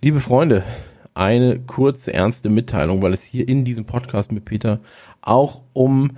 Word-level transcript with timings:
Liebe 0.00 0.20
Freunde, 0.20 0.62
eine 1.14 1.58
kurze, 1.58 2.14
ernste 2.14 2.50
Mitteilung, 2.50 3.02
weil 3.02 3.12
es 3.12 3.24
hier 3.24 3.48
in 3.48 3.64
diesem 3.64 3.84
Podcast 3.84 4.30
mit 4.30 4.44
Peter 4.44 4.78
auch 5.22 5.62
um 5.72 6.12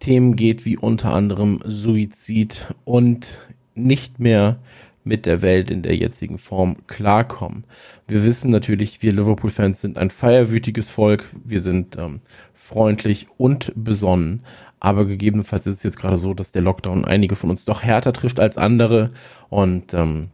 Themen 0.00 0.36
geht, 0.36 0.64
wie 0.64 0.78
unter 0.78 1.12
anderem 1.12 1.60
Suizid 1.66 2.66
und 2.86 3.36
nicht 3.74 4.20
mehr 4.20 4.58
mit 5.04 5.26
der 5.26 5.42
Welt 5.42 5.70
in 5.70 5.82
der 5.82 5.94
jetzigen 5.96 6.38
Form 6.38 6.76
klarkommen. 6.86 7.64
Wir 8.08 8.24
wissen 8.24 8.50
natürlich, 8.50 9.02
wir 9.02 9.12
Liverpool-Fans 9.12 9.82
sind 9.82 9.98
ein 9.98 10.08
feierwütiges 10.08 10.88
Volk, 10.88 11.30
wir 11.44 11.60
sind 11.60 11.98
ähm, 11.98 12.20
freundlich 12.54 13.26
und 13.36 13.70
besonnen, 13.76 14.44
aber 14.80 15.04
gegebenenfalls 15.04 15.66
ist 15.66 15.76
es 15.76 15.82
jetzt 15.82 15.98
gerade 15.98 16.16
so, 16.16 16.32
dass 16.32 16.52
der 16.52 16.62
Lockdown 16.62 17.04
einige 17.04 17.36
von 17.36 17.50
uns 17.50 17.66
doch 17.66 17.82
härter 17.82 18.14
trifft 18.14 18.40
als 18.40 18.56
andere. 18.56 19.10
Und 19.50 19.92
ähm, 19.92 20.30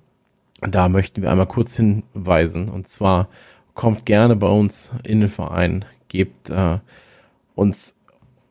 da 0.68 0.88
möchten 0.88 1.22
wir 1.22 1.30
einmal 1.30 1.46
kurz 1.46 1.76
hinweisen. 1.76 2.68
Und 2.68 2.88
zwar 2.88 3.28
kommt 3.74 4.06
gerne 4.06 4.36
bei 4.36 4.48
uns 4.48 4.90
in 5.02 5.20
den 5.20 5.28
Verein, 5.28 5.84
gebt 6.08 6.50
äh, 6.50 6.78
uns 7.54 7.94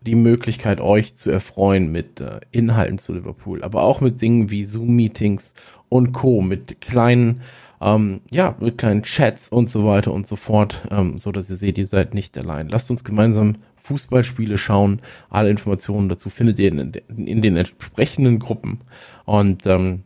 die 0.02 0.16
Möglichkeit, 0.16 0.82
euch 0.82 1.16
zu 1.16 1.30
erfreuen 1.30 1.92
mit 1.92 2.20
äh, 2.20 2.40
Inhalten 2.52 2.98
zu 2.98 3.14
Liverpool, 3.14 3.64
aber 3.64 3.84
auch 3.84 4.02
mit 4.02 4.22
Dingen 4.22 4.50
wie 4.50 4.66
Zoom-Meetings 4.66 5.54
und 5.90 6.12
Co., 6.12 6.42
mit 6.42 6.82
kleinen, 6.82 7.42
ähm, 7.80 8.22
ja, 8.32 8.56
mit 8.60 8.80
kleinen 8.80 9.04
Chats 9.04 9.50
und 9.50 9.70
so 9.70 9.86
weiter 9.86 10.12
und 10.12 10.26
so 10.26 10.36
fort, 10.36 10.82
ähm, 10.90 11.20
so 11.20 11.32
dass 11.32 11.50
ihr 11.52 11.56
seht, 11.56 11.78
ihr 11.78 11.86
seid 11.86 12.16
nicht 12.16 12.36
allein. 12.38 12.70
Lasst 12.70 12.90
uns 12.90 13.04
gemeinsam 13.04 13.58
Fußballspiele 13.84 14.58
schauen. 14.58 15.02
Alle 15.30 15.50
Informationen 15.50 16.10
dazu 16.10 16.30
findet 16.30 16.58
ihr 16.60 16.70
in, 16.70 16.94
in 17.18 17.42
den 17.42 17.56
entsprechenden 17.56 18.40
Gruppen. 18.40 18.82
Und 19.26 19.66
ähm, 19.66 20.04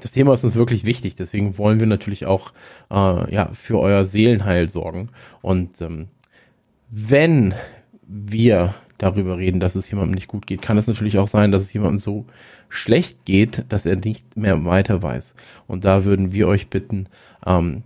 das 0.00 0.12
Thema 0.12 0.32
ist 0.32 0.44
uns 0.44 0.54
wirklich 0.54 0.84
wichtig, 0.84 1.14
deswegen 1.14 1.58
wollen 1.58 1.80
wir 1.80 1.86
natürlich 1.86 2.26
auch 2.26 2.52
äh, 2.90 3.32
ja, 3.32 3.50
für 3.52 3.78
euer 3.78 4.04
Seelenheil 4.04 4.68
sorgen. 4.68 5.10
Und 5.40 5.80
ähm, 5.80 6.08
wenn 6.90 7.54
wir 8.06 8.74
darüber 8.98 9.38
reden, 9.38 9.60
dass 9.60 9.74
es 9.74 9.90
jemandem 9.90 10.14
nicht 10.14 10.28
gut 10.28 10.46
geht, 10.46 10.62
kann 10.62 10.78
es 10.78 10.86
natürlich 10.86 11.18
auch 11.18 11.28
sein, 11.28 11.52
dass 11.52 11.62
es 11.62 11.72
jemandem 11.72 11.98
so 11.98 12.26
schlecht 12.68 13.24
geht, 13.24 13.64
dass 13.68 13.86
er 13.86 13.96
nicht 13.96 14.36
mehr 14.36 14.64
weiter 14.64 15.02
weiß. 15.02 15.34
Und 15.66 15.84
da 15.84 16.04
würden 16.04 16.32
wir 16.32 16.48
euch 16.48 16.68
bitten, 16.68 17.06
ähm, 17.46 17.82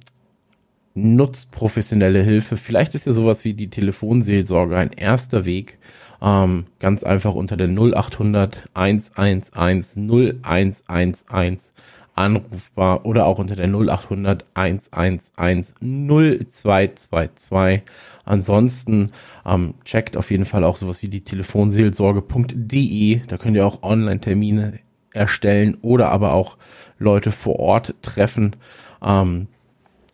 nutzt 0.94 1.50
professionelle 1.50 2.22
Hilfe. 2.22 2.56
Vielleicht 2.56 2.94
ist 2.94 3.06
ja 3.06 3.12
sowas 3.12 3.44
wie 3.44 3.54
die 3.54 3.70
Telefonseelsorge 3.70 4.76
ein 4.76 4.92
erster 4.92 5.44
Weg. 5.44 5.78
Ähm, 6.20 6.66
ganz 6.80 7.04
einfach 7.04 7.34
unter 7.34 7.56
der 7.56 7.68
0800 7.68 8.64
111 8.74 9.52
0111 9.54 11.70
anrufbar 12.18 13.06
oder 13.06 13.26
auch 13.26 13.38
unter 13.38 13.56
der 13.56 13.68
0800 13.68 14.44
111 14.54 15.72
0222. 15.80 17.82
Ansonsten 18.24 19.12
ähm, 19.46 19.74
checkt 19.84 20.16
auf 20.16 20.30
jeden 20.30 20.44
Fall 20.44 20.64
auch 20.64 20.76
sowas 20.76 21.02
wie 21.02 21.08
die 21.08 21.22
Telefonseelsorge.de. 21.22 23.22
Da 23.26 23.36
könnt 23.38 23.56
ihr 23.56 23.66
auch 23.66 23.82
Online-Termine 23.82 24.80
erstellen 25.12 25.78
oder 25.80 26.10
aber 26.10 26.34
auch 26.34 26.58
Leute 26.98 27.30
vor 27.30 27.58
Ort 27.58 27.94
treffen. 28.02 28.56
Ähm, 29.02 29.48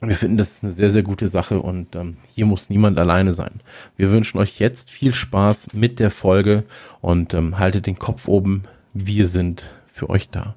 wir 0.01 0.17
finden, 0.17 0.37
das 0.37 0.53
ist 0.53 0.65
eine 0.65 0.73
sehr, 0.73 0.91
sehr 0.91 1.03
gute 1.03 1.29
Sache 1.29 1.61
und 1.61 1.97
ähm, 1.97 2.19
hier 2.35 2.47
muss 2.47 2.69
niemand 2.69 2.99
alleine 2.99 3.33
sein. 3.33 3.61
Wir 3.97 4.11
wünschen 4.11 4.39
euch 4.39 4.59
jetzt 4.59 4.91
viel 4.91 5.15
Spaß 5.15 5.69
mit 5.73 5.99
der 5.99 6.11
Folge 6.11 6.65
und 7.01 7.33
ähm, 7.33 7.59
haltet 7.59 7.87
den 7.87 7.99
Kopf 7.99 8.29
oben. 8.29 8.65
Wir 8.93 9.27
sind 9.27 9.71
für 9.93 10.11
euch 10.11 10.29
da. 10.29 10.57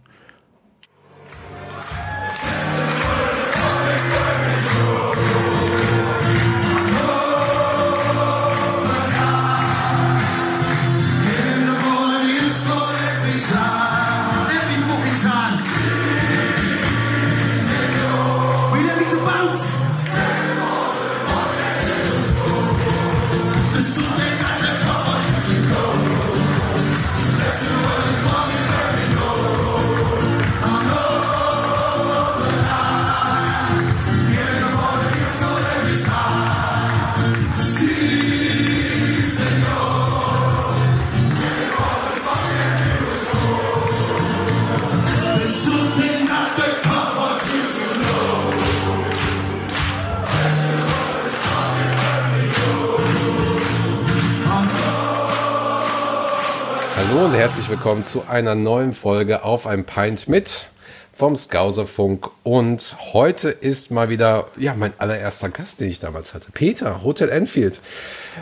Herzlich 57.47 57.69
willkommen 57.69 58.03
zu 58.03 58.25
einer 58.27 58.55
neuen 58.55 58.93
Folge 58.93 59.45
auf 59.45 59.67
ein 59.67 59.85
Pint 59.85 60.27
mit 60.27 60.67
vom 61.13 61.37
Skauserfunk. 61.37 62.29
Und 62.43 62.97
heute 63.13 63.47
ist 63.51 63.89
mal 63.89 64.09
wieder, 64.09 64.47
ja, 64.57 64.73
mein 64.75 64.91
allererster 64.97 65.47
Gast, 65.47 65.79
den 65.79 65.89
ich 65.89 66.01
damals 66.01 66.33
hatte. 66.33 66.51
Peter, 66.51 67.05
Hotel 67.05 67.29
Enfield. 67.29 67.79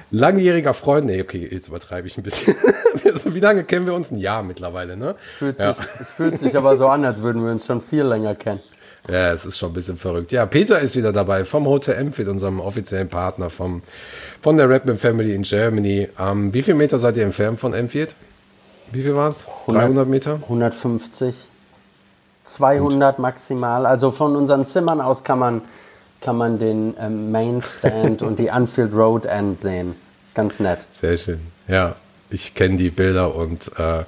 Langjähriger 0.10 0.74
Freund. 0.74 1.06
Nee, 1.06 1.22
okay, 1.22 1.48
jetzt 1.52 1.68
übertreibe 1.68 2.08
ich 2.08 2.18
ein 2.18 2.24
bisschen. 2.24 2.56
Wie 3.26 3.40
lange 3.40 3.64
kennen 3.64 3.86
wir 3.86 3.94
uns? 3.94 4.10
Ein 4.10 4.18
Jahr 4.18 4.42
mittlerweile, 4.42 4.98
ne? 4.98 5.14
Es 5.20 5.30
fühlt, 5.30 5.60
sich, 5.60 5.78
ja. 5.78 5.86
es 6.02 6.10
fühlt 6.10 6.40
sich 6.40 6.58
aber 6.58 6.76
so 6.76 6.88
an, 6.88 7.06
als 7.06 7.22
würden 7.22 7.46
wir 7.46 7.52
uns 7.52 7.68
schon 7.68 7.82
viel 7.82 8.06
länger 8.06 8.34
kennen. 8.34 8.62
Ja, 9.08 9.32
es 9.32 9.46
ist 9.46 9.60
schon 9.60 9.70
ein 9.70 9.76
bisschen 9.76 9.98
verrückt. 9.98 10.32
Ja, 10.32 10.48
Peter 10.48 10.80
ist 10.80 10.96
wieder 10.96 11.14
dabei 11.14 11.46
vom 11.46 11.68
Hotel 11.68 11.94
Enfield, 11.94 12.28
unserem 12.28 12.60
offiziellen 12.60 13.08
Partner 13.08 13.52
vom, 13.52 13.84
von 14.42 14.58
der 14.58 14.68
Redman 14.68 14.98
Family 14.98 15.36
in 15.36 15.44
Germany. 15.44 16.10
Ähm, 16.18 16.52
wie 16.56 16.64
viele 16.64 16.76
Meter 16.76 16.98
seid 16.98 17.18
ihr 17.18 17.24
entfernt 17.24 17.60
von 17.60 17.76
Enfield? 17.76 18.16
Wie 18.92 19.02
viel 19.02 19.16
waren 19.16 19.32
es? 19.32 19.46
300 19.68 20.08
Meter? 20.08 20.40
150. 20.44 21.50
200 22.44 23.20
maximal. 23.20 23.86
Also 23.86 24.12
von 24.12 24.36
unseren 24.36 24.66
Zimmern 24.66 25.02
aus 25.02 25.24
kann 25.24 25.40
man, 25.40 25.62
kann 26.22 26.38
man 26.38 26.60
den 26.60 26.96
ähm, 27.00 27.32
Main 27.32 27.62
Stand 27.62 28.22
und 28.22 28.40
die 28.40 28.52
Anfield 28.52 28.94
Road 28.94 29.26
End 29.26 29.60
sehen. 29.60 29.96
Ganz 30.34 30.60
nett. 30.60 30.86
Sehr 30.92 31.18
schön. 31.18 31.40
Ja, 31.68 31.96
ich 32.30 32.54
kenne 32.54 32.78
die 32.78 32.90
Bilder 32.90 33.36
und 33.36 33.72
äh, 33.78 34.04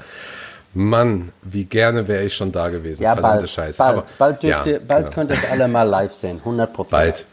Mann, 0.73 1.31
wie 1.41 1.65
gerne 1.65 2.07
wäre 2.07 2.23
ich 2.23 2.35
schon 2.35 2.51
da 2.51 2.69
gewesen. 2.69 3.01
Ja, 3.01 3.13
Verdammte 3.13 3.39
bald, 3.39 3.49
Scheiße. 3.49 3.77
Bald, 3.79 3.97
Aber, 3.97 4.03
bald, 4.17 4.43
dürft 4.43 4.65
ja, 4.65 4.73
ihr, 4.73 4.79
bald 4.79 5.05
genau. 5.05 5.15
könnt 5.15 5.31
ihr 5.31 5.37
es 5.37 5.49
alle 5.49 5.67
mal 5.67 5.83
live 5.83 6.13
sehen. 6.13 6.37
100 6.39 6.73
Prozent. 6.73 6.91
Bald 6.91 7.25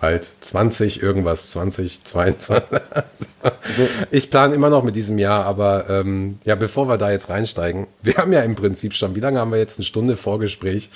bald 0.00 0.28
20 0.40 1.02
irgendwas, 1.02 1.50
2022. 1.50 2.56
ich 4.10 4.30
plane 4.30 4.54
immer 4.54 4.70
noch 4.70 4.82
mit 4.82 4.96
diesem 4.96 5.18
Jahr, 5.18 5.44
aber 5.44 5.88
ähm, 5.88 6.38
ja, 6.44 6.54
bevor 6.54 6.88
wir 6.88 6.98
da 6.98 7.10
jetzt 7.10 7.28
reinsteigen, 7.28 7.86
wir 8.02 8.16
haben 8.16 8.32
ja 8.32 8.40
im 8.40 8.56
Prinzip 8.56 8.94
schon, 8.94 9.14
wie 9.16 9.20
lange 9.20 9.38
haben 9.38 9.50
wir 9.50 9.58
jetzt? 9.58 9.78
Eine 9.78 9.84
Stunde 9.84 10.16
Vorgespräch. 10.16 10.90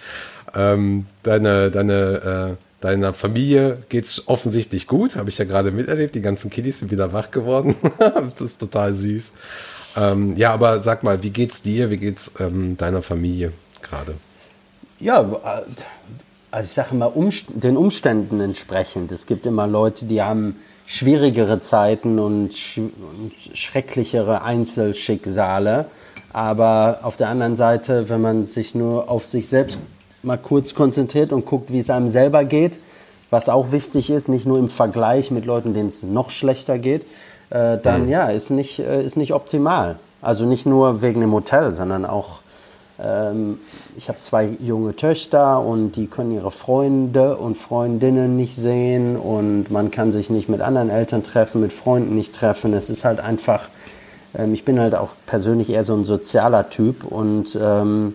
Ähm, 0.55 1.07
deine, 1.23 1.71
deine, 1.71 2.57
äh, 2.59 2.83
deiner 2.83 3.15
Familie 3.15 3.79
geht 3.89 4.05
es 4.05 4.29
offensichtlich 4.29 4.87
gut, 4.87 5.17
habe 5.17 5.31
ich 5.31 5.39
ja 5.39 5.45
gerade 5.45 5.71
miterlebt. 5.71 6.15
Die 6.15 6.23
ganzen 6.23 6.51
Kiddies 6.51 6.81
sind 6.81 6.91
wieder 6.91 7.13
wach 7.13 7.31
geworden. 7.31 7.77
das 7.99 8.41
ist 8.41 8.59
total 8.59 8.95
süß. 8.95 9.33
Ähm, 9.97 10.37
ja, 10.37 10.53
aber 10.53 10.81
sag 10.81 11.03
mal, 11.03 11.23
wie 11.23 11.31
geht's 11.31 11.63
dir? 11.63 11.91
Wie 11.91 11.99
geht's 11.99 12.33
ähm, 12.39 12.77
deiner 12.77 13.03
Familie 13.03 13.53
gerade? 13.83 14.15
Ja, 14.99 15.41
also 16.53 16.67
ich 16.67 16.73
sage 16.73 16.91
immer, 16.93 17.17
Umst 17.17 17.47
den 17.49 17.77
Umständen 17.77 18.41
entsprechend. 18.41 19.11
Es 19.11 19.27
gibt 19.27 19.47
immer 19.47 19.67
Leute, 19.67 20.05
die 20.05 20.23
haben 20.23 20.61
schwierigere 20.87 21.61
Zeiten 21.61 22.19
und, 22.19 22.55
sch 22.55 22.79
und 22.79 23.33
schrecklichere 23.55 24.43
Einzelschicksale. 24.43 25.87
Aber 26.33 27.01
auf 27.03 27.17
der 27.17 27.31
anderen 27.31 27.57
Seite, 27.57 28.09
wenn 28.11 28.21
man 28.21 28.47
sich 28.47 28.75
nur 28.75 29.11
auf 29.11 29.27
sich 29.27 29.49
selbst 29.49 29.79
mal 30.23 30.37
kurz 30.37 30.75
konzentriert 30.75 31.33
und 31.33 31.47
guckt, 31.47 31.73
wie 31.73 31.79
es 31.79 31.91
einem 31.91 32.09
selber 32.09 32.45
geht, 32.45 32.79
was 33.31 33.49
auch 33.49 33.73
wichtig 33.73 34.11
ist, 34.11 34.29
nicht 34.29 34.47
nur 34.47 34.59
im 34.59 34.69
Vergleich 34.69 35.31
mit 35.31 35.47
Leuten, 35.47 35.73
denen 35.73 35.89
es 35.89 36.03
noch 36.03 36.31
schlechter 36.31 36.79
geht, 36.79 37.07
äh, 37.49 37.79
dann 37.79 38.05
mhm. 38.05 38.09
ja, 38.11 38.29
ist 38.29 38.51
nicht, 38.51 38.79
äh, 38.79 39.03
ist 39.03 39.17
nicht 39.17 39.33
optimal. 39.33 39.97
Also 40.21 40.45
nicht 40.45 40.67
nur 40.67 41.01
wegen 41.01 41.23
dem 41.23 41.33
Hotel, 41.33 41.73
sondern 41.73 42.05
auch 42.05 42.41
ähm, 43.01 43.59
ich 43.97 44.09
habe 44.09 44.21
zwei 44.21 44.49
junge 44.61 44.97
Töchter 44.97 45.61
und 45.61 45.93
die 45.93 46.07
können 46.07 46.33
ihre 46.33 46.51
Freunde 46.51 47.37
und 47.37 47.57
Freundinnen 47.57 48.37
nicht 48.37 48.57
sehen 48.57 49.17
und 49.17 49.71
man 49.71 49.91
kann 49.91 50.13
sich 50.13 50.31
nicht 50.31 50.49
mit 50.49 50.61
anderen 50.61 50.91
Eltern 50.91 51.23
treffen, 51.23 51.61
mit 51.61 51.73
Freunden 51.73 52.15
nicht 52.15 52.35
treffen. 52.35 52.73
Es 52.75 52.91
ist 52.91 53.05
halt 53.05 53.21
einfach, 53.21 53.69
ähm, 54.35 54.55
ich 54.55 54.65
bin 54.65 54.81
halt 54.81 54.95
auch 54.95 55.11
persönlich 55.27 55.71
eher 55.71 55.85
so 55.85 55.95
ein 55.95 56.05
sozialer 56.05 56.71
Typ 56.71 57.05
und 57.05 57.59
ähm, 57.61 58.15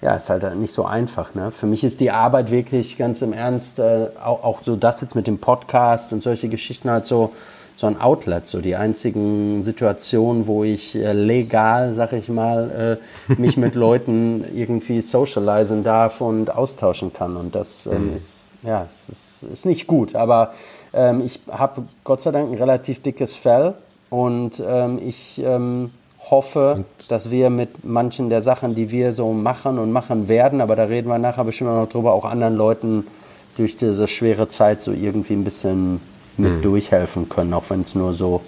ja, 0.00 0.14
ist 0.14 0.30
halt 0.30 0.56
nicht 0.56 0.72
so 0.72 0.84
einfach. 0.84 1.34
Ne? 1.34 1.50
Für 1.50 1.66
mich 1.66 1.82
ist 1.82 2.00
die 2.00 2.10
Arbeit 2.10 2.50
wirklich 2.50 2.96
ganz 2.96 3.20
im 3.22 3.32
Ernst, 3.32 3.80
äh, 3.80 4.08
auch, 4.22 4.44
auch 4.44 4.62
so 4.62 4.76
das 4.76 5.00
jetzt 5.00 5.14
mit 5.14 5.26
dem 5.26 5.38
Podcast 5.38 6.12
und 6.12 6.22
solche 6.22 6.48
Geschichten 6.48 6.88
halt 6.90 7.06
so, 7.06 7.32
so 7.78 7.86
ein 7.86 8.00
Outlet, 8.00 8.48
so 8.48 8.60
die 8.60 8.74
einzigen 8.74 9.62
Situationen, 9.62 10.48
wo 10.48 10.64
ich 10.64 10.96
äh, 10.96 11.12
legal, 11.12 11.92
sag 11.92 12.12
ich 12.12 12.28
mal, 12.28 12.98
äh, 13.28 13.34
mich 13.40 13.56
mit 13.56 13.74
Leuten 13.76 14.44
irgendwie 14.52 15.00
socialisen 15.00 15.84
darf 15.84 16.20
und 16.20 16.52
austauschen 16.52 17.12
kann. 17.12 17.36
Und 17.36 17.54
das 17.54 17.86
ähm, 17.86 18.08
mhm. 18.08 18.16
ist, 18.16 18.50
ja, 18.64 18.84
es 18.84 19.08
ist, 19.08 19.42
ist 19.44 19.64
nicht 19.64 19.86
gut. 19.86 20.16
Aber 20.16 20.54
ähm, 20.92 21.22
ich 21.24 21.38
habe 21.48 21.84
Gott 22.02 22.20
sei 22.20 22.32
Dank 22.32 22.50
ein 22.50 22.58
relativ 22.58 23.00
dickes 23.00 23.32
Fell 23.32 23.74
und 24.10 24.60
ähm, 24.66 24.98
ich 25.00 25.40
ähm, 25.44 25.92
hoffe, 26.32 26.74
und 26.74 27.10
dass 27.12 27.30
wir 27.30 27.48
mit 27.48 27.84
manchen 27.84 28.28
der 28.28 28.42
Sachen, 28.42 28.74
die 28.74 28.90
wir 28.90 29.12
so 29.12 29.32
machen 29.32 29.78
und 29.78 29.92
machen 29.92 30.26
werden, 30.26 30.60
aber 30.60 30.74
da 30.74 30.82
reden 30.82 31.08
wir 31.08 31.18
nachher 31.18 31.44
bestimmt 31.44 31.70
noch 31.70 31.88
drüber, 31.88 32.12
auch 32.12 32.24
anderen 32.24 32.56
Leuten 32.56 33.06
durch 33.54 33.76
diese 33.76 34.08
schwere 34.08 34.48
Zeit 34.48 34.82
so 34.82 34.90
irgendwie 34.90 35.34
ein 35.34 35.44
bisschen 35.44 36.00
mit 36.38 36.56
mhm. 36.56 36.62
durchhelfen 36.62 37.28
können, 37.28 37.52
auch 37.54 37.64
wenn 37.68 37.82
es 37.82 37.94
nur 37.94 38.14
so, 38.14 38.42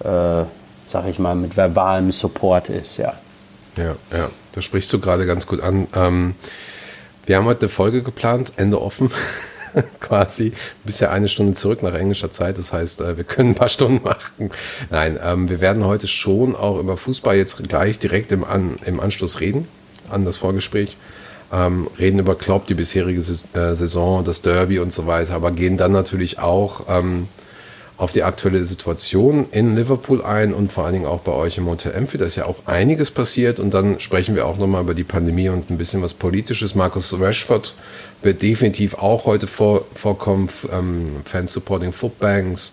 äh, 0.00 0.44
sag 0.86 1.06
ich 1.08 1.18
mal, 1.18 1.34
mit 1.34 1.56
verbalem 1.56 2.12
Support 2.12 2.68
ist, 2.68 2.96
ja. 2.96 3.14
Ja, 3.76 3.94
ja, 4.12 4.28
da 4.52 4.62
sprichst 4.62 4.92
du 4.92 4.98
gerade 5.00 5.26
ganz 5.26 5.46
gut 5.46 5.60
an. 5.60 5.86
Ähm, 5.94 6.34
wir 7.26 7.36
haben 7.36 7.44
heute 7.44 7.62
eine 7.62 7.68
Folge 7.68 8.02
geplant, 8.02 8.52
Ende 8.56 8.80
offen. 8.80 9.10
quasi 10.00 10.52
bisher 10.84 11.12
eine 11.12 11.28
Stunde 11.28 11.54
zurück 11.54 11.82
nach 11.82 11.94
englischer 11.94 12.32
Zeit. 12.32 12.58
Das 12.58 12.72
heißt, 12.72 13.00
äh, 13.02 13.16
wir 13.16 13.24
können 13.24 13.50
ein 13.50 13.54
paar 13.54 13.68
Stunden 13.68 14.02
machen. 14.02 14.50
Nein, 14.90 15.18
ähm, 15.22 15.48
wir 15.48 15.60
werden 15.60 15.84
heute 15.84 16.08
schon 16.08 16.56
auch 16.56 16.78
über 16.78 16.96
Fußball 16.96 17.36
jetzt 17.36 17.62
gleich 17.68 17.98
direkt 17.98 18.32
im, 18.32 18.44
An 18.44 18.76
im 18.84 18.98
Anschluss 18.98 19.40
reden 19.40 19.68
an 20.10 20.24
das 20.24 20.38
Vorgespräch. 20.38 20.96
Ähm, 21.50 21.88
reden 21.98 22.18
über 22.18 22.34
Klopp, 22.34 22.66
die 22.66 22.74
bisherige 22.74 23.22
äh, 23.54 23.74
Saison, 23.74 24.22
das 24.22 24.42
Derby 24.42 24.80
und 24.80 24.92
so 24.92 25.06
weiter, 25.06 25.34
aber 25.34 25.50
gehen 25.50 25.78
dann 25.78 25.92
natürlich 25.92 26.38
auch 26.38 26.82
ähm, 26.88 27.28
auf 27.98 28.12
die 28.12 28.22
aktuelle 28.22 28.64
Situation 28.64 29.46
in 29.50 29.74
Liverpool 29.74 30.22
ein 30.22 30.54
und 30.54 30.72
vor 30.72 30.84
allen 30.84 30.92
Dingen 30.92 31.06
auch 31.06 31.20
bei 31.20 31.32
euch 31.32 31.58
im 31.58 31.66
Hotel 31.66 31.92
Empfi. 31.92 32.16
Da 32.16 32.26
ist 32.26 32.36
ja 32.36 32.46
auch 32.46 32.66
einiges 32.66 33.10
passiert 33.10 33.58
und 33.58 33.74
dann 33.74 33.98
sprechen 33.98 34.36
wir 34.36 34.46
auch 34.46 34.56
nochmal 34.56 34.82
über 34.82 34.94
die 34.94 35.04
Pandemie 35.04 35.48
und 35.48 35.68
ein 35.68 35.78
bisschen 35.78 36.00
was 36.00 36.14
Politisches. 36.14 36.76
Markus 36.76 37.18
Rashford 37.18 37.74
wird 38.22 38.40
definitiv 38.42 38.94
auch 38.94 39.24
heute 39.24 39.48
vor, 39.48 39.84
vorkommen, 39.94 40.48
ähm, 40.72 41.22
Fans 41.24 41.52
Supporting 41.52 41.92
Footbanks 41.92 42.72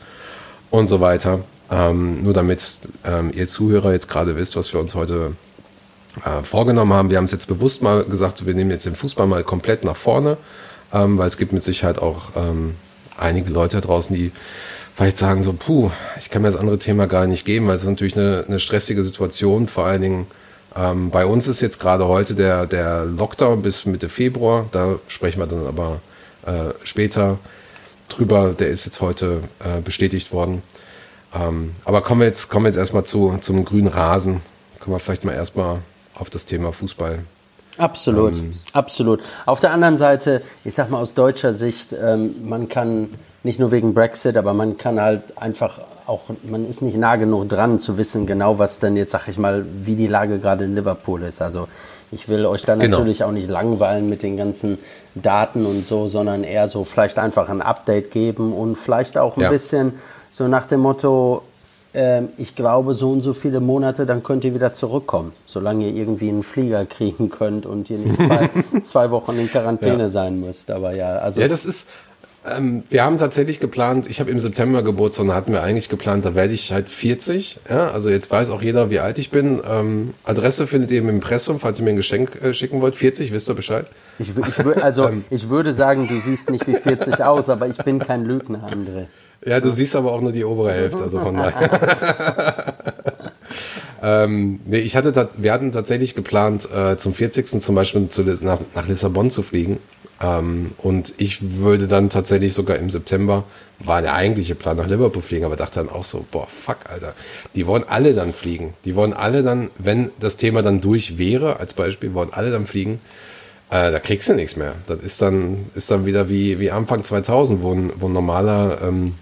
und 0.70 0.88
so 0.88 1.00
weiter. 1.00 1.40
Ähm, 1.72 2.22
nur 2.22 2.34
damit 2.34 2.80
ähm, 3.04 3.32
ihr 3.34 3.48
Zuhörer 3.48 3.94
jetzt 3.94 4.08
gerade 4.08 4.36
wisst, 4.36 4.56
was 4.56 4.72
wir 4.74 4.80
uns 4.80 4.94
heute 4.94 5.32
äh, 6.24 6.44
vorgenommen 6.44 6.94
haben. 6.94 7.10
Wir 7.10 7.18
haben 7.18 7.26
es 7.26 7.32
jetzt 7.32 7.48
bewusst 7.48 7.82
mal 7.82 8.04
gesagt, 8.04 8.46
wir 8.46 8.54
nehmen 8.54 8.72
jetzt 8.72 8.86
den 8.86 8.96
Fußball 8.96 9.28
mal 9.28 9.44
komplett 9.44 9.84
nach 9.84 9.96
vorne, 9.96 10.38
ähm, 10.94 11.18
weil 11.18 11.28
es 11.28 11.38
gibt 11.38 11.52
mit 11.52 11.64
Sicherheit 11.64 12.00
auch 12.00 12.30
ähm, 12.36 12.76
einige 13.18 13.50
Leute 13.50 13.82
draußen, 13.82 14.16
die 14.16 14.32
vielleicht 14.96 15.18
sagen 15.18 15.44
so, 15.44 15.54
puh, 15.54 15.92
ich 16.20 16.30
kann 16.30 16.42
mir 16.42 16.50
das 16.50 16.60
andere 16.60 16.78
Thema 16.78 17.08
gar 17.08 17.28
nicht 17.28 17.46
geben, 17.46 17.68
weil 17.68 17.76
es 17.76 17.82
ist 17.82 17.90
natürlich 17.90 18.18
eine, 18.18 18.46
eine 18.48 18.60
stressige 18.60 19.04
Situation, 19.04 19.68
vor 19.68 19.86
allen 19.86 20.02
Dingen 20.02 20.28
ähm, 20.76 21.10
bei 21.10 21.26
uns 21.26 21.48
ist 21.48 21.62
jetzt 21.62 21.80
gerade 21.80 22.08
heute 22.08 22.36
der, 22.36 22.66
der 22.66 23.06
Lockdown 23.06 23.62
bis 23.62 23.86
Mitte 23.86 24.10
Februar. 24.10 24.68
Da 24.72 24.96
sprechen 25.08 25.40
wir 25.40 25.48
dann 25.48 25.66
aber 25.66 26.02
äh, 26.46 26.74
später 26.84 27.40
drüber. 28.10 28.54
Der 28.58 28.68
ist 28.68 28.86
jetzt 28.86 29.00
heute 29.00 29.42
äh, 29.60 29.82
bestätigt 29.82 30.34
worden. 30.34 30.64
Ähm, 31.34 31.72
aber 31.86 32.02
kommen 32.02 32.22
wir 32.22 32.28
jetzt, 32.28 32.50
kommen 32.50 32.66
wir 32.66 32.70
jetzt 32.70 32.78
erstmal 32.78 33.06
zu, 33.06 33.38
zum 33.40 33.64
grünen 33.64 33.88
Rasen. 33.88 34.42
Kommen 34.80 34.96
wir 34.96 35.00
vielleicht 35.00 35.24
mal 35.24 35.34
erstmal 35.34 35.80
auf 36.16 36.30
das 36.30 36.46
Thema 36.46 36.72
Fußball. 36.72 37.20
Absolut, 37.78 38.38
ähm, 38.38 38.54
absolut. 38.74 39.22
Auf 39.46 39.60
der 39.60 39.72
anderen 39.72 39.98
Seite, 39.98 40.42
ich 40.64 40.76
sag 40.76 40.90
mal 40.90 41.00
aus 41.00 41.14
deutscher 41.14 41.54
Sicht, 41.54 41.94
ähm, 41.94 42.48
man 42.48 42.70
kann 42.70 43.10
nicht 43.44 43.60
nur 43.60 43.72
wegen 43.72 43.94
Brexit, 43.94 44.38
aber 44.38 44.54
man 44.54 44.78
kann 44.78 45.00
halt 45.00 45.38
einfach 45.38 45.82
auch, 46.08 46.22
man 46.44 46.70
ist 46.70 46.82
nicht 46.82 46.98
nah 46.98 47.16
genug 47.16 47.50
dran 47.50 47.80
zu 47.80 47.98
wissen 47.98 48.28
genau, 48.28 48.60
was 48.60 48.80
denn 48.80 48.96
jetzt, 48.96 49.12
sag 49.12 49.28
ich 49.28 49.38
mal, 49.38 49.66
wie 49.78 49.96
die 49.96 50.08
Lage 50.08 50.40
gerade 50.40 50.66
in 50.66 50.76
Liverpool 50.76 51.24
ist. 51.24 51.42
Also 51.42 51.68
ich 52.12 52.30
will 52.30 52.46
euch 52.46 52.64
da 52.64 52.76
genau. 52.76 52.98
natürlich 52.98 53.24
auch 53.24 53.32
nicht 53.32 53.50
langweilen 53.50 54.08
mit 54.08 54.24
den 54.24 54.38
ganzen 54.38 54.78
Daten 55.16 55.66
und 55.66 55.88
so, 55.88 56.08
sondern 56.08 56.44
eher 56.44 56.68
so 56.68 56.84
vielleicht 56.84 57.18
einfach 57.20 57.50
ein 57.50 57.62
Update 57.62 58.12
geben 58.12 58.54
und 58.54 58.78
vielleicht 58.78 59.18
auch 59.18 59.36
ein 59.38 59.44
ja. 59.44 59.50
bisschen 59.50 59.94
so 60.32 60.48
nach 60.48 60.66
dem 60.66 60.82
Motto, 60.82 61.42
äh, 61.96 62.24
ich 62.38 62.56
glaube, 62.56 62.94
so 62.94 63.12
und 63.12 63.22
so 63.22 63.34
viele 63.34 63.60
Monate, 63.60 64.06
dann 64.06 64.24
könnt 64.24 64.44
ihr 64.44 64.54
wieder 64.54 64.74
zurückkommen, 64.74 65.34
solange 65.46 65.88
ihr 65.88 65.96
irgendwie 65.96 66.30
einen 66.30 66.44
Flieger 66.44 66.86
kriegen 66.86 67.30
könnt 67.30 67.66
und 67.66 67.90
ihr 67.90 67.98
nicht 67.98 68.20
zwei, 68.20 68.50
zwei 68.84 69.12
Wochen 69.12 69.38
in 69.40 69.50
Quarantäne 69.50 70.04
ja. 70.04 70.10
sein 70.10 70.40
müsst. 70.40 70.72
Aber 70.72 70.94
ja, 70.96 71.18
also. 71.18 71.42
Ja, 71.42 71.48
das 71.48 71.66
ist, 71.66 71.90
ähm, 72.46 72.84
wir 72.90 73.04
haben 73.04 73.18
tatsächlich 73.18 73.60
geplant, 73.60 74.08
ich 74.08 74.20
habe 74.20 74.30
im 74.30 74.40
September 74.40 74.84
Geburtstag, 74.84 75.28
hatten 75.30 75.52
wir 75.52 75.64
eigentlich 75.64 75.90
geplant, 75.90 76.26
da 76.26 76.36
werde 76.36 76.54
ich 76.54 76.72
halt 76.72 76.90
40. 76.90 77.60
Ja? 77.70 77.90
Also 77.92 78.10
jetzt 78.10 78.30
weiß 78.30 78.52
auch 78.52 78.62
jeder, 78.62 78.90
wie 78.90 79.00
alt 79.00 79.18
ich 79.18 79.32
bin. 79.32 79.62
Ähm, 79.68 80.14
Adresse 80.24 80.68
findet 80.68 80.92
ihr 80.92 81.00
im 81.00 81.10
Impressum, 81.10 81.60
falls 81.60 81.80
ihr 81.80 81.86
mir 81.86 81.92
ein 81.92 81.96
Geschenk 81.96 82.42
äh, 82.44 82.54
schicken 82.54 82.82
wollt. 82.82 82.96
40, 82.96 83.32
wisst 83.32 83.50
ihr 83.50 83.56
Bescheid? 83.56 83.88
Ich, 84.20 84.30
ich, 84.38 84.84
also 84.84 85.08
ähm. 85.10 85.26
ich 85.30 85.50
würde 85.50 85.74
sagen, 85.74 86.08
du 86.08 86.20
siehst 86.20 86.50
nicht 86.50 86.68
wie 86.68 86.76
40 86.76 87.24
aus, 87.24 87.50
aber 87.50 87.68
ich 87.68 87.78
bin 87.78 88.00
kein 88.00 88.24
Lügner, 88.26 88.70
André. 88.72 89.08
Ja, 89.46 89.60
du 89.60 89.72
siehst 89.72 89.96
aber 89.96 90.12
auch 90.12 90.22
nur 90.22 90.32
die 90.32 90.44
obere 90.44 90.72
Hälfte, 90.72 91.04
also 91.04 91.20
von 91.20 91.38
daher. 91.38 92.74
ähm, 94.04 94.60
nee, 94.66 94.80
ich 94.80 94.96
hatte, 94.96 95.30
wir 95.38 95.54
hatten 95.54 95.72
tatsächlich 95.72 96.16
geplant, 96.16 96.68
äh, 96.72 96.98
zum 96.98 97.14
40. 97.14 97.62
zum 97.62 97.76
Beispiel 97.76 98.10
zu, 98.10 98.24
nach, 98.24 98.60
nach 98.74 98.88
Lissabon 98.88 99.30
zu 99.30 99.44
fliegen. 99.44 99.78
Ähm, 100.20 100.72
und 100.80 101.14
ich 101.18 101.60
würde 101.60 101.88
dann 101.88 102.10
tatsächlich 102.10 102.54
sogar 102.54 102.78
im 102.78 102.90
September, 102.90 103.44
war 103.80 104.02
der 104.02 104.16
eigentliche 104.16 104.56
Plan 104.56 104.78
nach 104.78 104.88
Liverpool 104.88 105.22
fliegen, 105.22 105.46
aber 105.46 105.58
dachte 105.58 105.76
dann 105.76 105.90
auch 105.90 106.06
so, 106.06 106.26
boah, 106.32 106.48
fuck, 106.48 106.78
Alter. 106.92 107.14
Die 107.54 107.68
wollen 107.68 107.84
alle 107.88 108.14
dann 108.14 108.34
fliegen. 108.34 108.74
Die 108.84 108.96
wollen 108.96 109.14
alle 109.14 109.44
dann, 109.44 109.70
wenn 109.78 110.10
das 110.20 110.38
Thema 110.38 110.64
dann 110.64 110.82
durch 110.82 111.20
wäre, 111.20 111.60
als 111.60 111.74
Beispiel, 111.74 112.16
wollen 112.16 112.30
alle 112.32 112.50
dann 112.50 112.66
fliegen. 112.66 113.00
Äh, 113.70 113.92
da 113.92 114.00
kriegst 114.00 114.28
du 114.30 114.34
nichts 114.34 114.56
mehr. 114.56 114.74
Das 114.88 115.00
ist 115.00 115.22
dann, 115.22 115.66
ist 115.76 115.92
dann 115.92 116.08
wieder 116.08 116.30
wie, 116.30 116.60
wie 116.60 116.72
Anfang 116.72 117.04
2000, 117.04 117.62
wo 117.62 117.74
ein, 117.74 117.92
wo 118.00 118.08
ein 118.08 118.14
normaler 118.14 118.80
ähm, 118.82 119.16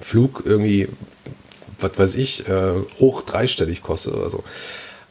Flug 0.00 0.42
irgendwie, 0.44 0.88
was 1.80 1.98
weiß 1.98 2.14
ich, 2.16 2.48
äh, 2.48 2.72
hoch 3.00 3.22
dreistellig 3.22 3.82
kostet 3.82 4.14
oder 4.14 4.30
so. 4.30 4.44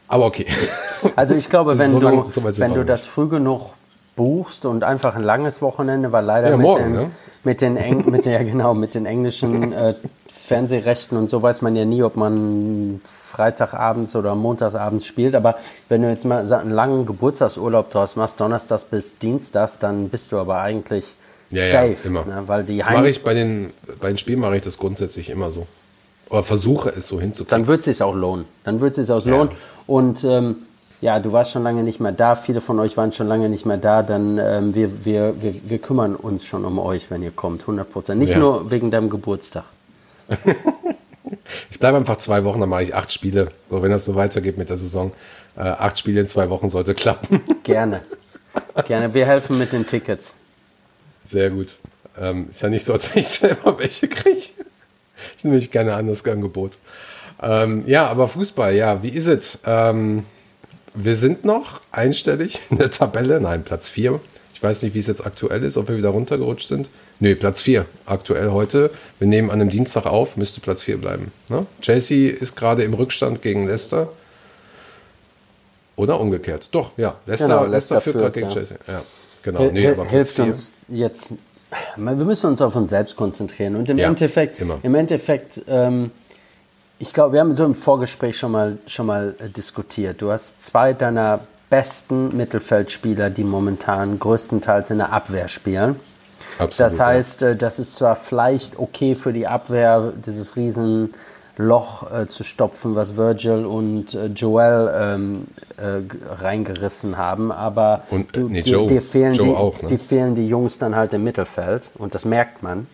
Aber 0.08 0.26
okay. 0.26 0.46
Also 1.16 1.34
ich 1.34 1.50
glaube, 1.50 1.78
wenn, 1.78 1.90
so 1.90 2.00
du, 2.00 2.06
lang, 2.06 2.30
so 2.30 2.42
wenn 2.44 2.74
du 2.74 2.84
das 2.84 3.04
früh 3.04 3.28
genug 3.28 3.74
buchst 4.16 4.64
und 4.64 4.84
einfach 4.84 5.16
ein 5.16 5.22
langes 5.22 5.60
Wochenende, 5.60 6.12
weil 6.12 6.24
leider 6.24 6.50
ja, 6.50 6.56
mit, 6.56 6.64
morgen, 6.64 6.92
den, 6.92 7.02
ja. 7.02 7.10
mit, 7.42 7.60
den 7.60 7.76
Eng 7.76 8.04
mit, 8.10 8.24
ja, 8.24 8.42
genau, 8.42 8.74
mit 8.74 8.94
den 8.94 9.06
englischen 9.06 9.72
äh, 9.72 9.94
Fernsehrechten 10.32 11.16
und 11.16 11.30
so 11.30 11.42
weiß 11.42 11.62
man 11.62 11.74
ja 11.74 11.84
nie, 11.84 12.02
ob 12.02 12.16
man 12.16 13.00
Freitagabends 13.04 14.14
oder 14.14 14.34
Montagsabends 14.34 15.06
spielt. 15.06 15.34
Aber 15.34 15.56
wenn 15.88 16.02
du 16.02 16.10
jetzt 16.10 16.24
mal 16.24 16.52
einen 16.52 16.70
langen 16.70 17.06
Geburtstagsurlaub 17.06 17.90
draus 17.90 18.16
machst, 18.16 18.40
Donnerstags 18.40 18.84
bis 18.84 19.18
Dienstags, 19.18 19.78
dann 19.78 20.10
bist 20.10 20.32
du 20.32 20.38
aber 20.38 20.60
eigentlich 20.60 21.16
ja, 21.54 21.68
safe. 21.68 21.96
Ja, 22.02 22.08
immer. 22.08 22.24
Ne? 22.24 22.42
Weil 22.46 22.64
die 22.64 22.78
das 22.78 22.90
mache 22.90 23.08
ich 23.08 23.22
bei 23.22 23.34
den, 23.34 23.72
bei 24.00 24.08
den 24.08 24.18
Spielen 24.18 24.40
mache 24.40 24.56
ich 24.56 24.62
das 24.62 24.78
grundsätzlich 24.78 25.30
immer 25.30 25.50
so. 25.50 25.66
Oder 26.30 26.42
versuche 26.42 26.90
es 26.90 27.06
so 27.06 27.20
hinzukriegen. 27.20 27.50
Dann 27.50 27.66
wird 27.66 27.80
es 27.80 27.84
sich 27.84 28.02
auch 28.02 28.14
lohnen. 28.14 28.46
Dann 28.64 28.80
wird 28.80 28.96
es 28.96 29.06
sich 29.06 29.14
auch 29.14 29.24
lohnen. 29.24 29.50
Und 29.86 30.24
ähm, 30.24 30.56
ja, 31.00 31.20
du 31.20 31.32
warst 31.32 31.52
schon 31.52 31.62
lange 31.62 31.82
nicht 31.82 32.00
mehr 32.00 32.12
da, 32.12 32.34
viele 32.34 32.62
von 32.62 32.78
euch 32.78 32.96
waren 32.96 33.12
schon 33.12 33.28
lange 33.28 33.50
nicht 33.50 33.66
mehr 33.66 33.76
da, 33.76 34.02
dann 34.02 34.38
ähm, 34.38 34.74
wir, 34.74 35.04
wir, 35.04 35.42
wir, 35.42 35.54
wir 35.68 35.78
kümmern 35.78 36.16
uns 36.16 36.46
schon 36.46 36.64
um 36.64 36.78
euch, 36.78 37.10
wenn 37.10 37.22
ihr 37.22 37.30
kommt, 37.30 37.60
100 37.60 37.92
Prozent. 37.92 38.20
Nicht 38.20 38.32
ja. 38.32 38.38
nur 38.38 38.70
wegen 38.70 38.90
deinem 38.90 39.10
Geburtstag. 39.10 39.64
ich 41.70 41.78
bleibe 41.78 41.98
einfach 41.98 42.16
zwei 42.16 42.44
Wochen, 42.44 42.58
dann 42.58 42.70
mache 42.70 42.84
ich 42.84 42.94
acht 42.94 43.12
Spiele. 43.12 43.48
So, 43.70 43.82
wenn 43.82 43.90
das 43.90 44.06
so 44.06 44.14
weitergeht 44.14 44.56
mit 44.56 44.70
der 44.70 44.78
Saison, 44.78 45.12
äh, 45.56 45.60
acht 45.60 45.98
Spiele 45.98 46.22
in 46.22 46.26
zwei 46.26 46.48
Wochen 46.48 46.70
sollte 46.70 46.94
klappen. 46.94 47.42
Gerne. 47.62 48.00
Gerne. 48.86 49.12
Wir 49.12 49.26
helfen 49.26 49.58
mit 49.58 49.74
den 49.74 49.86
Tickets. 49.86 50.36
Sehr 51.24 51.50
gut. 51.50 51.74
Ähm, 52.20 52.48
ist 52.50 52.62
ja 52.62 52.68
nicht 52.68 52.84
so, 52.84 52.92
als 52.92 53.12
wenn 53.12 53.20
ich 53.20 53.28
selber 53.40 53.78
welche 53.78 54.08
kriege. 54.08 54.50
Ich 55.36 55.44
nehme 55.44 55.56
mich 55.56 55.70
gerne 55.70 55.94
an 55.94 56.06
das 56.06 56.24
Angebot. 56.24 56.72
Ähm, 57.42 57.84
ja, 57.86 58.06
aber 58.06 58.28
Fußball, 58.28 58.74
ja, 58.74 59.02
wie 59.02 59.08
ist 59.08 59.26
es? 59.26 59.58
Ähm, 59.66 60.24
wir 60.94 61.16
sind 61.16 61.44
noch 61.44 61.80
einstellig 61.90 62.60
in 62.70 62.78
der 62.78 62.90
Tabelle. 62.90 63.40
Nein, 63.40 63.64
Platz 63.64 63.88
4. 63.88 64.20
Ich 64.54 64.62
weiß 64.62 64.82
nicht, 64.82 64.94
wie 64.94 65.00
es 65.00 65.06
jetzt 65.08 65.26
aktuell 65.26 65.62
ist, 65.64 65.76
ob 65.76 65.88
wir 65.88 65.96
wieder 65.96 66.10
runtergerutscht 66.10 66.68
sind. 66.68 66.88
Nö, 67.20 67.34
Platz 67.34 67.62
4. 67.62 67.84
Aktuell 68.06 68.50
heute. 68.50 68.90
Wir 69.18 69.26
nehmen 69.26 69.50
an 69.50 69.60
einem 69.60 69.70
Dienstag 69.70 70.06
auf, 70.06 70.36
müsste 70.36 70.60
Platz 70.60 70.82
4 70.82 70.98
bleiben. 70.98 71.32
Ne? 71.48 71.66
Chelsea 71.80 72.32
ist 72.32 72.56
gerade 72.56 72.84
im 72.84 72.94
Rückstand 72.94 73.42
gegen 73.42 73.66
Leicester. 73.66 74.08
Oder 75.96 76.18
umgekehrt. 76.18 76.68
Doch, 76.72 76.92
ja. 76.96 77.16
Leicester, 77.26 77.48
genau, 77.48 77.64
Leicester 77.66 78.00
führt 78.00 78.16
gerade 78.16 78.32
gegen 78.32 78.46
ja. 78.46 78.52
Chelsea. 78.52 78.78
Ja, 78.88 79.02
genau. 79.44 79.70
Nee, 79.70 79.86
aber 79.88 80.04
hilft 80.06 80.40
uns 80.40 80.74
jetzt. 80.88 81.34
Wir 81.96 82.14
müssen 82.14 82.50
uns 82.50 82.62
auf 82.62 82.74
uns 82.74 82.90
selbst 82.90 83.16
konzentrieren. 83.16 83.76
Und 83.76 83.88
im 83.90 83.98
ja, 83.98 84.08
Endeffekt, 84.08 84.60
immer. 84.60 84.78
im 84.82 84.94
Endeffekt 84.94 85.62
ähm, 85.68 86.10
ich 86.98 87.12
glaube, 87.12 87.34
wir 87.34 87.40
haben 87.40 87.54
so 87.54 87.64
im 87.64 87.74
Vorgespräch 87.74 88.38
schon 88.38 88.52
mal, 88.52 88.78
schon 88.86 89.06
mal 89.06 89.34
äh, 89.38 89.48
diskutiert. 89.48 90.22
Du 90.22 90.30
hast 90.30 90.62
zwei 90.62 90.92
deiner 90.92 91.40
besten 91.68 92.36
Mittelfeldspieler, 92.36 93.30
die 93.30 93.44
momentan 93.44 94.18
größtenteils 94.18 94.90
in 94.90 94.98
der 94.98 95.12
Abwehr 95.12 95.48
spielen. 95.48 96.00
Absolut, 96.58 96.80
das 96.80 97.00
heißt, 97.00 97.42
ja. 97.42 97.48
Äh, 97.50 97.56
das 97.56 97.78
ist 97.78 97.96
zwar 97.96 98.16
vielleicht 98.16 98.78
okay 98.78 99.14
für 99.14 99.32
die 99.32 99.46
Abwehr, 99.46 100.12
dieses 100.24 100.56
Riesenloch 101.58 102.10
äh, 102.12 102.26
zu 102.26 102.44
stopfen, 102.44 102.94
was 102.94 103.16
Virgil 103.16 103.64
und 103.64 104.14
äh, 104.14 104.26
Joel 104.26 104.92
ähm, 104.94 105.46
äh, 105.76 106.02
reingerissen 106.42 107.16
haben, 107.16 107.52
aber 107.52 108.02
und, 108.10 108.34
du, 108.36 108.48
nee, 108.48 108.60
Joe, 108.60 108.86
dir, 108.86 109.02
fehlen 109.02 109.34
Joe 109.34 109.46
die, 109.46 109.54
auch, 109.54 109.82
ne? 109.82 109.88
die 109.88 109.98
fehlen 109.98 110.34
die 110.34 110.48
Jungs 110.48 110.78
dann 110.78 110.94
halt 110.94 111.14
im 111.14 111.24
Mittelfeld 111.24 111.88
und 111.98 112.14
das 112.14 112.24
merkt 112.24 112.62
man. 112.62 112.86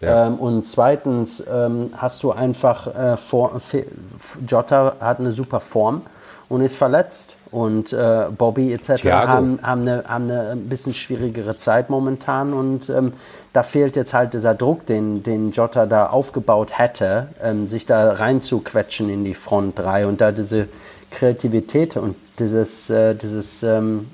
Ja. 0.00 0.26
Ähm, 0.26 0.34
und 0.34 0.64
zweitens 0.64 1.44
ähm, 1.50 1.90
hast 1.96 2.22
du 2.22 2.32
einfach, 2.32 2.86
äh, 2.94 3.16
vor, 3.16 3.60
Jota 4.46 4.96
hat 5.00 5.20
eine 5.20 5.32
super 5.32 5.60
Form 5.60 6.02
und 6.48 6.60
ist 6.60 6.76
verletzt. 6.76 7.36
Und 7.52 7.92
äh, 7.92 8.26
Bobby 8.36 8.72
etc. 8.72 9.04
haben, 9.04 9.60
haben, 9.62 9.82
eine, 9.82 10.04
haben 10.06 10.24
eine 10.24 10.50
ein 10.50 10.68
bisschen 10.68 10.92
schwierigere 10.92 11.56
Zeit 11.56 11.88
momentan. 11.88 12.52
Und 12.52 12.90
ähm, 12.90 13.12
da 13.56 13.62
fehlt 13.62 13.96
jetzt 13.96 14.12
halt 14.12 14.34
dieser 14.34 14.54
Druck, 14.54 14.84
den, 14.84 15.22
den 15.22 15.50
Jota 15.50 15.86
da 15.86 16.08
aufgebaut 16.08 16.78
hätte, 16.78 17.28
ähm, 17.42 17.66
sich 17.66 17.86
da 17.86 18.12
reinzuquetschen 18.12 19.08
in 19.08 19.24
die 19.24 19.32
Front 19.32 19.78
3 19.78 20.06
und 20.06 20.20
da 20.20 20.30
diese 20.30 20.68
Kreativität 21.10 21.96
und 21.96 22.16
dieses, 22.38 22.90
äh, 22.90 23.14
dieses 23.14 23.62
ähm, 23.62 24.10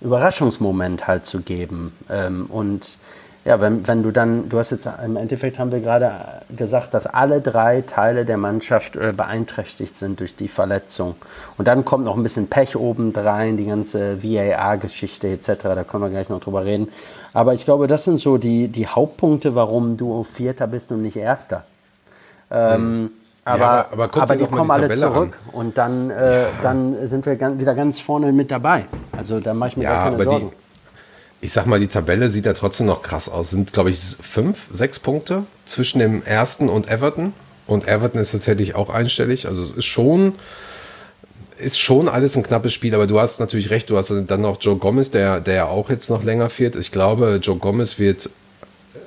Überraschungsmoment 0.00 1.08
halt 1.08 1.26
zu 1.26 1.40
geben. 1.40 1.96
Ähm, 2.08 2.46
und 2.46 2.98
ja, 3.46 3.60
wenn, 3.60 3.86
wenn 3.86 4.02
du 4.02 4.10
dann, 4.10 4.48
du 4.48 4.58
hast 4.58 4.72
jetzt 4.72 4.88
im 5.04 5.16
Endeffekt 5.16 5.60
haben 5.60 5.70
wir 5.70 5.78
gerade 5.78 6.10
gesagt, 6.54 6.92
dass 6.94 7.06
alle 7.06 7.40
drei 7.40 7.82
Teile 7.82 8.24
der 8.24 8.38
Mannschaft 8.38 8.96
äh, 8.96 9.12
beeinträchtigt 9.16 9.96
sind 9.96 10.18
durch 10.18 10.34
die 10.34 10.48
Verletzung. 10.48 11.14
Und 11.56 11.68
dann 11.68 11.84
kommt 11.84 12.04
noch 12.04 12.16
ein 12.16 12.24
bisschen 12.24 12.48
Pech 12.48 12.74
obendrein, 12.74 13.56
die 13.56 13.66
ganze 13.66 14.20
VAR-Geschichte 14.24 15.28
etc. 15.28 15.46
Da 15.62 15.84
können 15.84 16.02
wir 16.02 16.10
gleich 16.10 16.28
noch 16.28 16.40
drüber 16.40 16.64
reden. 16.64 16.88
Aber 17.32 17.54
ich 17.54 17.64
glaube, 17.64 17.86
das 17.86 18.04
sind 18.04 18.18
so 18.18 18.36
die, 18.36 18.66
die 18.66 18.88
Hauptpunkte, 18.88 19.54
warum 19.54 19.96
du 19.96 20.24
Vierter 20.24 20.66
bist 20.66 20.90
und 20.90 21.02
nicht 21.02 21.16
Erster. 21.16 21.62
Ähm, 22.50 23.10
aber, 23.44 23.60
ja, 23.60 23.86
aber, 23.92 24.04
aber, 24.04 24.22
aber 24.22 24.36
die 24.36 24.46
kommen 24.46 24.66
die 24.66 24.72
alle 24.72 24.94
zurück 24.96 25.38
an. 25.46 25.54
und 25.54 25.78
dann, 25.78 26.10
äh, 26.10 26.42
ja. 26.42 26.48
dann 26.62 27.06
sind 27.06 27.26
wir 27.26 27.36
ganz, 27.36 27.60
wieder 27.60 27.76
ganz 27.76 28.00
vorne 28.00 28.32
mit 28.32 28.50
dabei. 28.50 28.86
Also 29.16 29.38
da 29.38 29.54
mache 29.54 29.68
ich 29.68 29.76
mir 29.76 29.84
ja, 29.84 29.94
gar 29.94 30.04
keine 30.10 30.24
Sorgen. 30.24 30.50
Die, 30.50 30.65
ich 31.46 31.52
sag 31.52 31.66
mal, 31.66 31.78
die 31.78 31.86
Tabelle 31.86 32.28
sieht 32.28 32.44
ja 32.44 32.54
trotzdem 32.54 32.86
noch 32.86 33.02
krass 33.02 33.28
aus. 33.28 33.50
Sind, 33.50 33.72
glaube 33.72 33.90
ich, 33.90 34.00
fünf, 34.00 34.66
sechs 34.72 34.98
Punkte 34.98 35.44
zwischen 35.64 36.00
dem 36.00 36.24
ersten 36.24 36.68
und 36.68 36.90
Everton. 36.90 37.34
Und 37.68 37.86
Everton 37.86 38.20
ist 38.20 38.32
tatsächlich 38.32 38.74
auch 38.74 38.90
einstellig. 38.90 39.46
Also 39.46 39.62
es 39.62 39.70
ist 39.70 39.84
schon, 39.84 40.32
ist 41.56 41.78
schon 41.78 42.08
alles 42.08 42.36
ein 42.36 42.42
knappes 42.42 42.72
Spiel, 42.72 42.96
aber 42.96 43.06
du 43.06 43.20
hast 43.20 43.38
natürlich 43.38 43.70
recht, 43.70 43.88
du 43.90 43.96
hast 43.96 44.12
dann 44.26 44.40
noch 44.40 44.60
Joe 44.60 44.74
Gomez, 44.74 45.12
der, 45.12 45.38
der 45.38 45.68
auch 45.68 45.88
jetzt 45.88 46.10
noch 46.10 46.24
länger 46.24 46.50
fehlt. 46.50 46.74
Ich 46.74 46.90
glaube, 46.90 47.38
Joe 47.40 47.58
Gomez 47.58 48.00
wird 48.00 48.28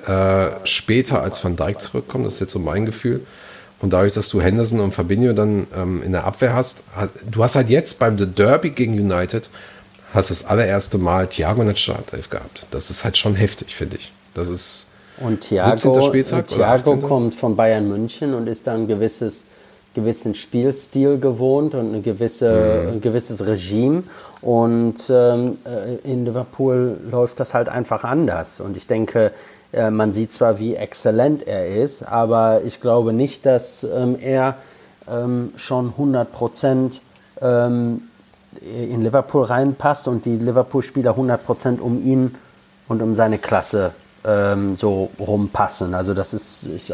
äh, 0.06 0.46
später 0.64 1.20
als 1.20 1.44
Van 1.44 1.56
Dijk 1.56 1.82
zurückkommen, 1.82 2.24
das 2.24 2.34
ist 2.34 2.40
jetzt 2.40 2.52
so 2.52 2.58
mein 2.58 2.86
Gefühl. 2.86 3.20
Und 3.80 3.92
dadurch, 3.92 4.12
dass 4.12 4.30
du 4.30 4.40
Henderson 4.40 4.80
und 4.80 4.94
Fabinho 4.94 5.34
dann 5.34 5.66
ähm, 5.76 6.02
in 6.02 6.12
der 6.12 6.24
Abwehr 6.24 6.54
hast, 6.54 6.84
du 7.30 7.44
hast 7.44 7.54
halt 7.54 7.68
jetzt 7.68 7.98
beim 7.98 8.18
The 8.18 8.26
Derby 8.26 8.70
gegen 8.70 8.94
United 8.94 9.50
hast 10.12 10.30
das 10.30 10.44
allererste 10.44 10.98
Mal 10.98 11.26
Thiago 11.26 11.60
in 11.62 11.68
der 11.68 11.76
Startelf 11.76 12.30
gehabt. 12.30 12.66
Das 12.70 12.90
ist 12.90 13.04
halt 13.04 13.16
schon 13.16 13.34
heftig, 13.34 13.74
finde 13.74 13.96
ich. 13.96 14.12
Das 14.34 14.48
ist 14.48 14.86
und 15.20 15.40
Thiago, 15.40 16.00
Spieltag 16.02 16.48
Thiago 16.48 16.96
kommt 16.96 17.34
von 17.34 17.54
Bayern 17.54 17.88
München 17.88 18.32
und 18.32 18.48
ist 18.48 18.66
dann 18.66 18.82
ein 18.82 18.88
gewisses 18.88 19.48
gewissen 19.94 20.34
Spielstil 20.34 21.18
gewohnt 21.18 21.74
und 21.74 21.88
eine 21.88 22.00
gewisse, 22.00 22.84
mhm. 22.86 22.92
ein 22.94 23.00
gewisses 23.00 23.44
Regime. 23.46 24.04
Und 24.40 25.10
ähm, 25.10 25.58
äh, 25.64 26.10
in 26.10 26.24
Liverpool 26.24 26.96
läuft 27.10 27.40
das 27.40 27.54
halt 27.54 27.68
einfach 27.68 28.04
anders. 28.04 28.60
Und 28.60 28.76
ich 28.76 28.86
denke, 28.86 29.32
äh, 29.72 29.90
man 29.90 30.12
sieht 30.12 30.32
zwar, 30.32 30.58
wie 30.58 30.74
exzellent 30.74 31.46
er 31.46 31.82
ist, 31.82 32.02
aber 32.02 32.62
ich 32.64 32.80
glaube 32.80 33.12
nicht, 33.12 33.44
dass 33.46 33.84
ähm, 33.84 34.16
er 34.20 34.56
ähm, 35.10 35.52
schon 35.56 35.88
100 35.88 36.32
Prozent 36.32 37.02
ähm, 37.42 38.02
in 38.60 39.02
Liverpool 39.02 39.44
reinpasst 39.44 40.08
und 40.08 40.24
die 40.24 40.36
Liverpool-Spieler 40.36 41.16
100% 41.16 41.80
um 41.80 42.02
ihn 42.04 42.34
und 42.88 43.02
um 43.02 43.14
seine 43.14 43.38
Klasse 43.38 43.92
ähm, 44.24 44.76
so 44.76 45.10
rumpassen. 45.18 45.94
Also 45.94 46.12
das 46.12 46.34
ist, 46.34 46.64
ist, 46.64 46.88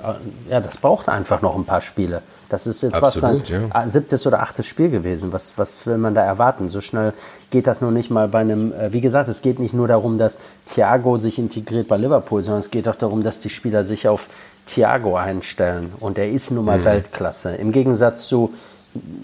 ja, 0.49 0.61
das 0.61 0.77
braucht 0.79 1.09
einfach 1.09 1.43
noch 1.43 1.57
ein 1.57 1.65
paar 1.65 1.81
Spiele. 1.81 2.23
Das 2.49 2.69
ist 2.69 2.83
jetzt 2.83 2.95
Absolut, 2.95 3.41
was 3.41 3.49
dann 3.49 3.71
ja. 3.71 3.89
siebtes 3.89 4.27
oder 4.27 4.41
achtes 4.41 4.67
Spiel 4.67 4.91
gewesen. 4.91 5.33
Was, 5.33 5.55
was 5.57 5.85
will 5.87 5.99
man 5.99 6.15
da 6.15 6.23
erwarten? 6.23 6.69
So 6.69 6.81
schnell 6.81 7.13
geht 7.51 7.67
das 7.67 7.81
noch 7.81 7.91
nicht 7.91 8.11
mal 8.11 8.29
bei 8.29 8.41
einem, 8.41 8.73
äh, 8.73 8.93
wie 8.93 9.01
gesagt, 9.01 9.29
es 9.29 9.43
geht 9.43 9.59
nicht 9.59 9.75
nur 9.75 9.89
darum, 9.89 10.19
dass 10.19 10.39
Thiago 10.67 11.19
sich 11.19 11.39
integriert 11.39 11.89
bei 11.89 11.97
Liverpool, 11.97 12.43
sondern 12.45 12.61
es 12.61 12.71
geht 12.71 12.87
auch 12.89 12.95
darum, 12.95 13.25
dass 13.25 13.41
die 13.41 13.51
Spieler 13.51 13.83
sich 13.83 14.07
auf 14.07 14.29
Thiago 14.67 15.17
einstellen. 15.17 15.93
Und 15.99 16.19
er 16.19 16.31
ist 16.31 16.53
nun 16.53 16.65
mal 16.65 16.79
mhm. 16.79 16.85
Weltklasse. 16.85 17.57
Im 17.57 17.73
Gegensatz 17.73 18.29
zu 18.29 18.55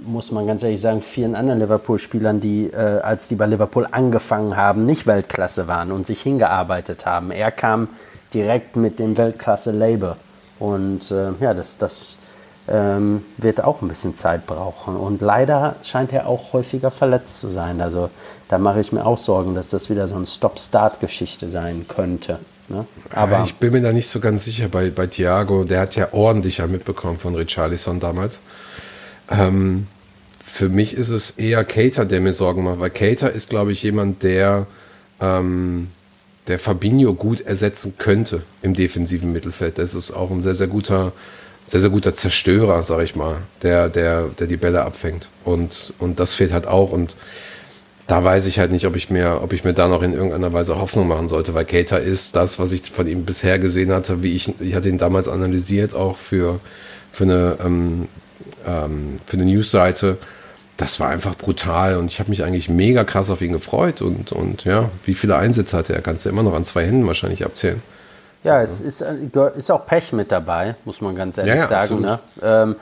muss 0.06 0.32
man 0.32 0.46
ganz 0.46 0.62
ehrlich 0.62 0.80
sagen, 0.80 1.00
vielen 1.00 1.34
anderen 1.34 1.60
Liverpool-Spielern, 1.60 2.40
die, 2.40 2.66
äh, 2.66 3.00
als 3.00 3.28
die 3.28 3.34
bei 3.34 3.46
Liverpool 3.46 3.86
angefangen 3.90 4.56
haben, 4.56 4.86
nicht 4.86 5.06
Weltklasse 5.06 5.68
waren 5.68 5.92
und 5.92 6.06
sich 6.06 6.22
hingearbeitet 6.22 7.06
haben. 7.06 7.30
Er 7.30 7.50
kam 7.50 7.88
direkt 8.34 8.76
mit 8.76 8.98
dem 8.98 9.16
Weltklasse-Label. 9.16 10.16
Und 10.58 11.10
äh, 11.10 11.30
ja, 11.40 11.54
das, 11.54 11.78
das 11.78 12.18
ähm, 12.68 13.24
wird 13.38 13.62
auch 13.64 13.82
ein 13.82 13.88
bisschen 13.88 14.14
Zeit 14.14 14.46
brauchen. 14.46 14.96
Und 14.96 15.20
leider 15.20 15.76
scheint 15.82 16.12
er 16.12 16.28
auch 16.28 16.52
häufiger 16.52 16.90
verletzt 16.90 17.40
zu 17.40 17.50
sein. 17.50 17.80
Also 17.80 18.10
da 18.48 18.58
mache 18.58 18.80
ich 18.80 18.92
mir 18.92 19.04
auch 19.04 19.18
Sorgen, 19.18 19.54
dass 19.54 19.70
das 19.70 19.90
wieder 19.90 20.06
so 20.06 20.16
eine 20.16 20.26
Stop-Start-Geschichte 20.26 21.50
sein 21.50 21.86
könnte. 21.88 22.38
Ne? 22.68 22.86
Aber 23.14 23.38
ja, 23.38 23.44
ich 23.44 23.56
bin 23.56 23.72
mir 23.72 23.82
da 23.82 23.92
nicht 23.92 24.08
so 24.08 24.20
ganz 24.20 24.44
sicher 24.44 24.68
bei, 24.68 24.90
bei 24.90 25.06
Thiago. 25.06 25.64
Der 25.64 25.80
hat 25.80 25.96
ja 25.96 26.08
ordentlich 26.12 26.64
mitbekommen 26.66 27.18
von 27.18 27.34
Richarlison 27.34 28.00
damals. 28.00 28.40
Ähm, 29.30 29.86
für 30.44 30.68
mich 30.68 30.94
ist 30.94 31.08
es 31.08 31.30
eher 31.30 31.64
Cater, 31.64 32.04
der 32.04 32.20
mir 32.20 32.32
Sorgen 32.32 32.64
macht, 32.64 32.80
weil 32.80 32.90
Cater 32.90 33.32
ist, 33.32 33.48
glaube 33.48 33.72
ich, 33.72 33.82
jemand, 33.82 34.22
der, 34.22 34.66
ähm, 35.20 35.88
der 36.46 36.58
Fabinho 36.58 37.14
gut 37.14 37.40
ersetzen 37.40 37.94
könnte 37.98 38.42
im 38.60 38.74
defensiven 38.74 39.32
Mittelfeld. 39.32 39.78
Das 39.78 39.94
ist 39.94 40.10
auch 40.10 40.30
ein 40.30 40.42
sehr, 40.42 40.54
sehr 40.54 40.66
guter, 40.66 41.12
sehr, 41.64 41.80
sehr 41.80 41.90
guter 41.90 42.14
Zerstörer, 42.14 42.82
sage 42.82 43.04
ich 43.04 43.16
mal, 43.16 43.36
der, 43.62 43.88
der, 43.88 44.24
der 44.38 44.46
die 44.46 44.58
Bälle 44.58 44.82
abfängt. 44.82 45.28
Und, 45.44 45.94
und 45.98 46.20
das 46.20 46.34
fehlt 46.34 46.52
halt 46.52 46.66
auch. 46.66 46.92
Und 46.92 47.16
da 48.06 48.22
weiß 48.22 48.44
ich 48.46 48.58
halt 48.58 48.72
nicht, 48.72 48.86
ob 48.86 48.94
ich 48.94 49.08
mir, 49.08 49.40
ob 49.42 49.54
ich 49.54 49.64
mir 49.64 49.72
da 49.72 49.88
noch 49.88 50.02
in 50.02 50.12
irgendeiner 50.12 50.52
Weise 50.52 50.78
Hoffnung 50.78 51.08
machen 51.08 51.28
sollte, 51.28 51.54
weil 51.54 51.64
Cater 51.64 52.00
ist 52.00 52.36
das, 52.36 52.58
was 52.58 52.72
ich 52.72 52.90
von 52.90 53.06
ihm 53.06 53.24
bisher 53.24 53.58
gesehen 53.58 53.90
hatte, 53.92 54.22
wie 54.22 54.34
ich, 54.34 54.52
ich 54.60 54.74
hatte 54.74 54.90
ihn 54.90 54.98
damals 54.98 55.28
analysiert, 55.28 55.94
auch 55.94 56.18
für, 56.18 56.60
für 57.10 57.24
eine 57.24 57.56
ähm, 57.64 58.08
ähm, 58.66 59.20
für 59.26 59.36
eine 59.36 59.44
Newsseite. 59.44 60.18
Das 60.76 60.98
war 61.00 61.08
einfach 61.08 61.36
brutal 61.36 61.96
und 61.96 62.06
ich 62.06 62.18
habe 62.18 62.30
mich 62.30 62.42
eigentlich 62.44 62.68
mega 62.68 63.04
krass 63.04 63.30
auf 63.30 63.42
ihn 63.42 63.52
gefreut 63.52 64.02
und, 64.02 64.32
und 64.32 64.64
ja, 64.64 64.88
wie 65.04 65.14
viele 65.14 65.36
Einsätze 65.36 65.76
hatte 65.76 65.94
er, 65.94 66.00
kannst 66.00 66.24
du 66.24 66.30
immer 66.30 66.42
noch 66.42 66.54
an 66.54 66.64
zwei 66.64 66.84
Händen 66.84 67.06
wahrscheinlich 67.06 67.44
abzählen. 67.44 67.82
Ja, 68.42 68.60
es 68.60 68.80
ist, 68.80 69.02
äh, 69.02 69.14
ist 69.56 69.70
auch 69.70 69.86
Pech 69.86 70.12
mit 70.12 70.32
dabei, 70.32 70.74
muss 70.84 71.00
man 71.00 71.14
ganz 71.14 71.38
ehrlich 71.38 71.54
ja, 71.54 71.60
ja, 71.60 71.66
sagen. 71.66 72.00
Ne? 72.00 72.18
Ähm, 72.42 72.76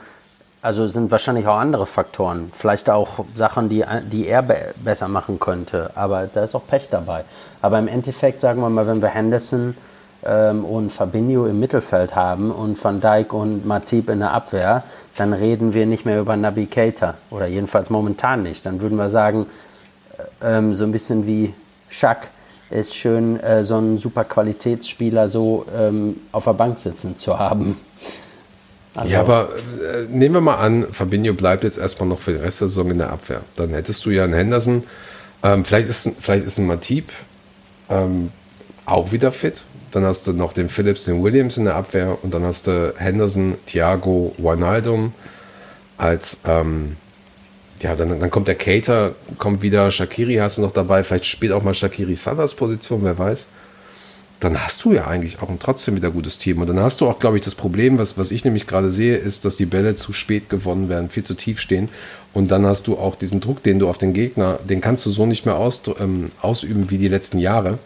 also 0.63 0.87
sind 0.87 1.09
wahrscheinlich 1.11 1.47
auch 1.47 1.57
andere 1.57 1.85
Faktoren, 1.85 2.51
vielleicht 2.53 2.89
auch 2.89 3.25
Sachen, 3.33 3.67
die, 3.67 3.83
die 4.11 4.27
er 4.27 4.43
be 4.43 4.73
besser 4.83 5.07
machen 5.07 5.39
könnte, 5.39 5.91
aber 5.95 6.29
da 6.31 6.43
ist 6.43 6.53
auch 6.55 6.65
Pech 6.67 6.89
dabei. 6.89 7.23
Aber 7.61 7.79
im 7.79 7.87
Endeffekt, 7.87 8.41
sagen 8.41 8.61
wir 8.61 8.69
mal, 8.69 8.85
wenn 8.87 9.01
wir 9.01 9.09
Henderson 9.09 9.75
ähm, 10.25 10.65
und 10.65 10.91
Fabinho 10.91 11.45
im 11.45 11.59
Mittelfeld 11.59 12.15
haben 12.15 12.51
und 12.51 12.81
Van 12.83 13.01
Dijk 13.01 13.33
und 13.33 13.65
Matip 13.65 14.09
in 14.09 14.19
der 14.19 14.33
Abwehr, 14.33 14.83
dann 15.15 15.33
reden 15.33 15.73
wir 15.73 15.85
nicht 15.85 16.05
mehr 16.05 16.19
über 16.19 16.35
Nabi 16.35 16.65
Keita 16.65 17.15
oder 17.29 17.47
jedenfalls 17.47 17.89
momentan 17.89 18.43
nicht. 18.43 18.65
Dann 18.65 18.81
würden 18.81 18.97
wir 18.97 19.09
sagen, 19.09 19.47
äh, 20.41 20.57
ähm, 20.57 20.73
so 20.75 20.83
ein 20.83 20.91
bisschen 20.91 21.25
wie 21.25 21.53
Schack 21.89 22.29
ist 22.69 22.95
schön, 22.95 23.39
äh, 23.39 23.63
so 23.63 23.77
einen 23.77 23.97
super 23.97 24.23
Qualitätsspieler 24.23 25.27
so 25.27 25.65
ähm, 25.77 26.17
auf 26.31 26.45
der 26.45 26.53
Bank 26.53 26.79
sitzen 26.79 27.17
zu 27.17 27.37
haben. 27.37 27.77
Also, 28.95 29.13
ja, 29.13 29.21
aber 29.21 29.49
äh, 29.81 30.03
nehmen 30.09 30.35
wir 30.35 30.41
mal 30.41 30.55
an, 30.55 30.85
Fabinho 30.91 31.33
bleibt 31.33 31.63
jetzt 31.63 31.77
erstmal 31.77 32.09
noch 32.09 32.19
für 32.19 32.33
den 32.33 32.41
Rest 32.41 32.61
der 32.61 32.67
Saison 32.67 32.91
in 32.91 32.97
der 32.97 33.09
Abwehr. 33.09 33.41
Dann 33.55 33.69
hättest 33.69 34.05
du 34.05 34.09
ja 34.09 34.23
einen 34.23 34.33
Henderson, 34.33 34.83
ähm, 35.43 35.65
vielleicht, 35.65 35.89
ist, 35.89 36.11
vielleicht 36.19 36.45
ist 36.45 36.57
ein 36.57 36.67
Matip 36.67 37.09
ähm, 37.89 38.31
auch 38.85 39.11
wieder 39.11 39.31
fit, 39.31 39.63
dann 39.91 40.03
hast 40.03 40.27
du 40.27 40.33
noch 40.33 40.53
den 40.53 40.69
Phillips, 40.69 41.05
den 41.05 41.23
Williams 41.23 41.57
in 41.57 41.65
der 41.65 41.75
Abwehr 41.75 42.17
und 42.21 42.33
dann 42.33 42.43
hast 42.43 42.67
du 42.67 42.93
Henderson, 42.97 43.55
Thiago, 43.65 44.33
Wijnaldum 44.37 45.13
als 45.97 46.39
ähm, 46.45 46.97
ja, 47.81 47.95
dann, 47.95 48.19
dann 48.19 48.29
kommt 48.29 48.47
der 48.47 48.55
Cater, 48.55 49.15
kommt 49.37 49.61
wieder, 49.61 49.91
Shakiri 49.91 50.35
hast 50.35 50.57
du 50.57 50.61
noch 50.61 50.71
dabei, 50.71 51.03
vielleicht 51.03 51.25
spielt 51.25 51.51
auch 51.51 51.63
mal 51.63 51.73
Shakiri 51.73 52.15
Salas 52.15 52.53
Position, 52.53 53.03
wer 53.03 53.17
weiß. 53.17 53.47
dann 54.41 54.59
hast 54.59 54.83
du 54.83 54.93
ja 54.93 55.05
eigentlich 55.05 55.41
auch 55.41 55.49
ein 55.49 55.59
trotzdem 55.59 55.95
wieder 55.95 56.09
gutes 56.09 56.39
Team. 56.39 56.61
Und 56.61 56.67
dann 56.67 56.79
hast 56.79 56.99
du 56.99 57.07
auch, 57.07 57.19
glaube 57.19 57.37
ich, 57.37 57.43
das 57.43 57.53
Problem, 57.53 57.99
was, 57.99 58.17
was 58.17 58.31
ich 58.31 58.43
nämlich 58.43 58.65
gerade 58.65 58.89
sehe, 58.89 59.15
ist, 59.15 59.45
dass 59.45 59.55
die 59.55 59.67
Bälle 59.67 59.95
zu 59.95 60.13
spät 60.13 60.49
gewonnen 60.49 60.89
werden, 60.89 61.09
viel 61.09 61.23
zu 61.23 61.35
tief 61.35 61.59
stehen. 61.59 61.89
Und 62.33 62.49
dann 62.49 62.65
hast 62.65 62.87
du 62.87 62.97
auch 62.97 63.15
diesen 63.15 63.39
Druck, 63.39 63.61
den 63.61 63.77
du 63.77 63.87
auf 63.87 63.99
den 63.99 64.13
Gegner, 64.13 64.59
den 64.67 64.81
kannst 64.81 65.05
du 65.05 65.11
so 65.11 65.27
nicht 65.27 65.45
mehr 65.45 65.57
aus, 65.57 65.83
ähm, 65.99 66.31
ausüben 66.41 66.89
wie 66.89 66.97
die 66.97 67.07
letzten 67.07 67.37
Jahre. 67.37 67.77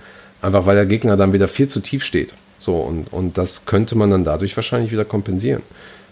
Einfach 0.46 0.66
weil 0.66 0.76
der 0.76 0.86
Gegner 0.86 1.18
dann 1.18 1.34
wieder 1.34 1.48
viel 1.48 1.68
zu 1.68 1.80
tief 1.80 2.04
steht. 2.04 2.34
So, 2.60 2.76
und, 2.78 3.12
und 3.12 3.38
das 3.38 3.66
könnte 3.66 3.96
man 3.98 4.10
dann 4.12 4.24
dadurch 4.24 4.56
wahrscheinlich 4.56 4.92
wieder 4.92 5.06
kompensieren. 5.06 5.64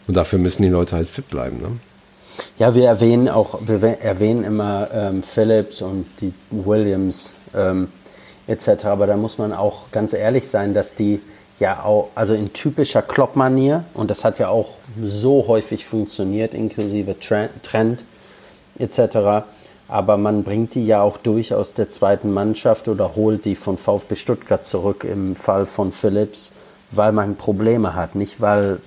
Und 0.08 0.16
dafür 0.16 0.40
müssen 0.40 0.64
die 0.64 0.70
Leute 0.70 0.96
halt 0.96 1.08
fit 1.08 1.30
bleiben. 1.30 1.58
Ne? 1.62 1.70
Ja, 2.58 2.76
wir 2.76 2.86
erwähnen 2.86 3.30
auch, 3.30 3.60
wir 3.66 3.82
erwähnen 3.84 4.44
immer 4.44 4.90
ähm, 4.94 5.24
Phillips 5.24 5.82
und 5.82 6.06
die 6.20 6.34
Williams. 6.52 7.36
Ähm, 7.56 7.88
etc. 8.48 8.86
Aber 8.86 9.08
da 9.08 9.18
muss 9.18 9.38
man 9.38 9.54
auch 9.54 9.92
ganz 9.92 10.14
ehrlich 10.14 10.48
sein, 10.48 10.74
dass 10.74 10.96
die 10.96 11.22
ja 11.60 11.84
auch, 11.84 12.10
also 12.16 12.34
in 12.34 12.52
typischer 12.54 13.02
Klopp-Manier, 13.02 13.86
und 13.94 14.10
das 14.10 14.26
hat 14.26 14.40
ja 14.40 14.50
auch 14.50 14.72
so 15.02 15.46
häufig 15.48 15.86
funktioniert, 15.86 16.54
inklusive 16.54 17.16
Trend 17.20 18.06
etc., 18.80 19.46
aber 19.94 20.18
man 20.18 20.44
bringt 20.44 20.74
die 20.74 20.88
ja 20.88 21.04
auch 21.04 21.18
durch 21.18 21.54
aus 21.54 21.76
der 21.76 21.88
zweiten 21.88 22.34
Mannschaft 22.34 22.88
oder 22.88 23.16
holt 23.16 23.46
die 23.46 23.54
von 23.54 23.78
VfB 23.78 24.16
Stuttgart 24.16 24.66
zurück 24.66 25.04
im 25.04 25.36
Fall 25.36 25.68
von 25.68 25.92
Phillips, 25.92 26.54
weil 26.90 27.12
man 27.12 27.36
Probleme 27.36 27.94
hat. 27.94 28.16
Nicht 28.16 28.42
weil, 28.42 28.80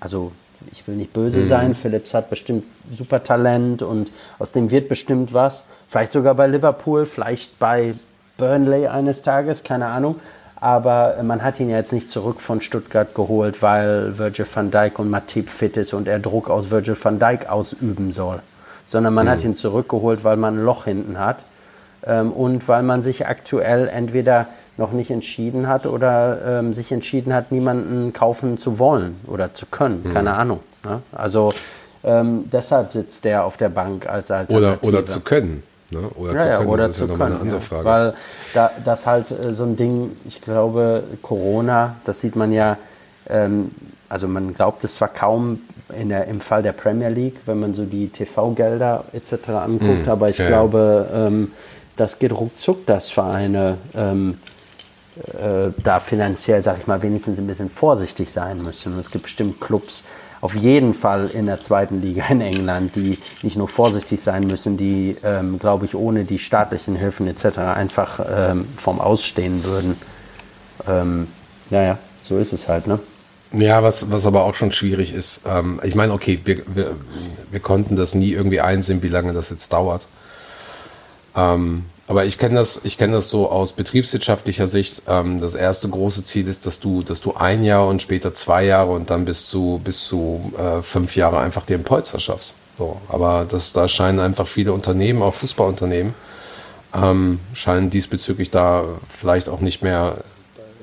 also 0.00 0.32
ich 0.72 0.88
will 0.88 0.94
nicht 0.94 1.12
böse 1.12 1.40
mhm. 1.40 1.44
sein, 1.44 1.74
Phillips 1.74 2.14
hat 2.14 2.30
bestimmt 2.30 2.64
super 2.94 3.22
Talent 3.22 3.82
und 3.82 4.10
aus 4.38 4.52
dem 4.52 4.70
wird 4.70 4.88
bestimmt 4.88 5.34
was. 5.34 5.68
Vielleicht 5.88 6.12
sogar 6.12 6.34
bei 6.34 6.46
Liverpool, 6.46 7.04
vielleicht 7.04 7.58
bei 7.58 7.92
Burnley 8.38 8.86
eines 8.86 9.20
Tages, 9.20 9.62
keine 9.62 9.88
Ahnung. 9.88 10.16
Aber 10.58 11.22
man 11.22 11.42
hat 11.42 11.60
ihn 11.60 11.68
ja 11.68 11.76
jetzt 11.76 11.92
nicht 11.92 12.08
zurück 12.08 12.40
von 12.40 12.62
Stuttgart 12.62 13.14
geholt, 13.14 13.60
weil 13.60 14.16
Virgil 14.16 14.46
van 14.50 14.70
Dijk 14.70 14.98
und 15.00 15.10
Matip 15.10 15.50
fit 15.50 15.76
ist 15.76 15.92
und 15.92 16.08
er 16.08 16.18
Druck 16.18 16.48
aus 16.48 16.70
Virgil 16.70 16.96
van 16.98 17.18
Dijk 17.18 17.50
ausüben 17.50 18.12
soll. 18.12 18.40
Sondern 18.86 19.14
man 19.14 19.26
mhm. 19.26 19.30
hat 19.30 19.44
ihn 19.44 19.54
zurückgeholt, 19.54 20.24
weil 20.24 20.36
man 20.36 20.58
ein 20.58 20.64
Loch 20.64 20.84
hinten 20.84 21.18
hat 21.18 21.38
ähm, 22.06 22.32
und 22.32 22.66
weil 22.68 22.82
man 22.82 23.02
sich 23.02 23.26
aktuell 23.26 23.88
entweder 23.88 24.46
noch 24.76 24.92
nicht 24.92 25.10
entschieden 25.10 25.66
hat 25.68 25.86
oder 25.86 26.60
ähm, 26.60 26.72
sich 26.72 26.92
entschieden 26.92 27.32
hat, 27.32 27.50
niemanden 27.50 28.12
kaufen 28.12 28.58
zu 28.58 28.78
wollen 28.78 29.16
oder 29.26 29.54
zu 29.54 29.66
können. 29.66 30.02
Mhm. 30.04 30.12
Keine 30.12 30.34
Ahnung. 30.34 30.60
Ne? 30.84 31.02
Also 31.12 31.52
ähm, 32.04 32.44
deshalb 32.52 32.92
sitzt 32.92 33.24
der 33.24 33.44
auf 33.44 33.56
der 33.56 33.68
Bank 33.68 34.06
als 34.06 34.30
Alternative. 34.30 34.86
Oder, 34.86 34.98
oder 34.98 35.06
zu 35.06 35.20
können. 35.20 35.62
Ne? 35.90 36.00
Oder 36.14 36.32
ja, 36.32 36.38
zu 36.38 36.46
können, 36.46 36.60
ja, 36.60 36.72
oder 36.72 36.90
zu 36.90 37.06
ja 37.06 37.14
können, 37.14 37.22
eine 37.22 37.40
andere 37.40 37.60
Frage. 37.60 37.84
Weil 37.84 38.14
da, 38.54 38.70
das 38.84 39.06
halt 39.06 39.30
äh, 39.30 39.54
so 39.54 39.64
ein 39.64 39.76
Ding, 39.76 40.16
ich 40.24 40.40
glaube, 40.40 41.04
Corona, 41.22 41.96
das 42.04 42.20
sieht 42.20 42.36
man 42.36 42.52
ja, 42.52 42.76
ähm, 43.28 43.70
also 44.08 44.28
man 44.28 44.54
glaubt 44.54 44.84
es 44.84 44.96
zwar 44.96 45.08
kaum 45.08 45.60
in 45.94 46.08
der, 46.08 46.26
im 46.26 46.40
Fall 46.40 46.62
der 46.62 46.72
Premier 46.72 47.08
League, 47.08 47.36
wenn 47.46 47.60
man 47.60 47.74
so 47.74 47.84
die 47.84 48.08
TV-Gelder 48.08 49.04
etc. 49.12 49.48
anguckt, 49.50 50.06
mm, 50.06 50.10
aber 50.10 50.28
ich 50.28 50.38
ja, 50.38 50.48
glaube, 50.48 51.08
ähm, 51.12 51.52
das 51.96 52.18
geht 52.18 52.32
ruckzuck, 52.32 52.86
dass 52.86 53.10
Vereine 53.10 53.78
ähm, 53.94 54.38
äh, 55.16 55.70
da 55.82 56.00
finanziell, 56.00 56.60
sag 56.62 56.78
ich 56.78 56.86
mal, 56.86 57.02
wenigstens 57.02 57.38
ein 57.38 57.46
bisschen 57.46 57.70
vorsichtig 57.70 58.30
sein 58.30 58.62
müssen. 58.62 58.92
Und 58.92 58.98
es 58.98 59.10
gibt 59.10 59.24
bestimmt 59.24 59.60
Clubs, 59.60 60.04
auf 60.40 60.54
jeden 60.54 60.92
Fall 60.92 61.28
in 61.30 61.46
der 61.46 61.60
zweiten 61.60 62.02
Liga 62.02 62.26
in 62.28 62.40
England, 62.40 62.96
die 62.96 63.18
nicht 63.42 63.56
nur 63.56 63.68
vorsichtig 63.68 64.20
sein 64.20 64.46
müssen, 64.46 64.76
die, 64.76 65.16
ähm, 65.24 65.58
glaube 65.58 65.86
ich, 65.86 65.94
ohne 65.94 66.24
die 66.24 66.38
staatlichen 66.38 66.96
Hilfen 66.96 67.26
etc. 67.26 67.58
einfach 67.58 68.20
ähm, 68.28 68.66
vom 68.66 69.00
Ausstehen 69.00 69.64
würden. 69.64 69.96
Ähm, 70.86 71.28
ja, 71.70 71.82
ja, 71.82 71.98
so 72.22 72.38
ist 72.38 72.52
es 72.52 72.68
halt, 72.68 72.86
ne? 72.86 72.98
Ja, 73.52 73.82
was, 73.82 74.10
was 74.10 74.26
aber 74.26 74.44
auch 74.44 74.54
schon 74.54 74.72
schwierig 74.72 75.12
ist. 75.12 75.42
Ähm, 75.46 75.80
ich 75.82 75.94
meine, 75.94 76.12
okay, 76.12 76.40
wir, 76.44 76.62
wir, 76.74 76.96
wir 77.50 77.60
konnten 77.60 77.96
das 77.96 78.14
nie 78.14 78.32
irgendwie 78.32 78.60
einsehen, 78.60 79.02
wie 79.02 79.08
lange 79.08 79.32
das 79.32 79.50
jetzt 79.50 79.72
dauert. 79.72 80.08
Ähm, 81.36 81.84
aber 82.08 82.24
ich 82.24 82.38
kenne 82.38 82.54
das, 82.56 82.80
ich 82.84 82.98
das 82.98 83.30
so 83.30 83.50
aus 83.50 83.72
betriebswirtschaftlicher 83.72 84.68
Sicht. 84.68 85.02
Ähm, 85.08 85.40
das 85.40 85.54
erste 85.54 85.88
große 85.88 86.24
Ziel 86.24 86.48
ist, 86.48 86.66
dass 86.66 86.80
du, 86.80 87.02
dass 87.02 87.20
du 87.20 87.34
ein 87.34 87.64
Jahr 87.64 87.86
und 87.88 88.02
später 88.02 88.32
zwei 88.34 88.64
Jahre 88.64 88.92
und 88.92 89.10
dann 89.10 89.24
bis 89.24 89.46
zu, 89.46 89.80
bis 89.82 90.04
zu 90.06 90.52
äh, 90.58 90.82
fünf 90.82 91.16
Jahre 91.16 91.38
einfach 91.40 91.66
dir 91.66 91.74
einen 91.74 91.84
Polster 91.84 92.20
schaffst. 92.20 92.54
So, 92.78 93.00
aber 93.08 93.46
das, 93.48 93.72
da 93.72 93.88
scheinen 93.88 94.20
einfach 94.20 94.46
viele 94.46 94.72
Unternehmen, 94.72 95.22
auch 95.22 95.34
Fußballunternehmen, 95.34 96.14
ähm, 96.94 97.40
scheinen 97.54 97.90
diesbezüglich 97.90 98.50
da 98.50 98.84
vielleicht 99.16 99.48
auch 99.48 99.60
nicht 99.60 99.82
mehr 99.82 100.18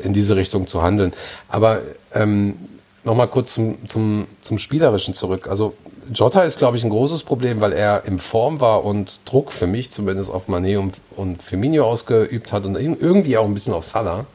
in 0.03 0.13
diese 0.13 0.35
Richtung 0.35 0.67
zu 0.67 0.81
handeln. 0.81 1.13
Aber 1.47 1.81
ähm, 2.13 2.55
nochmal 3.03 3.27
kurz 3.27 3.53
zum, 3.53 3.77
zum, 3.87 4.27
zum 4.41 4.57
Spielerischen 4.57 5.13
zurück. 5.13 5.47
Also 5.47 5.73
Jota 6.13 6.41
ist, 6.43 6.57
glaube 6.57 6.77
ich, 6.77 6.83
ein 6.83 6.89
großes 6.89 7.23
Problem, 7.23 7.61
weil 7.61 7.73
er 7.73 8.05
im 8.05 8.19
Form 8.19 8.59
war 8.59 8.83
und 8.83 9.21
Druck 9.25 9.51
für 9.51 9.67
mich 9.67 9.91
zumindest 9.91 10.31
auf 10.31 10.47
Mané 10.47 10.77
und, 10.77 10.95
und 11.15 11.41
Firmino 11.41 11.83
ausgeübt 11.85 12.51
hat 12.51 12.65
und 12.65 12.75
irgendwie 12.75 13.37
auch 13.37 13.45
ein 13.45 13.53
bisschen 13.53 13.73
auf 13.73 13.85
Salah. 13.85 14.25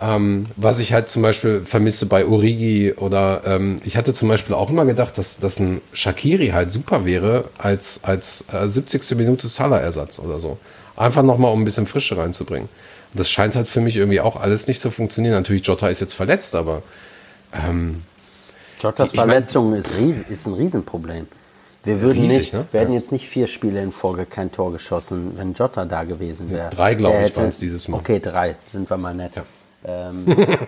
Ähm, 0.00 0.44
was 0.56 0.78
ich 0.78 0.92
halt 0.92 1.08
zum 1.08 1.22
Beispiel 1.22 1.62
vermisse 1.64 2.06
bei 2.06 2.24
Origi 2.24 2.92
oder 2.92 3.42
ähm, 3.44 3.76
ich 3.84 3.96
hatte 3.96 4.14
zum 4.14 4.28
Beispiel 4.28 4.54
auch 4.54 4.70
immer 4.70 4.84
gedacht, 4.84 5.18
dass, 5.18 5.40
dass 5.40 5.58
ein 5.58 5.80
Shakiri 5.92 6.48
halt 6.48 6.70
super 6.70 7.04
wäre 7.04 7.46
als, 7.58 8.00
als 8.04 8.44
äh, 8.52 8.68
70. 8.68 9.16
Minute 9.16 9.48
Salah-Ersatz 9.48 10.20
oder 10.20 10.38
so. 10.38 10.58
Einfach 10.94 11.24
nochmal, 11.24 11.52
um 11.52 11.62
ein 11.62 11.64
bisschen 11.64 11.88
Frische 11.88 12.16
reinzubringen. 12.16 12.68
Das 13.14 13.30
scheint 13.30 13.56
halt 13.56 13.68
für 13.68 13.80
mich 13.80 13.96
irgendwie 13.96 14.20
auch 14.20 14.36
alles 14.36 14.66
nicht 14.66 14.80
zu 14.80 14.90
funktionieren. 14.90 15.34
Natürlich, 15.34 15.66
Jota 15.66 15.88
ist 15.88 16.00
jetzt 16.00 16.14
verletzt, 16.14 16.54
aber 16.54 16.82
ähm, 17.52 18.02
Jottas 18.80 19.12
Verletzung 19.12 19.70
mein, 19.70 19.80
ist, 19.80 19.92
ist, 20.28 20.46
ein 20.46 20.54
Riesenproblem. 20.54 21.26
Wir 21.84 22.00
würden 22.00 22.22
riesig, 22.22 22.38
nicht, 22.38 22.52
ne? 22.54 22.66
werden 22.72 22.92
ja. 22.92 22.98
jetzt 22.98 23.12
nicht 23.12 23.28
vier 23.28 23.46
Spiele 23.46 23.80
in 23.82 23.92
Folge 23.92 24.26
kein 24.26 24.52
Tor 24.52 24.72
geschossen, 24.72 25.32
wenn 25.36 25.52
Jota 25.52 25.84
da 25.84 26.04
gewesen 26.04 26.50
wäre. 26.50 26.70
Drei, 26.70 26.94
glaube 26.94 27.24
ich, 27.24 27.36
waren 27.36 27.48
es 27.48 27.58
dieses 27.58 27.88
Mal. 27.88 27.98
Okay, 27.98 28.20
drei, 28.20 28.56
sind 28.66 28.90
wir 28.90 28.98
mal 28.98 29.14
nett. 29.14 29.36
Ja. 29.36 29.44
Ähm, 29.84 30.26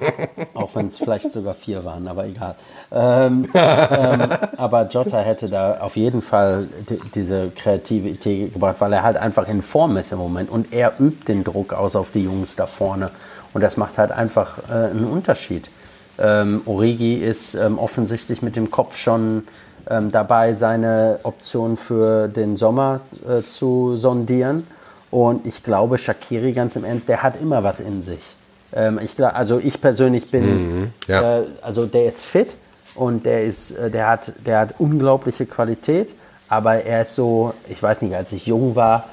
auch 0.54 0.74
wenn 0.76 0.86
es 0.86 0.98
vielleicht 0.98 1.32
sogar 1.32 1.54
vier 1.54 1.84
waren, 1.84 2.06
aber 2.06 2.26
egal. 2.26 2.54
Ähm, 2.92 3.48
ähm, 3.54 4.28
aber 4.56 4.86
Jota 4.86 5.18
hätte 5.18 5.48
da 5.48 5.78
auf 5.78 5.96
jeden 5.96 6.22
Fall 6.22 6.68
diese 7.14 7.50
kreative 7.50 8.08
Idee 8.08 8.48
gebracht, 8.48 8.76
weil 8.78 8.92
er 8.92 9.02
halt 9.02 9.16
einfach 9.16 9.48
in 9.48 9.62
Form 9.62 9.96
ist 9.96 10.12
im 10.12 10.18
Moment 10.18 10.48
und 10.48 10.72
er 10.72 10.92
übt 11.00 11.26
den 11.26 11.42
Druck 11.42 11.72
aus 11.72 11.96
auf 11.96 12.12
die 12.12 12.22
Jungs 12.22 12.54
da 12.54 12.66
vorne. 12.66 13.10
Und 13.52 13.62
das 13.62 13.76
macht 13.76 13.98
halt 13.98 14.12
einfach 14.12 14.58
äh, 14.70 14.90
einen 14.90 15.06
Unterschied. 15.06 15.70
Ähm, 16.18 16.62
Origi 16.66 17.14
ist 17.14 17.54
ähm, 17.54 17.78
offensichtlich 17.78 18.42
mit 18.42 18.54
dem 18.54 18.70
Kopf 18.70 18.96
schon 18.96 19.44
ähm, 19.88 20.12
dabei, 20.12 20.54
seine 20.54 21.20
Option 21.24 21.76
für 21.76 22.28
den 22.28 22.56
Sommer 22.56 23.00
äh, 23.28 23.42
zu 23.42 23.96
sondieren. 23.96 24.66
Und 25.10 25.46
ich 25.46 25.64
glaube, 25.64 25.98
Shakiri, 25.98 26.52
ganz 26.52 26.76
im 26.76 26.84
Ernst, 26.84 27.08
der 27.08 27.24
hat 27.24 27.40
immer 27.40 27.64
was 27.64 27.80
in 27.80 28.02
sich. 28.02 28.36
Ähm, 28.72 29.00
ich, 29.02 29.22
also 29.22 29.58
ich 29.58 29.80
persönlich 29.80 30.30
bin, 30.30 30.44
mhm, 30.44 30.92
ja. 31.06 31.40
äh, 31.40 31.44
also 31.62 31.86
der 31.86 32.06
ist 32.06 32.24
fit 32.24 32.56
und 32.94 33.26
der, 33.26 33.44
ist, 33.44 33.72
äh, 33.72 33.90
der, 33.90 34.08
hat, 34.08 34.32
der 34.46 34.60
hat 34.60 34.74
unglaubliche 34.78 35.46
Qualität. 35.46 36.10
Aber 36.48 36.82
er 36.82 37.02
ist 37.02 37.14
so, 37.14 37.54
ich 37.68 37.80
weiß 37.80 38.02
nicht, 38.02 38.14
als 38.14 38.32
ich 38.32 38.46
jung 38.46 38.74
war, 38.74 39.04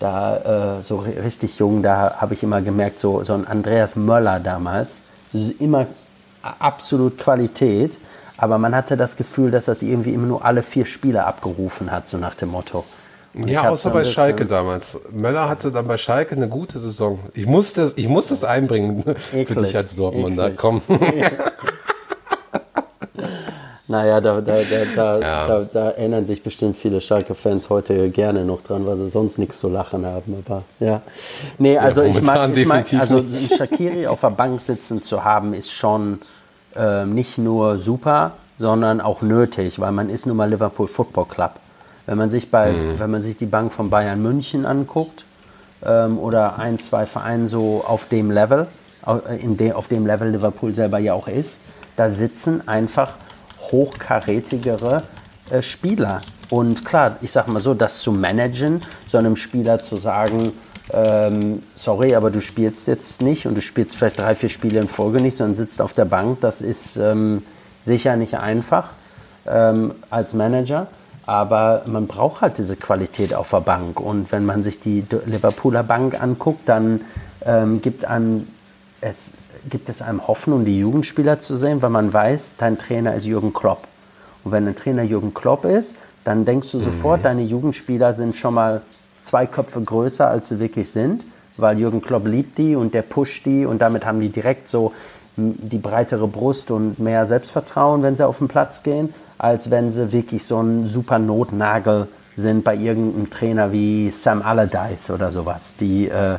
da 0.00 0.78
äh, 0.78 0.82
so 0.82 0.98
richtig 0.98 1.58
jung, 1.58 1.82
da 1.82 2.16
habe 2.18 2.34
ich 2.34 2.42
immer 2.42 2.62
gemerkt, 2.62 2.98
so, 2.98 3.22
so 3.22 3.34
ein 3.34 3.46
Andreas 3.46 3.94
Möller 3.94 4.40
damals, 4.40 5.02
immer 5.60 5.86
absolut 6.42 7.18
Qualität, 7.18 7.98
aber 8.36 8.58
man 8.58 8.74
hatte 8.74 8.96
das 8.96 9.16
Gefühl, 9.16 9.50
dass 9.50 9.66
das 9.66 9.82
irgendwie 9.82 10.14
immer 10.14 10.26
nur 10.26 10.44
alle 10.44 10.62
vier 10.62 10.86
Spiele 10.86 11.24
abgerufen 11.24 11.92
hat, 11.92 12.08
so 12.08 12.16
nach 12.16 12.34
dem 12.34 12.50
Motto. 12.50 12.84
Und 13.32 13.48
ja, 13.48 13.68
außer 13.68 13.90
bei 13.90 14.04
Schalke 14.04 14.44
damals. 14.44 14.98
Möller 15.12 15.48
hatte 15.48 15.70
dann 15.70 15.86
bei 15.86 15.96
Schalke 15.96 16.34
eine 16.34 16.48
gute 16.48 16.78
Saison. 16.78 17.20
Ich 17.34 17.46
muss 17.46 17.74
das, 17.74 17.92
ich 17.96 18.08
muss 18.08 18.28
das 18.28 18.42
einbringen 18.42 19.04
eklig, 19.32 19.48
für 19.48 19.54
dich 19.62 19.76
als 19.76 19.96
Dortmunder. 19.96 20.50
Komm. 20.50 20.82
Naja, 23.90 24.20
da, 24.20 24.40
da, 24.40 24.62
da, 24.62 24.84
da, 24.94 25.18
ja. 25.20 25.46
da, 25.48 25.64
da, 25.64 25.90
erinnern 25.90 26.24
sich 26.24 26.44
bestimmt 26.44 26.76
viele 26.76 27.00
Schalke-Fans 27.00 27.70
heute 27.70 28.10
gerne 28.10 28.44
noch 28.44 28.62
dran, 28.62 28.86
weil 28.86 28.94
sie 28.94 29.08
sonst 29.08 29.38
nichts 29.38 29.58
zu 29.58 29.68
lachen 29.68 30.06
haben. 30.06 30.44
Aber 30.46 30.62
ja. 30.78 31.02
Nee, 31.58 31.76
also 31.76 32.02
ja, 32.02 32.08
ich 32.10 32.22
mag, 32.22 32.56
ich 32.56 32.66
mag 32.66 32.86
also 32.94 33.24
Shakiri 33.56 34.06
auf 34.06 34.20
der 34.20 34.30
Bank 34.30 34.60
sitzen 34.60 35.02
zu 35.02 35.24
haben, 35.24 35.54
ist 35.54 35.72
schon 35.72 36.20
äh, 36.76 37.04
nicht 37.04 37.36
nur 37.36 37.80
super, 37.80 38.34
sondern 38.58 39.00
auch 39.00 39.22
nötig, 39.22 39.80
weil 39.80 39.90
man 39.90 40.08
ist 40.08 40.24
nun 40.24 40.36
mal 40.36 40.48
Liverpool 40.48 40.86
Football 40.86 41.24
Club. 41.24 41.54
Wenn 42.06 42.18
man 42.18 42.30
sich 42.30 42.50
bei, 42.50 42.72
mhm. 42.72 42.98
wenn 42.98 43.10
man 43.10 43.22
sich 43.22 43.36
die 43.36 43.46
Bank 43.46 43.72
von 43.72 43.90
Bayern 43.90 44.22
München 44.22 44.66
anguckt, 44.66 45.24
ähm, 45.84 46.18
oder 46.18 46.58
ein, 46.58 46.78
zwei 46.78 47.06
Vereine 47.06 47.46
so 47.46 47.84
auf 47.86 48.06
dem 48.06 48.30
Level, 48.30 48.66
in 49.38 49.56
de, 49.56 49.72
auf 49.72 49.88
dem 49.88 50.06
Level 50.06 50.30
Liverpool 50.30 50.74
selber 50.74 50.98
ja 50.98 51.14
auch 51.14 51.26
ist, 51.26 51.62
da 51.96 52.10
sitzen 52.10 52.68
einfach 52.68 53.14
hochkarätigere 53.70 55.02
äh, 55.50 55.62
Spieler. 55.62 56.20
Und 56.50 56.84
klar, 56.84 57.16
ich 57.22 57.32
sage 57.32 57.50
mal 57.50 57.60
so, 57.60 57.74
das 57.74 58.00
zu 58.00 58.12
managen, 58.12 58.82
so 59.06 59.16
einem 59.16 59.36
Spieler 59.36 59.78
zu 59.78 59.96
sagen, 59.96 60.52
ähm, 60.92 61.62
sorry, 61.74 62.14
aber 62.14 62.30
du 62.30 62.40
spielst 62.40 62.88
jetzt 62.88 63.22
nicht 63.22 63.46
und 63.46 63.54
du 63.54 63.62
spielst 63.62 63.96
vielleicht 63.96 64.18
drei, 64.18 64.34
vier 64.34 64.48
Spiele 64.48 64.80
in 64.80 64.88
Folge 64.88 65.20
nicht, 65.20 65.36
sondern 65.36 65.54
sitzt 65.54 65.80
auf 65.80 65.94
der 65.94 66.04
Bank. 66.04 66.40
Das 66.40 66.60
ist 66.60 66.96
ähm, 66.96 67.38
sicher 67.80 68.16
nicht 68.16 68.36
einfach 68.36 68.88
ähm, 69.46 69.94
als 70.10 70.34
Manager, 70.34 70.88
aber 71.30 71.82
man 71.86 72.08
braucht 72.08 72.40
halt 72.40 72.58
diese 72.58 72.74
Qualität 72.74 73.34
auf 73.34 73.50
der 73.50 73.60
Bank. 73.60 74.00
Und 74.00 74.32
wenn 74.32 74.44
man 74.44 74.64
sich 74.64 74.80
die 74.80 75.04
Liverpooler 75.26 75.84
Bank 75.84 76.20
anguckt, 76.20 76.68
dann 76.68 77.02
ähm, 77.46 77.80
gibt, 77.80 78.04
einem 78.04 78.48
es, 79.00 79.34
gibt 79.68 79.88
es 79.88 80.02
einem 80.02 80.26
Hoffnung, 80.26 80.64
die 80.64 80.80
Jugendspieler 80.80 81.38
zu 81.38 81.54
sehen, 81.54 81.82
weil 81.82 81.90
man 81.90 82.12
weiß, 82.12 82.56
dein 82.58 82.78
Trainer 82.78 83.14
ist 83.14 83.26
Jürgen 83.26 83.52
Klopp. 83.52 83.86
Und 84.42 84.50
wenn 84.50 84.66
ein 84.66 84.74
Trainer 84.74 85.04
Jürgen 85.04 85.32
Klopp 85.32 85.64
ist, 85.64 85.98
dann 86.24 86.44
denkst 86.44 86.72
du 86.72 86.80
sofort, 86.80 87.20
mhm. 87.20 87.22
deine 87.24 87.42
Jugendspieler 87.42 88.12
sind 88.12 88.34
schon 88.34 88.54
mal 88.54 88.82
zwei 89.22 89.46
Köpfe 89.46 89.80
größer, 89.80 90.26
als 90.26 90.48
sie 90.48 90.58
wirklich 90.58 90.90
sind, 90.90 91.24
weil 91.56 91.78
Jürgen 91.78 92.02
Klopp 92.02 92.26
liebt 92.26 92.58
die 92.58 92.74
und 92.74 92.92
der 92.92 93.02
pusht 93.02 93.46
die 93.46 93.66
und 93.66 93.80
damit 93.80 94.04
haben 94.04 94.18
die 94.18 94.30
direkt 94.30 94.68
so 94.68 94.92
die 95.36 95.78
breitere 95.78 96.26
Brust 96.26 96.72
und 96.72 96.98
mehr 96.98 97.24
Selbstvertrauen, 97.24 98.02
wenn 98.02 98.16
sie 98.16 98.26
auf 98.26 98.38
den 98.38 98.48
Platz 98.48 98.82
gehen, 98.82 99.14
als 99.40 99.70
wenn 99.70 99.90
sie 99.90 100.12
wirklich 100.12 100.44
so 100.44 100.60
ein 100.60 100.86
super 100.86 101.18
Notnagel 101.18 102.08
sind 102.36 102.62
bei 102.62 102.76
irgendeinem 102.76 103.30
Trainer 103.30 103.72
wie 103.72 104.10
Sam 104.10 104.42
Allardyce 104.42 105.10
oder 105.10 105.32
sowas, 105.32 105.76
die 105.80 106.08
äh, 106.08 106.36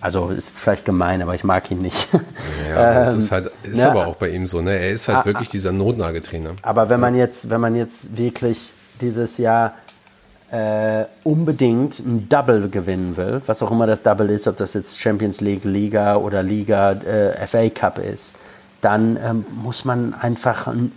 also 0.00 0.28
ist 0.28 0.50
vielleicht 0.50 0.84
gemein, 0.84 1.22
aber 1.22 1.36
ich 1.36 1.44
mag 1.44 1.70
ihn 1.70 1.80
nicht. 1.80 2.08
Ja, 2.68 3.08
ähm, 3.08 3.18
ist, 3.18 3.32
halt, 3.32 3.50
ist 3.62 3.78
ne, 3.78 3.90
aber 3.90 4.06
auch 4.08 4.16
bei 4.16 4.28
ihm 4.28 4.46
so, 4.46 4.60
ne? 4.60 4.72
Er 4.72 4.90
ist 4.90 5.08
halt 5.08 5.18
ah, 5.18 5.24
wirklich 5.24 5.48
dieser 5.48 5.72
Notnageltrainer. 5.72 6.50
Aber 6.62 6.88
wenn 6.88 7.00
man 7.00 7.14
jetzt, 7.14 7.50
wenn 7.50 7.60
man 7.60 7.74
jetzt 7.74 8.18
wirklich 8.18 8.72
dieses 9.00 9.38
Jahr 9.38 9.74
äh, 10.50 11.04
unbedingt 11.24 12.00
ein 12.00 12.28
Double 12.28 12.68
gewinnen 12.68 13.16
will, 13.16 13.40
was 13.46 13.62
auch 13.62 13.70
immer 13.70 13.86
das 13.86 14.02
Double 14.02 14.28
ist, 14.30 14.46
ob 14.48 14.56
das 14.56 14.74
jetzt 14.74 15.00
Champions 15.00 15.40
League, 15.40 15.64
Liga 15.64 16.16
oder 16.16 16.42
Liga 16.42 16.92
äh, 16.92 17.46
FA 17.46 17.68
Cup 17.70 17.98
ist, 17.98 18.34
dann 18.80 19.18
ähm, 19.24 19.46
muss 19.62 19.84
man 19.84 20.14
einfach 20.14 20.66
ein, 20.66 20.92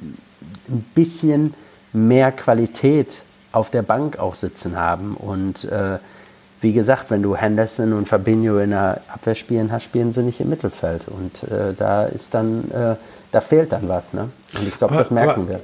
ein, 0.71 0.85
bisschen 0.95 1.53
mehr 1.93 2.31
Qualität 2.31 3.21
auf 3.51 3.69
der 3.69 3.81
Bank 3.81 4.17
auch 4.17 4.35
sitzen 4.35 4.77
haben. 4.77 5.15
Und 5.15 5.65
äh, 5.65 5.97
wie 6.61 6.73
gesagt, 6.73 7.09
wenn 7.09 7.21
du 7.21 7.35
Henderson 7.35 7.93
und 7.93 8.07
Fabinho 8.07 8.59
in 8.59 8.69
der 8.69 9.01
Abwehr 9.07 9.35
spielen 9.35 9.71
hast, 9.71 9.83
spielen 9.83 10.11
sie 10.11 10.23
nicht 10.23 10.39
im 10.39 10.49
Mittelfeld. 10.49 11.07
Und 11.07 11.43
äh, 11.51 11.73
da 11.75 12.05
ist 12.05 12.33
dann, 12.33 12.69
äh, 12.71 12.95
da 13.31 13.41
fehlt 13.41 13.71
dann 13.71 13.89
was. 13.89 14.13
Ne? 14.13 14.29
Und 14.57 14.67
ich 14.67 14.77
glaube, 14.77 14.95
das 14.95 15.11
merken 15.11 15.41
aber, 15.41 15.49
wir. 15.49 15.59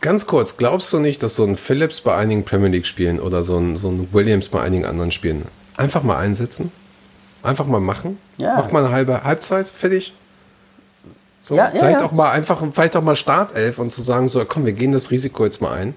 Ganz 0.00 0.26
kurz, 0.26 0.56
glaubst 0.56 0.92
du 0.92 0.98
nicht, 0.98 1.22
dass 1.22 1.34
so 1.34 1.44
ein 1.44 1.56
Phillips 1.56 2.00
bei 2.00 2.14
einigen 2.14 2.44
Premier 2.44 2.68
League 2.68 2.86
Spielen 2.86 3.20
oder 3.20 3.42
so 3.42 3.56
ein, 3.58 3.76
so 3.76 3.88
ein 3.88 4.08
Williams 4.12 4.48
bei 4.48 4.60
einigen 4.60 4.84
anderen 4.84 5.12
Spielen 5.12 5.44
einfach 5.76 6.02
mal 6.02 6.16
einsetzen? 6.16 6.72
Einfach 7.42 7.66
mal 7.66 7.80
machen? 7.80 8.18
Ja. 8.38 8.56
Mach 8.56 8.72
mal 8.72 8.84
eine 8.84 8.92
halbe 8.92 9.24
Halbzeit, 9.24 9.68
fertig? 9.68 10.14
So, 11.46 11.54
ja, 11.54 11.70
vielleicht 11.70 12.00
ja. 12.00 12.06
auch 12.06 12.10
mal 12.10 12.32
einfach, 12.32 12.60
vielleicht 12.72 12.96
auch 12.96 13.02
mal 13.02 13.14
Startelf 13.14 13.78
und 13.78 13.92
zu 13.92 14.02
sagen, 14.02 14.26
so, 14.26 14.44
komm, 14.44 14.66
wir 14.66 14.72
gehen 14.72 14.90
das 14.90 15.12
Risiko 15.12 15.44
jetzt 15.44 15.62
mal 15.62 15.72
ein. 15.72 15.94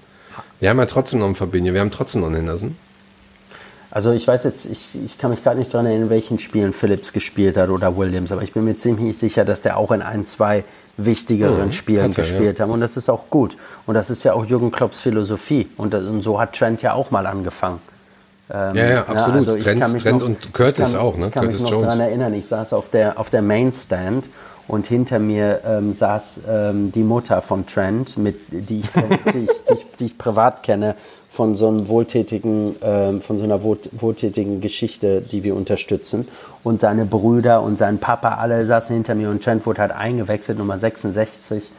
Wir 0.60 0.70
haben 0.70 0.78
ja 0.78 0.86
trotzdem 0.86 1.18
noch 1.18 1.26
einen 1.26 1.34
Fabinho, 1.34 1.74
wir 1.74 1.80
haben 1.80 1.90
trotzdem 1.90 2.20
noch 2.20 2.28
einen 2.28 2.36
Henderson. 2.36 2.76
Also 3.90 4.12
ich 4.12 4.28
weiß 4.28 4.44
jetzt, 4.44 4.66
ich, 4.66 4.96
ich 5.04 5.18
kann 5.18 5.32
mich 5.32 5.42
gerade 5.42 5.58
nicht 5.58 5.74
daran 5.74 5.86
erinnern, 5.86 6.04
in 6.04 6.10
welchen 6.10 6.38
Spielen 6.38 6.72
Phillips 6.72 7.12
gespielt 7.12 7.56
hat 7.56 7.70
oder 7.70 7.96
Williams, 7.96 8.30
aber 8.30 8.42
ich 8.42 8.52
bin 8.52 8.64
mir 8.64 8.76
ziemlich 8.76 9.18
sicher, 9.18 9.44
dass 9.44 9.62
der 9.62 9.76
auch 9.76 9.90
in 9.90 10.02
ein, 10.02 10.24
zwei 10.28 10.62
wichtigeren 10.96 11.66
mhm, 11.66 11.72
Spielen 11.72 12.14
gespielt 12.14 12.60
ja. 12.60 12.62
haben. 12.64 12.70
Und 12.70 12.80
das 12.80 12.96
ist 12.96 13.08
auch 13.08 13.24
gut. 13.28 13.56
Und 13.86 13.94
das 13.94 14.08
ist 14.08 14.22
ja 14.22 14.34
auch 14.34 14.44
Jürgen 14.44 14.70
Klopps 14.70 15.00
Philosophie. 15.00 15.68
Und, 15.76 15.96
und 15.96 16.22
so 16.22 16.38
hat 16.38 16.52
Trent 16.52 16.82
ja 16.82 16.92
auch 16.92 17.10
mal 17.10 17.26
angefangen. 17.26 17.80
Ähm, 18.52 18.76
ja, 18.76 18.88
ja, 18.88 19.00
absolut. 19.00 19.46
Ja, 19.46 19.52
also 19.52 19.56
Trent, 19.56 19.82
Trent 20.00 20.20
noch, 20.20 20.26
und 20.26 20.54
Curtis 20.54 20.92
kann, 20.92 21.00
auch, 21.00 21.16
ne? 21.16 21.26
Ich 21.26 21.32
kann 21.32 21.44
Curtis 21.44 21.62
mich 21.62 21.70
noch 21.72 21.82
daran 21.82 22.00
erinnern, 22.00 22.34
ich 22.34 22.46
saß 22.46 22.72
auf 22.72 22.90
der, 22.90 23.18
auf 23.18 23.30
der 23.30 23.42
Mainstand 23.42 24.28
und 24.70 24.86
hinter 24.86 25.18
mir 25.18 25.62
ähm, 25.66 25.92
saß 25.92 26.42
ähm, 26.48 26.92
die 26.92 27.02
Mutter 27.02 27.42
von 27.42 27.66
Trent, 27.66 28.16
mit, 28.16 28.36
die, 28.50 28.80
ich, 28.80 28.90
die, 29.32 29.38
ich, 29.38 29.64
die, 29.64 29.72
ich, 29.74 29.86
die 29.98 30.04
ich 30.04 30.16
privat 30.16 30.62
kenne 30.62 30.94
von 31.28 31.56
so 31.56 31.66
einem 31.66 31.88
wohltätigen, 31.88 32.80
äh, 32.80 33.20
von 33.20 33.36
so 33.36 33.44
einer 33.44 33.64
wohltätigen 33.64 34.60
Geschichte, 34.60 35.22
die 35.22 35.42
wir 35.42 35.56
unterstützen. 35.56 36.28
Und 36.62 36.80
seine 36.80 37.04
Brüder 37.04 37.62
und 37.62 37.78
sein 37.78 37.98
Papa, 37.98 38.36
alle 38.36 38.64
saßen 38.64 38.94
hinter 38.94 39.16
mir 39.16 39.30
und 39.30 39.42
Trent 39.42 39.66
wurde 39.66 39.80
halt 39.80 39.90
eingewechselt, 39.90 40.58
Nummer 40.58 40.78
66. 40.78 41.72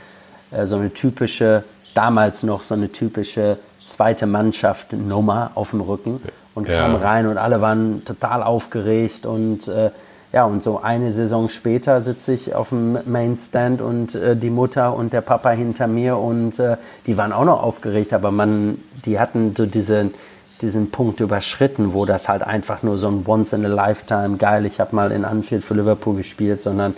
Äh, 0.51 0.65
so 0.65 0.75
eine 0.75 0.91
typische, 0.91 1.63
damals 1.93 2.43
noch 2.43 2.63
so 2.63 2.75
eine 2.75 2.91
typische 2.91 3.58
zweite 3.86 4.25
Mannschaft 4.25 4.91
Nummer 4.91 5.51
auf 5.56 5.69
dem 5.69 5.80
Rücken 5.80 6.21
und 6.56 6.67
ja. 6.67 6.82
kam 6.82 6.95
rein 6.95 7.27
und 7.27 7.38
alle 7.38 7.62
waren 7.62 8.04
total 8.04 8.43
aufgeregt 8.43 9.25
und 9.25 9.69
äh, 9.69 9.91
ja, 10.34 10.46
und 10.46 10.63
so 10.63 10.82
eine 10.82 11.12
Saison 11.12 11.50
später 11.50 12.02
sitze 12.02 12.34
ich 12.34 12.56
auf 12.56 12.70
dem 12.70 12.98
Mainstand 13.06 13.82
und 13.82 14.15
äh, 14.15 14.38
die 14.38 14.50
Mutter 14.50 14.96
und 14.96 15.12
der 15.12 15.22
Papa 15.22 15.52
hinter 15.52 15.88
mir 15.88 16.17
und 16.17 16.58
äh, 16.58 16.78
die 17.06 17.17
waren 17.17 17.34
auch 17.34 17.44
noch 17.44 17.62
aufgeregt, 17.62 18.13
aber 18.13 18.32
man, 18.32 18.78
die 19.06 19.20
hatten 19.20 19.54
so 19.56 19.65
diesen, 19.65 20.13
diesen 20.62 20.89
Punkt 20.89 21.20
überschritten, 21.20 21.94
wo 21.94 22.06
das 22.06 22.30
halt 22.30 22.44
einfach 22.44 22.82
nur 22.82 22.98
so 22.98 23.10
ein 23.10 23.26
Once 23.28 23.52
in 23.52 23.65
a 23.65 23.67
Lifetime, 23.67 24.38
geil, 24.38 24.65
ich 24.65 24.80
habe 24.80 24.96
mal 24.96 25.12
in 25.12 25.26
Anfield 25.26 25.65
für 25.65 25.74
Liverpool 25.74 26.15
gespielt, 26.15 26.62
sondern 26.62 26.96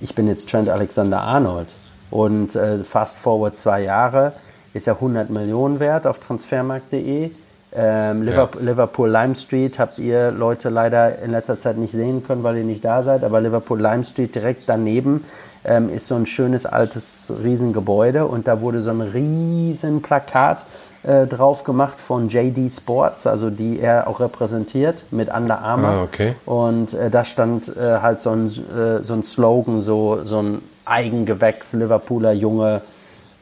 ich 0.00 0.14
bin 0.14 0.26
jetzt 0.26 0.48
Trent 0.48 0.68
Alexander-Arnold. 0.68 1.74
Und 2.10 2.56
äh, 2.56 2.84
fast 2.84 3.18
forward 3.18 3.56
zwei 3.56 3.82
Jahre 3.82 4.32
ist 4.72 4.86
er 4.86 4.94
100 4.94 5.30
Millionen 5.30 5.78
wert 5.78 6.06
auf 6.06 6.18
transfermarkt.de 6.18 7.30
ähm, 7.74 8.22
Liverpool, 8.22 8.62
ja. 8.62 8.70
Liverpool, 8.70 9.10
Lime 9.10 9.36
Street 9.36 9.78
habt 9.78 9.98
ihr 9.98 10.30
Leute 10.30 10.68
leider 10.68 11.18
in 11.20 11.30
letzter 11.30 11.58
Zeit 11.58 11.78
nicht 11.78 11.92
sehen 11.92 12.22
können, 12.22 12.42
weil 12.42 12.58
ihr 12.58 12.64
nicht 12.64 12.84
da 12.84 13.02
seid, 13.02 13.24
aber 13.24 13.40
Liverpool 13.40 13.80
Lime 13.80 14.04
Street 14.04 14.34
direkt 14.34 14.64
daneben 14.66 15.24
ähm, 15.64 15.88
ist 15.88 16.06
so 16.06 16.14
ein 16.14 16.26
schönes 16.26 16.66
altes 16.66 17.32
Riesengebäude 17.42 18.26
und 18.26 18.48
da 18.48 18.60
wurde 18.60 18.80
so 18.80 18.90
ein 18.90 19.00
riesen 19.00 20.02
Plakat 20.02 20.66
äh, 21.02 21.26
drauf 21.26 21.64
gemacht 21.64 22.00
von 22.00 22.28
JD 22.28 22.70
Sports, 22.70 23.26
also 23.26 23.50
die 23.50 23.80
er 23.80 24.06
auch 24.06 24.20
repräsentiert 24.20 25.04
mit 25.10 25.34
Under 25.34 25.60
Armour. 25.60 25.88
Ah, 25.88 26.02
okay. 26.02 26.34
Und 26.46 26.94
äh, 26.94 27.10
da 27.10 27.24
stand 27.24 27.74
äh, 27.76 27.98
halt 28.00 28.20
so 28.20 28.30
ein, 28.30 28.46
äh, 28.46 29.02
so 29.02 29.14
ein 29.14 29.24
Slogan, 29.24 29.80
so, 29.80 30.20
so 30.24 30.42
ein 30.42 30.62
Eigengewächs, 30.84 31.72
Liverpooler 31.72 32.32
Junge 32.32 32.82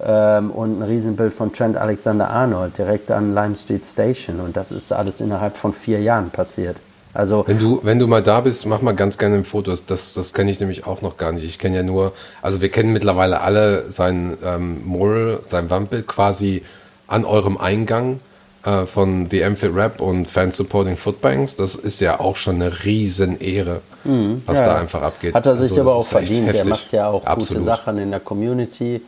ähm, 0.02 0.50
und 0.50 0.80
ein 0.80 0.82
Riesenbild 0.82 1.32
von 1.32 1.52
Trent 1.52 1.76
Alexander-Arnold 1.76 2.78
direkt 2.78 3.10
an 3.10 3.34
Lime 3.34 3.56
Street 3.56 3.86
Station. 3.86 4.40
Und 4.40 4.56
das 4.56 4.72
ist 4.72 4.92
alles 4.92 5.20
innerhalb 5.20 5.56
von 5.56 5.72
vier 5.72 6.00
Jahren 6.00 6.30
passiert. 6.30 6.80
Also 7.12 7.44
wenn 7.46 7.58
du, 7.58 7.80
wenn 7.82 7.98
du 7.98 8.06
mal 8.06 8.22
da 8.22 8.40
bist, 8.40 8.66
mach 8.66 8.82
mal 8.82 8.94
ganz 8.94 9.18
gerne 9.18 9.36
ein 9.36 9.44
Foto. 9.44 9.74
Das, 9.86 10.14
das 10.14 10.32
kenne 10.32 10.50
ich 10.50 10.60
nämlich 10.60 10.86
auch 10.86 11.02
noch 11.02 11.16
gar 11.16 11.32
nicht. 11.32 11.44
Ich 11.44 11.58
kenne 11.58 11.76
ja 11.76 11.82
nur, 11.82 12.12
also 12.40 12.60
wir 12.60 12.68
kennen 12.68 12.92
mittlerweile 12.92 13.40
alle 13.40 13.90
sein 13.90 14.38
ähm, 14.44 14.82
Mural, 14.84 15.40
sein 15.46 15.70
Wandbild 15.70 16.06
quasi 16.06 16.62
an 17.08 17.24
eurem 17.24 17.56
Eingang 17.56 18.20
äh, 18.64 18.86
von 18.86 19.28
The 19.28 19.44
Amphit 19.44 19.74
Rap 19.74 20.00
und 20.00 20.28
Fans 20.28 20.56
Supporting 20.56 20.96
Footbanks. 20.96 21.56
Das 21.56 21.74
ist 21.74 22.00
ja 22.00 22.20
auch 22.20 22.36
schon 22.36 22.56
eine 22.56 22.84
riesen 22.84 23.40
Ehre, 23.40 23.80
mhm, 24.04 24.42
was 24.46 24.60
ja, 24.60 24.66
da 24.66 24.76
einfach 24.76 25.02
abgeht. 25.02 25.34
Hat 25.34 25.46
er 25.46 25.56
sich 25.56 25.70
also, 25.70 25.80
aber 25.80 25.94
auch 25.96 26.06
verdient. 26.06 26.54
Er 26.54 26.66
macht 26.66 26.92
ja 26.92 27.08
auch 27.08 27.26
Absolut. 27.26 27.64
gute 27.64 27.76
Sachen 27.76 27.98
in 27.98 28.10
der 28.12 28.20
Community. 28.20 29.02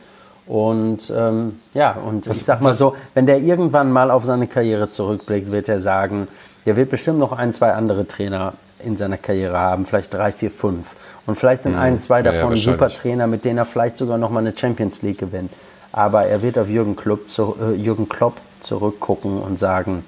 Und 0.45 1.11
ähm, 1.15 1.59
ja, 1.73 1.93
und 1.93 2.27
was, 2.27 2.37
ich 2.37 2.45
sag 2.45 2.61
mal 2.61 2.73
so, 2.73 2.95
wenn 3.13 3.25
der 3.25 3.39
irgendwann 3.39 3.91
mal 3.91 4.11
auf 4.11 4.25
seine 4.25 4.47
Karriere 4.47 4.89
zurückblickt, 4.89 5.51
wird 5.51 5.69
er 5.69 5.79
sagen, 5.79 6.27
der 6.65 6.75
wird 6.75 6.89
bestimmt 6.89 7.19
noch 7.19 7.31
ein, 7.31 7.53
zwei 7.53 7.73
andere 7.73 8.07
Trainer 8.07 8.53
in 8.83 8.97
seiner 8.97 9.17
Karriere 9.17 9.57
haben, 9.57 9.85
vielleicht 9.85 10.13
drei, 10.13 10.31
vier, 10.31 10.51
fünf. 10.51 10.95
Und 11.25 11.35
vielleicht 11.35 11.63
sind 11.63 11.73
mh, 11.75 11.81
ein, 11.81 11.99
zwei 11.99 12.21
davon 12.21 12.51
ja, 12.51 12.57
super 12.57 12.89
Trainer, 12.89 13.27
mit 13.27 13.45
denen 13.45 13.57
er 13.57 13.65
vielleicht 13.65 13.95
sogar 13.95 14.17
noch 14.17 14.29
mal 14.29 14.41
eine 14.41 14.55
Champions 14.55 15.01
League 15.01 15.19
gewinnt. 15.19 15.51
Aber 15.93 16.25
er 16.25 16.41
wird 16.41 16.57
auf 16.57 16.67
Jürgen 16.67 16.95
Klopp, 16.95 17.29
zu, 17.29 17.55
äh, 17.61 17.75
Jürgen 17.75 18.09
Klopp 18.09 18.37
zurückgucken 18.59 19.41
und 19.41 19.59
sagen, 19.59 20.03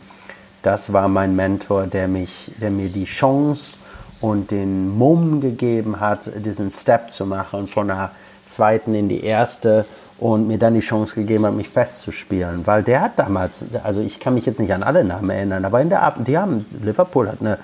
das 0.62 0.91
war 0.91 1.08
mein 1.08 1.36
Mentor, 1.36 1.88
der, 1.88 2.08
mich, 2.08 2.52
der 2.60 2.71
mir 2.71 2.89
die 2.89 3.06
Chance 3.06 3.78
und 4.19 4.52
den 4.52 4.98
Mumm 4.98 5.39
gegeben 5.39 6.00
hat, 6.00 6.32
diesen 6.43 6.71
Step 6.71 7.12
zu 7.12 7.26
machen 7.26 7.67
von 7.67 7.88
der 7.88 8.12
zweiten 8.45 8.95
in 8.95 9.08
die 9.08 9.24
erste 9.24 9.86
und 10.17 10.47
mir 10.47 10.58
dann 10.58 10.73
die 10.73 10.80
Chance 10.80 11.15
gegeben 11.15 11.45
hat, 11.45 11.54
mich 11.54 11.69
festzuspielen. 11.69 12.65
Weil 12.65 12.84
der 12.84 13.01
hat 13.01 13.19
damals, 13.19 13.65
also 13.84 14.01
ich 14.01 14.19
kann 14.19 14.34
mich 14.34 14.45
jetzt 14.45 14.60
nicht 14.60 14.73
an 14.73 14.84
alle 14.84 15.04
Namen 15.04 15.30
erinnern, 15.30 15.65
aber 15.65 15.82
in 15.82 15.89
der 15.89 16.04
Ab 16.04 16.17
die 16.19 16.38
haben, 16.38 16.65
Liverpool 16.82 17.28
hat 17.28 17.41
eine 17.41 17.58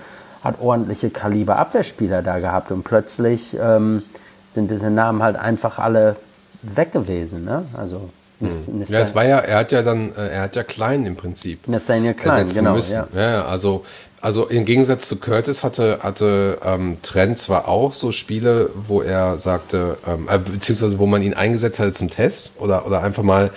hat 0.44 0.60
ordentliche 0.60 1.12
Kaliber 1.12 1.58
Abwehrspieler 1.58 2.24
da 2.24 2.40
gehabt 2.40 2.72
und 2.72 2.84
plötzlich 2.84 3.56
ähm, 3.62 4.02
sind 4.50 4.72
diese 4.72 4.90
Namen 4.90 5.22
halt 5.22 5.36
einfach 5.36 5.78
alle 5.78 6.16
weg 6.64 6.92
gewesen. 6.92 7.44
Ne? 7.44 7.66
Also 7.78 8.10
hm. 8.40 8.86
Ja, 8.88 9.00
es 9.00 9.14
war 9.14 9.24
ja, 9.24 9.38
er 9.38 9.60
hat 9.60 9.72
ja 9.72 9.84
dann, 9.84 10.16
äh, 10.16 10.30
er 10.30 10.42
hat 10.42 10.56
ja 10.56 10.64
Klein 10.64 11.06
im 11.06 11.16
Prinzip. 11.16 11.68
Nathaniel 11.68 12.16
Klein, 12.16 12.48
genau. 12.48 12.74
Müssen. 12.74 13.04
Ja. 13.14 13.22
ja, 13.22 13.46
also 13.46 13.86
also 14.22 14.48
im 14.48 14.66
Gegensatz 14.66 15.08
zu 15.08 15.16
Curtis 15.18 15.64
hatte, 15.64 16.00
hatte 16.04 16.60
ähm, 16.64 16.98
Trent 17.02 17.40
zwar 17.40 17.68
auch 17.68 17.96
so 17.96 18.12
Spiele, 18.12 18.70
wo 18.88 19.02
er 19.02 19.38
sagte, 19.40 19.98
ähm, 20.08 20.30
äh, 20.30 20.38
beziehungsweise 20.38 21.00
wo 21.00 21.08
man 21.08 21.24
ihn 21.24 21.34
eingesetzt 21.34 21.80
hatte 21.80 21.92
zum 21.92 22.10
Test 22.10 22.54
oder, 22.60 22.86
oder 22.86 23.02
einfach 23.02 23.24
mal 23.24 23.52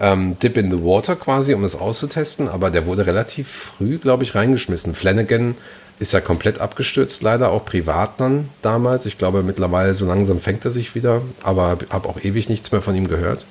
ähm, 0.00 0.38
Dip 0.38 0.56
in 0.58 0.70
the 0.70 0.84
Water 0.84 1.16
quasi, 1.16 1.54
um 1.54 1.64
es 1.64 1.74
auszutesten, 1.74 2.48
aber 2.48 2.70
der 2.70 2.86
wurde 2.86 3.06
relativ 3.06 3.48
früh, 3.48 3.96
glaube 3.96 4.24
ich, 4.24 4.34
reingeschmissen. 4.34 4.94
Flanagan 4.94 5.54
ist 5.98 6.12
ja 6.12 6.20
komplett 6.20 6.60
abgestürzt, 6.60 7.22
leider 7.22 7.50
auch 7.50 7.64
privat 7.64 8.20
dann 8.20 8.48
damals. 8.60 9.06
Ich 9.06 9.16
glaube, 9.16 9.42
mittlerweile 9.42 9.94
so 9.94 10.04
langsam 10.04 10.40
fängt 10.40 10.64
er 10.64 10.72
sich 10.72 10.94
wieder, 10.94 11.22
aber 11.42 11.78
habe 11.90 12.08
auch 12.08 12.22
ewig 12.22 12.48
nichts 12.48 12.72
mehr 12.72 12.82
von 12.82 12.96
ihm 12.96 13.08
gehört. 13.08 13.46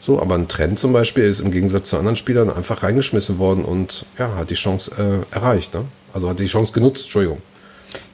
So, 0.00 0.20
aber 0.20 0.34
ein 0.34 0.48
Trend 0.48 0.78
zum 0.78 0.94
Beispiel 0.94 1.24
ist 1.24 1.40
im 1.40 1.50
Gegensatz 1.50 1.90
zu 1.90 1.98
anderen 1.98 2.16
Spielern 2.16 2.50
einfach 2.50 2.82
reingeschmissen 2.82 3.38
worden 3.38 3.64
und 3.64 4.06
ja, 4.18 4.34
hat 4.34 4.48
die 4.48 4.54
Chance 4.54 4.92
äh, 4.98 5.34
erreicht. 5.34 5.74
Ne? 5.74 5.84
Also 6.14 6.28
hat 6.28 6.38
die 6.38 6.46
Chance 6.46 6.72
genutzt, 6.72 7.02
Entschuldigung. 7.04 7.42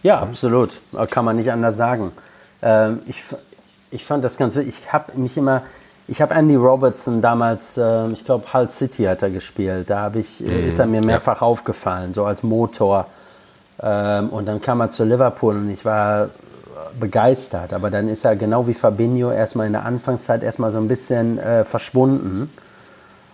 Ja, 0.02 0.20
absolut. 0.20 0.72
Kann 1.10 1.24
man 1.24 1.36
nicht 1.36 1.50
anders 1.50 1.76
sagen. 1.76 2.12
Ähm, 2.62 3.00
ich, 3.06 3.22
ich 3.90 4.04
fand 4.04 4.24
das 4.24 4.36
ganz. 4.36 4.56
Ich 4.56 4.92
habe 4.92 5.16
mich 5.16 5.36
immer, 5.36 5.62
ich 6.08 6.20
habe 6.20 6.34
Andy 6.34 6.56
Robertson 6.56 7.22
damals, 7.22 7.78
äh, 7.78 8.08
ich 8.08 8.24
glaube 8.24 8.52
Hull 8.52 8.68
City 8.68 9.04
hat 9.04 9.22
er 9.22 9.30
gespielt. 9.30 9.88
Da 9.90 10.10
ich, 10.14 10.40
mm, 10.40 10.66
ist 10.66 10.78
er 10.78 10.86
mir 10.86 11.02
mehrfach 11.02 11.40
ja. 11.40 11.46
aufgefallen, 11.46 12.14
so 12.14 12.24
als 12.24 12.42
Motor. 12.42 13.06
Ähm, 13.80 14.30
und 14.30 14.46
dann 14.46 14.60
kam 14.60 14.80
er 14.80 14.88
zu 14.88 15.04
Liverpool 15.04 15.54
und 15.54 15.70
ich 15.70 15.84
war 15.84 16.30
begeistert. 16.98 17.72
Aber 17.72 17.90
dann 17.90 18.08
ist 18.08 18.24
er 18.24 18.36
genau 18.36 18.66
wie 18.66 18.74
Fabinho 18.74 19.30
erstmal 19.30 19.66
in 19.66 19.72
der 19.72 19.84
Anfangszeit 19.84 20.42
erstmal 20.42 20.70
so 20.70 20.78
ein 20.78 20.88
bisschen 20.88 21.38
äh, 21.38 21.64
verschwunden. 21.64 22.50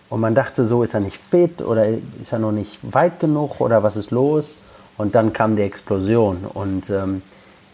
Und 0.09 0.21
man 0.21 0.35
dachte 0.35 0.65
so, 0.65 0.83
ist 0.83 0.93
er 0.93 0.99
nicht 0.99 1.17
fit 1.17 1.61
oder 1.61 1.87
ist 1.87 2.33
er 2.33 2.39
noch 2.39 2.51
nicht 2.51 2.79
weit 2.83 3.19
genug 3.19 3.59
oder 3.59 3.83
was 3.83 3.97
ist 3.97 4.11
los? 4.11 4.57
Und 4.97 5.15
dann 5.15 5.33
kam 5.33 5.55
die 5.55 5.63
Explosion. 5.63 6.45
Und 6.53 6.89
ähm, 6.89 7.21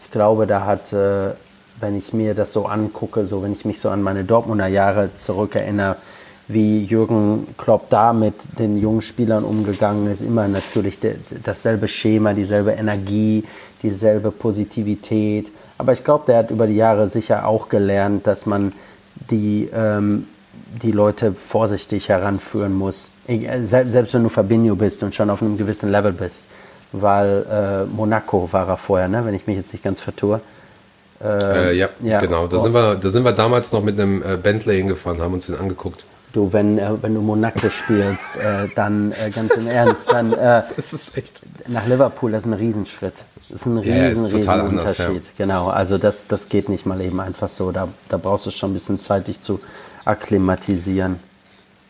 ich 0.02 0.10
glaube, 0.10 0.46
da 0.46 0.64
hat, 0.64 0.92
äh, 0.92 1.32
wenn 1.80 1.96
ich 1.96 2.12
mir 2.12 2.34
das 2.34 2.52
so 2.52 2.66
angucke, 2.66 3.26
so 3.26 3.42
wenn 3.42 3.52
ich 3.52 3.64
mich 3.64 3.80
so 3.80 3.90
an 3.90 4.02
meine 4.02 4.24
Dortmunder 4.24 4.68
Jahre 4.68 5.10
zurückerinnere, 5.16 5.96
wie 6.52 6.82
Jürgen 6.82 7.46
Klopp 7.56 7.88
da 7.90 8.12
mit 8.12 8.34
den 8.58 8.76
jungen 8.76 9.02
Spielern 9.02 9.44
umgegangen 9.44 10.10
ist, 10.10 10.20
immer 10.20 10.48
natürlich 10.48 10.98
de, 10.98 11.16
dasselbe 11.44 11.86
Schema, 11.86 12.34
dieselbe 12.34 12.72
Energie, 12.72 13.44
dieselbe 13.82 14.30
Positivität. 14.30 15.52
Aber 15.80 15.94
ich 15.94 16.04
glaube, 16.04 16.26
der 16.26 16.36
hat 16.36 16.50
über 16.50 16.66
die 16.66 16.76
Jahre 16.76 17.08
sicher 17.08 17.46
auch 17.46 17.70
gelernt, 17.70 18.26
dass 18.26 18.44
man 18.44 18.72
die, 19.30 19.70
ähm, 19.74 20.26
die 20.82 20.92
Leute 20.92 21.32
vorsichtig 21.32 22.10
heranführen 22.10 22.74
muss. 22.74 23.12
Äh, 23.26 23.64
selbst 23.64 24.12
wenn 24.12 24.22
du 24.22 24.28
Fabinho 24.28 24.76
bist 24.76 25.02
und 25.02 25.14
schon 25.14 25.30
auf 25.30 25.40
einem 25.40 25.56
gewissen 25.56 25.90
Level 25.90 26.12
bist. 26.12 26.48
Weil 26.92 27.46
äh, 27.50 27.84
Monaco 27.86 28.48
war 28.52 28.68
er 28.68 28.76
vorher, 28.76 29.08
ne? 29.08 29.24
wenn 29.24 29.34
ich 29.34 29.46
mich 29.46 29.56
jetzt 29.56 29.72
nicht 29.72 29.82
ganz 29.82 30.02
vertue. 30.02 30.42
Äh, 31.22 31.76
ja, 31.76 31.88
ja, 32.00 32.18
genau. 32.18 32.46
Da, 32.46 32.58
oh. 32.58 32.60
sind 32.60 32.74
wir, 32.74 32.96
da 32.96 33.08
sind 33.08 33.24
wir 33.24 33.32
damals 33.32 33.72
noch 33.72 33.82
mit 33.82 33.98
einem 33.98 34.22
äh, 34.22 34.36
Bentley 34.36 34.76
hingefahren, 34.76 35.20
haben 35.22 35.34
uns 35.34 35.46
den 35.46 35.56
angeguckt. 35.56 36.04
Du, 36.34 36.52
wenn, 36.52 36.78
äh, 36.78 36.90
wenn 37.00 37.14
du 37.14 37.22
Monaco 37.22 37.68
spielst, 37.70 38.36
äh, 38.36 38.68
dann 38.74 39.12
äh, 39.12 39.30
ganz 39.30 39.54
im 39.54 39.66
Ernst, 39.66 40.12
dann 40.12 40.32
äh, 40.32 40.62
das 40.76 40.92
ist 40.92 41.16
echt. 41.16 41.42
nach 41.68 41.86
Liverpool, 41.86 42.32
das 42.32 42.44
ist 42.44 42.50
ein 42.50 42.54
Riesenschritt. 42.54 43.24
Das 43.50 43.60
ist 43.60 43.66
ein 43.66 43.78
riesen, 43.78 43.96
ja, 43.96 44.06
ist 44.08 44.34
riesen 44.34 44.60
Unterschied. 44.60 45.06
Anders, 45.06 45.26
ja. 45.26 45.32
Genau, 45.36 45.68
also 45.68 45.98
das, 45.98 46.28
das 46.28 46.48
geht 46.48 46.68
nicht 46.68 46.86
mal 46.86 47.00
eben 47.00 47.20
einfach 47.20 47.48
so. 47.48 47.72
Da, 47.72 47.88
da 48.08 48.16
brauchst 48.16 48.46
du 48.46 48.50
schon 48.50 48.70
ein 48.70 48.74
bisschen 48.74 49.00
Zeit, 49.00 49.28
dich 49.28 49.40
zu 49.40 49.60
akklimatisieren. 50.04 51.16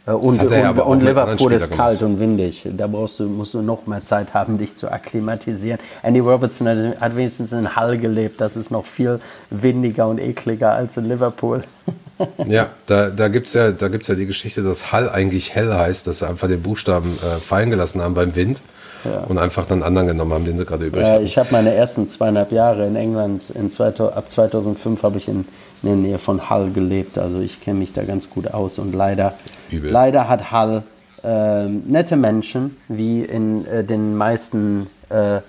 Äh, 0.06 0.12
und, 0.12 0.42
und, 0.42 0.50
ja 0.50 0.70
und 0.70 1.02
Liverpool 1.02 1.52
ist 1.52 1.70
kalt 1.70 1.98
gemacht. 1.98 2.14
und 2.14 2.20
windig. 2.20 2.66
Da 2.76 2.86
brauchst 2.86 3.20
du, 3.20 3.24
musst 3.24 3.54
du 3.54 3.62
noch 3.62 3.86
mehr 3.86 4.04
Zeit 4.04 4.34
haben, 4.34 4.58
dich 4.58 4.74
zu 4.74 4.90
akklimatisieren. 4.90 5.78
Andy 6.02 6.20
Robertson 6.20 6.68
hat, 6.68 7.00
hat 7.00 7.16
wenigstens 7.16 7.52
in 7.52 7.76
Hull 7.76 7.98
gelebt. 7.98 8.40
Das 8.40 8.56
ist 8.56 8.70
noch 8.70 8.86
viel 8.86 9.20
windiger 9.50 10.08
und 10.08 10.18
ekliger 10.18 10.72
als 10.72 10.96
in 10.96 11.06
Liverpool. 11.06 11.62
ja, 12.46 12.70
da, 12.86 13.10
da 13.10 13.28
gibt 13.28 13.48
es 13.48 13.54
ja, 13.54 13.68
ja 13.68 13.88
die 13.88 14.26
Geschichte, 14.26 14.62
dass 14.62 14.92
Hull 14.92 15.08
eigentlich 15.08 15.54
hell 15.54 15.72
heißt, 15.72 16.06
dass 16.06 16.20
sie 16.20 16.28
einfach 16.28 16.48
den 16.48 16.62
Buchstaben 16.62 17.10
äh, 17.10 17.38
fallen 17.38 17.70
gelassen 17.70 18.00
haben 18.00 18.14
beim 18.14 18.34
Wind. 18.34 18.62
Ja. 19.04 19.24
und 19.24 19.38
einfach 19.38 19.66
dann 19.66 19.82
anderen 19.82 20.08
genommen 20.08 20.32
haben, 20.32 20.44
den 20.44 20.58
sie 20.58 20.64
gerade 20.64 20.86
übrig 20.86 21.06
ja, 21.06 21.14
haben. 21.14 21.24
Ich 21.24 21.38
habe 21.38 21.48
meine 21.52 21.74
ersten 21.74 22.08
zweieinhalb 22.08 22.52
Jahre 22.52 22.86
in 22.86 22.96
England, 22.96 23.50
in 23.50 23.70
zwei, 23.70 23.88
ab 23.88 24.30
2005 24.30 25.02
habe 25.02 25.18
ich 25.18 25.28
in, 25.28 25.46
in, 25.82 25.88
der 25.88 25.96
Nähe 25.96 26.18
von 26.18 26.50
Hull 26.50 26.70
gelebt, 26.70 27.18
also 27.18 27.40
ich 27.40 27.60
kenne 27.60 27.78
mich 27.78 27.92
da 27.92 28.04
ganz 28.04 28.30
gut 28.30 28.52
aus 28.52 28.78
und 28.78 28.94
leider, 28.94 29.34
leider 29.70 30.28
hat 30.28 30.52
Hull 30.52 30.82
äh, 31.22 31.64
nette 31.66 32.16
Menschen, 32.16 32.76
wie 32.88 33.22
in 33.22 33.66
äh, 33.66 33.84
den 33.84 34.16
meisten 34.16 34.88
äh, 35.08 35.40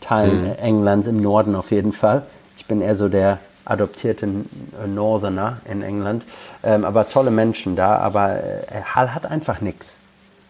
Teilen 0.00 0.44
mhm. 0.44 0.54
Englands, 0.54 1.08
im 1.08 1.18
Norden 1.18 1.54
auf 1.54 1.70
jeden 1.70 1.92
Fall. 1.92 2.22
Ich 2.56 2.66
bin 2.66 2.80
eher 2.80 2.96
so 2.96 3.08
der 3.08 3.38
adoptierte 3.64 4.26
äh, 4.26 4.86
Northerner 4.86 5.58
in 5.70 5.82
England, 5.82 6.26
ähm, 6.62 6.84
aber 6.84 7.08
tolle 7.08 7.30
Menschen 7.30 7.76
da, 7.76 7.96
aber 7.96 8.42
äh, 8.42 8.82
Hull 8.94 9.14
hat 9.14 9.26
einfach 9.26 9.60
nichts. 9.60 10.00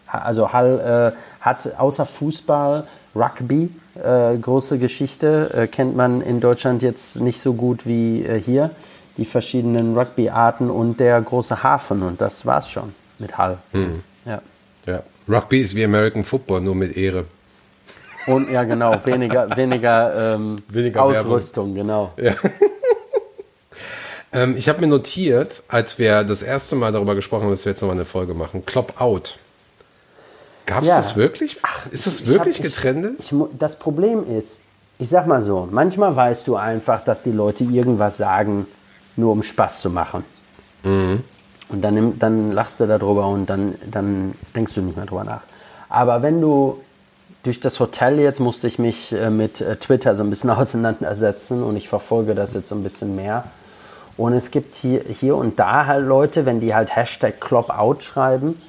Also 0.07 0.51
Hull 0.53 1.13
äh, 1.15 1.30
hat 1.41 1.77
außer 1.77 2.05
Fußball 2.05 2.87
Rugby, 3.15 3.69
äh, 3.95 4.37
große 4.37 4.79
Geschichte, 4.79 5.51
äh, 5.53 5.67
kennt 5.67 5.95
man 5.95 6.21
in 6.21 6.39
Deutschland 6.39 6.81
jetzt 6.81 7.19
nicht 7.19 7.41
so 7.41 7.53
gut 7.53 7.85
wie 7.85 8.23
äh, 8.23 8.39
hier. 8.39 8.71
Die 9.17 9.25
verschiedenen 9.25 9.97
Rugby-Arten 9.97 10.69
und 10.69 10.99
der 10.99 11.19
große 11.19 11.63
Hafen 11.63 12.01
und 12.01 12.21
das 12.21 12.45
war's 12.45 12.69
schon 12.69 12.95
mit 13.19 13.37
Hull. 13.37 13.57
Hm. 13.71 14.03
Ja. 14.25 14.41
ja. 14.85 15.03
Rugby 15.27 15.59
ist 15.59 15.75
wie 15.75 15.83
American 15.83 16.23
Football, 16.23 16.61
nur 16.61 16.75
mit 16.75 16.95
Ehre. 16.95 17.25
Und 18.27 18.49
ja, 18.49 18.63
genau, 18.63 18.95
weniger, 19.03 19.49
weniger, 19.57 20.35
ähm, 20.35 20.55
weniger 20.69 21.03
Ausrüstung, 21.03 21.75
Werbung. 21.75 22.13
genau. 22.13 22.13
Ja. 22.17 22.35
ähm, 24.33 24.55
ich 24.55 24.69
habe 24.69 24.79
mir 24.79 24.87
notiert, 24.87 25.63
als 25.67 25.99
wir 25.99 26.23
das 26.23 26.41
erste 26.41 26.75
Mal 26.75 26.93
darüber 26.93 27.15
gesprochen 27.15 27.43
haben, 27.43 27.51
dass 27.51 27.65
wir 27.65 27.71
jetzt 27.71 27.81
nochmal 27.81 27.97
eine 27.97 28.05
Folge 28.05 28.33
machen, 28.33 28.65
Clop 28.65 28.99
Out. 29.01 29.37
Gab 30.65 30.83
es 30.83 30.89
ja. 30.89 30.97
das 30.97 31.15
wirklich? 31.15 31.57
Ach, 31.63 31.87
ist 31.91 32.07
das 32.07 32.27
wirklich 32.27 32.57
hab, 32.57 32.63
getrennt? 32.63 33.19
Ich, 33.19 33.31
ich, 33.31 33.39
das 33.57 33.79
Problem 33.79 34.25
ist, 34.27 34.61
ich 34.99 35.09
sag 35.09 35.27
mal 35.27 35.41
so, 35.41 35.67
manchmal 35.71 36.15
weißt 36.15 36.47
du 36.47 36.55
einfach, 36.55 37.03
dass 37.03 37.23
die 37.23 37.31
Leute 37.31 37.63
irgendwas 37.63 38.17
sagen, 38.17 38.67
nur 39.15 39.31
um 39.31 39.43
Spaß 39.43 39.81
zu 39.81 39.89
machen. 39.89 40.23
Mhm. 40.83 41.23
Und 41.69 41.81
dann, 41.81 42.19
dann 42.19 42.51
lachst 42.51 42.79
du 42.79 42.85
darüber 42.85 43.27
und 43.27 43.49
dann, 43.49 43.75
dann 43.89 44.35
denkst 44.55 44.75
du 44.75 44.81
nicht 44.81 44.97
mehr 44.97 45.05
drüber 45.05 45.23
nach. 45.23 45.41
Aber 45.89 46.21
wenn 46.21 46.41
du 46.41 46.79
durch 47.43 47.59
das 47.59 47.79
Hotel 47.79 48.19
jetzt 48.19 48.39
musste 48.39 48.67
ich 48.67 48.77
mich 48.77 49.11
äh, 49.13 49.29
mit 49.29 49.61
äh, 49.61 49.75
Twitter 49.77 50.15
so 50.15 50.23
ein 50.23 50.29
bisschen 50.29 50.49
auseinandersetzen 50.51 51.63
und 51.63 51.75
ich 51.75 51.89
verfolge 51.89 52.35
das 52.35 52.53
jetzt 52.53 52.69
so 52.69 52.75
ein 52.75 52.83
bisschen 52.83 53.15
mehr. 53.15 53.45
Und 54.17 54.33
es 54.33 54.51
gibt 54.51 54.75
hier, 54.75 55.01
hier 55.19 55.35
und 55.35 55.57
da 55.59 55.87
halt 55.87 56.05
Leute, 56.05 56.45
wenn 56.45 56.59
die 56.59 56.75
halt 56.75 56.95
Hashtag 56.95 57.39
Clop 57.41 57.71
schreiben, 58.01 58.61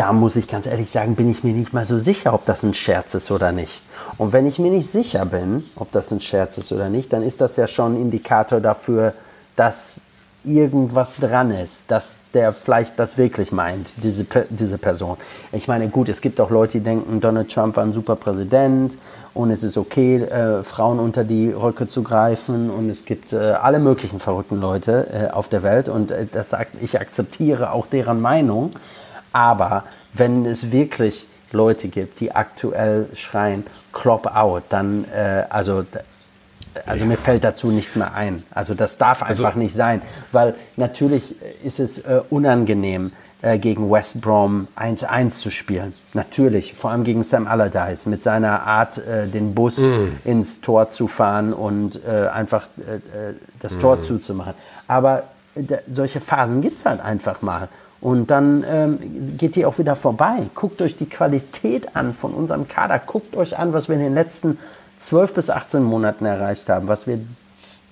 da 0.00 0.14
muss 0.14 0.36
ich 0.36 0.48
ganz 0.48 0.64
ehrlich 0.64 0.90
sagen, 0.90 1.14
bin 1.14 1.30
ich 1.30 1.44
mir 1.44 1.52
nicht 1.52 1.74
mal 1.74 1.84
so 1.84 1.98
sicher, 1.98 2.32
ob 2.32 2.46
das 2.46 2.62
ein 2.62 2.72
Scherz 2.72 3.12
ist 3.12 3.30
oder 3.30 3.52
nicht. 3.52 3.82
Und 4.16 4.32
wenn 4.32 4.46
ich 4.46 4.58
mir 4.58 4.70
nicht 4.70 4.90
sicher 4.90 5.26
bin, 5.26 5.64
ob 5.76 5.92
das 5.92 6.10
ein 6.10 6.22
Scherz 6.22 6.56
ist 6.56 6.72
oder 6.72 6.88
nicht, 6.88 7.12
dann 7.12 7.22
ist 7.22 7.42
das 7.42 7.58
ja 7.58 7.66
schon 7.66 7.92
ein 7.92 8.00
Indikator 8.00 8.60
dafür, 8.60 9.12
dass 9.56 10.00
irgendwas 10.42 11.18
dran 11.18 11.50
ist, 11.50 11.90
dass 11.90 12.20
der 12.32 12.54
vielleicht 12.54 12.98
das 12.98 13.18
wirklich 13.18 13.52
meint, 13.52 14.02
diese, 14.02 14.24
diese 14.48 14.78
Person. 14.78 15.18
Ich 15.52 15.68
meine, 15.68 15.90
gut, 15.90 16.08
es 16.08 16.22
gibt 16.22 16.40
auch 16.40 16.48
Leute, 16.48 16.78
die 16.78 16.80
denken, 16.80 17.20
Donald 17.20 17.52
Trump 17.52 17.76
war 17.76 17.84
ein 17.84 17.92
super 17.92 18.16
Präsident 18.16 18.96
und 19.34 19.50
es 19.50 19.62
ist 19.62 19.76
okay, 19.76 20.16
äh, 20.16 20.62
Frauen 20.62 20.98
unter 20.98 21.24
die 21.24 21.50
Röcke 21.50 21.88
zu 21.88 22.02
greifen 22.02 22.70
und 22.70 22.88
es 22.88 23.04
gibt 23.04 23.34
äh, 23.34 23.36
alle 23.36 23.78
möglichen 23.78 24.18
verrückten 24.18 24.62
Leute 24.62 25.08
äh, 25.12 25.30
auf 25.30 25.50
der 25.50 25.62
Welt 25.62 25.90
und 25.90 26.10
äh, 26.10 26.24
das 26.32 26.56
ich 26.80 26.98
akzeptiere 26.98 27.72
auch 27.72 27.86
deren 27.86 28.22
Meinung. 28.22 28.72
Aber 29.32 29.84
wenn 30.12 30.46
es 30.46 30.72
wirklich 30.72 31.26
Leute 31.52 31.88
gibt, 31.88 32.20
die 32.20 32.32
aktuell 32.32 33.08
schreien, 33.14 33.66
Crop 33.92 34.26
out, 34.26 34.64
dann, 34.68 35.04
äh, 35.04 35.44
also, 35.50 35.84
also 36.86 37.04
mir 37.04 37.16
fällt 37.16 37.42
dazu 37.42 37.70
nichts 37.70 37.96
mehr 37.96 38.14
ein. 38.14 38.44
Also 38.52 38.74
das 38.74 38.98
darf 38.98 39.22
also 39.22 39.42
einfach 39.42 39.56
also, 39.56 39.58
nicht 39.58 39.74
sein, 39.74 40.02
weil 40.30 40.54
natürlich 40.76 41.34
ist 41.64 41.80
es 41.80 42.00
äh, 42.00 42.20
unangenehm, 42.30 43.12
äh, 43.42 43.58
gegen 43.58 43.90
West 43.90 44.20
Brom 44.20 44.68
1-1 44.76 45.30
zu 45.30 45.50
spielen. 45.50 45.94
Natürlich, 46.12 46.74
vor 46.74 46.90
allem 46.90 47.04
gegen 47.04 47.24
Sam 47.24 47.46
Allardyce 47.46 48.04
mit 48.04 48.22
seiner 48.22 48.66
Art, 48.66 48.98
äh, 48.98 49.28
den 49.28 49.54
Bus 49.54 49.78
mm. 49.78 50.08
ins 50.24 50.60
Tor 50.60 50.90
zu 50.90 51.08
fahren 51.08 51.54
und 51.54 52.04
äh, 52.04 52.26
einfach 52.28 52.66
äh, 52.86 53.32
das 53.60 53.78
Tor 53.78 53.96
mm. 53.96 54.02
zuzumachen. 54.02 54.52
Aber 54.88 55.22
solche 55.90 56.20
Phasen 56.20 56.60
gibt 56.60 56.80
es 56.80 56.86
halt 56.86 57.00
einfach 57.00 57.40
mal. 57.40 57.68
Und 58.00 58.30
dann 58.30 58.64
ähm, 58.66 58.98
geht 59.36 59.56
die 59.56 59.66
auch 59.66 59.78
wieder 59.78 59.94
vorbei. 59.94 60.48
Guckt 60.54 60.80
euch 60.80 60.96
die 60.96 61.08
Qualität 61.08 61.96
an 61.96 62.14
von 62.14 62.32
unserem 62.32 62.66
Kader. 62.66 62.98
Guckt 62.98 63.36
euch 63.36 63.58
an, 63.58 63.72
was 63.72 63.88
wir 63.88 63.96
in 63.96 64.02
den 64.02 64.14
letzten 64.14 64.58
12 64.96 65.34
bis 65.34 65.50
18 65.50 65.82
Monaten 65.82 66.24
erreicht 66.24 66.68
haben, 66.68 66.88
was 66.88 67.06
wir 67.06 67.20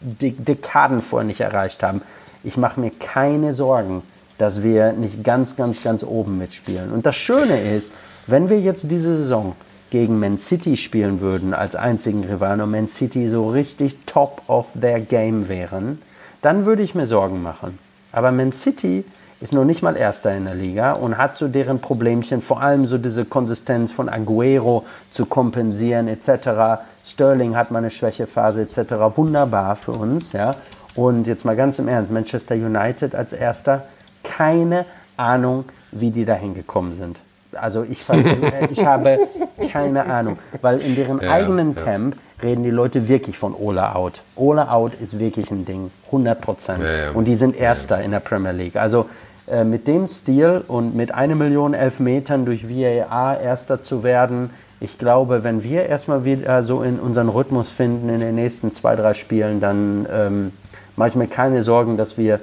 De 0.00 0.30
Dekaden 0.30 1.02
vorher 1.02 1.26
nicht 1.26 1.40
erreicht 1.40 1.82
haben. 1.82 2.02
Ich 2.44 2.56
mache 2.56 2.80
mir 2.80 2.90
keine 2.90 3.52
Sorgen, 3.52 4.02
dass 4.38 4.62
wir 4.62 4.92
nicht 4.92 5.24
ganz, 5.24 5.56
ganz, 5.56 5.82
ganz 5.82 6.04
oben 6.04 6.38
mitspielen. 6.38 6.92
Und 6.92 7.04
das 7.04 7.16
Schöne 7.16 7.74
ist, 7.74 7.92
wenn 8.26 8.48
wir 8.48 8.60
jetzt 8.60 8.90
diese 8.90 9.16
Saison 9.16 9.56
gegen 9.90 10.20
Man 10.20 10.38
City 10.38 10.76
spielen 10.76 11.20
würden 11.20 11.52
als 11.52 11.74
einzigen 11.74 12.24
Rivalen 12.24 12.60
und 12.60 12.70
Man 12.70 12.88
City 12.88 13.28
so 13.28 13.50
richtig 13.50 13.96
top 14.06 14.42
of 14.46 14.68
their 14.80 15.00
game 15.00 15.48
wären, 15.48 16.00
dann 16.42 16.64
würde 16.64 16.82
ich 16.82 16.94
mir 16.94 17.06
Sorgen 17.06 17.42
machen. 17.42 17.78
Aber 18.12 18.30
Man 18.30 18.52
City 18.52 19.04
ist 19.40 19.52
noch 19.52 19.64
nicht 19.64 19.82
mal 19.82 19.96
Erster 19.96 20.34
in 20.34 20.44
der 20.44 20.54
Liga 20.54 20.92
und 20.92 21.16
hat 21.16 21.36
so 21.36 21.48
deren 21.48 21.80
Problemchen, 21.80 22.42
vor 22.42 22.60
allem 22.60 22.86
so 22.86 22.98
diese 22.98 23.24
Konsistenz 23.24 23.92
von 23.92 24.08
Aguero 24.08 24.84
zu 25.12 25.26
kompensieren 25.26 26.08
etc. 26.08 26.82
Sterling 27.04 27.56
hat 27.56 27.70
mal 27.70 27.78
eine 27.78 27.90
Schwächephase 27.90 28.62
etc. 28.62 29.16
Wunderbar 29.16 29.76
für 29.76 29.92
uns, 29.92 30.32
ja. 30.32 30.56
Und 30.94 31.28
jetzt 31.28 31.44
mal 31.44 31.54
ganz 31.54 31.78
im 31.78 31.86
Ernst, 31.86 32.10
Manchester 32.10 32.56
United 32.56 33.14
als 33.14 33.32
Erster, 33.32 33.84
keine 34.24 34.84
Ahnung, 35.16 35.66
wie 35.92 36.10
die 36.10 36.24
da 36.24 36.34
hingekommen 36.34 36.92
sind. 36.92 37.20
Also 37.52 37.84
ich, 37.84 38.04
ich 38.70 38.84
habe 38.84 39.28
keine 39.70 40.04
Ahnung, 40.06 40.38
weil 40.60 40.80
in 40.80 40.96
deren 40.96 41.20
ja, 41.20 41.30
eigenen 41.30 41.74
ja. 41.76 41.82
Camp 41.82 42.16
reden 42.42 42.62
die 42.62 42.70
Leute 42.70 43.08
wirklich 43.08 43.38
von 43.38 43.54
Ola 43.54 43.94
Out. 43.94 44.22
Ola 44.36 44.70
Out 44.70 44.94
ist 45.00 45.18
wirklich 45.18 45.50
ein 45.50 45.64
Ding, 45.64 45.90
100 46.06 46.40
Prozent. 46.40 46.82
Ja, 46.82 47.12
und 47.12 47.24
die 47.26 47.36
sind 47.36 47.56
Erster 47.56 48.02
in 48.02 48.10
der 48.10 48.20
Premier 48.20 48.52
League. 48.52 48.76
Also 48.76 49.06
äh, 49.50 49.64
mit 49.64 49.88
dem 49.88 50.06
Stil 50.06 50.62
und 50.66 50.94
mit 50.94 51.14
einer 51.14 51.34
Million 51.34 51.74
Elfmetern 51.74 52.44
durch 52.44 52.68
VAR 52.68 53.40
Erster 53.40 53.80
zu 53.80 54.02
werden, 54.02 54.50
ich 54.80 54.96
glaube, 54.96 55.42
wenn 55.42 55.64
wir 55.64 55.86
erstmal 55.86 56.24
wieder 56.24 56.62
so 56.62 56.82
in 56.82 57.00
unseren 57.00 57.28
Rhythmus 57.28 57.70
finden 57.70 58.08
in 58.08 58.20
den 58.20 58.36
nächsten 58.36 58.70
zwei, 58.70 58.94
drei 58.94 59.12
Spielen, 59.12 59.60
dann 59.60 60.06
ähm, 60.10 60.52
mache 60.96 61.08
ich 61.08 61.14
mir 61.16 61.26
keine 61.26 61.62
Sorgen, 61.62 61.96
dass 61.96 62.16
wir 62.16 62.40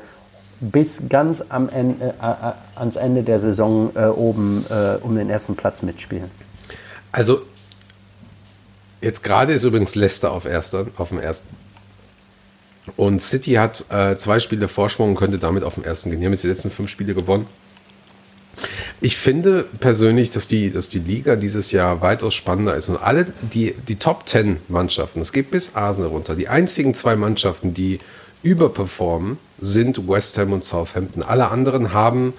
bis 0.60 1.08
ganz 1.10 1.46
am 1.50 1.70
Ende, 1.70 2.14
äh, 2.22 2.28
äh, 2.28 2.54
ans 2.76 2.96
Ende 2.98 3.24
der 3.24 3.40
Saison 3.40 3.92
äh, 3.96 4.06
oben 4.06 4.66
äh, 4.70 4.98
um 5.02 5.16
den 5.16 5.30
ersten 5.30 5.56
Platz 5.56 5.82
mitspielen. 5.82 6.30
Also 7.12 7.40
jetzt 9.02 9.24
gerade 9.24 9.54
ist 9.54 9.64
übrigens 9.64 9.96
Leicester 9.96 10.32
auf, 10.32 10.46
erster, 10.46 10.88
auf 10.98 11.10
dem 11.10 11.20
ersten. 11.20 11.56
Und 12.98 13.22
City 13.22 13.54
hat 13.54 13.86
äh, 13.90 14.16
zwei 14.18 14.40
Spiele 14.40 14.68
Vorsprung 14.68 15.10
und 15.10 15.16
könnte 15.16 15.40
damit 15.40 15.64
auf 15.64 15.76
dem 15.76 15.84
ersten 15.84 16.12
gehen. 16.12 16.20
Die 16.20 16.26
haben 16.26 16.34
jetzt 16.34 16.44
die 16.44 16.50
letzten 16.50 16.72
fünf 16.72 16.90
Spiele 16.90 17.16
gewonnen. 17.16 17.48
Ich 19.02 19.18
finde 19.18 19.66
persönlich, 19.80 20.30
dass 20.30 20.48
die, 20.48 20.72
dass 20.72 20.88
die 20.88 21.00
Liga 21.00 21.36
dieses 21.36 21.72
Jahr 21.72 22.02
weitaus 22.02 22.34
spannender 22.34 22.76
ist. 22.76 22.88
Und 22.88 22.98
alle 22.98 23.28
die, 23.42 23.76
die 23.88 23.98
Top 23.98 24.26
Ten 24.26 24.58
Mannschaften, 24.68 25.22
es 25.22 25.34
geht 25.34 25.52
bis 25.52 25.76
Arsenal 25.76 26.10
runter, 26.10 26.36
die 26.36 26.48
einzigen 26.48 26.94
zwei 26.94 27.16
Mannschaften, 27.16 27.74
die 27.74 28.00
überperformen, 28.44 29.38
sind 29.60 30.08
West 30.08 30.38
Ham 30.38 30.54
und 30.54 30.64
Southampton. 30.64 31.24
Alle 31.24 31.50
anderen 31.50 31.94
haben, 31.94 32.34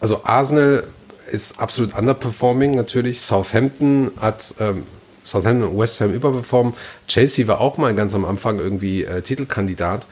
also 0.00 0.24
Arsenal 0.24 0.84
ist 1.30 1.58
absolut 1.60 1.96
underperforming 1.96 2.72
natürlich. 2.72 3.20
Southampton 3.20 4.10
hat 4.20 4.54
ähm, 4.60 4.82
Southampton 5.26 5.68
und 5.68 5.78
West 5.78 6.00
Ham 6.00 6.14
überperformen. 6.14 6.74
Chelsea 7.08 7.46
war 7.48 7.60
auch 7.60 7.76
mal 7.76 7.94
ganz 7.94 8.14
am 8.14 8.24
Anfang 8.24 8.58
irgendwie 8.58 9.04
äh, 9.04 9.20
Titelkandidat. 9.20 10.06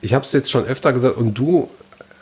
Ich 0.00 0.14
habe 0.14 0.24
es 0.24 0.32
jetzt 0.32 0.50
schon 0.50 0.64
öfter 0.64 0.92
gesagt 0.92 1.16
und 1.16 1.36
du 1.36 1.68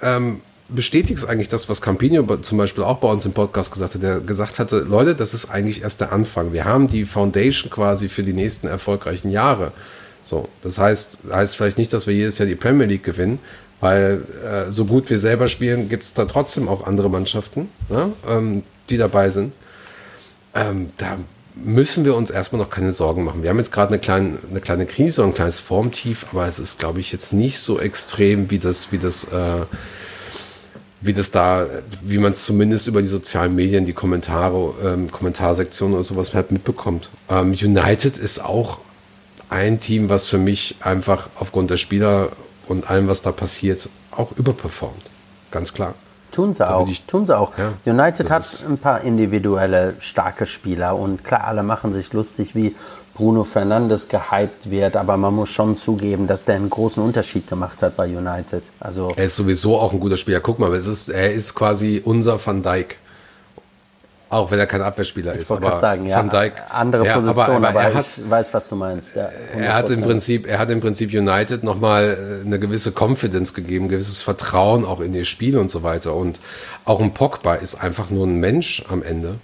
ähm, 0.02 0.40
bestätigst 0.68 1.28
eigentlich 1.28 1.48
das, 1.48 1.68
was 1.68 1.82
Campino 1.82 2.24
zum 2.38 2.58
Beispiel 2.58 2.84
auch 2.84 2.98
bei 2.98 3.08
uns 3.08 3.26
im 3.26 3.32
Podcast 3.32 3.72
gesagt 3.72 3.94
hat, 3.94 4.02
der 4.02 4.20
gesagt 4.20 4.58
hatte, 4.58 4.78
Leute, 4.78 5.14
das 5.14 5.34
ist 5.34 5.50
eigentlich 5.50 5.82
erst 5.82 6.00
der 6.00 6.12
Anfang. 6.12 6.52
Wir 6.52 6.64
haben 6.64 6.88
die 6.88 7.04
Foundation 7.04 7.70
quasi 7.70 8.08
für 8.08 8.22
die 8.22 8.32
nächsten 8.32 8.66
erfolgreichen 8.66 9.30
Jahre. 9.30 9.72
So, 10.24 10.48
das 10.62 10.78
heißt, 10.78 11.18
heißt 11.30 11.56
vielleicht 11.56 11.78
nicht, 11.78 11.92
dass 11.92 12.06
wir 12.06 12.14
jedes 12.14 12.38
Jahr 12.38 12.46
die 12.46 12.54
Premier 12.54 12.86
League 12.86 13.04
gewinnen, 13.04 13.38
weil 13.80 14.22
äh, 14.44 14.70
so 14.70 14.84
gut 14.84 15.10
wir 15.10 15.18
selber 15.18 15.48
spielen, 15.48 15.88
gibt 15.88 16.04
es 16.04 16.14
da 16.14 16.24
trotzdem 16.24 16.68
auch 16.68 16.86
andere 16.86 17.10
Mannschaften, 17.10 17.68
ne, 17.88 18.12
ähm, 18.28 18.62
die 18.90 18.96
dabei 18.96 19.30
sind. 19.30 19.52
Ähm, 20.54 20.90
da 20.98 21.16
müssen 21.54 22.04
wir 22.04 22.14
uns 22.14 22.30
erstmal 22.30 22.60
noch 22.60 22.70
keine 22.70 22.92
Sorgen 22.92 23.24
machen. 23.24 23.42
Wir 23.42 23.50
haben 23.50 23.58
jetzt 23.58 23.72
gerade 23.72 23.88
eine 23.88 23.98
kleine, 23.98 24.38
eine 24.50 24.60
kleine 24.60 24.86
Krise 24.86 25.22
und 25.22 25.30
ein 25.30 25.34
kleines 25.34 25.60
Formtief, 25.60 26.26
aber 26.32 26.46
es 26.46 26.58
ist, 26.58 26.78
glaube 26.78 27.00
ich, 27.00 27.12
jetzt 27.12 27.32
nicht 27.32 27.58
so 27.58 27.78
extrem, 27.78 28.50
wie 28.50 28.58
das, 28.58 28.92
wie 28.92 28.98
das, 28.98 29.24
äh, 29.24 29.64
wie 31.00 31.12
das 31.12 31.30
da, 31.30 31.66
wie 32.02 32.18
man 32.18 32.32
es 32.32 32.44
zumindest 32.44 32.86
über 32.86 33.02
die 33.02 33.08
sozialen 33.08 33.54
Medien, 33.54 33.86
die 33.86 33.92
Kommentare, 33.92 34.74
ähm, 34.84 35.10
Kommentarsektionen 35.10 35.94
oder 35.94 36.04
sowas 36.04 36.34
halt 36.34 36.52
mitbekommt. 36.52 37.10
Ähm, 37.28 37.52
United 37.52 38.18
ist 38.18 38.44
auch 38.44 38.78
ein 39.48 39.80
Team, 39.80 40.08
was 40.08 40.28
für 40.28 40.38
mich 40.38 40.76
einfach 40.80 41.28
aufgrund 41.36 41.70
der 41.70 41.76
Spieler 41.76 42.30
und 42.68 42.88
allem, 42.88 43.08
was 43.08 43.22
da 43.22 43.32
passiert, 43.32 43.88
auch 44.10 44.32
überperformt. 44.36 45.02
Ganz 45.50 45.74
klar. 45.74 45.94
Tun 46.30 46.54
sie 46.54 46.68
auch. 46.68 46.88
Tun 47.06 47.26
sie 47.26 47.36
auch. 47.36 47.52
Ja, 47.58 47.92
United 47.92 48.30
hat 48.30 48.64
ein 48.68 48.78
paar 48.78 49.02
individuelle 49.02 49.94
starke 49.98 50.46
Spieler 50.46 50.96
und 50.96 51.24
klar, 51.24 51.44
alle 51.44 51.62
machen 51.62 51.92
sich 51.92 52.12
lustig, 52.12 52.54
wie 52.54 52.74
Bruno 53.14 53.44
Fernandes 53.44 54.08
gehypt 54.08 54.70
wird, 54.70 54.96
aber 54.96 55.16
man 55.16 55.34
muss 55.34 55.50
schon 55.50 55.76
zugeben, 55.76 56.26
dass 56.26 56.46
der 56.46 56.56
einen 56.56 56.70
großen 56.70 57.02
Unterschied 57.02 57.48
gemacht 57.48 57.82
hat 57.82 57.96
bei 57.96 58.06
United. 58.06 58.62
Also 58.78 59.12
er 59.14 59.24
ist 59.24 59.36
sowieso 59.36 59.78
auch 59.78 59.92
ein 59.92 60.00
guter 60.00 60.16
Spieler. 60.16 60.40
Guck 60.40 60.58
mal, 60.58 60.72
es 60.74 60.86
ist, 60.86 61.08
er 61.08 61.32
ist 61.32 61.54
quasi 61.54 62.00
unser 62.02 62.44
Van 62.44 62.62
Dijk. 62.62 62.96
Auch 64.30 64.52
wenn 64.52 64.60
er 64.60 64.68
kein 64.68 64.80
Abwehrspieler 64.80 65.34
ich 65.34 65.40
ist. 65.40 65.50
Wollte 65.50 65.80
sagen, 65.80 66.06
ja, 66.06 66.18
Van 66.18 66.30
Dijk, 66.30 66.52
andere 66.68 67.04
ja, 67.04 67.14
Position, 67.14 67.36
aber, 67.40 67.68
aber, 67.68 67.68
aber 67.68 67.94
hat, 67.94 68.06
ich 68.06 68.30
weiß, 68.30 68.54
was 68.54 68.68
du 68.68 68.76
meinst. 68.76 69.16
Ja, 69.16 69.28
er 69.56 69.74
hat 69.74 69.90
im 69.90 70.02
Prinzip, 70.02 70.46
er 70.46 70.60
hat 70.60 70.70
im 70.70 70.80
Prinzip 70.80 71.12
United 71.12 71.64
nochmal 71.64 72.40
äh, 72.44 72.46
eine 72.46 72.60
gewisse 72.60 72.92
Confidence 72.96 73.54
gegeben, 73.54 73.86
ein 73.86 73.88
gewisses 73.88 74.22
Vertrauen 74.22 74.84
auch 74.84 75.00
in 75.00 75.14
ihr 75.14 75.24
Spiel 75.24 75.58
und 75.58 75.68
so 75.72 75.82
weiter. 75.82 76.14
Und 76.14 76.38
auch 76.84 77.00
ein 77.00 77.12
Pogba 77.12 77.56
ist 77.56 77.74
einfach 77.74 78.10
nur 78.10 78.24
ein 78.24 78.36
Mensch 78.36 78.84
am 78.88 79.02
Ende. 79.02 79.34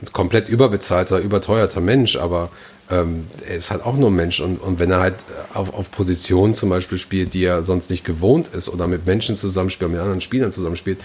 Ein 0.00 0.12
komplett 0.12 0.48
überbezahlter, 0.48 1.18
überteuerter 1.18 1.80
Mensch, 1.80 2.14
aber 2.14 2.50
ähm, 2.88 3.26
er 3.48 3.56
ist 3.56 3.72
halt 3.72 3.84
auch 3.84 3.96
nur 3.96 4.10
ein 4.10 4.14
Mensch. 4.14 4.38
Und, 4.40 4.58
und 4.58 4.78
wenn 4.78 4.92
er 4.92 5.00
halt 5.00 5.16
auf, 5.54 5.74
auf 5.74 5.90
Positionen 5.90 6.54
zum 6.54 6.68
Beispiel 6.68 6.98
spielt, 6.98 7.34
die 7.34 7.44
er 7.44 7.64
sonst 7.64 7.90
nicht 7.90 8.04
gewohnt 8.04 8.48
ist 8.48 8.68
oder 8.68 8.86
mit 8.86 9.06
Menschen 9.06 9.36
zusammenspielt, 9.36 9.90
mit 9.90 9.98
anderen 9.98 10.20
Spielern 10.20 10.52
zusammenspielt, 10.52 11.00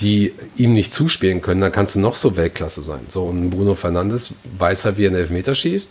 die 0.00 0.34
ihm 0.56 0.72
nicht 0.72 0.92
zuspielen 0.92 1.40
können, 1.40 1.60
dann 1.60 1.72
kannst 1.72 1.94
du 1.94 2.00
noch 2.00 2.16
so 2.16 2.36
Weltklasse 2.36 2.82
sein. 2.82 3.00
So, 3.08 3.24
und 3.24 3.50
Bruno 3.50 3.74
Fernandes 3.74 4.34
weiß 4.58 4.84
halt, 4.84 4.98
wie 4.98 5.04
er 5.04 5.10
einen 5.10 5.18
Elfmeter 5.18 5.54
schießt. 5.54 5.90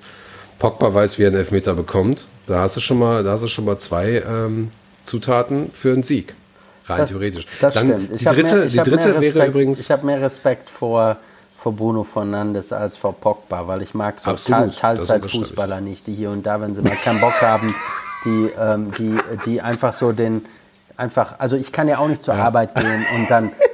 Pogba 0.59 0.93
weiß, 0.93 1.17
wie 1.19 1.23
er 1.23 1.27
einen 1.27 1.37
Elfmeter 1.37 1.73
bekommt. 1.73 2.25
Da 2.45 2.59
hast 2.59 2.75
du 2.75 2.79
schon 2.79 2.99
mal, 2.99 3.23
da 3.23 3.33
hast 3.33 3.43
du 3.43 3.47
schon 3.47 3.65
mal 3.65 3.79
zwei 3.79 4.23
ähm, 4.27 4.69
Zutaten 5.05 5.71
für 5.73 5.93
einen 5.93 6.03
Sieg. 6.03 6.33
Rein 6.85 6.99
das, 6.99 7.09
theoretisch. 7.09 7.47
Das 7.61 7.73
dann 7.73 7.87
stimmt. 7.87 8.19
Die 8.19 8.25
dritte, 8.25 8.55
mehr, 8.55 8.65
die 8.65 8.77
dritte 8.77 9.15
Respekt, 9.15 9.35
wäre 9.35 9.47
übrigens. 9.47 9.79
Ich 9.79 9.91
habe 9.91 10.05
mehr 10.05 10.21
Respekt 10.21 10.69
vor, 10.69 11.17
vor 11.57 11.73
Bruno 11.73 12.03
Fernandes 12.03 12.73
als 12.73 12.97
vor 12.97 13.13
Pogba, 13.13 13.67
weil 13.67 13.81
ich 13.81 13.93
mag 13.93 14.19
so 14.19 14.33
Teilzeitfußballer 14.33 15.79
nicht, 15.79 16.07
die 16.07 16.13
hier 16.13 16.29
und 16.29 16.45
da, 16.45 16.59
wenn 16.59 16.75
sie 16.75 16.81
mal 16.81 16.95
keinen 16.95 17.21
Bock 17.21 17.41
haben, 17.41 17.73
die, 18.25 18.49
ähm, 18.59 18.91
die, 18.97 19.17
die 19.45 19.61
einfach 19.61 19.93
so 19.93 20.11
den, 20.11 20.43
einfach, 20.97 21.39
also 21.39 21.55
ich 21.55 21.71
kann 21.71 21.87
ja 21.87 21.99
auch 21.99 22.07
nicht 22.07 22.23
zur 22.23 22.35
ja. 22.35 22.43
Arbeit 22.43 22.75
gehen 22.75 23.05
und 23.15 23.31
dann, 23.31 23.51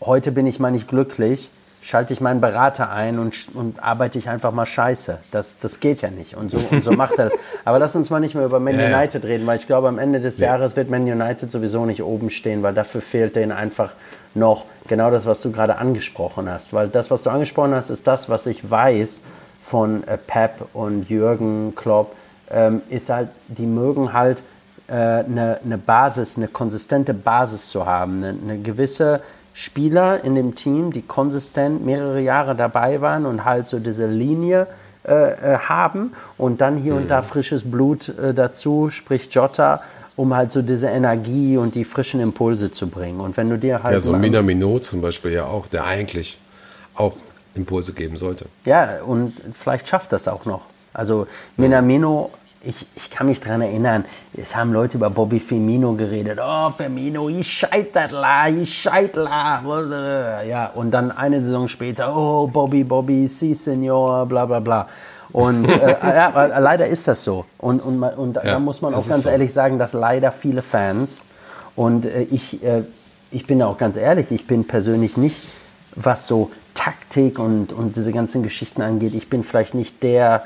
heute 0.00 0.32
bin 0.32 0.46
ich 0.46 0.58
mal 0.58 0.70
nicht 0.70 0.88
glücklich, 0.88 1.50
schalte 1.80 2.12
ich 2.12 2.20
meinen 2.20 2.40
Berater 2.40 2.90
ein 2.90 3.18
und, 3.18 3.34
und 3.54 3.82
arbeite 3.82 4.18
ich 4.18 4.28
einfach 4.28 4.52
mal 4.52 4.66
scheiße. 4.66 5.18
Das, 5.32 5.58
das 5.58 5.80
geht 5.80 6.00
ja 6.02 6.10
nicht. 6.10 6.36
Und 6.36 6.52
so, 6.52 6.58
und 6.70 6.84
so 6.84 6.92
macht 6.92 7.18
er 7.18 7.26
das. 7.26 7.34
Aber 7.64 7.78
lass 7.78 7.96
uns 7.96 8.08
mal 8.10 8.20
nicht 8.20 8.34
mehr 8.34 8.44
über 8.44 8.60
Man 8.60 8.78
ja, 8.78 8.86
United 8.86 9.24
reden, 9.24 9.46
weil 9.46 9.58
ich 9.58 9.66
glaube, 9.66 9.88
am 9.88 9.98
Ende 9.98 10.20
des 10.20 10.38
ja. 10.38 10.48
Jahres 10.48 10.76
wird 10.76 10.90
Man 10.90 11.02
United 11.02 11.50
sowieso 11.50 11.84
nicht 11.84 12.02
oben 12.02 12.30
stehen, 12.30 12.62
weil 12.62 12.72
dafür 12.72 13.02
fehlt 13.02 13.34
denen 13.34 13.52
einfach 13.52 13.92
noch 14.34 14.64
genau 14.86 15.10
das, 15.10 15.26
was 15.26 15.40
du 15.42 15.50
gerade 15.50 15.76
angesprochen 15.76 16.48
hast. 16.48 16.72
Weil 16.72 16.88
das, 16.88 17.10
was 17.10 17.22
du 17.22 17.30
angesprochen 17.30 17.74
hast, 17.74 17.90
ist 17.90 18.06
das, 18.06 18.28
was 18.28 18.46
ich 18.46 18.70
weiß 18.70 19.22
von 19.60 20.06
äh, 20.06 20.16
Pep 20.18 20.66
und 20.72 21.10
Jürgen 21.10 21.74
Klopp, 21.74 22.14
ähm, 22.50 22.82
ist 22.90 23.10
halt, 23.10 23.28
die 23.48 23.66
mögen 23.66 24.12
halt 24.12 24.42
eine, 24.88 25.56
äh, 25.56 25.64
eine 25.64 25.78
Basis, 25.78 26.36
eine 26.36 26.48
konsistente 26.48 27.14
Basis 27.14 27.70
zu 27.70 27.86
haben, 27.86 28.22
eine, 28.22 28.38
eine 28.40 28.58
gewisse 28.58 29.20
Spieler 29.54 30.24
in 30.24 30.34
dem 30.34 30.54
Team, 30.54 30.92
die 30.92 31.02
konsistent 31.02 31.84
mehrere 31.84 32.20
Jahre 32.20 32.54
dabei 32.54 33.00
waren 33.00 33.26
und 33.26 33.44
halt 33.44 33.68
so 33.68 33.78
diese 33.78 34.06
Linie 34.06 34.66
äh, 35.04 35.54
äh 35.54 35.58
haben 35.58 36.12
und 36.38 36.60
dann 36.60 36.76
hier 36.76 36.94
mhm. 36.94 37.02
und 37.02 37.10
da 37.10 37.20
mhm. 37.20 37.24
frisches 37.24 37.70
Blut 37.70 38.08
äh, 38.08 38.32
dazu, 38.32 38.90
sprich 38.90 39.28
Jota, 39.32 39.82
um 40.16 40.34
halt 40.34 40.52
so 40.52 40.62
diese 40.62 40.88
Energie 40.88 41.56
und 41.56 41.74
die 41.74 41.84
frischen 41.84 42.20
Impulse 42.20 42.70
zu 42.70 42.88
bringen. 42.88 43.20
Und 43.20 43.36
wenn 43.36 43.50
du 43.50 43.58
dir 43.58 43.82
halt. 43.82 43.94
Ja, 43.94 44.00
so 44.00 44.12
Minamino 44.12 44.78
zum 44.78 45.00
Beispiel 45.00 45.32
ja 45.32 45.44
auch, 45.44 45.66
der 45.66 45.84
eigentlich 45.84 46.38
auch 46.94 47.14
Impulse 47.54 47.92
geben 47.92 48.16
sollte. 48.16 48.46
Ja, 48.64 49.02
und 49.04 49.34
vielleicht 49.52 49.88
schafft 49.88 50.12
das 50.12 50.28
auch 50.28 50.44
noch. 50.44 50.62
Also 50.94 51.26
Minamino 51.56 52.30
ich, 52.64 52.86
ich 52.94 53.10
kann 53.10 53.26
mich 53.26 53.40
daran 53.40 53.62
erinnern, 53.62 54.04
es 54.34 54.54
haben 54.56 54.72
Leute 54.72 54.96
über 54.96 55.10
Bobby 55.10 55.40
Firmino 55.40 55.94
geredet. 55.94 56.38
Oh, 56.42 56.70
Firmino, 56.70 57.28
ich 57.28 57.50
scheitert 57.50 58.12
la, 58.12 58.48
ich 58.48 58.72
scheitert 58.72 59.24
la. 59.24 60.42
Ja, 60.42 60.66
und 60.74 60.90
dann 60.90 61.10
eine 61.10 61.40
Saison 61.40 61.68
später, 61.68 62.16
oh, 62.16 62.46
Bobby, 62.46 62.84
Bobby, 62.84 63.28
si, 63.28 63.54
Senor, 63.54 64.26
bla, 64.26 64.46
bla, 64.46 64.60
bla. 64.60 64.88
Und 65.32 65.68
äh, 65.68 65.96
ja, 66.02 66.58
leider 66.58 66.86
ist 66.86 67.08
das 67.08 67.24
so. 67.24 67.44
Und, 67.58 67.80
und, 67.80 68.02
und 68.02 68.36
ja, 68.36 68.42
da 68.42 68.58
muss 68.58 68.82
man 68.82 68.94
auch 68.94 69.06
ganz 69.06 69.24
so. 69.24 69.30
ehrlich 69.30 69.52
sagen, 69.52 69.78
dass 69.78 69.92
leider 69.92 70.30
viele 70.30 70.62
Fans, 70.62 71.26
und 71.74 72.06
äh, 72.06 72.22
ich, 72.22 72.62
äh, 72.62 72.82
ich 73.30 73.46
bin 73.46 73.62
auch 73.62 73.78
ganz 73.78 73.96
ehrlich, 73.96 74.30
ich 74.30 74.46
bin 74.46 74.66
persönlich 74.66 75.16
nicht, 75.16 75.42
was 75.94 76.26
so 76.26 76.50
Taktik 76.74 77.38
und, 77.38 77.72
und 77.72 77.96
diese 77.96 78.12
ganzen 78.12 78.42
Geschichten 78.42 78.82
angeht, 78.82 79.14
ich 79.14 79.28
bin 79.28 79.44
vielleicht 79.44 79.74
nicht 79.74 80.02
der, 80.02 80.44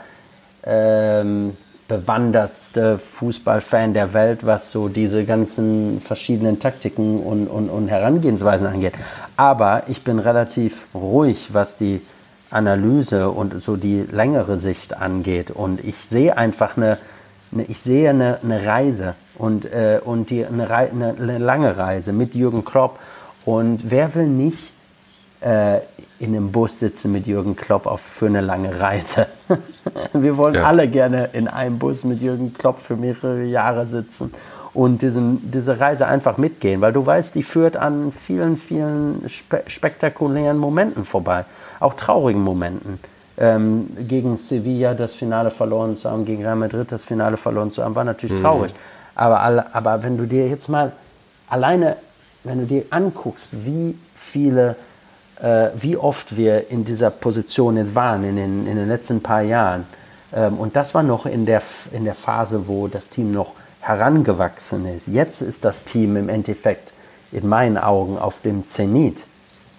ähm, 0.65 1.57
bewandertste 1.89 2.99
Fußballfan 2.99 3.95
der 3.95 4.13
Welt, 4.13 4.45
was 4.45 4.73
so 4.73 4.89
diese 4.89 5.25
ganzen 5.25 6.01
verschiedenen 6.01 6.59
Taktiken 6.59 7.21
und, 7.21 7.47
und, 7.47 7.69
und 7.69 7.89
Herangehensweisen 7.89 8.67
angeht. 8.67 8.95
Aber 9.37 9.85
ich 9.89 10.03
bin 10.03 10.19
relativ 10.19 10.87
ruhig, 10.95 11.49
was 11.53 11.77
die 11.77 12.03
Analyse 12.51 13.31
und 13.31 13.63
so 13.63 13.77
die 13.77 14.03
längere 14.03 14.59
Sicht 14.59 14.97
angeht. 14.97 15.51
Und 15.51 15.85
ich 15.85 15.97
sehe 15.97 16.37
einfach 16.37 16.77
eine, 16.77 16.99
eine 17.53 17.65
ich 17.65 17.81
sehe 17.81 18.11
eine, 18.11 18.39
eine 18.43 18.67
Reise 18.67 19.15
und, 19.37 19.67
äh, 19.67 20.01
und 20.05 20.31
die, 20.31 20.45
eine, 20.45 20.71
eine, 20.71 21.15
eine 21.19 21.39
lange 21.39 21.77
Reise 21.77 22.13
mit 22.13 22.35
Jürgen 22.35 22.65
Klopp. 22.65 22.99
Und 23.45 23.91
wer 23.91 24.15
will 24.15 24.27
nicht 24.27 24.73
äh, 25.41 25.81
in 26.19 26.35
einem 26.35 26.53
Bus 26.53 26.79
sitzen 26.79 27.13
mit 27.13 27.27
Jürgen 27.27 27.57
Klopp 27.57 27.87
auf, 27.87 28.01
für 28.01 28.27
eine 28.27 28.41
lange 28.41 28.81
Reise. 28.81 29.27
Wir 30.13 30.37
wollen 30.37 30.55
ja. 30.55 30.65
alle 30.65 30.89
gerne 30.89 31.31
in 31.33 31.49
einem 31.49 31.79
Bus 31.79 32.05
mit 32.05 32.21
Jürgen 32.21 32.55
Klopp 32.55 32.81
für 32.81 32.97
mehrere 32.97 33.45
Jahre 33.45 33.87
sitzen 33.87 34.33
und 34.77 35.03
diesen, 35.03 35.51
diese 35.51 35.81
Reise 35.81 36.07
einfach 36.07 36.37
mitgehen, 36.37 36.81
weil 36.81 36.93
du 36.93 37.05
weißt, 37.05 37.35
die 37.35 37.43
führt 37.43 37.77
an 37.77 38.13
vielen, 38.13 38.57
vielen 38.57 39.27
spe 39.29 39.63
spektakulären 39.67 40.59
Momenten 40.59 41.05
vorbei, 41.05 41.45
auch 41.81 41.95
traurigen 41.95 42.43
Momenten. 42.43 42.99
Ähm, 43.39 43.89
gegen 44.09 44.39
Sevilla 44.39 44.95
das 44.95 45.13
Finale 45.13 45.51
verloren 45.51 45.95
zu 45.95 46.11
haben, 46.11 46.25
gegen 46.25 46.43
Real 46.43 46.57
Madrid 46.57 46.91
das 46.91 47.05
Finale 47.05 47.37
verloren 47.37 47.71
zu 47.71 47.85
haben, 47.85 47.95
war 47.95 48.05
natürlich 48.05 48.39
mhm. 48.39 48.45
traurig. 48.45 48.75
Aber, 49.15 49.41
aber 49.73 50.03
wenn 50.03 50.17
du 50.17 50.27
dir 50.27 50.49
jetzt 50.49 50.69
mal 50.69 50.93
alleine, 51.49 51.97
wenn 52.45 52.61
du 52.61 52.67
dir 52.67 52.85
anguckst, 52.91 53.67
wie 53.67 53.97
viele 54.15 54.77
äh, 55.41 55.71
wie 55.77 55.97
oft 55.97 56.37
wir 56.37 56.71
in 56.71 56.85
dieser 56.85 57.11
Position 57.11 57.95
waren 57.95 58.25
in 58.25 58.37
den, 58.37 58.67
in 58.67 58.77
den 58.77 58.89
letzten 58.89 59.23
paar 59.23 59.43
Jahren. 59.43 59.87
Ähm, 60.33 60.55
und 60.55 60.77
das 60.77 60.95
war 60.95 61.03
noch 61.03 61.27
in 61.27 61.47
der, 61.47 61.63
in 61.93 62.05
der 62.05 62.15
Phase, 62.15 62.69
wo 62.69 62.89
das 62.89 63.09
Team 63.09 63.33
noch 63.33 63.53
herangewachsen 63.81 64.87
ist. 64.95 65.09
Jetzt 65.09 65.43
ist 65.43 65.65
das 65.65 65.85
Team 65.85 66.17
im 66.17 66.29
Endeffekt 66.29 66.93
in 67.33 67.49
meinen 67.49 67.79
Augen 67.79 68.19
auf 68.19 68.41
dem 68.41 68.67
Zenit. 68.67 69.25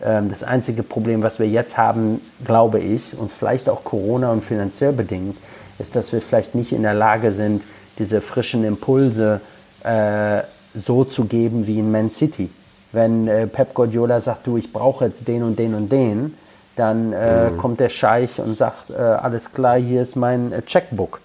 Ähm, 0.02 0.30
das 0.30 0.44
einzige 0.44 0.84
Problem, 0.84 1.24
was 1.24 1.40
wir 1.40 1.48
jetzt 1.48 1.78
haben, 1.78 2.22
glaube 2.46 2.80
ich, 2.80 3.18
und 3.18 3.32
vielleicht 3.32 3.70
auch 3.70 3.84
Corona 3.84 4.32
und 4.32 4.44
finanziell 4.44 4.94
bedingt, 4.94 5.38
ist, 5.80 5.96
dass 5.96 6.14
wir 6.14 6.22
vielleicht 6.22 6.56
nicht 6.56 6.72
in 6.72 6.84
der 6.84 6.94
Lage 6.94 7.34
sind, 7.34 7.66
diese 7.98 8.22
frischen 8.22 8.64
Impulse 8.64 9.42
äh, 9.84 10.42
so 10.76 11.04
zu 11.04 11.26
geben 11.26 11.66
wie 11.66 11.80
in 11.80 11.92
Man 11.92 12.12
City 12.12 12.52
wenn 12.92 13.28
äh, 13.28 13.48
Pep 13.48 13.74
Guardiola 13.74 14.20
sagt, 14.20 14.48
du, 14.48 14.58
ich 14.58 14.72
brauche 14.72 15.06
jetzt 15.06 15.28
den 15.28 15.44
und 15.44 15.58
den 15.58 15.74
und 15.74 15.92
den, 15.92 16.36
dann 16.76 17.12
äh, 17.12 17.50
mhm. 17.50 17.58
kommt 17.58 17.80
der 17.80 17.90
Scheich 17.90 18.40
und 18.40 18.58
sagt, 18.58 18.90
äh, 18.90 18.96
alles 18.96 19.52
klar, 19.52 19.78
hier 19.78 20.02
ist 20.02 20.16
mein 20.16 20.52
äh, 20.52 20.62
Checkbook. 20.62 21.20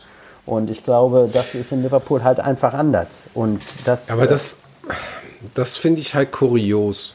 Und 0.44 0.70
ich 0.70 0.82
glaube, 0.82 1.28
das 1.32 1.54
ist 1.54 1.72
in 1.72 1.82
Liverpool 1.82 2.24
halt 2.24 2.40
einfach 2.40 2.74
anders. 2.74 3.24
Und 3.34 3.62
das, 3.84 4.10
Aber 4.10 4.26
das, 4.26 4.62
das 5.54 5.76
finde 5.76 6.00
ich 6.00 6.14
halt 6.14 6.32
kurios. 6.32 7.14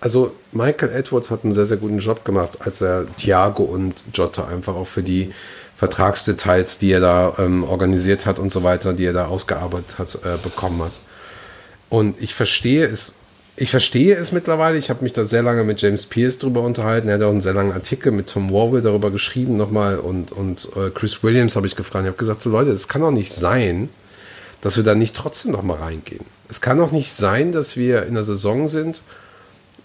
Also 0.00 0.32
Michael 0.52 0.92
Edwards 0.92 1.30
hat 1.30 1.44
einen 1.44 1.54
sehr, 1.54 1.66
sehr 1.66 1.76
guten 1.76 1.98
Job 1.98 2.24
gemacht, 2.24 2.58
als 2.60 2.80
er 2.80 3.06
Thiago 3.16 3.62
und 3.62 3.94
Jota 4.12 4.48
einfach 4.48 4.74
auch 4.74 4.86
für 4.86 5.02
die 5.02 5.32
Vertragsdetails, 5.76 6.78
die 6.78 6.92
er 6.92 7.00
da 7.00 7.34
ähm, 7.38 7.64
organisiert 7.64 8.26
hat 8.26 8.38
und 8.38 8.52
so 8.52 8.62
weiter, 8.62 8.92
die 8.92 9.06
er 9.06 9.12
da 9.12 9.26
ausgearbeitet 9.26 9.98
hat, 9.98 10.14
äh, 10.16 10.36
bekommen 10.42 10.82
hat. 10.82 10.92
Und 11.88 12.20
ich 12.20 12.34
verstehe 12.34 12.86
es 12.86 13.14
ich 13.56 13.70
verstehe 13.70 14.16
es 14.16 14.32
mittlerweile. 14.32 14.78
Ich 14.78 14.90
habe 14.90 15.04
mich 15.04 15.12
da 15.12 15.24
sehr 15.24 15.42
lange 15.42 15.62
mit 15.62 15.80
James 15.80 16.06
Pierce 16.06 16.38
drüber 16.38 16.62
unterhalten. 16.62 17.08
Er 17.08 17.14
hat 17.14 17.22
auch 17.22 17.30
einen 17.30 17.40
sehr 17.40 17.54
langen 17.54 17.72
Artikel 17.72 18.10
mit 18.10 18.28
Tom 18.28 18.50
Warwell 18.50 18.82
darüber 18.82 19.10
geschrieben 19.10 19.56
nochmal 19.56 19.98
und, 19.98 20.32
und 20.32 20.68
äh, 20.76 20.90
Chris 20.90 21.22
Williams 21.22 21.54
habe 21.54 21.66
ich 21.66 21.76
gefragt. 21.76 22.04
Ich 22.04 22.08
habe 22.08 22.18
gesagt, 22.18 22.42
so 22.42 22.50
Leute, 22.50 22.70
es 22.70 22.88
kann 22.88 23.02
doch 23.02 23.12
nicht 23.12 23.32
sein, 23.32 23.90
dass 24.60 24.76
wir 24.76 24.82
da 24.82 24.94
nicht 24.94 25.14
trotzdem 25.14 25.52
nochmal 25.52 25.78
reingehen. 25.78 26.24
Es 26.48 26.60
kann 26.60 26.78
doch 26.78 26.90
nicht 26.90 27.12
sein, 27.12 27.52
dass 27.52 27.76
wir 27.76 28.06
in 28.06 28.14
der 28.14 28.24
Saison 28.24 28.68
sind, 28.68 29.02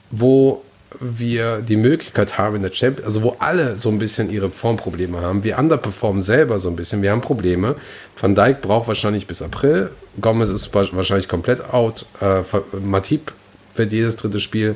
wo 0.10 0.64
wir 1.00 1.60
die 1.60 1.76
Möglichkeit 1.76 2.40
haben 2.40 2.56
in 2.56 2.64
der 2.64 2.72
Champions, 2.72 3.06
also 3.06 3.22
wo 3.22 3.36
alle 3.38 3.78
so 3.78 3.90
ein 3.90 4.00
bisschen 4.00 4.32
ihre 4.32 4.50
Formprobleme 4.50 5.22
haben. 5.22 5.44
Wir 5.44 5.60
underperformen 5.60 6.24
selber 6.24 6.60
so 6.60 6.70
ein 6.70 6.76
bisschen. 6.76 7.04
Wir 7.04 7.12
haben 7.12 7.22
Probleme. 7.22 7.76
Van 8.20 8.34
Dijk 8.34 8.62
braucht 8.62 8.88
wahrscheinlich 8.88 9.28
bis 9.28 9.44
April. 9.44 9.92
Gomez 10.20 10.50
ist 10.50 10.74
wahrscheinlich 10.74 11.28
komplett 11.28 11.72
out. 11.72 12.08
Äh, 12.20 12.42
Matip 12.82 13.34
wird 13.80 13.92
jedes 13.92 14.16
dritte 14.16 14.40
Spiel 14.40 14.76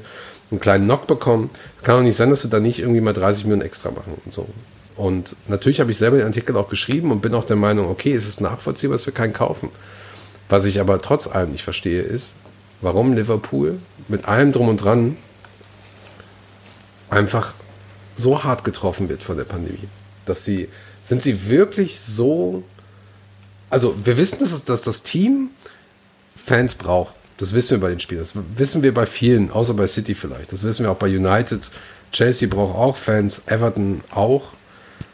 einen 0.49 0.59
kleinen 0.59 0.85
Knock 0.85 1.05
bekommen. 1.05 1.51
Kann 1.83 1.97
doch 1.97 2.03
nicht 2.03 2.15
sein, 2.15 2.31
dass 2.31 2.43
wir 2.43 2.49
da 2.49 2.59
nicht 2.59 2.79
irgendwie 2.79 3.01
mal 3.01 3.13
30 3.13 3.45
Millionen 3.45 3.61
extra 3.61 3.91
machen 3.91 4.19
und 4.25 4.33
so. 4.33 4.47
Und 4.95 5.35
natürlich 5.47 5.79
habe 5.79 5.91
ich 5.91 5.97
selber 5.97 6.17
den 6.17 6.25
Artikel 6.25 6.55
auch 6.57 6.69
geschrieben 6.69 7.11
und 7.11 7.21
bin 7.21 7.33
auch 7.33 7.45
der 7.45 7.55
Meinung, 7.55 7.89
okay, 7.89 8.13
es 8.13 8.27
ist 8.27 8.41
nachvollziehbar, 8.41 8.95
dass 8.95 9.05
wir 9.05 9.13
keinen 9.13 9.33
kaufen. 9.33 9.69
Was 10.49 10.65
ich 10.65 10.79
aber 10.79 11.01
trotz 11.01 11.27
allem 11.27 11.51
nicht 11.51 11.63
verstehe, 11.63 12.01
ist, 12.01 12.33
warum 12.81 13.13
Liverpool 13.13 13.79
mit 14.07 14.25
allem 14.25 14.51
drum 14.51 14.69
und 14.69 14.77
dran 14.77 15.17
einfach 17.09 17.53
so 18.15 18.43
hart 18.43 18.63
getroffen 18.63 19.09
wird 19.09 19.23
von 19.23 19.37
der 19.37 19.45
Pandemie. 19.45 19.87
Dass 20.25 20.45
sie, 20.45 20.69
sind 21.01 21.23
sie 21.23 21.47
wirklich 21.47 21.99
so, 21.99 22.63
also 23.69 23.95
wir 24.03 24.17
wissen, 24.17 24.39
dass, 24.39 24.51
es, 24.51 24.65
dass 24.65 24.83
das 24.83 25.03
Team 25.03 25.49
Fans 26.35 26.75
braucht. 26.75 27.15
Das 27.43 27.51
wissen 27.51 27.71
wir 27.71 27.81
bei 27.81 27.89
den 27.89 27.99
Spielen. 27.99 28.21
Das 28.21 28.35
wissen 28.55 28.83
wir 28.83 28.93
bei 28.93 29.05
vielen, 29.05 29.51
außer 29.51 29.73
bei 29.73 29.85
City 29.85 30.15
vielleicht. 30.15 30.53
Das 30.53 30.63
wissen 30.63 30.85
wir 30.85 30.91
auch 30.91 30.97
bei 30.97 31.07
United. 31.07 31.69
Chelsea 32.13 32.47
braucht 32.47 32.73
auch 32.73 32.95
Fans, 32.95 33.41
Everton 33.47 34.01
auch. 34.11 34.53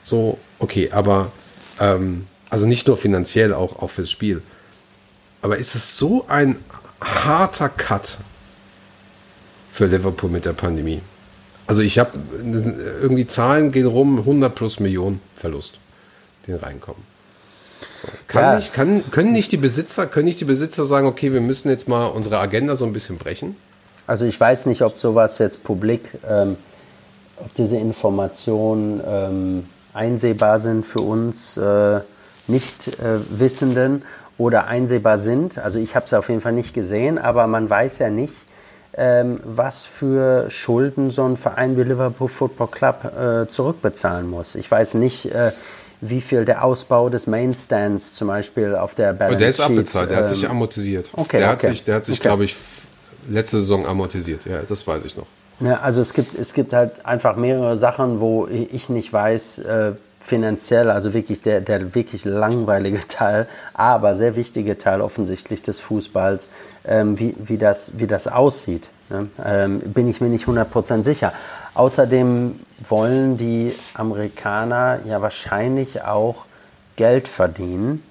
So, 0.04 0.38
okay, 0.60 0.92
aber 0.92 1.32
ähm, 1.80 2.28
also 2.52 2.68
nicht 2.68 2.86
nur 2.86 2.98
finanziell, 2.98 3.52
auch, 3.52 3.82
auch 3.82 3.90
fürs 3.90 4.12
Spiel. 4.12 4.44
Aber 5.42 5.58
ist 5.58 5.74
es 5.74 5.98
so 5.98 6.28
ein 6.28 6.58
harter 7.02 7.68
Cut 7.68 8.20
für 9.74 9.88
Liverpool 9.88 10.30
mit 10.30 10.46
der 10.46 10.54
Pandemie? 10.54 11.02
Also 11.66 11.82
ich 11.82 11.98
habe 11.98 12.12
irgendwie 13.02 13.26
Zahlen 13.26 13.72
gehen 13.72 13.88
rum, 13.88 14.20
100 14.20 14.54
plus 14.54 14.80
Millionen 14.80 15.20
Verlust, 15.36 15.80
den 16.46 16.58
reinkommen. 16.58 17.09
Kann 18.28 18.44
ja. 18.44 18.56
nicht, 18.56 18.74
kann, 18.74 19.10
können 19.12 19.32
nicht 19.32 19.52
die 19.52 19.58
Besitzer, 19.58 20.08
können 20.08 20.26
nicht 20.26 20.40
die 20.40 20.46
Besitzer 20.46 20.86
sagen, 20.86 21.08
okay, 21.08 21.34
wir 21.34 21.42
müssen 21.42 21.70
jetzt 21.70 21.88
mal 21.88 22.08
unsere 22.08 22.40
Agenda 22.40 22.76
so 22.76 22.86
ein 22.86 22.94
bisschen 22.94 23.18
brechen? 23.18 23.56
Also 24.08 24.26
ich 24.26 24.40
weiß 24.40 24.66
nicht, 24.66 24.82
ob 24.82 24.98
sowas 24.98 25.38
jetzt 25.40 25.64
publik, 25.64 26.10
ähm, 26.28 26.58
ob 27.38 27.54
diese 27.56 27.78
Informationen 27.78 29.02
ähm, 29.06 29.66
einsehbar 29.94 30.60
sind 30.60 30.86
für 30.86 31.02
uns 31.02 31.58
äh, 31.58 32.00
Nicht-Wissenden 32.48 34.02
äh, 34.02 34.42
oder 34.42 34.68
einsehbar 34.68 35.20
sind. 35.20 35.58
Also 35.58 35.80
ich 35.80 35.96
habe 35.96 36.06
es 36.06 36.14
auf 36.14 36.30
jeden 36.30 36.42
Fall 36.42 36.54
nicht 36.54 36.74
gesehen, 36.74 37.18
aber 37.18 37.46
man 37.48 37.70
weiß 37.70 38.00
ja 38.00 38.10
nicht, 38.10 38.34
ähm, 38.94 39.40
was 39.44 39.86
für 39.86 40.50
Schulden 40.50 41.12
so 41.12 41.26
ein 41.26 41.38
Verein 41.38 41.78
wie 41.78 41.84
Liverpool 41.84 42.28
Football 42.28 42.68
Club 42.68 43.04
äh, 43.06 43.48
zurückbezahlen 43.48 44.30
muss. 44.30 44.56
Ich 44.56 44.70
weiß 44.70 44.96
nicht, 44.96 45.26
äh, 45.34 45.52
wie 46.02 46.22
viel 46.22 46.46
der 46.46 46.64
Ausbau 46.64 47.10
des 47.10 47.28
Mainstands 47.28 48.16
zum 48.16 48.30
Beispiel 48.30 48.76
auf 48.76 48.96
der 48.96 49.14
Balance 49.14 49.34
Und 49.34 49.42
der 49.42 49.50
ist 49.50 49.60
abbezahlt, 49.60 50.10
der 50.10 50.18
hat 50.18 50.28
sich 50.28 50.44
ähm, 50.44 50.52
amortisiert. 50.52 51.12
Okay, 51.14 51.40
der 51.40 51.50
hat 51.50 51.62
sich, 51.62 51.84
der 51.84 51.96
hat 51.96 52.06
sich, 52.06 52.20
okay. 52.20 52.28
glaube 52.28 52.46
ich, 52.46 52.56
letzte 53.28 53.60
Saison 53.60 53.86
amortisiert. 53.86 54.46
Ja, 54.46 54.62
das 54.68 54.88
weiß 54.88 55.06
ich 55.06 55.18
noch. 55.18 55.28
Ja, 55.60 55.82
also 55.82 56.00
es 56.00 56.14
gibt, 56.14 56.36
es 56.36 56.54
gibt 56.54 56.72
halt 56.72 57.06
einfach 57.06 57.36
mehrere 57.36 57.78
Sachen, 57.78 58.22
wo 58.22 58.48
ich 58.48 58.88
nicht 58.90 59.12
weiß, 59.12 59.60
äh, 59.60 59.92
finanziell, 60.22 60.90
also 60.90 61.14
wirklich 61.14 61.42
der, 61.42 61.62
der 61.62 61.96
wirklich 61.96 62.26
langweilige 62.26 63.00
Teil, 63.08 63.48
aber 63.74 64.16
sehr 64.16 64.36
wichtige 64.36 64.78
Teil 64.78 65.02
offensichtlich 65.02 65.62
des 65.64 65.80
Fußballs, 65.80 66.50
ähm, 66.86 67.20
wie, 67.20 67.36
wie, 67.40 67.58
das, 67.58 67.98
wie 67.98 68.08
das 68.08 68.28
aussieht. 68.28 68.88
Ne? 69.10 69.28
Ähm, 69.44 69.80
bin 69.80 70.10
ich 70.10 70.22
mir 70.22 70.30
nicht 70.30 70.46
100% 70.46 71.04
sicher. 71.04 71.34
Außerdem 71.74 72.60
wollen 72.88 73.38
die 73.38 73.74
Amerikaner 73.94 75.00
ja 75.06 75.22
wahrscheinlich 75.22 76.04
auch 76.04 76.46
Geld 76.96 77.28
verdienen 77.28 78.04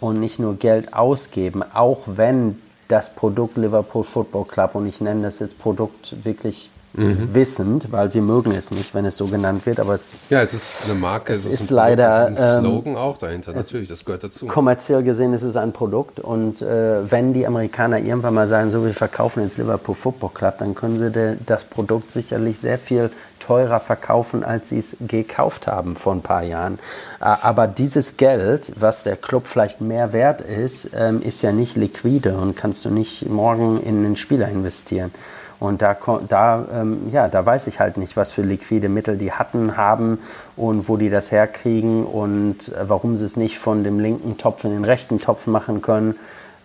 und 0.00 0.20
nicht 0.20 0.38
nur 0.38 0.56
Geld 0.56 0.94
ausgeben, 0.94 1.62
auch 1.74 2.00
wenn 2.06 2.58
das 2.88 3.14
Produkt 3.14 3.56
Liverpool 3.56 4.04
Football 4.04 4.44
Club, 4.44 4.74
und 4.74 4.86
ich 4.86 5.00
nenne 5.00 5.22
das 5.22 5.38
jetzt 5.38 5.58
Produkt 5.58 6.24
wirklich 6.24 6.70
mhm. 6.94 7.34
wissend, 7.34 7.90
weil 7.90 8.12
wir 8.12 8.22
mögen 8.22 8.52
es 8.52 8.70
nicht, 8.70 8.94
wenn 8.94 9.04
es 9.04 9.16
so 9.16 9.26
genannt 9.26 9.64
wird, 9.66 9.80
aber 9.80 9.94
es 9.94 10.30
Ja, 10.30 10.42
es 10.42 10.54
ist 10.54 10.84
eine 10.84 10.98
Marke, 10.98 11.32
es, 11.32 11.44
es 11.44 11.52
ist, 11.52 11.70
ein 11.70 11.76
leider 11.76 12.08
Produkt, 12.08 12.32
es 12.32 12.38
ist 12.38 12.44
ein 12.44 12.64
Slogan 12.64 12.92
ähm, 12.92 12.98
auch 12.98 13.16
dahinter, 13.16 13.52
natürlich, 13.52 13.88
das 13.88 14.04
gehört 14.04 14.24
dazu. 14.24 14.46
Kommerziell 14.46 15.02
gesehen 15.02 15.32
ist 15.32 15.42
es 15.42 15.56
ein 15.56 15.72
Produkt 15.72 16.20
und 16.20 16.62
äh, 16.62 17.10
wenn 17.10 17.32
die 17.32 17.46
Amerikaner 17.46 17.98
irgendwann 17.98 18.34
mal 18.34 18.46
sagen, 18.46 18.70
so 18.70 18.84
wir 18.84 18.94
verkaufen 18.94 19.42
jetzt 19.42 19.58
Liverpool 19.58 19.94
Football 19.94 20.30
Club, 20.34 20.58
dann 20.58 20.74
können 20.74 20.98
sie 20.98 21.10
de, 21.10 21.36
das 21.46 21.64
Produkt 21.64 22.12
sicherlich 22.12 22.58
sehr 22.58 22.78
viel 22.78 23.10
teurer 23.52 23.80
verkaufen, 23.80 24.44
als 24.44 24.70
sie 24.70 24.78
es 24.78 24.96
gekauft 25.00 25.66
haben 25.66 25.94
vor 25.94 26.14
ein 26.14 26.22
paar 26.22 26.42
Jahren. 26.42 26.78
Äh, 27.20 27.24
aber 27.24 27.66
dieses 27.66 28.16
Geld, 28.16 28.72
was 28.80 29.02
der 29.02 29.16
Club 29.16 29.46
vielleicht 29.46 29.82
mehr 29.82 30.14
wert 30.14 30.40
ist, 30.40 30.90
ähm, 30.96 31.20
ist 31.20 31.42
ja 31.42 31.52
nicht 31.52 31.76
liquide 31.76 32.38
und 32.38 32.56
kannst 32.56 32.86
du 32.86 32.90
nicht 32.90 33.28
morgen 33.28 33.78
in 33.82 33.98
einen 33.98 34.16
Spieler 34.16 34.48
investieren. 34.48 35.12
Und 35.60 35.82
da, 35.82 35.96
da, 36.28 36.64
ähm, 36.72 37.10
ja, 37.12 37.28
da 37.28 37.44
weiß 37.44 37.66
ich 37.66 37.78
halt 37.78 37.98
nicht, 37.98 38.16
was 38.16 38.32
für 38.32 38.42
liquide 38.42 38.88
Mittel 38.88 39.18
die 39.18 39.32
hatten, 39.32 39.76
haben 39.76 40.18
und 40.56 40.88
wo 40.88 40.96
die 40.96 41.10
das 41.10 41.30
herkriegen 41.30 42.06
und 42.06 42.68
äh, 42.68 42.88
warum 42.88 43.18
sie 43.18 43.26
es 43.26 43.36
nicht 43.36 43.58
von 43.58 43.84
dem 43.84 44.00
linken 44.00 44.38
Topf 44.38 44.64
in 44.64 44.70
den 44.70 44.84
rechten 44.84 45.18
Topf 45.20 45.46
machen 45.46 45.82
können. 45.82 46.16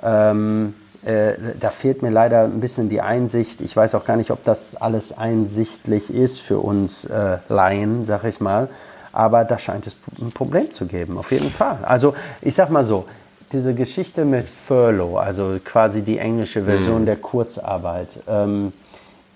Ähm, 0.02 0.74
äh, 1.06 1.34
da 1.60 1.70
fehlt 1.70 2.02
mir 2.02 2.10
leider 2.10 2.44
ein 2.44 2.60
bisschen 2.60 2.90
die 2.90 3.02
Einsicht. 3.02 3.62
Ich 3.62 3.76
weiß 3.76 3.96
auch 3.96 4.06
gar 4.06 4.18
nicht, 4.18 4.32
ob 4.32 4.44
das 4.44 4.76
alles 4.76 5.18
einsichtlich 5.18 6.14
ist 6.14 6.42
für 6.42 6.60
uns 6.60 7.06
äh, 7.06 7.38
Laien, 7.50 8.06
sag 8.06 8.24
ich 8.24 8.40
mal. 8.40 8.70
Aber 9.12 9.46
da 9.46 9.58
scheint 9.58 9.88
es 9.88 9.96
ein 10.22 10.32
Problem 10.32 10.72
zu 10.72 10.86
geben, 10.86 11.18
auf 11.18 11.32
jeden 11.32 11.52
Fall. 11.52 11.80
Also 11.84 12.14
ich 12.42 12.56
sag 12.56 12.70
mal 12.70 12.84
so, 12.84 13.06
diese 13.52 13.74
Geschichte 13.74 14.26
mit 14.26 14.50
Furlough, 14.50 15.18
also 15.18 15.58
quasi 15.64 16.02
die 16.02 16.18
englische 16.18 16.66
Version 16.66 17.02
mhm. 17.02 17.06
der 17.06 17.16
Kurzarbeit. 17.16 18.20
Ähm, 18.28 18.74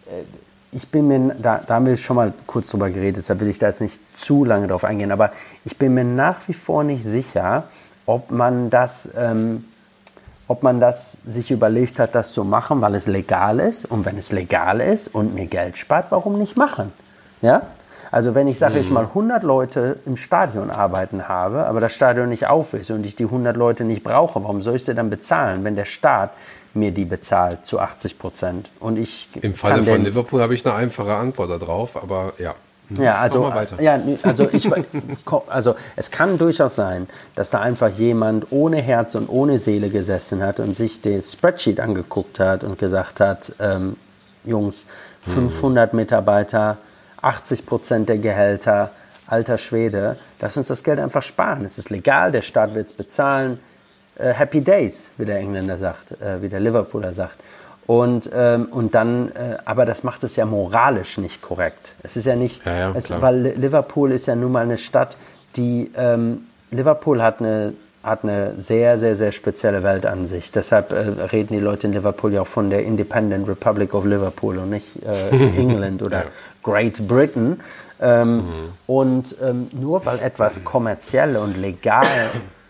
äh, 0.07 0.23
ich 0.73 0.87
bin 0.89 1.07
mir, 1.07 1.35
da, 1.35 1.61
da 1.65 1.75
haben 1.75 1.85
wir 1.85 1.97
schon 1.97 2.15
mal 2.15 2.33
kurz 2.47 2.69
drüber 2.69 2.89
geredet, 2.89 3.17
deshalb 3.17 3.41
will 3.41 3.49
ich 3.49 3.59
da 3.59 3.67
jetzt 3.67 3.81
nicht 3.81 3.99
zu 4.17 4.45
lange 4.45 4.67
drauf 4.67 4.85
eingehen, 4.85 5.11
aber 5.11 5.31
ich 5.65 5.77
bin 5.77 5.93
mir 5.93 6.05
nach 6.05 6.47
wie 6.47 6.53
vor 6.53 6.83
nicht 6.83 7.03
sicher, 7.03 7.65
ob 8.05 8.31
man 8.31 8.69
das, 8.69 9.09
ähm, 9.17 9.65
ob 10.51 10.63
man 10.63 10.81
das 10.81 11.17
sich 11.25 11.49
überlegt 11.49 11.97
hat, 11.97 12.13
das 12.13 12.33
zu 12.33 12.43
machen, 12.43 12.81
weil 12.81 12.93
es 12.95 13.07
legal 13.07 13.61
ist. 13.61 13.85
Und 13.85 14.05
wenn 14.05 14.17
es 14.17 14.33
legal 14.33 14.81
ist 14.81 15.07
und 15.07 15.33
mir 15.33 15.45
Geld 15.45 15.77
spart, 15.77 16.07
warum 16.09 16.37
nicht 16.37 16.57
machen? 16.57 16.91
Ja? 17.41 17.61
Also 18.11 18.35
wenn 18.35 18.49
ich, 18.49 18.59
sage 18.59 18.79
ich 18.79 18.89
mhm. 18.89 18.95
mal, 18.95 19.05
100 19.05 19.43
Leute 19.43 19.99
im 20.05 20.17
Stadion 20.17 20.69
arbeiten 20.69 21.29
habe, 21.29 21.65
aber 21.67 21.79
das 21.79 21.95
Stadion 21.95 22.27
nicht 22.27 22.47
auf 22.47 22.73
ist 22.73 22.91
und 22.91 23.05
ich 23.05 23.15
die 23.15 23.23
100 23.23 23.55
Leute 23.55 23.85
nicht 23.85 24.03
brauche, 24.03 24.43
warum 24.43 24.61
soll 24.61 24.75
ich 24.75 24.83
sie 24.83 24.93
dann 24.93 25.09
bezahlen, 25.09 25.63
wenn 25.63 25.77
der 25.77 25.85
Staat 25.85 26.31
mir 26.73 26.91
die 26.91 27.05
bezahlt 27.05 27.65
zu 27.65 27.79
80 27.79 28.19
Prozent. 28.19 28.69
Und 28.81 28.99
ich 28.99 29.29
Im 29.41 29.55
Falle 29.55 29.85
von 29.85 30.03
Liverpool 30.03 30.41
habe 30.41 30.53
ich 30.53 30.65
eine 30.65 30.75
einfache 30.75 31.15
Antwort 31.15 31.61
darauf, 31.61 31.95
aber 31.95 32.33
ja. 32.39 32.55
Mhm. 32.97 33.03
Ja, 33.03 33.15
also, 33.15 33.51
ja, 33.79 33.99
also, 34.23 34.49
ich, 34.51 34.69
also 35.47 35.75
es 35.95 36.11
kann 36.11 36.37
durchaus 36.37 36.75
sein, 36.75 37.07
dass 37.35 37.49
da 37.49 37.61
einfach 37.61 37.89
jemand 37.89 38.47
ohne 38.51 38.77
Herz 38.77 39.15
und 39.15 39.29
ohne 39.29 39.57
Seele 39.57 39.89
gesessen 39.89 40.41
hat 40.41 40.59
und 40.59 40.75
sich 40.75 41.01
das 41.01 41.33
Spreadsheet 41.33 41.79
angeguckt 41.79 42.39
hat 42.39 42.63
und 42.63 42.77
gesagt 42.77 43.19
hat, 43.19 43.53
ähm, 43.59 43.95
Jungs, 44.43 44.87
500 45.33 45.93
mhm. 45.93 45.97
Mitarbeiter, 45.99 46.77
80 47.21 47.65
Prozent 47.65 48.09
der 48.09 48.17
Gehälter, 48.17 48.91
alter 49.27 49.57
Schwede, 49.57 50.17
lass 50.41 50.57
uns 50.57 50.67
das 50.67 50.83
Geld 50.83 50.99
einfach 50.99 51.21
sparen. 51.21 51.63
Es 51.63 51.77
ist 51.77 51.89
legal, 51.89 52.31
der 52.31 52.41
Staat 52.41 52.73
wird 52.75 52.87
es 52.87 52.93
bezahlen, 52.93 53.59
äh, 54.17 54.33
Happy 54.33 54.61
Days, 54.61 55.11
wie 55.17 55.25
der 55.25 55.37
Engländer 55.37 55.77
sagt, 55.77 56.19
äh, 56.19 56.41
wie 56.41 56.49
der 56.49 56.59
Liverpooler 56.59 57.13
sagt. 57.13 57.35
Und, 57.91 58.29
ähm, 58.33 58.69
und 58.71 58.95
dann, 58.95 59.33
äh, 59.33 59.57
aber 59.65 59.85
das 59.85 60.05
macht 60.05 60.23
es 60.23 60.37
ja 60.37 60.45
moralisch 60.45 61.17
nicht 61.17 61.41
korrekt. 61.41 61.93
Es 62.03 62.15
ist 62.15 62.23
ja 62.23 62.37
nicht, 62.37 62.65
ja, 62.65 62.73
ja, 62.73 62.93
es, 62.95 63.11
weil 63.21 63.41
Liverpool 63.57 64.13
ist 64.13 64.27
ja 64.27 64.35
nun 64.37 64.53
mal 64.53 64.63
eine 64.63 64.77
Stadt, 64.77 65.17
die, 65.57 65.91
ähm, 65.97 66.45
Liverpool 66.69 67.21
hat 67.21 67.41
eine, 67.41 67.73
hat 68.01 68.23
eine 68.23 68.53
sehr, 68.55 68.97
sehr, 68.97 69.17
sehr 69.17 69.33
spezielle 69.33 69.83
Weltansicht. 69.83 70.55
Deshalb 70.55 70.93
äh, 70.93 70.99
reden 71.33 71.53
die 71.53 71.59
Leute 71.59 71.87
in 71.87 71.91
Liverpool 71.91 72.31
ja 72.31 72.43
auch 72.43 72.47
von 72.47 72.69
der 72.69 72.85
Independent 72.85 73.45
Republic 73.49 73.93
of 73.93 74.05
Liverpool 74.05 74.57
und 74.59 74.69
nicht 74.69 75.03
äh, 75.05 75.29
England 75.57 76.01
oder 76.01 76.19
ja. 76.19 76.25
Great 76.63 76.95
Britain. 77.09 77.59
Ähm, 77.99 78.35
mhm. 78.37 78.41
Und 78.87 79.35
ähm, 79.43 79.67
nur 79.73 80.05
weil 80.05 80.19
etwas 80.19 80.63
kommerziell 80.63 81.35
und 81.35 81.57
legal 81.57 82.07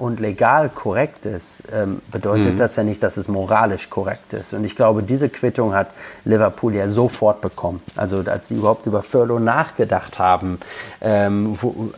und 0.02 0.20
legal 0.20 0.70
korrekt 0.70 1.28
ist, 1.28 1.62
ähm, 1.72 2.02
bedeutet 2.12 2.54
mhm. 2.54 2.58
das 2.58 2.76
ja 2.76 2.84
nicht, 2.84 3.04
dass 3.04 3.18
es 3.18 3.28
moralisch 3.28 3.92
korrekt 3.92 4.34
ist. 4.34 4.52
Und 4.52 4.66
ich 4.66 4.76
glaube, 4.76 5.04
diese 5.04 5.30
Quittung 5.30 5.76
hat 5.76 5.92
Liverpool 6.26 6.74
ja 6.74 6.88
sofort 6.88 7.42
bekommen. 7.42 7.84
Also 7.96 8.24
als 8.26 8.48
sie 8.48 8.56
überhaupt 8.56 8.88
über 8.88 9.04
Furlough 9.04 9.40
nachgedacht 9.40 10.18
haben. 10.18 10.60
Ähm, 11.02 11.56
wo, 11.62 11.92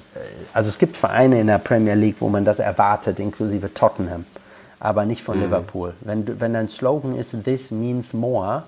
also 0.53 0.67
es 0.67 0.77
gibt 0.79 0.97
Vereine 0.97 1.39
in 1.39 1.47
der 1.47 1.59
Premier 1.59 1.95
League, 1.95 2.17
wo 2.19 2.27
man 2.27 2.43
das 2.43 2.59
erwartet, 2.59 3.21
inklusive 3.21 3.73
Tottenham, 3.73 4.25
aber 4.81 5.05
nicht 5.05 5.23
von 5.23 5.37
mhm. 5.37 5.43
Liverpool. 5.43 5.93
Wenn, 6.01 6.41
wenn 6.41 6.51
dein 6.51 6.67
Slogan 6.67 7.15
ist, 7.15 7.33
this 7.45 7.71
means 7.71 8.11
more, 8.11 8.63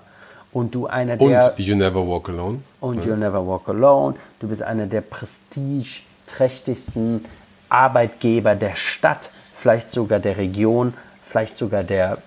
und 0.50 0.74
du 0.74 0.86
einer 0.86 1.18
der... 1.18 1.52
Und 1.52 1.58
You 1.58 1.76
Never 1.76 2.08
Walk 2.08 2.30
Alone. 2.30 2.60
Und 2.80 3.04
ja. 3.04 3.10
You 3.10 3.16
Never 3.16 3.46
Walk 3.46 3.68
Alone. 3.68 4.14
Du 4.40 4.48
bist 4.48 4.62
einer 4.62 4.86
der 4.86 5.02
prestigeträchtigsten 5.02 7.26
Arbeitgeber 7.68 8.54
der 8.54 8.76
Stadt, 8.76 9.30
vielleicht 9.54 9.90
sogar 9.90 10.18
der 10.18 10.36
Region, 10.36 10.94
vielleicht 11.22 11.58
sogar 11.58 11.82
der, 11.82 12.18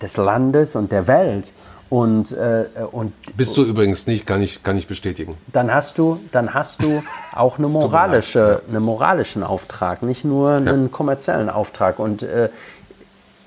des 0.00 0.16
Landes 0.16 0.74
und 0.74 0.92
der 0.92 1.06
Welt. 1.06 1.52
Und, 1.88 2.30
äh, 2.30 2.66
und 2.92 3.12
bist 3.36 3.56
du 3.56 3.64
übrigens 3.64 4.06
nicht, 4.06 4.24
kann 4.24 4.40
ich, 4.42 4.62
kann 4.62 4.76
ich 4.76 4.86
bestätigen. 4.86 5.36
Dann 5.48 5.74
hast 5.74 5.98
du, 5.98 6.20
dann 6.30 6.54
hast 6.54 6.82
du 6.82 7.02
auch 7.34 7.58
eine 7.58 7.66
moralische, 7.66 8.62
einen 8.68 8.82
moralischen 8.84 9.42
Auftrag, 9.42 10.02
nicht 10.02 10.24
nur 10.24 10.52
einen 10.52 10.84
ja. 10.84 10.88
kommerziellen 10.88 11.50
Auftrag. 11.50 11.98
Und 11.98 12.22
äh, 12.22 12.48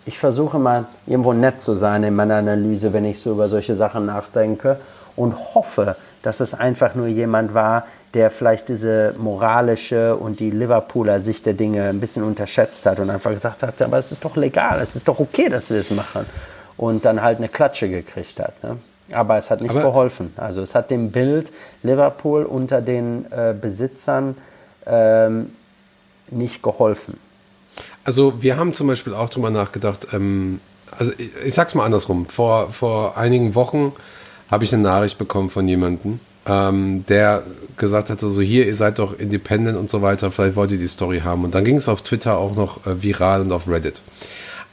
ich 0.05 0.19
versuche 0.19 0.59
mal 0.59 0.85
irgendwo 1.07 1.31
nett 1.31 1.61
zu 1.61 1.75
sein 1.75 2.03
in 2.03 2.15
meiner 2.15 2.35
Analyse, 2.35 2.91
wenn 2.91 3.05
ich 3.05 3.21
so 3.21 3.31
über 3.31 3.47
solche 3.47 3.75
Sachen 3.75 4.05
nachdenke 4.05 4.77
und 5.15 5.55
hoffe, 5.55 5.95
dass 6.21 6.41
es 6.41 6.53
einfach 6.53 6.95
nur 6.95 7.07
jemand 7.07 7.53
war, 7.53 7.85
der 8.13 8.29
vielleicht 8.29 8.69
diese 8.69 9.15
moralische 9.17 10.15
und 10.15 10.39
die 10.39 10.51
Liverpooler 10.51 11.19
Sicht 11.19 11.45
der 11.45 11.53
Dinge 11.53 11.89
ein 11.89 11.99
bisschen 11.99 12.23
unterschätzt 12.23 12.85
hat 12.85 12.99
und 12.99 13.09
einfach 13.09 13.31
gesagt 13.31 13.63
hat, 13.63 13.81
aber 13.81 13.97
es 13.97 14.11
ist 14.11 14.23
doch 14.23 14.35
legal, 14.35 14.79
es 14.81 14.95
ist 14.95 15.07
doch 15.07 15.19
okay, 15.19 15.49
dass 15.49 15.69
wir 15.69 15.77
es 15.77 15.89
machen. 15.89 16.25
Und 16.77 17.05
dann 17.05 17.21
halt 17.21 17.37
eine 17.37 17.49
Klatsche 17.49 17.89
gekriegt 17.89 18.39
hat. 18.39 18.63
Ne? 18.63 18.77
Aber 19.11 19.37
es 19.37 19.49
hat 19.49 19.61
nicht 19.61 19.71
aber 19.71 19.81
geholfen. 19.81 20.33
Also 20.37 20.61
es 20.61 20.75
hat 20.75 20.91
dem 20.91 21.11
Bild 21.11 21.51
Liverpool 21.81 22.43
unter 22.43 22.81
den 22.81 23.31
äh, 23.31 23.53
Besitzern 23.59 24.37
ähm, 24.85 25.53
nicht 26.29 26.61
geholfen. 26.61 27.19
Also 28.03 28.41
wir 28.41 28.57
haben 28.57 28.73
zum 28.73 28.87
Beispiel 28.87 29.13
auch 29.13 29.29
drüber 29.29 29.49
nachgedacht, 29.49 30.07
ähm, 30.13 30.59
also 30.91 31.11
ich, 31.17 31.29
ich 31.45 31.53
sag's 31.53 31.73
mal 31.73 31.85
andersrum, 31.85 32.27
vor, 32.27 32.69
vor 32.71 33.17
einigen 33.17 33.55
Wochen 33.55 33.93
habe 34.51 34.63
ich 34.63 34.73
eine 34.73 34.83
Nachricht 34.83 35.17
bekommen 35.17 35.49
von 35.49 35.67
jemandem, 35.67 36.19
ähm, 36.45 37.05
der 37.07 37.43
gesagt 37.77 38.09
hat, 38.09 38.19
so 38.19 38.41
hier, 38.41 38.67
ihr 38.67 38.75
seid 38.75 38.99
doch 38.99 39.17
independent 39.17 39.77
und 39.77 39.89
so 39.89 40.01
weiter, 40.01 40.31
vielleicht 40.31 40.55
wollt 40.55 40.71
ihr 40.71 40.77
die 40.77 40.87
Story 40.87 41.21
haben. 41.21 41.43
Und 41.43 41.55
dann 41.55 41.65
ging 41.65 41.77
es 41.77 41.87
auf 41.87 42.01
Twitter 42.01 42.37
auch 42.37 42.55
noch 42.55 42.85
äh, 42.85 43.01
viral 43.01 43.41
und 43.41 43.51
auf 43.51 43.67
Reddit. 43.67 44.01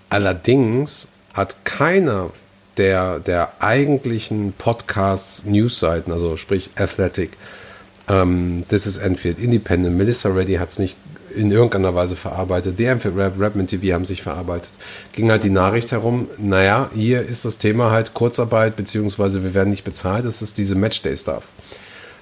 Allerdings 0.08 1.08
hat 1.34 1.64
keiner 1.64 2.30
der, 2.76 3.20
der 3.20 3.52
eigentlichen 3.60 4.52
Podcasts, 4.52 5.44
Newsseiten, 5.44 6.12
also 6.12 6.36
sprich 6.36 6.70
Athletic, 6.76 7.30
ähm, 8.08 8.62
This 8.68 8.86
is 8.86 8.96
Enfield, 8.96 9.38
Independent, 9.38 9.96
Melissa 9.96 10.28
Reddy 10.30 10.54
hat 10.54 10.70
es 10.70 10.78
nicht 10.78 10.96
in 11.34 11.50
irgendeiner 11.50 11.94
Weise 11.94 12.16
verarbeitet. 12.16 12.78
Die 12.78 12.84
Enfield 12.84 13.16
Rap, 13.16 13.38
Rap 13.38 13.54
mit 13.54 13.68
TV 13.68 13.94
haben 13.94 14.04
sich 14.04 14.22
verarbeitet. 14.22 14.70
Ging 15.12 15.30
halt 15.30 15.44
die 15.44 15.50
Nachricht 15.50 15.92
herum, 15.92 16.28
naja, 16.38 16.90
hier 16.94 17.22
ist 17.22 17.44
das 17.44 17.58
Thema 17.58 17.90
halt 17.90 18.14
Kurzarbeit, 18.14 18.76
beziehungsweise 18.76 19.42
wir 19.42 19.54
werden 19.54 19.70
nicht 19.70 19.84
bezahlt, 19.84 20.24
das 20.24 20.42
ist 20.42 20.58
diese 20.58 20.74
Matchday-Stuff. 20.74 21.44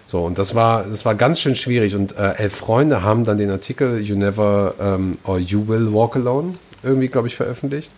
So, 0.08 0.24
und 0.24 0.38
das 0.38 0.54
war, 0.54 0.84
das 0.84 1.04
war 1.04 1.14
ganz 1.14 1.38
schön 1.38 1.54
schwierig. 1.54 1.94
Und 1.94 2.16
äh, 2.16 2.32
elf 2.36 2.54
Freunde 2.54 3.02
haben 3.02 3.24
dann 3.24 3.36
den 3.36 3.50
Artikel 3.50 4.00
You 4.00 4.16
Never 4.16 4.74
um, 4.78 5.18
or 5.24 5.38
You 5.38 5.68
Will 5.68 5.92
Walk 5.92 6.16
Alone 6.16 6.54
irgendwie, 6.82 7.08
glaube 7.08 7.28
ich, 7.28 7.36
veröffentlicht. 7.36 7.92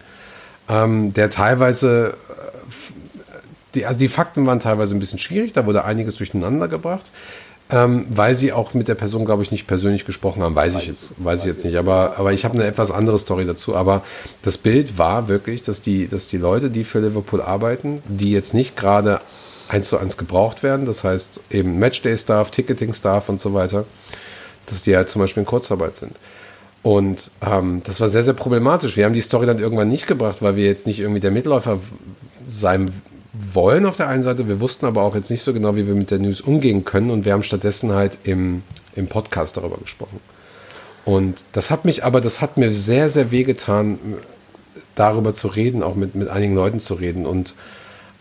Ähm, 0.68 1.12
der 1.14 1.30
teilweise, 1.30 2.14
äh, 2.28 3.34
die, 3.76 3.86
also 3.86 4.00
die 4.00 4.08
Fakten 4.08 4.44
waren 4.44 4.58
teilweise 4.58 4.96
ein 4.96 4.98
bisschen 4.98 5.20
schwierig, 5.20 5.52
da 5.52 5.66
wurde 5.66 5.84
einiges 5.84 6.16
durcheinander 6.16 6.66
gebracht. 6.66 7.12
Ähm, 7.72 8.04
weil 8.10 8.34
sie 8.34 8.52
auch 8.52 8.74
mit 8.74 8.88
der 8.88 8.96
Person, 8.96 9.24
glaube 9.24 9.42
ich, 9.42 9.52
nicht 9.52 9.66
persönlich 9.66 10.04
gesprochen 10.04 10.42
haben, 10.42 10.56
weiß 10.56 10.76
ich 10.76 10.88
jetzt, 10.88 11.12
weiß 11.18 11.40
ich 11.40 11.46
jetzt 11.46 11.64
nicht. 11.64 11.76
Aber, 11.76 12.14
aber 12.18 12.32
ich 12.32 12.44
habe 12.44 12.54
eine 12.54 12.64
etwas 12.64 12.90
andere 12.90 13.18
Story 13.18 13.44
dazu. 13.44 13.76
Aber 13.76 14.02
das 14.42 14.58
Bild 14.58 14.98
war 14.98 15.28
wirklich, 15.28 15.62
dass 15.62 15.80
die, 15.80 16.08
dass 16.08 16.26
die 16.26 16.38
Leute, 16.38 16.70
die 16.70 16.84
für 16.84 16.98
Liverpool 16.98 17.40
arbeiten, 17.40 18.02
die 18.08 18.32
jetzt 18.32 18.54
nicht 18.54 18.76
gerade 18.76 19.20
eins 19.68 19.88
zu 19.88 19.98
eins 19.98 20.16
gebraucht 20.16 20.62
werden. 20.62 20.84
Das 20.84 21.04
heißt 21.04 21.40
eben 21.50 21.78
Matchday-Staff, 21.78 22.50
Ticketing-Staff 22.50 23.28
und 23.28 23.40
so 23.40 23.54
weiter, 23.54 23.84
dass 24.66 24.82
die 24.82 24.96
halt 24.96 25.08
zum 25.08 25.20
Beispiel 25.22 25.42
in 25.42 25.46
Kurzarbeit 25.46 25.96
sind. 25.96 26.16
Und 26.82 27.30
ähm, 27.42 27.82
das 27.84 28.00
war 28.00 28.08
sehr, 28.08 28.22
sehr 28.22 28.34
problematisch. 28.34 28.96
Wir 28.96 29.04
haben 29.04 29.12
die 29.12 29.20
Story 29.20 29.46
dann 29.46 29.58
irgendwann 29.58 29.88
nicht 29.88 30.06
gebracht, 30.06 30.38
weil 30.40 30.56
wir 30.56 30.64
jetzt 30.64 30.86
nicht 30.86 30.98
irgendwie 30.98 31.20
der 31.20 31.30
Mitläufer 31.30 31.78
sein 32.48 32.92
wollen 33.32 33.86
auf 33.86 33.96
der 33.96 34.08
einen 34.08 34.22
Seite. 34.22 34.48
Wir 34.48 34.60
wussten 34.60 34.86
aber 34.86 35.02
auch 35.02 35.14
jetzt 35.14 35.30
nicht 35.30 35.42
so 35.42 35.52
genau, 35.52 35.76
wie 35.76 35.86
wir 35.86 35.94
mit 35.94 36.10
der 36.10 36.18
News 36.18 36.40
umgehen 36.40 36.84
können. 36.84 37.10
Und 37.10 37.24
wir 37.24 37.32
haben 37.32 37.42
stattdessen 37.42 37.92
halt 37.92 38.18
im, 38.24 38.62
im 38.96 39.06
Podcast 39.06 39.56
darüber 39.56 39.78
gesprochen. 39.78 40.20
Und 41.04 41.44
das 41.52 41.70
hat 41.70 41.84
mich 41.84 42.04
aber, 42.04 42.20
das 42.20 42.40
hat 42.40 42.56
mir 42.56 42.72
sehr, 42.72 43.08
sehr 43.10 43.30
wehgetan, 43.30 43.98
darüber 44.94 45.34
zu 45.34 45.48
reden, 45.48 45.82
auch 45.82 45.94
mit, 45.94 46.14
mit 46.14 46.28
einigen 46.28 46.54
Leuten 46.54 46.80
zu 46.80 46.94
reden. 46.94 47.26
Und 47.26 47.54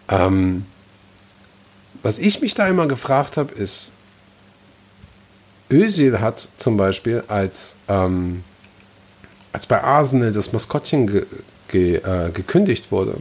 ähm, 0.08 0.66
was 2.04 2.20
ich 2.20 2.42
mich 2.42 2.54
da 2.54 2.68
immer 2.68 2.88
gefragt 2.88 3.38
habe, 3.38 3.54
ist, 3.54 3.92
Özil 5.72 6.20
hat 6.20 6.50
zum 6.58 6.78
Beispiel, 6.78 7.24
als, 7.28 7.76
ähm, 7.88 8.44
als 9.52 9.68
bei 9.68 9.84
Arsenal 9.84 10.32
das 10.32 10.54
Maskottchen 10.54 11.08
ge, 11.08 11.26
ge, 11.68 11.98
äh, 11.98 12.32
gekündigt 12.32 12.92
wurde, 12.92 13.18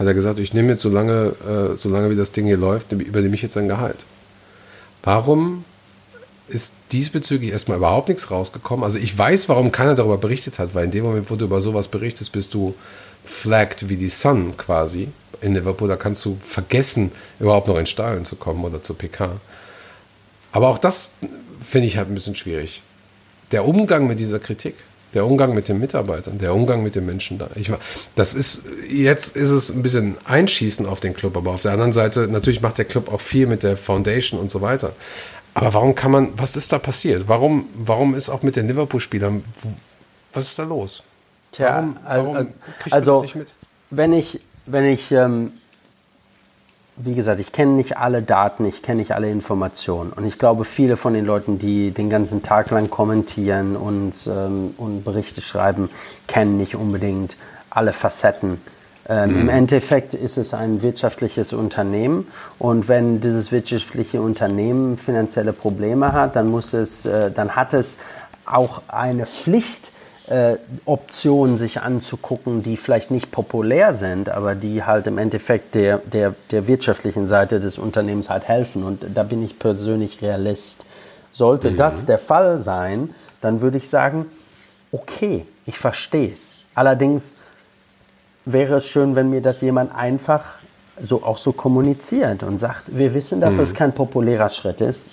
hat 0.00 0.06
er 0.06 0.14
gesagt, 0.14 0.38
ich 0.38 0.54
nehme 0.54 0.70
jetzt 0.70 0.82
so 0.82 0.88
lange, 0.88 1.34
äh, 1.46 1.76
so 1.76 1.90
lange 1.90 2.08
wie 2.08 2.16
das 2.16 2.32
Ding 2.32 2.46
hier 2.46 2.56
läuft, 2.56 2.90
übernehme 2.90 3.34
ich 3.34 3.42
jetzt 3.42 3.52
sein 3.52 3.68
Gehalt. 3.68 4.06
Warum 5.02 5.64
ist 6.48 6.74
diesbezüglich 6.90 7.52
erstmal 7.52 7.76
überhaupt 7.76 8.08
nichts 8.08 8.30
rausgekommen? 8.30 8.82
Also 8.82 8.98
ich 8.98 9.16
weiß, 9.16 9.50
warum 9.50 9.70
keiner 9.70 9.94
darüber 9.94 10.16
berichtet 10.16 10.58
hat, 10.58 10.74
weil 10.74 10.86
in 10.86 10.90
dem 10.90 11.04
Moment, 11.04 11.30
wo 11.30 11.36
du 11.36 11.44
über 11.44 11.60
sowas 11.60 11.88
berichtest, 11.88 12.32
bist 12.32 12.54
du 12.54 12.74
flagged 13.26 13.90
wie 13.90 13.96
die 13.96 14.08
Sun 14.08 14.56
quasi 14.56 15.08
in 15.42 15.52
Liverpool. 15.52 15.88
Da 15.88 15.96
kannst 15.96 16.24
du 16.24 16.38
vergessen, 16.42 17.12
überhaupt 17.38 17.68
noch 17.68 17.76
in 17.76 17.84
Stadion 17.84 18.24
zu 18.24 18.36
kommen 18.36 18.64
oder 18.64 18.82
zur 18.82 18.96
PK. 18.96 19.32
Aber 20.50 20.68
auch 20.68 20.78
das 20.78 21.16
finde 21.62 21.88
ich 21.88 21.98
halt 21.98 22.08
ein 22.08 22.14
bisschen 22.14 22.36
schwierig. 22.36 22.82
Der 23.52 23.66
Umgang 23.66 24.06
mit 24.06 24.18
dieser 24.18 24.38
Kritik, 24.38 24.76
der 25.14 25.26
Umgang 25.26 25.54
mit 25.54 25.68
den 25.68 25.78
Mitarbeitern, 25.78 26.38
der 26.38 26.54
Umgang 26.54 26.82
mit 26.82 26.94
den 26.94 27.06
Menschen 27.06 27.38
da. 27.38 27.48
Ich, 27.54 27.70
das 28.14 28.34
ist, 28.34 28.64
jetzt 28.88 29.36
ist 29.36 29.50
es 29.50 29.70
ein 29.70 29.82
bisschen 29.82 30.16
Einschießen 30.24 30.86
auf 30.86 31.00
den 31.00 31.14
Club, 31.14 31.36
aber 31.36 31.52
auf 31.52 31.62
der 31.62 31.72
anderen 31.72 31.92
Seite, 31.92 32.28
natürlich 32.28 32.60
macht 32.60 32.78
der 32.78 32.84
Club 32.84 33.12
auch 33.12 33.20
viel 33.20 33.46
mit 33.46 33.62
der 33.62 33.76
Foundation 33.76 34.38
und 34.38 34.50
so 34.50 34.60
weiter. 34.60 34.92
Aber 35.54 35.74
warum 35.74 35.94
kann 35.94 36.12
man, 36.12 36.28
was 36.36 36.56
ist 36.56 36.72
da 36.72 36.78
passiert? 36.78 37.24
Warum, 37.26 37.66
warum 37.74 38.14
ist 38.14 38.28
auch 38.28 38.42
mit 38.42 38.56
den 38.56 38.68
Liverpool-Spielern, 38.68 39.44
was 40.32 40.48
ist 40.48 40.58
da 40.58 40.62
los? 40.62 41.02
Tja, 41.52 41.88
warum, 42.04 42.34
warum 42.34 42.48
also, 42.90 43.24
wenn 43.90 44.12
ich, 44.12 44.40
wenn 44.66 44.84
ich 44.84 45.10
ähm, 45.10 45.52
wie 47.02 47.14
gesagt, 47.14 47.40
ich 47.40 47.52
kenne 47.52 47.72
nicht 47.72 47.96
alle 47.96 48.22
Daten, 48.22 48.64
ich 48.64 48.82
kenne 48.82 49.00
nicht 49.00 49.12
alle 49.12 49.30
Informationen. 49.30 50.12
Und 50.12 50.26
ich 50.26 50.38
glaube, 50.38 50.64
viele 50.64 50.96
von 50.96 51.14
den 51.14 51.24
Leuten, 51.24 51.58
die 51.58 51.90
den 51.92 52.10
ganzen 52.10 52.42
Tag 52.42 52.70
lang 52.70 52.90
kommentieren 52.90 53.76
und, 53.76 54.14
ähm, 54.26 54.74
und 54.76 55.04
Berichte 55.04 55.40
schreiben, 55.40 55.90
kennen 56.26 56.56
nicht 56.56 56.74
unbedingt 56.74 57.36
alle 57.70 57.92
Facetten. 57.92 58.60
Ähm, 59.08 59.32
mhm. 59.32 59.40
Im 59.40 59.48
Endeffekt 59.48 60.14
ist 60.14 60.36
es 60.36 60.54
ein 60.54 60.82
wirtschaftliches 60.82 61.52
Unternehmen 61.52 62.26
und 62.58 62.88
wenn 62.88 63.20
dieses 63.20 63.50
wirtschaftliche 63.50 64.20
Unternehmen 64.20 64.98
finanzielle 64.98 65.52
Probleme 65.52 66.12
hat, 66.12 66.36
dann 66.36 66.48
muss 66.48 66.74
es, 66.74 67.06
äh, 67.06 67.30
dann 67.30 67.56
hat 67.56 67.72
es 67.72 67.98
auch 68.44 68.82
eine 68.88 69.26
Pflicht, 69.26 69.92
äh, 70.30 70.58
Optionen 70.84 71.56
sich 71.56 71.80
anzugucken, 71.80 72.62
die 72.62 72.76
vielleicht 72.76 73.10
nicht 73.10 73.32
populär 73.32 73.94
sind, 73.94 74.28
aber 74.28 74.54
die 74.54 74.84
halt 74.84 75.06
im 75.08 75.18
Endeffekt 75.18 75.74
der, 75.74 75.98
der, 75.98 76.34
der 76.50 76.66
wirtschaftlichen 76.68 77.26
Seite 77.26 77.58
des 77.58 77.78
Unternehmens 77.78 78.30
halt 78.30 78.46
helfen. 78.46 78.84
Und 78.84 79.04
da 79.12 79.24
bin 79.24 79.44
ich 79.44 79.58
persönlich 79.58 80.22
Realist. 80.22 80.84
Sollte 81.32 81.72
mhm. 81.72 81.76
das 81.76 82.06
der 82.06 82.18
Fall 82.18 82.60
sein, 82.60 83.12
dann 83.40 83.60
würde 83.60 83.78
ich 83.78 83.88
sagen, 83.88 84.26
okay, 84.92 85.46
ich 85.66 85.78
verstehe 85.78 86.32
es. 86.32 86.58
Allerdings 86.74 87.38
wäre 88.44 88.76
es 88.76 88.86
schön, 88.86 89.16
wenn 89.16 89.30
mir 89.30 89.42
das 89.42 89.60
jemand 89.60 89.94
einfach 89.94 90.44
so 91.02 91.24
auch 91.24 91.38
so 91.38 91.52
kommuniziert 91.52 92.42
und 92.42 92.60
sagt, 92.60 92.96
wir 92.96 93.14
wissen, 93.14 93.40
dass 93.40 93.56
mhm. 93.56 93.62
es 93.62 93.74
kein 93.74 93.92
populärer 93.92 94.48
Schritt 94.48 94.80
ist. 94.80 95.08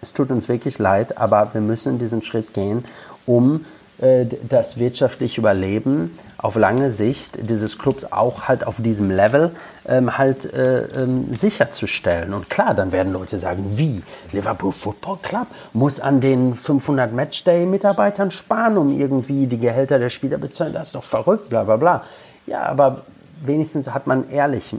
Es 0.00 0.12
tut 0.12 0.30
uns 0.30 0.48
wirklich 0.48 0.78
leid, 0.78 1.18
aber 1.18 1.52
wir 1.52 1.60
müssen 1.60 1.98
diesen 1.98 2.22
Schritt 2.22 2.54
gehen, 2.54 2.84
um 3.26 3.64
das 3.98 4.78
wirtschaftliche 4.78 5.40
Überleben 5.40 6.18
auf 6.44 6.56
lange 6.56 6.90
Sicht 6.90 7.38
dieses 7.48 7.78
Clubs 7.78 8.04
auch 8.12 8.48
halt 8.48 8.66
auf 8.66 8.76
diesem 8.78 9.10
Level 9.10 9.52
ähm, 9.88 10.18
halt 10.18 10.52
äh, 10.52 10.80
ähm, 10.88 11.32
sicherzustellen. 11.32 12.34
Und 12.34 12.50
klar, 12.50 12.74
dann 12.74 12.92
werden 12.92 13.14
Leute 13.14 13.38
sagen, 13.38 13.64
wie? 13.78 14.02
Liverpool 14.30 14.72
Football 14.72 15.18
Club 15.22 15.46
muss 15.72 16.00
an 16.00 16.20
den 16.20 16.54
500 16.54 17.14
Matchday-Mitarbeitern 17.14 18.30
sparen, 18.30 18.76
um 18.76 18.92
irgendwie 18.92 19.46
die 19.46 19.58
Gehälter 19.58 19.98
der 19.98 20.10
Spieler 20.10 20.36
bezahlen. 20.36 20.74
Das 20.74 20.88
ist 20.88 20.94
doch 20.94 21.02
verrückt, 21.02 21.48
bla 21.48 21.64
bla 21.64 21.76
bla. 21.76 22.04
Ja, 22.46 22.64
aber 22.64 23.04
wenigstens 23.42 23.94
hat 23.94 24.06
man 24.06 24.28
ehrlich, 24.28 24.76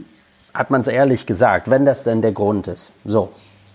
hat 0.54 0.70
man 0.70 0.82
es 0.82 0.88
ehrlich 0.88 1.26
gesagt, 1.26 1.68
wenn 1.68 1.84
das 1.84 2.04
denn 2.04 2.22
der 2.22 2.30
Grund 2.30 2.68
ist. 2.68 2.92
So, 3.04 3.30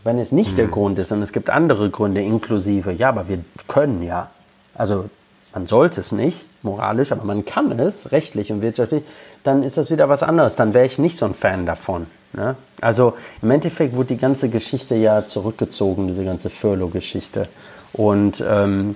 wenn 0.06 0.18
es 0.18 0.32
nicht 0.32 0.54
mhm. 0.54 0.56
der 0.56 0.68
Grund 0.68 0.98
ist 0.98 1.12
und 1.12 1.22
es 1.22 1.34
gibt 1.34 1.50
andere 1.50 1.90
Gründe 1.90 2.22
inklusive, 2.22 2.94
ja, 2.94 3.10
aber 3.10 3.28
wir 3.28 3.40
können 3.68 4.02
ja. 4.02 4.30
Also 4.74 5.10
man 5.54 5.68
sollte 5.68 6.02
es 6.02 6.12
nicht, 6.12 6.46
moralisch, 6.64 7.12
aber 7.12 7.24
man 7.24 7.46
kann 7.46 7.78
es, 7.80 8.12
rechtlich 8.12 8.52
und 8.52 8.62
wirtschaftlich, 8.62 9.04
dann 9.44 9.64
ist 9.64 9.78
das 9.78 9.92
wieder 9.92 10.08
was 10.08 10.24
anderes. 10.24 10.56
Dann 10.56 10.74
wäre 10.74 10.86
ich 10.86 10.98
nicht 10.98 11.18
so 11.18 11.26
ein 11.26 11.34
Fan 11.34 11.66
davon. 11.66 12.08
Ne? 12.34 12.56
Also 12.80 13.14
im 13.42 13.52
Endeffekt 13.52 13.96
wurde 13.96 14.10
die 14.10 14.18
ganze 14.18 14.50
Geschichte 14.50 14.96
ja 14.96 15.26
zurückgezogen, 15.26 16.08
diese 16.08 16.24
ganze 16.24 16.50
Furlough-Geschichte. 16.50 17.48
Und 17.94 18.44
ähm, 18.48 18.96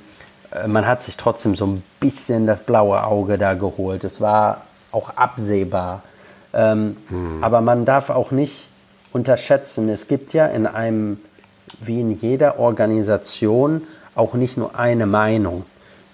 äh, 0.51 0.67
man 0.67 0.87
hat 0.87 1.03
sich 1.03 1.17
trotzdem 1.17 1.55
so 1.55 1.65
ein 1.65 1.83
bisschen 1.99 2.47
das 2.47 2.61
blaue 2.63 3.03
Auge 3.03 3.37
da 3.37 3.53
geholt. 3.53 4.03
Es 4.03 4.21
war 4.21 4.61
auch 4.91 5.17
absehbar. 5.17 6.03
Ähm, 6.53 6.97
hm. 7.09 7.43
Aber 7.43 7.61
man 7.61 7.83
darf 7.83 8.09
auch 8.09 8.31
nicht 8.31 8.69
unterschätzen, 9.11 9.89
es 9.89 10.07
gibt 10.07 10.33
ja 10.33 10.45
in 10.47 10.65
einem, 10.67 11.19
wie 11.81 12.01
in 12.01 12.11
jeder 12.11 12.59
Organisation, 12.59 13.81
auch 14.13 14.33
nicht 14.33 14.57
nur 14.57 14.79
eine 14.79 15.05
Meinung. 15.05 15.65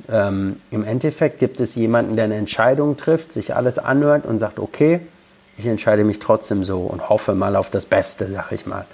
Ähm, 0.10 0.58
Im 0.72 0.84
Endeffekt 0.84 1.40
gibt 1.40 1.60
es 1.60 1.76
jemanden, 1.76 2.16
der 2.16 2.26
eine 2.26 2.36
Entscheidung 2.36 2.98
trifft, 2.98 3.32
sich 3.32 3.56
alles 3.56 3.78
anhört 3.78 4.26
und 4.26 4.40
sagt, 4.40 4.60
okay, 4.60 5.02
ich 5.58 5.68
entscheide 5.68 6.04
mich 6.04 6.20
trotzdem 6.20 6.64
so 6.64 6.82
und 6.82 7.10
hoffe 7.10 7.36
mal 7.36 7.56
auf 7.56 7.70
das 7.70 7.86
Beste, 7.86 8.28
sag 8.32 8.52
ich 8.52 8.66
mal. 8.66 8.86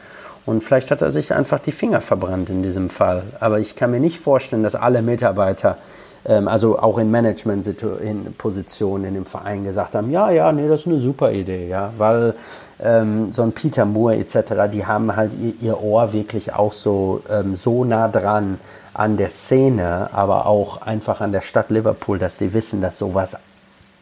Und 0.45 0.63
vielleicht 0.63 0.91
hat 0.91 1.01
er 1.01 1.11
sich 1.11 1.33
einfach 1.33 1.59
die 1.59 1.73
Finger 1.73 1.99
verbrannt 2.01 2.49
in 2.49 2.63
diesem 2.63 2.89
Fall. 2.89 3.23
Aber 3.39 3.59
ich 3.59 3.75
kann 3.75 3.91
mir 3.91 3.99
nicht 3.99 4.19
vorstellen, 4.19 4.63
dass 4.63 4.75
alle 4.75 5.01
Mitarbeiter, 5.01 5.77
ähm, 6.25 6.47
also 6.47 6.79
auch 6.79 6.97
in 6.97 7.11
Management-Positionen 7.11 9.05
in 9.05 9.13
dem 9.13 9.25
Verein 9.25 9.65
gesagt 9.65 9.93
haben, 9.95 10.09
ja, 10.09 10.29
ja, 10.31 10.51
nee, 10.53 10.69
das 10.69 10.81
ist 10.81 10.87
eine 10.87 10.99
super 10.99 11.31
Idee, 11.31 11.67
ja, 11.67 11.91
weil 11.97 12.33
ähm, 12.81 13.33
so 13.33 13.43
ein 13.43 13.51
Peter 13.51 13.83
Moore 13.85 14.15
etc., 14.17 14.53
die 14.71 14.85
haben 14.85 15.15
halt 15.15 15.33
ihr, 15.33 15.53
ihr 15.61 15.81
Ohr 15.83 16.13
wirklich 16.13 16.53
auch 16.53 16.71
so, 16.71 17.23
ähm, 17.29 17.57
so 17.57 17.83
nah 17.83 18.07
dran 18.07 18.57
an 18.97 19.15
der 19.15 19.29
Szene, 19.29 20.09
aber 20.11 20.47
auch 20.47 20.81
einfach 20.81 21.21
an 21.21 21.31
der 21.31 21.41
Stadt 21.41 21.69
Liverpool, 21.69 22.17
dass 22.17 22.37
die 22.37 22.53
wissen, 22.53 22.81
dass 22.81 22.97
sowas 22.97 23.37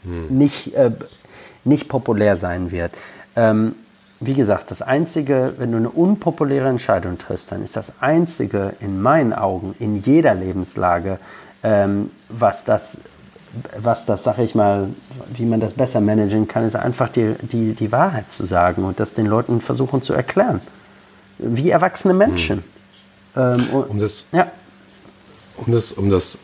hm. 0.03 0.27
nicht, 0.29 0.73
äh, 0.73 0.91
nicht 1.65 1.89
populär 1.89 2.37
sein 2.37 2.71
wird. 2.71 2.93
Ähm, 3.35 3.75
wie 4.21 4.33
gesagt, 4.33 4.71
das 4.71 4.81
Einzige, 4.81 5.55
wenn 5.57 5.71
du 5.71 5.77
eine 5.77 5.89
unpopuläre 5.89 6.69
Entscheidung 6.69 7.17
triffst, 7.17 7.51
dann 7.51 7.61
ist 7.61 7.75
das 7.75 8.01
Einzige 8.01 8.73
in 8.79 9.01
meinen 9.01 9.33
Augen, 9.33 9.75
in 9.79 10.01
jeder 10.01 10.33
Lebenslage, 10.33 11.19
ähm, 11.61 12.09
was 12.29 12.63
das, 12.63 13.01
was 13.77 14.05
das, 14.05 14.23
sag 14.23 14.39
ich 14.39 14.55
mal, 14.55 14.89
wie 15.33 15.45
man 15.45 15.59
das 15.59 15.73
besser 15.73 15.99
managen 15.99 16.47
kann, 16.47 16.63
ist 16.63 16.77
einfach 16.77 17.09
die, 17.09 17.35
die, 17.41 17.73
die 17.73 17.91
Wahrheit 17.91 18.31
zu 18.31 18.45
sagen 18.45 18.85
und 18.85 19.01
das 19.01 19.13
den 19.13 19.25
Leuten 19.25 19.59
versuchen 19.59 20.01
zu 20.01 20.13
erklären. 20.13 20.61
Wie 21.37 21.69
erwachsene 21.69 22.13
Menschen. 22.13 22.63
Hm. 23.33 23.59
Ähm, 23.59 23.69
um 23.89 23.99
das, 23.99 24.29
ja 24.31 24.47
um 25.57 25.71
das, 25.71 25.93
um 25.93 26.09
das, 26.09 26.39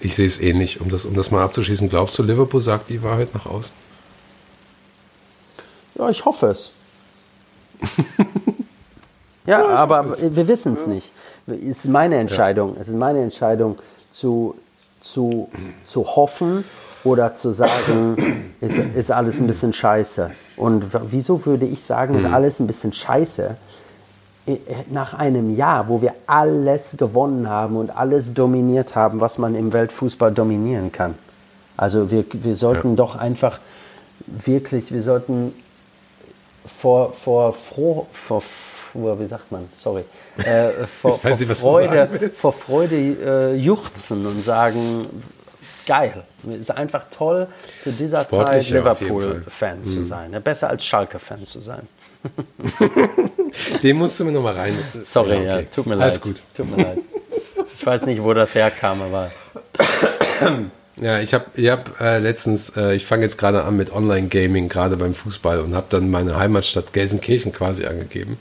ich 0.00 0.14
sehe 0.14 0.26
es 0.26 0.40
ähnlich, 0.40 0.80
um 0.80 0.90
das, 0.90 1.04
um 1.04 1.14
das 1.14 1.30
mal 1.30 1.42
abzuschließen, 1.42 1.88
glaubst 1.88 2.18
du, 2.18 2.22
Liverpool 2.22 2.60
sagt 2.60 2.90
die 2.90 3.02
Wahrheit 3.02 3.34
nach 3.34 3.46
außen? 3.46 3.74
Ja, 5.96 6.08
ich 6.08 6.24
hoffe 6.24 6.46
es. 6.46 6.72
ja, 9.46 9.60
ja 9.60 9.66
aber 9.66 10.18
wir 10.18 10.48
wissen 10.48 10.74
es 10.74 10.86
ja. 10.86 10.92
nicht. 10.92 11.12
Es 11.46 11.84
ist 11.84 11.88
meine 11.88 12.16
Entscheidung. 12.16 12.74
Ja. 12.74 12.80
Es 12.80 12.88
ist 12.88 12.96
meine 12.96 13.22
Entscheidung 13.22 13.76
zu, 14.10 14.54
zu, 15.00 15.50
zu 15.84 16.06
hoffen 16.06 16.64
oder 17.04 17.32
zu 17.32 17.52
sagen, 17.52 18.54
ist, 18.60 18.78
ist 18.78 19.10
alles 19.10 19.40
ein 19.40 19.46
bisschen 19.46 19.72
scheiße. 19.72 20.30
Und 20.56 20.86
wieso 21.10 21.44
würde 21.46 21.66
ich 21.66 21.82
sagen, 21.82 22.14
ist 22.14 22.26
mhm. 22.26 22.34
alles 22.34 22.60
ein 22.60 22.66
bisschen 22.66 22.92
scheiße? 22.92 23.56
Nach 24.90 25.14
einem 25.14 25.54
Jahr, 25.56 25.88
wo 25.88 26.02
wir 26.02 26.14
alles 26.26 26.96
gewonnen 26.96 27.48
haben 27.48 27.76
und 27.76 27.90
alles 27.90 28.32
dominiert 28.34 28.96
haben, 28.96 29.20
was 29.20 29.38
man 29.38 29.54
im 29.54 29.72
Weltfußball 29.72 30.32
dominieren 30.32 30.92
kann. 30.92 31.14
Also 31.76 32.10
wir, 32.10 32.24
wir 32.32 32.54
sollten 32.54 32.90
ja. 32.90 32.96
doch 32.96 33.16
einfach 33.16 33.60
wirklich, 34.26 34.92
wir 34.92 35.02
sollten 35.02 35.54
vor, 36.66 37.12
vor, 37.12 37.52
froh, 37.52 38.06
vor, 38.92 39.18
wie 39.20 39.26
sagt 39.26 39.50
man, 39.50 39.68
sorry, 39.74 40.04
äh, 40.38 40.70
vor, 40.86 41.18
vor, 41.18 41.30
nicht, 41.30 41.56
Freude, 41.56 42.30
vor 42.34 42.52
Freude 42.52 42.96
äh, 42.96 43.54
juchzen 43.54 44.26
und 44.26 44.44
sagen, 44.44 45.06
geil. 45.86 46.24
Es 46.44 46.60
ist 46.60 46.70
einfach 46.70 47.06
toll, 47.10 47.46
zu 47.82 47.92
dieser 47.92 48.28
Zeit 48.28 48.68
Liverpool-Fan 48.68 49.78
ja, 49.78 49.84
zu 49.84 49.98
mhm. 49.98 50.04
sein. 50.04 50.30
Ne? 50.30 50.40
Besser 50.40 50.68
als 50.68 50.84
Schalke-Fan 50.84 51.44
zu 51.44 51.60
sein. 51.60 51.88
Den 53.82 53.96
musst 53.96 54.18
du 54.20 54.24
mir 54.24 54.32
nochmal 54.32 54.54
rein. 54.54 54.74
Sorry, 55.02 55.44
ja, 55.44 55.54
okay. 55.54 55.62
ja, 55.62 55.62
tut 55.62 55.86
mir 55.86 55.94
leid. 55.94 56.08
Alles 56.08 56.20
gut. 56.20 56.42
Tut 56.54 56.70
mir 56.70 56.82
leid. 56.82 56.98
Ich 57.76 57.86
weiß 57.86 58.06
nicht, 58.06 58.22
wo 58.22 58.32
das 58.34 58.54
herkam, 58.54 59.02
aber. 59.02 59.30
Ja, 61.00 61.18
ich 61.18 61.32
habe 61.32 61.46
ich 61.54 61.70
hab, 61.70 61.98
äh, 61.98 62.18
letztens, 62.18 62.76
äh, 62.76 62.94
ich 62.94 63.06
fange 63.06 63.22
jetzt 63.22 63.38
gerade 63.38 63.64
an 63.64 63.74
mit 63.74 63.90
Online-Gaming, 63.90 64.68
gerade 64.68 64.98
beim 64.98 65.14
Fußball 65.14 65.60
und 65.60 65.74
habe 65.74 65.86
dann 65.88 66.10
meine 66.10 66.36
Heimatstadt 66.36 66.92
Gelsenkirchen 66.92 67.52
quasi 67.52 67.86
angegeben. 67.86 68.36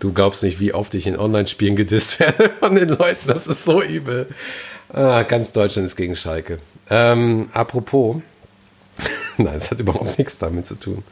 Du 0.00 0.14
glaubst 0.14 0.42
nicht, 0.42 0.58
wie 0.58 0.72
oft 0.72 0.94
ich 0.94 1.06
in 1.06 1.18
Online-Spielen 1.18 1.76
gedisst 1.76 2.18
werde 2.20 2.50
von 2.60 2.76
den 2.76 2.88
Leuten. 2.88 3.28
Das 3.28 3.46
ist 3.46 3.62
so 3.62 3.82
übel. 3.82 4.26
Ah, 4.90 5.22
ganz 5.24 5.52
Deutschland 5.52 5.86
ist 5.86 5.96
gegen 5.96 6.16
Schalke. 6.16 6.60
Ähm, 6.88 7.50
apropos, 7.52 8.22
Nein, 9.36 9.56
es 9.56 9.70
hat 9.70 9.80
überhaupt 9.80 10.18
nichts 10.18 10.38
damit 10.38 10.66
zu 10.66 10.74
tun. 10.74 11.04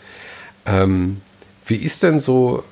Ähm, 0.67 1.21
wie 1.67 1.77
ist 1.77 2.03
denn 2.03 2.19
so, 2.19 2.63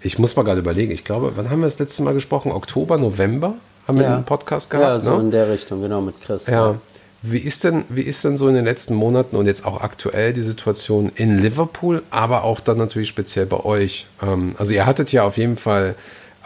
ich 0.00 0.18
muss 0.18 0.36
mal 0.36 0.42
gerade 0.44 0.60
überlegen, 0.60 0.92
ich 0.92 1.04
glaube, 1.04 1.32
wann 1.36 1.50
haben 1.50 1.60
wir 1.60 1.66
das 1.66 1.78
letzte 1.78 2.02
Mal 2.02 2.14
gesprochen? 2.14 2.52
Oktober, 2.52 2.98
November 2.98 3.54
haben 3.88 3.98
wir 3.98 4.04
Ja. 4.04 4.14
einen 4.14 4.24
Podcast 4.24 4.70
gehabt? 4.70 4.86
Ja, 4.86 4.98
so 4.98 5.16
ne? 5.16 5.24
in 5.24 5.30
der 5.30 5.48
Richtung, 5.50 5.80
genau, 5.82 6.00
mit 6.00 6.20
Chris. 6.20 6.46
Ja. 6.46 6.76
Wie 7.22 7.38
ist, 7.38 7.64
denn, 7.64 7.84
wie 7.88 8.02
ist 8.02 8.22
denn 8.24 8.36
so 8.36 8.46
in 8.46 8.54
den 8.54 8.64
letzten 8.64 8.94
Monaten 8.94 9.36
und 9.36 9.46
jetzt 9.46 9.64
auch 9.64 9.80
aktuell 9.80 10.32
die 10.32 10.42
Situation 10.42 11.10
in 11.14 11.38
Liverpool, 11.38 12.02
aber 12.10 12.44
auch 12.44 12.60
dann 12.60 12.78
natürlich 12.78 13.08
speziell 13.08 13.46
bei 13.46 13.64
euch? 13.64 14.06
Ähm, 14.22 14.54
also 14.58 14.72
ihr 14.72 14.86
hattet 14.86 15.10
ja 15.12 15.24
auf 15.24 15.36
jeden 15.36 15.56
Fall 15.56 15.96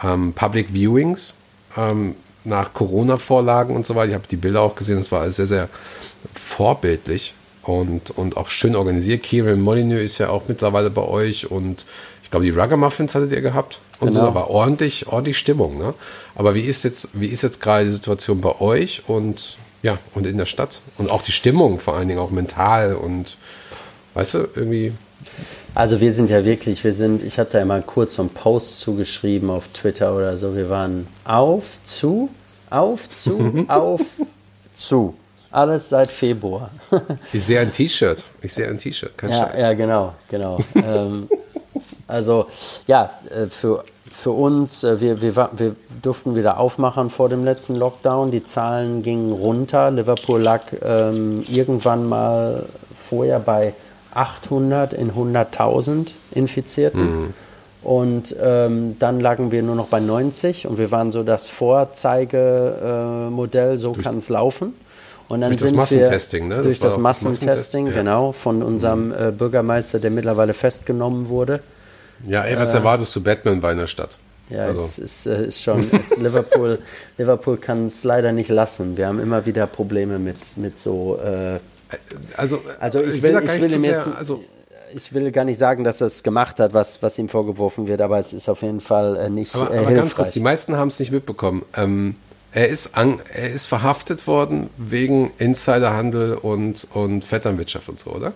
ähm, 0.03 0.33
Public 0.33 0.73
Viewings 0.73 1.35
ähm, 1.77 2.15
nach 2.45 2.73
Corona-Vorlagen 2.73 3.75
und 3.75 3.85
so 3.85 3.95
weiter. 3.95 4.09
Ich 4.09 4.15
habe 4.15 4.27
die 4.27 4.37
Bilder 4.37 4.61
auch 4.61 4.73
gesehen, 4.73 4.97
das 4.97 5.11
war 5.11 5.21
alles 5.21 5.35
sehr, 5.35 5.45
sehr 5.45 5.69
vorbildlich 6.33 7.35
und, 7.63 8.11
und 8.11 8.37
auch 8.37 8.49
schön 8.49 8.75
organisiert. 8.75 9.23
Kieran 9.23 9.61
Molyneux 9.61 10.01
ist 10.01 10.17
ja 10.17 10.29
auch 10.29 10.43
mittlerweile 10.47 10.89
bei 10.89 11.03
euch 11.03 11.49
und 11.49 11.85
ich 12.23 12.31
glaube, 12.31 12.45
die 12.45 12.51
Ruggermuffins 12.51 13.13
hattet 13.13 13.31
ihr 13.33 13.41
gehabt. 13.41 13.79
Und 13.99 14.13
so, 14.13 14.19
Genau. 14.19 14.31
da 14.31 14.35
war 14.35 14.49
ordentlich, 14.49 15.07
ordentlich 15.07 15.37
Stimmung. 15.37 15.77
Ne? 15.77 15.93
Aber 16.35 16.55
wie 16.55 16.61
ist 16.61 16.83
jetzt, 16.83 17.09
wie 17.19 17.27
ist 17.27 17.43
jetzt 17.43 17.61
gerade 17.61 17.85
die 17.85 17.91
Situation 17.91 18.41
bei 18.41 18.59
euch 18.59 19.03
und 19.07 19.57
ja, 19.83 19.97
und 20.15 20.25
in 20.25 20.37
der 20.37 20.45
Stadt? 20.45 20.81
Und 20.97 21.09
auch 21.09 21.21
die 21.23 21.31
Stimmung 21.31 21.79
vor 21.79 21.95
allen 21.95 22.07
Dingen, 22.07 22.19
auch 22.19 22.31
mental 22.31 22.95
und 22.95 23.37
weißt 24.13 24.33
du, 24.35 24.37
irgendwie. 24.55 24.93
Also 25.75 26.01
wir 26.01 26.11
sind 26.11 26.29
ja 26.29 26.43
wirklich, 26.45 26.83
wir 26.83 26.93
sind, 26.93 27.21
ich 27.21 27.37
habe 27.37 27.49
da 27.51 27.59
immer 27.61 27.79
kurz 27.81 28.15
so 28.15 28.23
einen 28.23 28.31
Post 28.31 28.79
zugeschrieben 28.79 29.49
auf 29.49 29.67
Twitter 29.67 30.15
oder 30.15 30.35
so, 30.37 30.55
wir 30.55 30.69
waren 30.69 31.07
auf, 31.25 31.77
zu, 31.83 32.29
auf, 32.69 33.07
zu, 33.15 33.65
auf, 33.67 34.01
zu. 34.73 35.15
Alles 35.51 35.89
seit 35.89 36.11
Februar. 36.11 36.71
Ich 37.33 37.43
sehe 37.43 37.59
ein 37.59 37.71
T-Shirt. 37.71 38.23
Ich 38.41 38.53
sehe 38.53 38.67
ein 38.67 38.79
T-Shirt, 38.79 39.17
kein 39.17 39.31
Ja, 39.31 39.47
Scheiß. 39.47 39.61
ja, 39.61 39.73
genau, 39.73 40.13
genau. 40.29 40.59
ähm, 40.75 41.27
also 42.07 42.45
ja, 42.87 43.11
äh, 43.29 43.47
für, 43.47 43.83
für 44.11 44.31
uns, 44.31 44.83
äh, 44.83 44.99
wir, 45.01 45.21
wir, 45.21 45.35
wir 45.35 45.75
durften 46.01 46.35
wieder 46.35 46.57
aufmachen 46.57 47.09
vor 47.09 47.29
dem 47.29 47.43
letzten 47.43 47.75
Lockdown. 47.75 48.31
Die 48.31 48.43
Zahlen 48.43 49.03
gingen 49.03 49.31
runter. 49.33 49.91
Liverpool 49.91 50.41
lag 50.41 50.61
ähm, 50.81 51.43
irgendwann 51.47 52.07
mal 52.07 52.65
vorher 52.95 53.39
bei 53.39 53.73
800 54.13 54.93
in 54.93 55.11
100.000 55.11 56.11
Infizierten. 56.31 57.33
Und 57.83 58.35
ähm, 58.39 58.95
dann 58.99 59.19
lagen 59.19 59.51
wir 59.51 59.63
nur 59.63 59.75
noch 59.75 59.87
bei 59.87 59.99
90 59.99 60.67
und 60.67 60.77
wir 60.77 60.91
waren 60.91 61.11
so 61.11 61.23
das 61.23 61.49
Vorzeigemodell, 61.49 63.73
äh, 63.73 63.77
so 63.77 63.93
kann 63.93 64.17
es 64.17 64.29
laufen. 64.29 64.75
Und 65.31 65.39
dann 65.41 65.51
Durch 65.51 65.61
das 65.61 65.69
sind 65.69 65.77
Massentesting, 65.77 66.41
wir, 66.43 66.49
ne? 66.49 66.55
Das 66.57 66.63
Durch 66.65 66.79
das 66.79 66.93
das 66.95 67.01
Massentesting, 67.01 67.87
ja. 67.87 67.93
genau, 67.93 68.31
von 68.33 68.61
unserem 68.61 69.11
äh, 69.13 69.31
Bürgermeister, 69.31 69.99
der 69.99 70.11
mittlerweile 70.11 70.53
festgenommen 70.53 71.29
wurde. 71.29 71.61
Ja, 72.27 72.43
ey, 72.43 72.57
was 72.57 72.73
erwartest 72.73 73.15
du 73.15 73.21
Batman 73.23 73.61
bei 73.61 73.71
einer 73.71 73.87
Stadt? 73.87 74.17
Ja, 74.49 74.65
Also- 74.65 74.81
es 74.81 74.99
ist, 74.99 75.25
äh, 75.27 75.45
ist 75.47 75.61
schon, 75.63 75.89
es, 76.09 76.17
Liverpool, 76.17 76.79
Liverpool 77.17 77.55
kann 77.57 77.87
es 77.87 78.03
leider 78.03 78.33
nicht 78.33 78.49
lassen. 78.49 78.97
Wir 78.97 79.07
haben 79.07 79.19
immer 79.21 79.45
wieder 79.45 79.67
Probleme 79.67 80.19
mit, 80.19 80.35
mit 80.57 80.77
so, 80.79 81.17
äh, 81.23 81.59
Also, 82.35 82.59
also 82.79 83.01
ich 83.01 83.21
will, 83.23 83.31
gar 83.31 83.43
ich 83.43 83.51
nicht 83.53 83.61
will 83.63 83.69
zu 83.69 83.75
ihm 83.77 83.81
sehr- 83.83 83.91
jetzt, 83.91 84.09
also, 84.17 84.43
ich 84.93 85.13
will 85.13 85.31
gar 85.31 85.45
nicht 85.45 85.57
sagen, 85.57 85.85
dass 85.85 86.01
er 86.01 86.07
es 86.07 86.21
gemacht 86.23 86.59
hat, 86.59 86.73
was, 86.73 87.01
was 87.01 87.17
ihm 87.17 87.29
vorgeworfen 87.29 87.87
wird, 87.87 88.01
aber 88.01 88.19
es 88.19 88.33
ist 88.33 88.49
auf 88.49 88.61
jeden 88.63 88.81
Fall 88.81 89.15
äh, 89.15 89.29
nicht 89.29 89.55
Aber, 89.55 89.73
äh, 89.73 89.77
aber 89.79 89.91
ganz 89.93 90.13
kurz, 90.13 90.15
hilfreich. 90.15 90.33
die 90.33 90.39
meisten 90.41 90.75
haben 90.75 90.89
es 90.89 90.99
nicht 90.99 91.13
mitbekommen. 91.13 91.63
Ähm, 91.77 92.15
er, 92.53 92.67
ist 92.69 92.95
an, 92.97 93.19
er 93.33 93.51
ist 93.51 93.65
verhaftet 93.67 94.27
worden 94.27 94.69
wegen 94.77 95.31
Insiderhandel 95.37 96.35
und, 96.35 96.87
und 96.93 97.23
Vetternwirtschaft 97.23 97.89
und 97.89 97.99
so, 97.99 98.11
oder? 98.11 98.33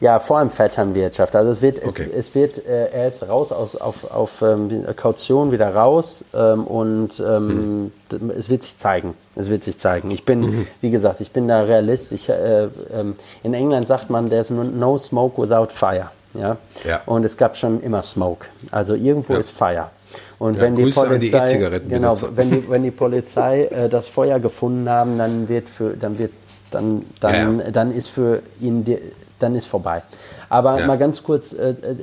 Ja, 0.00 0.20
vor 0.20 0.38
allem 0.38 0.50
Vetternwirtschaft. 0.50 1.34
Also 1.34 1.50
es 1.50 1.60
wird, 1.60 1.78
Okay. 1.84 2.06
es, 2.14 2.28
es 2.28 2.34
wird, 2.36 2.64
äh, 2.66 2.86
er 2.92 3.08
ist 3.08 3.28
raus 3.28 3.50
aus, 3.50 3.74
auf, 3.74 4.08
auf 4.12 4.42
ähm, 4.42 4.84
Kaution 4.94 5.50
wieder 5.50 5.74
raus 5.74 6.24
ähm, 6.32 6.62
und 6.68 7.18
ähm, 7.18 7.90
d- 8.12 8.18
es 8.38 8.48
wird 8.48 8.62
sich 8.62 8.76
zeigen. 8.76 9.14
Es 9.34 9.50
wird 9.50 9.64
sich 9.64 9.78
zeigen. 9.78 10.12
Ich 10.12 10.24
bin, 10.24 10.68
wie 10.80 10.90
gesagt, 10.90 11.20
ich 11.20 11.32
bin 11.32 11.48
da 11.48 11.62
Realist. 11.62 12.12
Ich, 12.12 12.28
äh, 12.28 12.68
ähm, 12.92 13.16
in 13.42 13.54
England 13.54 13.88
sagt 13.88 14.08
man, 14.08 14.30
there's 14.30 14.50
no 14.50 14.98
smoke 14.98 15.42
without 15.42 15.72
fire. 15.72 16.10
Ja? 16.34 16.58
Ja. 16.84 17.00
Und 17.06 17.24
es 17.24 17.36
gab 17.36 17.56
schon 17.56 17.80
immer 17.82 18.02
Smoke. 18.02 18.46
Also 18.70 18.94
irgendwo 18.94 19.32
Ja. 19.32 19.40
ist 19.40 19.50
Fire. 19.50 19.90
Und 20.38 20.54
Ja, 20.56 20.60
wenn 20.62 20.76
die 20.76 20.84
die 20.84 20.90
Polizei, 20.92 21.38
E-Zigarettenbenutzer. 21.38 22.26
genau, 22.28 22.36
wenn 22.36 22.50
die, 22.50 22.70
wenn 22.70 22.82
die 22.84 22.90
Polizei 22.92 23.64
äh, 23.64 23.88
das 23.88 24.06
Feuer 24.08 24.38
gefunden 24.38 24.88
haben, 24.88 25.18
dann 25.18 25.48
wird 25.48 25.68
für, 25.68 25.90
dann 25.96 26.18
wird, 26.18 26.30
dann, 26.70 27.04
dann, 27.20 27.58
Ja, 27.60 27.70
dann 27.70 27.92
ist 27.92 28.08
für 28.08 28.42
ihn, 28.60 28.84
die, 28.84 28.98
dann 29.40 29.54
ist 29.56 29.66
vorbei. 29.66 30.02
Aber 30.48 30.86
mal 30.86 30.96
ganz 30.98 31.22
kurz, 31.22 31.52
äh, 31.52 31.70
äh, 31.70 31.96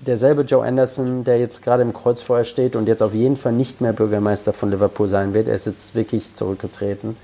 derselbe 0.00 0.42
Joe 0.42 0.64
Anderson, 0.64 1.24
der 1.24 1.38
jetzt 1.38 1.62
gerade 1.62 1.82
im 1.82 1.92
Kreuzfeuer 1.92 2.44
steht 2.44 2.76
und 2.76 2.86
jetzt 2.86 3.02
auf 3.02 3.12
jeden 3.12 3.36
Fall 3.36 3.52
nicht 3.52 3.80
mehr 3.80 3.92
Bürgermeister 3.92 4.52
von 4.52 4.70
Liverpool 4.70 5.08
sein 5.08 5.34
wird, 5.34 5.48
er 5.48 5.54
ist 5.56 5.66
jetzt 5.66 5.94
wirklich 5.94 6.34
zurückgetreten. 6.34 7.16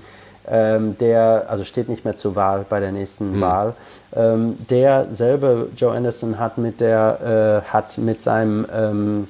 Ähm, 0.49 0.97
der, 0.99 1.45
also 1.49 1.63
steht 1.65 1.89
nicht 1.89 2.05
mehr 2.05 2.15
zur 2.15 2.35
Wahl 2.35 2.65
bei 2.69 2.79
der 2.79 2.91
nächsten 2.93 3.33
Hm. 3.33 3.41
Wahl. 3.41 3.73
Ähm, 4.15 4.57
derselbe 4.69 5.69
Joe 5.75 5.93
Anderson 5.95 6.39
hat 6.39 6.57
mit 6.57 6.79
der, 6.79 7.63
äh, 7.67 7.69
hat 7.69 7.97
mit 7.97 8.23
seinem 8.23 8.65
ähm, 8.73 9.27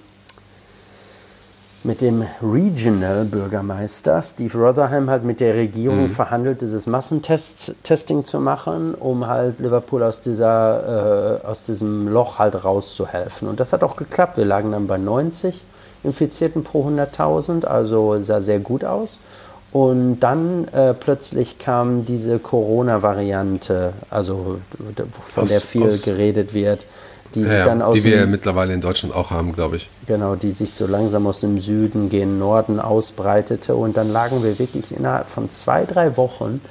mit 1.83 2.01
dem 2.01 2.23
Regional-Bürgermeister 2.41 4.21
Steve 4.21 4.57
Rotherham 4.57 5.09
halt 5.09 5.23
mit 5.23 5.39
der 5.39 5.55
Regierung 5.55 6.09
verhandelt, 6.09 6.61
dieses 6.61 6.87
Massentesting 6.87 8.25
zu 8.25 8.39
machen, 8.39 8.93
um 8.95 9.27
halt 9.27 9.59
Liverpool 9.59 10.03
aus, 10.03 10.21
dieser, 10.21 11.39
äh, 11.43 11.47
aus 11.47 11.63
diesem 11.63 12.07
Loch 12.07 12.39
halt 12.39 12.63
rauszuhelfen. 12.65 13.47
Und 13.47 13.59
das 13.59 13.73
hat 13.73 13.83
auch 13.83 13.95
geklappt. 13.95 14.37
Wir 14.37 14.45
lagen 14.45 14.71
dann 14.71 14.87
bei 14.87 14.97
90 14.97 15.63
Infizierten 16.03 16.63
pro 16.63 16.83
100.000, 16.87 17.65
also 17.65 18.19
sah 18.19 18.41
sehr 18.41 18.59
gut 18.59 18.83
aus. 18.83 19.19
Und 19.71 20.21
dann 20.21 20.67
äh, 20.69 20.93
plötzlich 20.93 21.59
kam 21.59 22.05
diese 22.05 22.39
Corona-Variante, 22.39 23.91
also 24.09 24.57
von 25.25 25.43
Aus- 25.43 25.49
der 25.49 25.61
viel 25.61 25.85
aus- 25.87 26.03
geredet 26.03 26.53
wird, 26.53 26.85
die 27.35 27.43
sich 27.43 27.53
Ja, 27.59 27.65
dann 27.65 27.81
aus 27.81 27.93
die 27.95 28.03
wir 28.03 28.21
dem- 28.21 28.31
mittlerweile 28.31 28.73
in 28.73 28.81
Deutschland 28.81 29.13
auch 29.13 29.31
haben, 29.31 29.53
glaube 29.53 29.75
ich. 29.77 29.89
Genau, 30.05 30.35
die 30.35 30.51
sich 30.51 30.73
so 30.73 30.87
langsam 30.87 31.27
aus 31.27 31.39
dem 31.39 31.59
Süden 31.59 32.09
gen 32.09 32.39
Norden 32.39 32.79
ausbreitete. 32.79 33.75
Und 33.75 33.97
dann 33.97 34.11
lagen 34.11 34.43
wir 34.43 34.57
wirklich 34.59 34.95
innerhalb 34.95 35.29
von 35.29 35.49
zwei, 35.49 35.85
drei 35.85 36.17
Wochen 36.17 36.61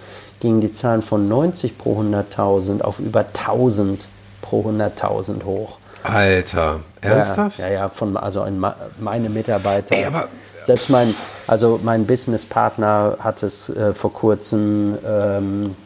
gingen 0.40 0.60
die 0.60 0.72
Zahlen 0.72 1.02
von 1.02 1.28
90 1.28 1.78
pro 1.78 1.94
100.000 2.00 2.82
auf 2.82 2.98
über 3.00 3.24
1000 3.32 4.08
pro 4.42 4.62
100.000 4.62 5.44
hoch. 5.44 5.78
Alter, 6.02 6.80
ernsthaft? 7.00 7.58
Ja, 7.58 7.66
ja, 7.68 7.72
ja 7.72 7.88
von, 7.88 8.16
also 8.16 8.42
ein, 8.42 8.62
meine 8.98 9.28
Mitarbeiter. 9.28 9.94
Ey, 9.96 10.04
aber- 10.04 10.28
selbst 10.62 10.90
mein, 10.90 11.14
also 11.46 11.78
mein 11.82 12.06
Businesspartner 12.06 13.16
hat 13.20 13.42
es 13.42 13.68
äh, 13.70 13.92
vor 13.94 14.12
kurzem, 14.12 14.96
ähm, 15.06 15.76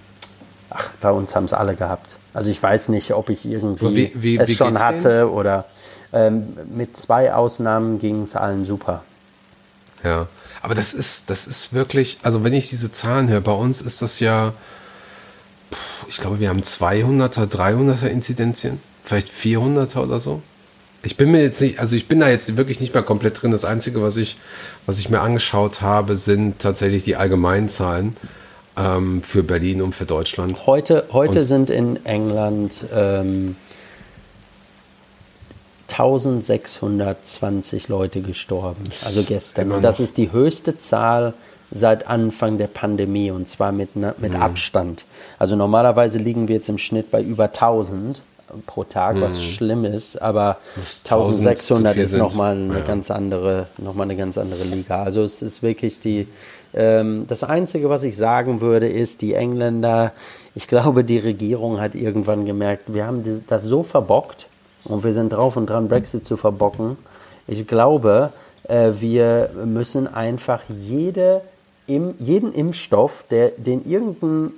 ach, 0.70 0.90
bei 1.00 1.10
uns 1.10 1.34
haben 1.36 1.44
es 1.44 1.52
alle 1.52 1.74
gehabt. 1.74 2.16
Also 2.34 2.50
ich 2.50 2.62
weiß 2.62 2.90
nicht, 2.90 3.12
ob 3.12 3.28
ich 3.30 3.44
irgendwie 3.46 3.96
wie- 3.96 4.12
wie- 4.22 4.38
es 4.38 4.48
wie 4.50 4.54
schon 4.54 4.78
hatte 4.78 5.30
oder 5.30 5.64
ähm, 6.12 6.56
mit 6.74 6.96
zwei 6.96 7.32
Ausnahmen 7.34 7.98
ging 7.98 8.22
es 8.22 8.36
allen 8.36 8.64
super. 8.64 9.02
Ja, 10.02 10.28
aber 10.62 10.74
das 10.74 10.94
ist, 10.94 11.30
das 11.30 11.46
ist 11.46 11.72
wirklich, 11.72 12.18
also 12.22 12.42
wenn 12.44 12.52
ich 12.52 12.68
diese 12.70 12.90
Zahlen 12.92 13.28
höre, 13.28 13.40
bei 13.40 13.52
uns 13.52 13.80
ist 13.82 14.00
das 14.02 14.18
ja, 14.20 14.52
ich 16.08 16.18
glaube, 16.18 16.40
wir 16.40 16.48
haben 16.48 16.62
200er, 16.62 17.46
300er 17.46 18.06
Inzidenzien, 18.06 18.80
vielleicht 19.04 19.28
400er 19.30 19.98
oder 20.00 20.20
so. 20.20 20.42
Ich 21.02 21.16
bin 21.16 21.30
mir 21.30 21.42
jetzt 21.42 21.60
nicht, 21.62 21.78
also 21.78 21.96
ich 21.96 22.08
bin 22.08 22.20
da 22.20 22.28
jetzt 22.28 22.56
wirklich 22.56 22.80
nicht 22.80 22.92
mehr 22.92 23.02
komplett 23.02 23.40
drin. 23.40 23.52
Das 23.52 23.64
Einzige, 23.64 24.02
was 24.02 24.16
ich, 24.18 24.36
was 24.86 24.98
ich 24.98 25.08
mir 25.08 25.20
angeschaut 25.20 25.80
habe, 25.80 26.16
sind 26.16 26.58
tatsächlich 26.58 27.04
die 27.04 27.16
allgemeinen 27.16 27.68
Zahlen 27.70 28.16
ähm, 28.80 29.22
für 29.22 29.42
Berlin 29.42 29.82
und 29.82 29.94
für 29.94 30.06
Deutschland. 30.06 30.66
Heute, 30.66 31.04
heute 31.12 31.40
Und- 31.40 31.44
sind 31.44 31.68
in 31.70 32.04
England 32.06 32.86
ähm, 32.94 33.56
1620 35.88 37.88
Leute 37.88 38.20
gestorben, 38.22 38.84
also 39.04 39.22
gestern. 39.22 39.72
Und 39.72 39.82
das 39.82 40.00
ist 40.00 40.16
die 40.16 40.32
höchste 40.32 40.78
Zahl 40.78 41.34
seit 41.72 42.06
Anfang 42.08 42.58
der 42.58 42.66
Pandemie 42.66 43.30
und 43.30 43.48
zwar 43.48 43.70
mit, 43.72 43.96
ne- 43.96 44.14
mit 44.18 44.34
Mhm. 44.34 44.42
Abstand. 44.42 45.04
Also 45.38 45.56
normalerweise 45.56 46.18
liegen 46.18 46.48
wir 46.48 46.56
jetzt 46.56 46.68
im 46.68 46.78
Schnitt 46.78 47.10
bei 47.10 47.22
über 47.22 47.52
1000 47.52 48.22
pro 48.66 48.84
Tag, 48.84 49.20
was 49.20 49.42
schlimm 49.42 49.84
ist, 49.84 50.20
aber 50.20 50.58
1600 51.04 51.56
Mhm. 51.56 51.58
zu 51.60 51.74
viel 51.94 52.02
ist 52.02 52.16
nochmal 52.16 52.56
eine 52.56 52.78
Ja. 52.78 52.84
ganz 52.84 53.10
andere, 53.10 53.66
noch 53.78 53.94
mal 53.94 54.04
eine 54.04 54.16
ganz 54.16 54.38
andere 54.38 54.64
Liga. 54.64 55.02
Also 55.02 55.22
es 55.22 55.42
ist 55.42 55.62
wirklich 55.62 56.00
die, 56.00 56.28
ähm, 56.74 57.26
das 57.28 57.42
Einzige, 57.44 57.90
was 57.90 58.02
ich 58.02 58.16
sagen 58.16 58.60
würde, 58.60 58.88
ist, 58.88 59.22
die 59.22 59.34
Engländer, 59.34 60.12
ich 60.54 60.66
glaube, 60.66 61.04
die 61.04 61.18
Regierung 61.18 61.80
hat 61.80 61.94
irgendwann 61.94 62.44
gemerkt, 62.46 62.92
wir 62.94 63.06
haben 63.06 63.22
das 63.48 63.62
so 63.64 63.82
verbockt 63.82 64.48
und 64.84 65.04
wir 65.04 65.12
sind 65.12 65.30
drauf 65.32 65.56
und 65.56 65.68
dran, 65.68 65.88
Brexit 65.88 66.24
zu 66.24 66.36
verbocken. 66.36 66.96
Ich 67.46 67.66
glaube, 67.66 68.32
äh, 68.68 68.92
wir 69.00 69.50
müssen 69.64 70.06
einfach 70.12 70.62
jede, 70.68 71.42
im, 71.86 72.14
jeden 72.20 72.52
Impfstoff, 72.52 73.24
der, 73.30 73.50
den 73.50 73.84
irgendein 73.84 74.52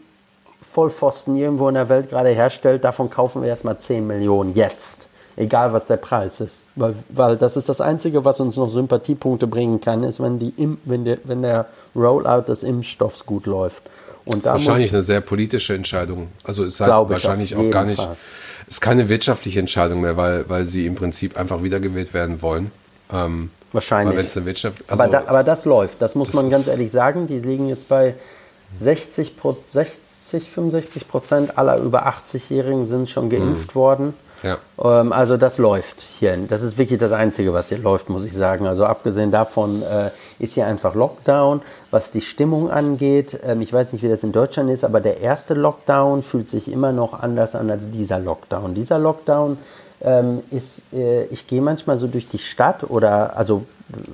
Vollpfosten 0.62 1.36
irgendwo 1.36 1.68
in 1.68 1.74
der 1.74 1.88
Welt 1.88 2.08
gerade 2.08 2.30
herstellt, 2.30 2.84
davon 2.84 3.10
kaufen 3.10 3.42
wir 3.42 3.48
erstmal 3.48 3.78
10 3.78 4.06
Millionen 4.06 4.54
jetzt. 4.54 5.08
Egal 5.34 5.72
was 5.72 5.86
der 5.86 5.96
Preis 5.96 6.40
ist. 6.40 6.64
Weil, 6.76 6.94
weil 7.08 7.36
das 7.36 7.56
ist 7.56 7.68
das 7.68 7.80
Einzige, 7.80 8.24
was 8.24 8.38
uns 8.40 8.56
noch 8.56 8.68
Sympathiepunkte 8.68 9.46
bringen 9.46 9.80
kann, 9.80 10.04
ist, 10.04 10.20
wenn, 10.20 10.38
die, 10.38 10.52
wenn, 10.84 11.04
der, 11.04 11.18
wenn 11.24 11.42
der 11.42 11.66
Rollout 11.96 12.42
des 12.48 12.62
Impfstoffs 12.62 13.24
gut 13.24 13.46
läuft. 13.46 13.82
Und 14.24 14.46
da 14.46 14.52
wahrscheinlich 14.52 14.92
eine 14.92 15.02
sehr 15.02 15.20
politische 15.20 15.74
Entscheidung. 15.74 16.28
Also 16.44 16.64
es 16.64 16.74
ist 16.74 16.80
halt 16.80 17.08
wahrscheinlich 17.08 17.56
auch 17.56 17.70
gar 17.70 17.84
nicht, 17.84 17.98
es 18.68 18.74
ist 18.74 18.80
keine 18.80 19.08
wirtschaftliche 19.08 19.58
Entscheidung 19.58 20.02
mehr, 20.02 20.16
weil, 20.16 20.48
weil 20.48 20.64
sie 20.66 20.86
im 20.86 20.94
Prinzip 20.94 21.36
einfach 21.36 21.62
wiedergewählt 21.62 22.14
werden 22.14 22.40
wollen. 22.42 22.70
Ähm, 23.12 23.50
wahrscheinlich. 23.72 24.16
Weil 24.16 24.26
eine 24.36 24.46
Wirtschaft, 24.46 24.84
also 24.86 25.02
aber, 25.02 25.12
da, 25.12 25.24
aber 25.26 25.42
das 25.42 25.64
läuft, 25.64 26.00
das 26.02 26.14
muss 26.14 26.28
das 26.28 26.36
man 26.36 26.50
ganz 26.50 26.68
ehrlich 26.68 26.92
sagen. 26.92 27.26
Die 27.26 27.40
liegen 27.40 27.68
jetzt 27.68 27.88
bei 27.88 28.14
60, 28.76 29.34
60 29.64 30.50
65 30.50 31.08
Prozent 31.08 31.58
aller 31.58 31.78
über 31.80 32.06
80-Jährigen 32.06 32.86
sind 32.86 33.08
schon 33.08 33.28
geimpft 33.30 33.74
mhm. 33.74 33.78
worden. 33.78 34.14
Ja. 34.42 34.58
Ähm, 34.82 35.12
also 35.12 35.36
das 35.36 35.58
läuft 35.58 36.00
hier. 36.00 36.36
Das 36.48 36.62
ist 36.62 36.78
wirklich 36.78 36.98
das 36.98 37.12
Einzige, 37.12 37.52
was 37.52 37.68
hier 37.68 37.78
läuft, 37.78 38.08
muss 38.08 38.24
ich 38.24 38.32
sagen. 38.32 38.66
Also 38.66 38.84
abgesehen 38.84 39.30
davon 39.30 39.82
äh, 39.82 40.10
ist 40.38 40.54
hier 40.54 40.66
einfach 40.66 40.94
Lockdown. 40.94 41.62
Was 41.90 42.10
die 42.10 42.20
Stimmung 42.20 42.70
angeht, 42.70 43.38
ähm, 43.44 43.60
ich 43.60 43.72
weiß 43.72 43.92
nicht, 43.92 44.02
wie 44.02 44.08
das 44.08 44.24
in 44.24 44.32
Deutschland 44.32 44.70
ist, 44.70 44.84
aber 44.84 45.00
der 45.00 45.20
erste 45.20 45.54
Lockdown 45.54 46.22
fühlt 46.22 46.48
sich 46.48 46.70
immer 46.70 46.92
noch 46.92 47.20
anders 47.20 47.54
an 47.54 47.70
als 47.70 47.90
dieser 47.90 48.18
Lockdown. 48.18 48.74
Dieser 48.74 48.98
Lockdown 48.98 49.58
ähm, 50.00 50.42
ist, 50.50 50.92
äh, 50.92 51.24
ich 51.26 51.46
gehe 51.46 51.62
manchmal 51.62 51.98
so 51.98 52.08
durch 52.08 52.28
die 52.28 52.38
Stadt 52.38 52.84
oder 52.90 53.36
also 53.36 53.64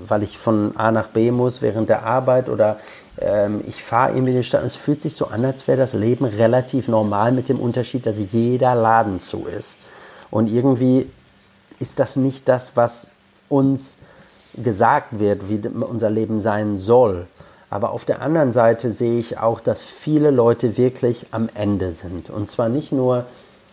weil 0.07 0.23
ich 0.23 0.39
von 0.39 0.77
A 0.77 0.91
nach 0.91 1.09
B 1.09 1.31
muss 1.31 1.63
während 1.63 1.89
der 1.89 2.03
Arbeit 2.03 2.49
oder 2.49 2.79
ähm, 3.21 3.63
ich 3.67 3.83
fahre 3.83 4.13
irgendwie 4.13 4.33
in 4.33 4.39
die 4.39 4.45
Stadt 4.45 4.63
und 4.63 4.69
es 4.69 4.77
fühlt 4.77 5.03
sich 5.03 5.15
so 5.15 5.27
an, 5.27 5.45
als 5.45 5.67
wäre 5.67 5.79
das 5.79 5.93
Leben 5.93 6.25
relativ 6.25 6.89
normal 6.89 7.33
mit 7.33 7.49
dem 7.49 7.61
Unterschied, 7.61 8.07
dass 8.07 8.17
jeder 8.33 8.75
Laden 8.75 9.21
zu 9.21 9.47
ist. 9.47 9.79
Und 10.31 10.51
irgendwie 10.51 11.11
ist 11.81 11.99
das 11.99 12.17
nicht 12.17 12.49
das, 12.49 12.77
was 12.77 13.11
uns 13.49 13.99
gesagt 14.55 15.19
wird, 15.19 15.49
wie 15.49 15.61
unser 15.69 16.11
Leben 16.11 16.41
sein 16.41 16.79
soll. 16.79 17.27
Aber 17.71 17.91
auf 17.91 18.05
der 18.05 18.23
anderen 18.23 18.53
Seite 18.53 18.93
sehe 18.93 19.19
ich 19.19 19.39
auch, 19.39 19.61
dass 19.61 19.83
viele 19.83 20.31
Leute 20.31 20.77
wirklich 20.77 21.27
am 21.33 21.49
Ende 21.55 21.93
sind. 21.93 22.31
Und 22.31 22.49
zwar 22.49 22.69
nicht 22.69 22.93
nur 22.93 23.27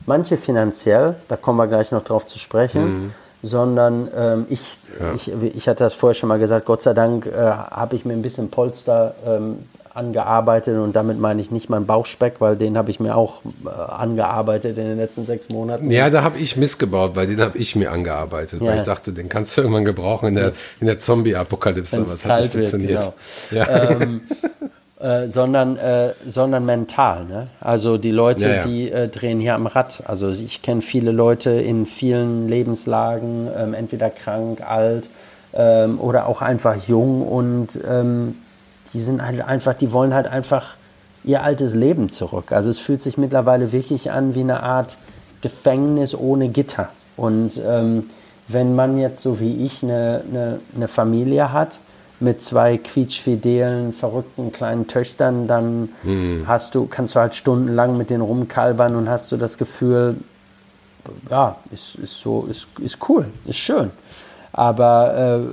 manche 0.05 0.37
finanziell, 0.37 1.15
da 1.27 1.37
kommen 1.37 1.57
wir 1.57 1.67
gleich 1.67 1.91
noch 1.91 2.03
drauf 2.03 2.25
zu 2.25 2.37
sprechen, 2.37 3.03
mhm 3.03 3.13
sondern 3.45 4.09
ähm, 4.15 4.45
ich, 4.49 4.61
ja. 4.99 5.13
ich, 5.13 5.31
ich 5.31 5.67
hatte 5.67 5.83
das 5.83 5.93
vorher 5.93 6.15
schon 6.15 6.29
mal 6.29 6.39
gesagt, 6.39 6.65
Gott 6.65 6.81
sei 6.81 6.93
Dank 6.93 7.27
äh, 7.27 7.31
habe 7.37 7.95
ich 7.95 8.05
mir 8.05 8.13
ein 8.13 8.21
bisschen 8.21 8.49
Polster 8.49 9.13
ähm, 9.25 9.59
angearbeitet 9.93 10.77
und 10.77 10.95
damit 10.95 11.19
meine 11.19 11.39
ich 11.39 11.51
nicht 11.51 11.69
meinen 11.69 11.85
Bauchspeck, 11.85 12.35
weil 12.39 12.57
den 12.57 12.77
habe 12.77 12.89
ich 12.89 12.99
mir 12.99 13.15
auch 13.15 13.41
äh, 13.65 13.69
angearbeitet 13.69 14.77
in 14.77 14.85
den 14.85 14.97
letzten 14.97 15.25
sechs 15.25 15.49
Monaten. 15.49 15.89
Ja, 15.91 16.09
da 16.09 16.23
habe 16.23 16.37
ich 16.39 16.57
missgebaut, 16.57 17.15
weil 17.15 17.27
den 17.27 17.39
habe 17.39 17.57
ich 17.57 17.75
mir 17.75 17.91
angearbeitet, 17.91 18.61
ja. 18.61 18.71
weil 18.71 18.77
ich 18.77 18.83
dachte, 18.83 19.13
den 19.13 19.29
kannst 19.29 19.55
du 19.55 19.61
irgendwann 19.61 19.85
gebrauchen 19.85 20.29
in 20.29 20.35
der, 20.35 20.53
in 20.81 20.87
der 20.87 20.99
Zombie-Apokalypse. 20.99 21.97
Wenn 21.97 22.13
es 22.13 22.21
kalt 22.21 22.55
wird, 22.55 22.71
genau. 22.71 23.13
Ja. 23.51 23.91
Ähm, 23.91 24.21
äh, 24.99 25.27
sondern, 25.27 25.77
äh, 25.77 26.13
sondern 26.25 26.65
mental. 26.65 27.25
Ne? 27.25 27.47
Also 27.59 27.97
die 27.97 28.11
Leute, 28.11 28.47
ja, 28.47 28.53
ja. 28.55 28.61
die 28.61 28.91
äh, 28.91 29.09
drehen 29.09 29.39
hier 29.39 29.55
am 29.55 29.67
Rad. 29.67 30.03
Also 30.05 30.29
ich 30.29 30.61
kenne 30.61 30.81
viele 30.81 31.11
Leute 31.11 31.51
in 31.51 31.85
vielen 31.85 32.47
Lebenslagen, 32.47 33.49
ähm, 33.57 33.73
entweder 33.73 34.09
krank, 34.09 34.61
alt 34.61 35.09
ähm, 35.53 35.99
oder 35.99 36.27
auch 36.27 36.41
einfach 36.41 36.75
jung 36.87 37.27
und 37.27 37.79
ähm, 37.87 38.35
die 38.93 39.01
sind 39.01 39.25
halt 39.25 39.41
einfach, 39.41 39.73
die 39.73 39.91
wollen 39.91 40.13
halt 40.13 40.27
einfach 40.27 40.75
ihr 41.25 41.43
altes 41.43 41.73
Leben 41.73 42.09
zurück. 42.09 42.51
Also 42.51 42.69
es 42.69 42.79
fühlt 42.79 43.01
sich 43.01 43.17
mittlerweile 43.17 43.71
wirklich 43.71 44.11
an 44.11 44.35
wie 44.35 44.41
eine 44.41 44.63
Art 44.63 44.97
Gefängnis 45.41 46.15
ohne 46.15 46.49
Gitter. 46.49 46.89
Und 47.17 47.61
ähm, 47.65 48.09
wenn 48.47 48.75
man 48.75 48.97
jetzt 48.97 49.21
so 49.21 49.39
wie 49.39 49.65
ich 49.65 49.83
eine, 49.83 50.23
eine, 50.29 50.59
eine 50.75 50.87
Familie 50.87 51.51
hat, 51.51 51.79
mit 52.20 52.41
zwei 52.41 52.78
quietschfidelen, 52.78 53.93
verrückten 53.93 54.51
kleinen 54.51 54.88
Töchtern, 54.88 55.47
dann 55.47 55.89
mhm. 56.03 56.45
hast 56.47 56.76
du, 56.76 56.88
kannst 56.88 57.16
du 57.16 57.20
halt 57.20 57.36
stundenlang 57.36 57.97
mit 57.97 58.09
denen 58.09 58.22
rumkalbern 58.22 58.95
und 58.95 59.09
hast 59.09 59.32
du 59.32 59.38
das 59.38 59.57
Gefühl, 59.57 60.18
ja, 61.30 61.57
ist, 61.72 61.95
ist 61.95 62.20
so, 62.20 62.47
ist, 62.49 62.68
ist 62.80 62.97
cool, 63.09 63.26
ist 63.45 63.57
schön. 63.57 63.91
Aber 64.53 65.43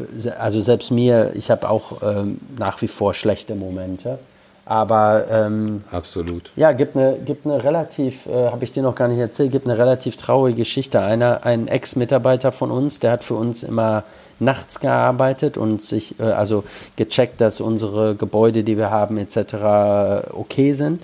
äh, 0.00 0.30
also 0.38 0.60
selbst 0.60 0.90
mir, 0.90 1.32
ich 1.34 1.50
habe 1.50 1.68
auch 1.68 2.02
ähm, 2.02 2.38
nach 2.58 2.80
wie 2.82 2.88
vor 2.88 3.14
schlechte 3.14 3.54
Momente. 3.54 4.18
Aber 4.66 5.26
ähm, 5.30 5.84
absolut. 5.90 6.50
Ja, 6.56 6.72
gibt 6.72 6.96
eine, 6.96 7.18
gibt 7.18 7.46
eine 7.46 7.62
relativ, 7.62 8.26
äh, 8.26 8.50
habe 8.50 8.64
ich 8.64 8.72
dir 8.72 8.82
noch 8.82 8.94
gar 8.94 9.08
nicht 9.08 9.18
erzählt, 9.18 9.52
gibt 9.52 9.68
eine 9.68 9.76
relativ 9.76 10.16
traurige 10.16 10.58
Geschichte. 10.58 11.00
Einer, 11.00 11.44
ein 11.44 11.68
Ex-Mitarbeiter 11.68 12.50
von 12.50 12.70
uns, 12.70 12.98
der 12.98 13.12
hat 13.12 13.24
für 13.24 13.34
uns 13.34 13.62
immer 13.62 14.04
nachts 14.38 14.80
gearbeitet 14.80 15.56
und 15.56 15.82
sich 15.82 16.18
äh, 16.20 16.24
also 16.24 16.64
gecheckt, 16.96 17.40
dass 17.40 17.60
unsere 17.60 18.14
Gebäude, 18.14 18.64
die 18.64 18.76
wir 18.76 18.90
haben, 18.90 19.18
etc. 19.18 20.30
okay 20.32 20.72
sind. 20.72 21.02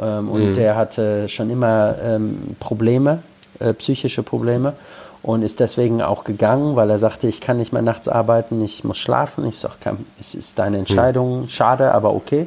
Ähm, 0.00 0.28
und 0.28 0.50
mhm. 0.50 0.54
der 0.54 0.76
hatte 0.76 1.28
schon 1.28 1.50
immer 1.50 1.96
ähm, 2.02 2.56
Probleme, 2.60 3.22
äh, 3.60 3.74
psychische 3.74 4.22
Probleme 4.22 4.74
und 5.22 5.42
ist 5.42 5.60
deswegen 5.60 6.02
auch 6.02 6.24
gegangen, 6.24 6.74
weil 6.76 6.90
er 6.90 6.98
sagte, 6.98 7.28
ich 7.28 7.40
kann 7.40 7.58
nicht 7.58 7.72
mehr 7.72 7.82
nachts 7.82 8.08
arbeiten, 8.08 8.62
ich 8.62 8.84
muss 8.84 8.98
schlafen. 8.98 9.46
Ich 9.46 9.58
sage, 9.58 9.74
es 10.18 10.34
ist 10.34 10.58
deine 10.58 10.76
mhm. 10.76 10.80
Entscheidung, 10.80 11.48
schade, 11.48 11.92
aber 11.92 12.14
okay. 12.14 12.46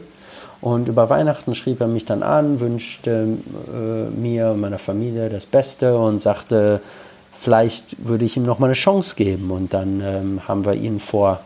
Und 0.61 0.87
über 0.87 1.09
Weihnachten 1.09 1.53
schrieb 1.53 1.79
er 1.81 1.87
mich 1.87 2.05
dann 2.05 2.23
an, 2.23 2.59
wünschte 2.59 3.37
äh, 3.71 4.09
mir 4.09 4.51
und 4.51 4.61
meiner 4.61 4.79
Familie 4.79 5.29
das 5.29 5.45
Beste 5.45 5.97
und 5.97 6.21
sagte, 6.21 6.81
vielleicht 7.45 8.07
würde 8.07 8.25
ich 8.25 8.37
ihm 8.37 8.43
noch 8.43 8.57
mal 8.57 8.65
eine 8.65 8.73
Chance 8.73 9.15
geben. 9.15 9.51
Und 9.51 9.75
dann 9.75 10.01
ähm, 10.01 10.47
haben 10.47 10.65
wir 10.65 10.73
ihn 10.73 10.99
vor 10.99 11.41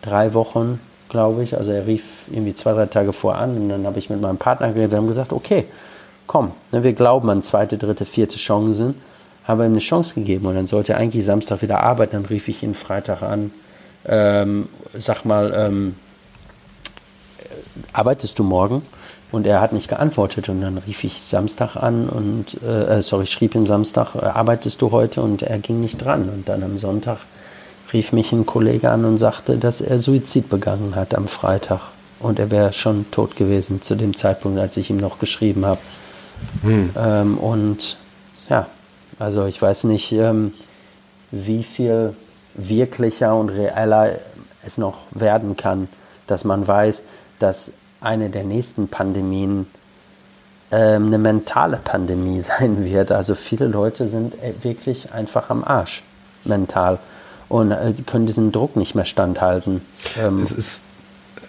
drei 0.00 0.32
Wochen, 0.32 0.80
glaube 1.10 1.42
ich, 1.42 1.56
also 1.56 1.70
er 1.70 1.86
rief 1.86 2.24
irgendwie 2.30 2.54
zwei, 2.54 2.72
drei 2.72 2.86
Tage 2.86 3.12
vor 3.12 3.36
an 3.36 3.56
und 3.56 3.68
dann 3.68 3.86
habe 3.86 3.98
ich 3.98 4.08
mit 4.08 4.22
meinem 4.22 4.38
Partner 4.38 4.68
geredet 4.68 4.92
und 4.92 5.00
haben 5.00 5.08
gesagt, 5.08 5.34
okay, 5.34 5.66
komm, 6.26 6.52
ne, 6.72 6.82
wir 6.82 6.94
glauben 6.94 7.28
an 7.28 7.42
zweite, 7.42 7.76
dritte, 7.76 8.06
vierte 8.06 8.38
Chancen, 8.38 8.94
haben 9.44 9.58
wir 9.60 9.66
ihm 9.66 9.72
eine 9.72 9.80
Chance 9.80 10.14
gegeben 10.14 10.46
und 10.46 10.54
dann 10.54 10.66
sollte 10.66 10.94
er 10.94 10.98
eigentlich 10.98 11.26
Samstag 11.26 11.60
wieder 11.60 11.80
arbeiten. 11.80 12.12
Dann 12.12 12.24
rief 12.24 12.48
ich 12.48 12.62
ihn 12.62 12.72
Freitag 12.72 13.22
an, 13.22 13.52
ähm, 14.06 14.68
sag 14.94 15.26
mal, 15.26 15.52
ähm, 15.54 15.94
arbeitest 17.92 18.38
du 18.38 18.44
morgen? 18.44 18.82
Und 19.34 19.48
er 19.48 19.60
hat 19.60 19.72
nicht 19.72 19.88
geantwortet 19.88 20.48
und 20.48 20.60
dann 20.60 20.78
rief 20.78 21.02
ich 21.02 21.20
Samstag 21.20 21.74
an 21.74 22.08
und, 22.08 22.62
äh, 22.62 23.02
sorry, 23.02 23.26
schrieb 23.26 23.56
ihm 23.56 23.66
Samstag, 23.66 24.14
äh, 24.14 24.26
arbeitest 24.26 24.80
du 24.80 24.92
heute? 24.92 25.22
Und 25.22 25.42
er 25.42 25.58
ging 25.58 25.80
nicht 25.80 25.96
dran. 25.96 26.28
Und 26.28 26.48
dann 26.48 26.62
am 26.62 26.78
Sonntag 26.78 27.18
rief 27.92 28.12
mich 28.12 28.30
ein 28.30 28.46
Kollege 28.46 28.92
an 28.92 29.04
und 29.04 29.18
sagte, 29.18 29.58
dass 29.58 29.80
er 29.80 29.98
Suizid 29.98 30.48
begangen 30.48 30.94
hat 30.94 31.16
am 31.16 31.26
Freitag. 31.26 31.80
Und 32.20 32.38
er 32.38 32.52
wäre 32.52 32.72
schon 32.72 33.10
tot 33.10 33.34
gewesen 33.34 33.82
zu 33.82 33.96
dem 33.96 34.16
Zeitpunkt, 34.16 34.60
als 34.60 34.76
ich 34.76 34.88
ihm 34.88 34.98
noch 34.98 35.18
geschrieben 35.18 35.66
habe. 35.66 35.80
Hm. 36.62 36.90
Ähm, 36.96 37.38
und 37.38 37.98
ja, 38.48 38.68
also 39.18 39.46
ich 39.46 39.60
weiß 39.60 39.82
nicht, 39.84 40.12
ähm, 40.12 40.52
wie 41.32 41.64
viel 41.64 42.14
wirklicher 42.54 43.34
und 43.34 43.48
reeller 43.48 44.12
es 44.64 44.78
noch 44.78 44.98
werden 45.10 45.56
kann, 45.56 45.88
dass 46.28 46.44
man 46.44 46.68
weiß, 46.68 47.04
dass 47.40 47.72
eine 48.04 48.30
der 48.30 48.44
nächsten 48.44 48.88
Pandemien 48.88 49.66
ähm, 50.70 51.06
eine 51.06 51.18
mentale 51.18 51.78
Pandemie 51.82 52.40
sein 52.42 52.84
wird. 52.84 53.12
Also 53.12 53.34
viele 53.34 53.66
Leute 53.66 54.08
sind 54.08 54.34
äh, 54.42 54.52
wirklich 54.62 55.12
einfach 55.12 55.50
am 55.50 55.64
Arsch 55.64 56.02
mental 56.44 56.98
und 57.48 57.70
äh, 57.70 57.92
die 57.92 58.02
können 58.02 58.26
diesen 58.26 58.52
Druck 58.52 58.76
nicht 58.76 58.94
mehr 58.94 59.04
standhalten. 59.04 59.82
Ähm, 60.18 60.40
es 60.40 60.52
ist 60.52 60.82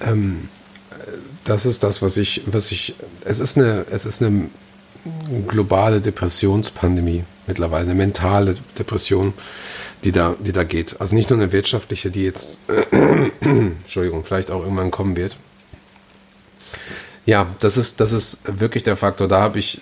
ähm, 0.02 0.50
das 1.44 1.66
ist 1.66 1.84
das, 1.84 2.02
was 2.02 2.18
ich, 2.18 2.42
was 2.48 2.72
ich, 2.72 2.96
es 3.24 3.40
ist 3.40 3.58
eine, 3.58 3.86
es 3.92 4.06
ist 4.06 4.22
eine 4.22 4.50
globale 5.48 6.02
Depressionspandemie 6.02 7.24
mittlerweile, 7.48 7.86
eine 7.86 7.94
mentale 7.94 8.56
Depression, 8.78 9.34
die 10.04 10.12
da, 10.12 10.36
die 10.40 10.52
da 10.52 10.64
geht. 10.64 11.00
Also 11.00 11.16
nicht 11.16 11.30
nur 11.30 11.40
eine 11.40 11.52
wirtschaftliche, 11.52 12.10
die 12.10 12.24
jetzt, 12.24 12.60
Entschuldigung, 13.42 14.24
vielleicht 14.24 14.52
auch 14.52 14.64
irgendwann 14.64 14.92
kommen 14.92 15.16
wird, 15.16 15.38
ja, 17.26 17.48
das 17.60 17.78
ist, 17.78 18.00
das 18.00 18.12
ist 18.12 18.40
wirklich 18.46 18.84
der 18.84 18.96
Faktor. 18.96 19.28
Da 19.28 19.42
habe 19.42 19.60
ich, 19.60 19.82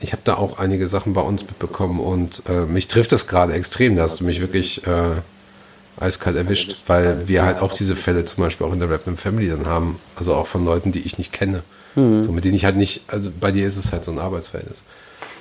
ich 0.00 0.12
habe 0.12 0.22
da 0.24 0.34
auch 0.34 0.58
einige 0.58 0.88
Sachen 0.88 1.12
bei 1.14 1.20
uns 1.20 1.42
mitbekommen 1.42 2.00
und 2.00 2.42
äh, 2.48 2.66
mich 2.66 2.88
trifft 2.88 3.12
das 3.12 3.26
gerade 3.26 3.52
extrem. 3.54 3.96
Da 3.96 4.02
hast 4.02 4.20
du 4.20 4.24
mich 4.24 4.40
wirklich 4.40 4.86
äh, 4.86 5.16
eiskalt 5.98 6.36
erwischt, 6.36 6.76
weil 6.86 7.26
wir 7.28 7.44
halt 7.44 7.60
auch 7.60 7.72
diese 7.72 7.96
Fälle 7.96 8.24
zum 8.24 8.44
Beispiel 8.44 8.66
auch 8.66 8.72
in 8.72 8.80
der 8.80 8.90
Rap 8.90 9.02
Family 9.16 9.48
dann 9.48 9.66
haben. 9.66 9.98
Also 10.14 10.34
auch 10.34 10.46
von 10.46 10.64
Leuten, 10.64 10.92
die 10.92 11.00
ich 11.00 11.18
nicht 11.18 11.32
kenne. 11.32 11.62
Mhm. 11.94 12.22
So, 12.22 12.32
mit 12.32 12.44
denen 12.44 12.54
ich 12.54 12.64
halt 12.64 12.76
nicht, 12.76 13.04
also 13.08 13.30
bei 13.38 13.50
dir 13.50 13.66
ist 13.66 13.78
es 13.78 13.92
halt 13.92 14.04
so 14.04 14.12
ein 14.12 14.18
Arbeitsverhältnis. 14.18 14.82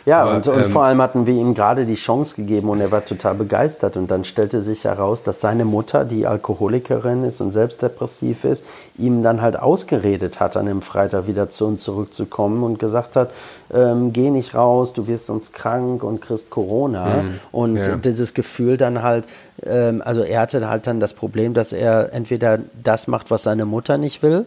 Ja, 0.06 0.22
Aber, 0.22 0.36
und, 0.36 0.48
und 0.48 0.66
ähm, 0.66 0.72
vor 0.72 0.84
allem 0.84 1.02
hatten 1.02 1.26
wir 1.26 1.34
ihm 1.34 1.56
gerade 1.56 1.86
die 1.86 1.96
Chance 1.96 2.36
gegeben 2.36 2.70
und 2.70 2.80
er 2.80 2.92
war 2.92 3.04
total 3.04 3.34
begeistert. 3.36 3.98
Und 3.98 4.12
dann 4.12 4.24
stellte 4.24 4.62
sich 4.62 4.84
heraus, 4.84 5.24
dass 5.24 5.42
seine 5.42 5.66
Mutter, 5.66 6.06
die 6.06 6.28
Alkoholikerin 6.28 7.24
ist 7.24 7.42
und 7.42 7.52
selbst 7.52 7.82
depressiv 7.82 8.44
ist, 8.44 8.66
ihm 8.98 9.24
dann 9.24 9.42
halt 9.42 9.60
ausgeredet 9.60 10.40
hat, 10.40 10.58
an 10.58 10.68
dem 10.68 10.82
Freitag 10.82 11.26
wieder 11.28 11.50
zu 11.50 11.66
uns 11.66 11.84
zurückzukommen 11.84 12.64
und 12.64 12.78
gesagt 12.78 13.16
hat, 13.16 13.32
ähm, 13.74 14.14
geh 14.14 14.30
nicht 14.30 14.54
raus, 14.54 14.94
du 14.94 15.08
wirst 15.08 15.26
sonst 15.26 15.54
krank 15.54 16.04
und 16.04 16.22
kriegst 16.22 16.52
Corona. 16.52 17.24
Mhm, 17.24 17.40
und 17.52 17.78
ja. 17.78 17.96
dieses 17.96 18.36
Gefühl 18.36 18.78
dann 18.78 19.02
halt, 19.02 19.26
ähm, 19.64 20.04
also 20.06 20.22
er 20.22 20.42
hatte 20.42 20.70
halt 20.70 20.86
dann 20.86 21.00
das 21.00 21.14
Problem, 21.14 21.56
dass 21.56 21.74
er 21.74 22.14
entweder 22.14 22.60
das 22.84 23.08
macht, 23.08 23.32
was 23.32 23.44
seine 23.44 23.66
Mutter 23.66 23.98
nicht 23.98 24.22
will, 24.22 24.46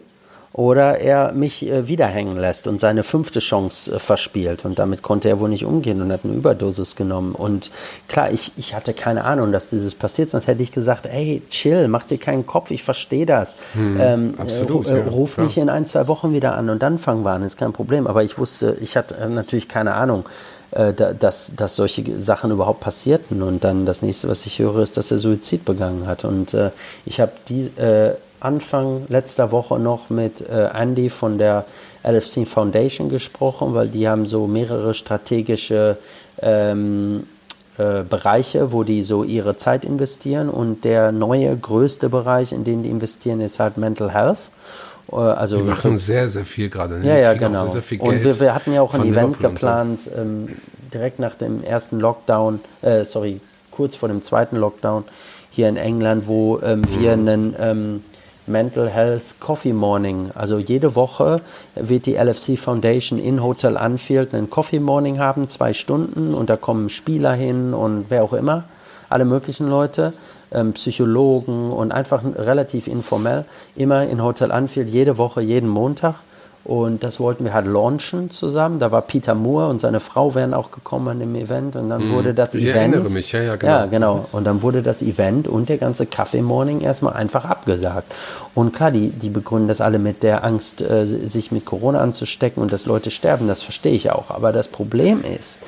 oder 0.59 0.99
er 0.99 1.31
mich 1.35 1.65
äh, 1.65 1.87
wiederhängen 1.87 2.37
lässt 2.37 2.67
und 2.67 2.81
seine 2.81 3.05
fünfte 3.05 3.39
Chance 3.39 3.95
äh, 3.95 3.99
verspielt. 4.01 4.65
Und 4.65 4.81
damit 4.81 5.03
konnte 5.03 5.29
er 5.29 5.39
wohl 5.39 5.49
nicht 5.49 5.65
umgehen 5.65 6.03
und 6.03 6.11
hat 6.11 6.23
eine 6.25 6.35
Überdosis 6.35 6.97
genommen. 6.97 7.37
Und 7.37 7.71
klar, 8.09 8.33
ich, 8.33 8.51
ich 8.57 8.75
hatte 8.75 8.93
keine 8.93 9.23
Ahnung, 9.23 9.53
dass 9.53 9.71
dieses 9.71 9.95
passiert, 9.95 10.31
sonst 10.31 10.49
hätte 10.49 10.61
ich 10.65 10.73
gesagt, 10.73 11.07
ey, 11.07 11.43
chill, 11.49 11.87
mach 11.87 12.07
dir 12.07 12.19
keinen 12.19 12.45
Kopf, 12.45 12.73
ich 12.73 12.83
verstehe 12.83 13.25
das. 13.25 13.55
Hm, 13.75 14.01
ähm, 14.01 14.35
absolut, 14.37 14.91
äh, 14.91 14.99
ruf 14.99 15.37
ja, 15.37 15.45
mich 15.45 15.59
in 15.59 15.69
ein, 15.69 15.87
zwei 15.87 16.09
Wochen 16.09 16.33
wieder 16.33 16.57
an 16.57 16.69
und 16.71 16.83
dann 16.83 16.99
fangen 16.99 17.25
wir 17.25 17.31
an, 17.31 17.45
ist 17.45 17.57
kein 17.57 17.73
Problem. 17.73 18.09
Aber 18.09 18.25
ich 18.25 18.37
wusste, 18.37 18.77
ich 18.81 18.97
hatte 18.97 19.17
äh, 19.17 19.29
natürlich 19.29 19.69
keine 19.69 19.95
Ahnung 19.95 20.29
äh, 20.73 20.93
dass, 20.93 21.55
dass 21.57 21.77
solche 21.77 22.21
Sachen 22.21 22.51
überhaupt 22.51 22.81
passierten. 22.81 23.43
Und 23.43 23.63
dann 23.63 23.87
das 23.87 24.03
nächste, 24.03 24.29
was 24.29 24.45
ich 24.45 24.59
höre, 24.59 24.81
ist, 24.81 24.97
dass 24.97 25.13
er 25.13 25.19
Suizid 25.19 25.65
begangen 25.65 26.09
hat. 26.09 26.25
Und 26.25 26.53
äh, 26.53 26.73
ich 27.07 27.21
habe 27.21 27.33
die 27.49 27.71
äh, 27.81 28.17
Anfang 28.41 29.05
letzter 29.09 29.53
Woche 29.53 29.79
noch 29.79 30.11
mit 30.11 30.41
äh, 30.49 30.69
Andy 30.73 31.11
von 31.11 31.39
der 31.39 31.65
LFC 32.03 32.47
Foundation 32.47 33.09
gesprochen, 33.09 33.75
weil 33.75 33.89
die 33.89 34.09
haben 34.09 34.27
so 34.27 34.47
mehrere 34.47 34.95
strategische 34.95 35.97
ähm, 36.41 37.27
äh, 37.79 38.03
Bereiche, 38.03 38.73
wo 38.73 38.83
die 38.83 39.03
so 39.03 39.25
ihre 39.25 39.57
Zeit 39.57 39.85
investieren. 39.85 40.49
Und 40.49 40.85
der 40.85 41.13
neue 41.13 41.57
größte 41.57 42.09
Bereich, 42.09 42.53
in 42.53 42.65
den 42.65 42.83
die 42.83 42.91
investieren, 42.91 43.41
ist 43.41 43.61
halt 43.61 43.77
Mental 43.77 44.13
Health. 44.13 44.51
Äh, 45.13 45.17
also 45.17 45.57
die 45.57 45.63
machen 45.63 45.97
sehr, 45.97 46.29
sehr 46.29 46.45
viel 46.45 46.71
gerade. 46.71 46.99
Ne? 46.99 47.07
Ja, 47.07 47.17
ja, 47.17 47.35
genau. 47.35 47.69
Sehr, 47.69 47.83
sehr 47.83 48.03
und 48.03 48.25
wir, 48.25 48.41
wir, 48.41 48.55
hatten 48.55 48.73
ja 48.73 48.83
auch 48.83 48.95
ein 48.95 49.05
Event 49.05 49.41
geplant, 49.41 50.03
so. 50.03 50.11
ähm, 50.13 50.57
direkt 50.93 51.19
nach 51.19 51.35
dem 51.35 51.63
ersten 51.63 52.01
Lockdown, 52.01 52.61
äh, 52.83 53.05
sorry, 53.05 53.41
kurz 53.71 53.95
vor 53.95 54.09
dem 54.09 54.23
zweiten 54.23 54.57
Lockdown 54.57 55.05
hier 55.51 55.69
in 55.69 55.77
England, 55.77 56.27
wo 56.27 56.59
ähm, 56.61 56.81
mhm. 56.81 57.01
wir 57.01 57.13
einen 57.13 57.57
ähm, 57.59 58.05
Mental 58.49 58.89
Health 58.89 59.41
Coffee 59.41 59.73
Morning, 59.73 60.31
also 60.35 60.59
jede 60.59 60.97
Woche 60.97 61.41
wird 61.75 62.07
die 62.07 62.15
LFC 62.15 62.59
Foundation 62.59 63.19
in 63.19 63.43
Hotel 63.43 63.77
Anfield 63.77 64.35
einen 64.35 64.51
Coffee 64.51 64.81
Morning 64.81 65.19
haben, 65.19 65.49
zwei 65.49 65.73
Stunden, 65.73 66.35
und 66.35 66.51
da 66.51 66.57
kommen 66.57 66.89
Spieler 66.89 67.33
hin 67.33 67.75
und 67.75 68.07
wer 68.09 68.25
auch 68.25 68.33
immer, 68.33 68.65
alle 69.09 69.25
möglichen 69.25 69.69
Leute 69.69 70.13
ähm, 70.51 70.73
Psychologen 70.73 71.71
und 71.71 71.93
einfach 71.93 72.23
relativ 72.25 72.89
informell, 72.89 73.45
immer 73.77 74.07
in 74.07 74.23
Hotel 74.23 74.53
Anfield, 74.53 74.89
jede 74.89 75.19
Woche, 75.19 75.41
jeden 75.41 75.69
Montag. 75.69 76.17
Und 76.69 77.03
das 77.03 77.19
wollten 77.19 77.47
wir 77.47 77.55
halt 77.55 77.65
launchen 77.65 78.31
zusammen. 78.31 78.79
Da 78.79 78.93
war 78.93 79.01
Peter 79.01 79.35
Moore 79.35 79.69
und 79.69 79.81
seine 79.81 80.01
Frau 80.01 80.35
wären 80.35 80.53
auch 80.53 80.71
gekommen 80.71 81.09
an 81.09 81.19
dem 81.19 81.35
Event. 81.35 81.77
Und 81.77 81.89
dann 81.89 82.09
mm, 82.09 82.11
wurde 82.11 82.35
das 82.35 82.53
ich 82.53 82.65
Event. 82.65 82.77
Ich 82.77 82.95
erinnere 82.95 83.11
mich, 83.11 83.33
ja, 83.33 83.41
ja, 83.41 83.57
genau. 83.57 83.73
Ja, 83.73 83.87
genau. 83.87 84.27
Und 84.33 84.45
dann 84.45 84.61
wurde 84.61 84.83
das 84.83 85.01
Event 85.01 85.49
und 85.49 85.71
der 85.71 85.79
ganze 85.79 86.05
Kaffee 86.05 86.43
Morning 86.43 86.83
erstmal 86.83 87.15
einfach 87.15 87.47
abgesagt. 87.47 88.15
Und 88.55 88.75
klar, 88.75 88.91
die, 88.91 89.09
die 89.09 89.31
begründen 89.31 89.69
das 89.69 89.81
alle 89.81 89.99
mit 89.99 90.23
der 90.23 90.45
Angst, 90.45 90.83
äh, 90.83 91.07
sich 91.07 91.51
mit 91.53 91.65
Corona 91.65 92.03
anzustecken 92.03 92.63
und 92.63 92.71
dass 92.71 92.85
Leute 92.85 93.11
sterben. 93.11 93.49
Das 93.49 93.63
verstehe 93.63 93.95
ich 93.95 94.11
auch. 94.11 94.31
Aber 94.31 94.53
das 94.53 94.69
Problem 94.69 95.25
ist, 95.25 95.61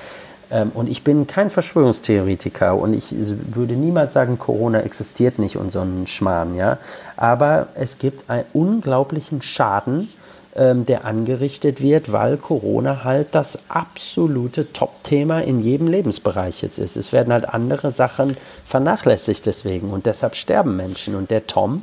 ähm, 0.51 0.71
und 0.75 0.91
ich 0.91 1.03
bin 1.03 1.27
kein 1.27 1.49
Verschwörungstheoretiker 1.49 2.75
und 2.75 2.93
ich 2.93 3.15
würde 3.55 3.73
niemals 3.73 4.13
sagen, 4.13 4.39
Corona 4.39 4.81
existiert 4.81 5.39
nicht 5.39 5.57
und 5.57 5.73
so 5.73 5.81
ein 5.81 6.07
Schmarrn, 6.07 6.57
ja. 6.57 6.77
Aber 7.17 7.69
es 7.73 7.97
gibt 7.99 8.29
einen 8.29 8.45
unglaublichen 8.53 9.41
Schaden, 9.41 10.11
ähm, 10.57 10.87
der 10.87 11.05
angerichtet 11.05 11.81
wird, 11.81 12.13
weil 12.13 12.37
Corona 12.37 13.05
halt 13.05 13.29
das 13.35 13.61
absolute 13.69 14.73
Top-Thema 14.73 15.41
in 15.41 15.61
jedem 15.61 15.87
Lebensbereich 15.87 16.63
jetzt 16.63 16.79
ist. 16.79 16.97
Es 16.97 17.13
werden 17.13 17.33
halt 17.33 17.49
andere 17.49 17.91
Sachen 17.91 18.37
vernachlässigt 18.65 19.47
deswegen 19.47 19.91
und 19.91 20.07
deshalb 20.07 20.37
sterben 20.37 20.77
Menschen. 20.77 21.15
Und 21.15 21.31
der 21.31 21.47
Tom 21.47 21.83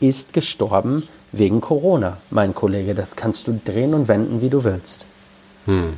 ist 0.00 0.32
gestorben 0.32 1.08
wegen 1.32 1.60
Corona, 1.60 2.18
mein 2.30 2.54
Kollege. 2.54 2.94
Das 2.94 3.16
kannst 3.16 3.46
du 3.46 3.60
drehen 3.64 3.94
und 3.94 4.08
wenden, 4.08 4.42
wie 4.42 4.50
du 4.50 4.64
willst. 4.64 5.06
Hm 5.66 5.94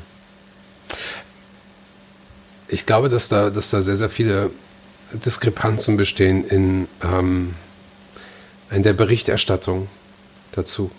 ich 2.69 2.87
glaube, 2.87 3.09
dass 3.09 3.29
da, 3.29 3.51
dass 3.51 3.71
da 3.71 3.83
sehr, 3.83 3.97
sehr 3.97 4.11
viele 4.11 4.51
Diskrepanzen 5.13 5.97
bestehen 5.97 6.45
in, 6.45 6.89
ähm, 7.03 7.55
in 8.71 8.83
der 8.83 8.95
Berichterstattung 8.95 9.89
dazu. 10.53 10.91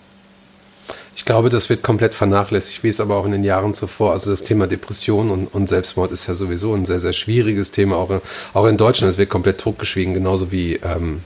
Ich 1.16 1.24
glaube, 1.24 1.48
das 1.48 1.70
wird 1.70 1.82
komplett 1.82 2.14
vernachlässigt, 2.14 2.82
wie 2.84 2.88
es 2.88 3.00
aber 3.00 3.16
auch 3.16 3.24
in 3.24 3.32
den 3.32 3.42
Jahren 3.42 3.72
zuvor. 3.72 4.12
Also 4.12 4.30
das 4.30 4.44
Thema 4.44 4.66
Depression 4.66 5.30
und, 5.30 5.46
und 5.46 5.66
Selbstmord 5.66 6.12
ist 6.12 6.26
ja 6.26 6.34
sowieso 6.34 6.74
ein 6.74 6.84
sehr, 6.84 7.00
sehr 7.00 7.14
schwieriges 7.14 7.70
Thema. 7.70 7.96
Auch 7.96 8.10
in, 8.10 8.20
auch 8.52 8.66
in 8.66 8.76
Deutschland, 8.76 9.10
es 9.10 9.18
wird 9.18 9.30
komplett 9.30 9.58
totgeschwiegen, 9.58 10.12
genauso 10.12 10.52
wie 10.52 10.74
ähm, 10.74 11.22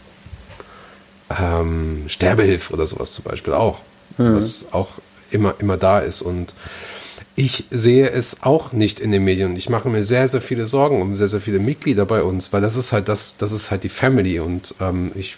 ähm, 1.36 2.05
Sterbehilfe 2.07 2.72
oder 2.72 2.86
sowas 2.86 3.12
zum 3.12 3.24
Beispiel 3.24 3.53
auch. 3.53 3.80
Mhm. 4.16 4.36
Was 4.36 4.64
auch 4.70 4.91
immer, 5.32 5.57
immer 5.59 5.76
da 5.76 5.99
ist. 5.99 6.22
Und 6.22 6.55
ich 7.34 7.64
sehe 7.72 8.09
es 8.11 8.45
auch 8.45 8.70
nicht 8.70 9.01
in 9.01 9.11
den 9.11 9.24
Medien. 9.24 9.57
Ich 9.57 9.68
mache 9.68 9.88
mir 9.88 10.05
sehr, 10.05 10.28
sehr 10.28 10.41
viele 10.41 10.66
Sorgen 10.66 11.03
um 11.03 11.16
sehr, 11.16 11.28
sehr 11.28 11.41
viele 11.41 11.59
Mitglieder 11.59 12.07
bei 12.07 12.22
uns, 12.22 12.53
weil 12.53 12.61
das 12.61 12.76
ist 12.76 12.93
halt 12.93 13.09
das, 13.09 13.38
das 13.38 13.51
ist 13.51 13.72
halt 13.72 13.82
die 13.82 13.88
Family. 13.88 14.38
Und 14.38 14.72
ähm, 14.80 15.11
ich, 15.16 15.36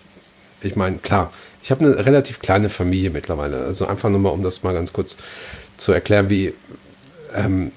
ich 0.61 0.77
meine, 0.77 0.99
klar, 0.99 1.33
ich 1.63 1.71
habe 1.71 1.85
eine 1.85 2.05
relativ 2.05 2.41
kleine 2.41 2.69
Familie 2.69 3.11
mittlerweile. 3.11 3.65
Also 3.65 3.87
einfach 3.87 4.11
nur 4.11 4.21
mal, 4.21 4.31
um 4.31 4.43
das 4.43 4.63
mal 4.63 4.75
ganz 4.75 4.93
kurz 4.93 5.17
zu 5.77 5.93
erklären, 5.93 6.29
wie 6.29 6.55
ähm, 7.35 7.73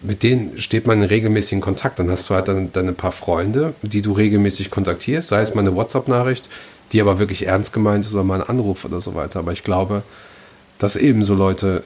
mit 0.00 0.22
denen 0.22 0.60
steht 0.60 0.86
man 0.86 1.00
in 1.00 1.08
regelmäßigen 1.08 1.60
Kontakt. 1.60 1.98
Dann 1.98 2.10
hast 2.10 2.28
du 2.28 2.34
halt 2.34 2.48
dann, 2.48 2.72
dann 2.72 2.88
ein 2.88 2.94
paar 2.94 3.12
Freunde, 3.12 3.74
die 3.82 4.02
du 4.02 4.12
regelmäßig 4.12 4.70
kontaktierst, 4.70 5.28
sei 5.28 5.42
es 5.42 5.54
mal 5.54 5.60
eine 5.60 5.76
WhatsApp-Nachricht, 5.76 6.48
die 6.92 7.00
aber 7.00 7.18
wirklich 7.18 7.46
ernst 7.46 7.72
gemeint 7.72 8.04
ist 8.04 8.14
oder 8.14 8.24
mal 8.24 8.40
ein 8.40 8.48
Anruf 8.48 8.84
oder 8.84 9.00
so 9.00 9.14
weiter. 9.14 9.38
Aber 9.38 9.52
ich 9.52 9.64
glaube, 9.64 10.02
dass 10.78 10.96
ebenso 10.96 11.34
Leute 11.34 11.84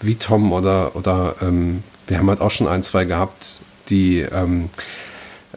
wie 0.00 0.16
Tom 0.16 0.52
oder, 0.52 0.96
oder 0.96 1.36
ähm, 1.42 1.84
wir 2.06 2.18
haben 2.18 2.28
halt 2.28 2.40
auch 2.40 2.50
schon 2.50 2.66
ein, 2.66 2.82
zwei 2.82 3.04
gehabt, 3.04 3.60
die, 3.90 4.20
ähm, 4.20 4.70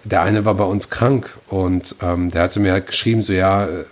der 0.04 0.22
eine 0.22 0.46
war 0.46 0.56
bei 0.56 0.64
uns 0.64 0.90
krank 0.90 1.30
und 1.48 1.96
ähm, 2.02 2.32
der 2.32 2.44
hatte 2.44 2.60
mir 2.60 2.74
halt 2.74 2.88
geschrieben, 2.88 3.22
so 3.22 3.34
ja, 3.34 3.66
äh, 3.66 3.86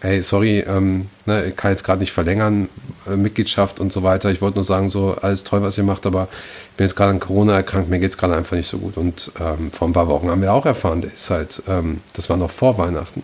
hey, 0.00 0.22
sorry, 0.22 0.60
ähm, 0.60 1.08
ne, 1.26 1.46
ich 1.46 1.56
kann 1.56 1.70
jetzt 1.70 1.84
gerade 1.84 2.00
nicht 2.00 2.12
verlängern, 2.12 2.68
äh, 3.06 3.16
Mitgliedschaft 3.16 3.80
und 3.80 3.92
so 3.92 4.02
weiter. 4.02 4.30
Ich 4.30 4.42
wollte 4.42 4.56
nur 4.56 4.64
sagen, 4.64 4.88
so 4.88 5.16
alles 5.20 5.44
toll, 5.44 5.62
was 5.62 5.78
ihr 5.78 5.84
macht, 5.84 6.06
aber 6.06 6.28
ich 6.70 6.76
bin 6.76 6.86
jetzt 6.86 6.96
gerade 6.96 7.10
an 7.10 7.20
Corona 7.20 7.54
erkrankt, 7.54 7.88
mir 7.88 8.00
geht 8.00 8.10
es 8.10 8.18
gerade 8.18 8.36
einfach 8.36 8.56
nicht 8.56 8.68
so 8.68 8.78
gut. 8.78 8.96
Und 8.96 9.32
ähm, 9.40 9.70
vor 9.72 9.88
ein 9.88 9.92
paar 9.92 10.08
Wochen 10.08 10.28
haben 10.28 10.42
wir 10.42 10.52
auch 10.52 10.66
erfahren, 10.66 11.00
der 11.00 11.14
ist 11.14 11.30
halt, 11.30 11.62
ähm, 11.68 12.00
das 12.12 12.28
war 12.28 12.36
noch 12.36 12.50
vor 12.50 12.76
Weihnachten, 12.78 13.22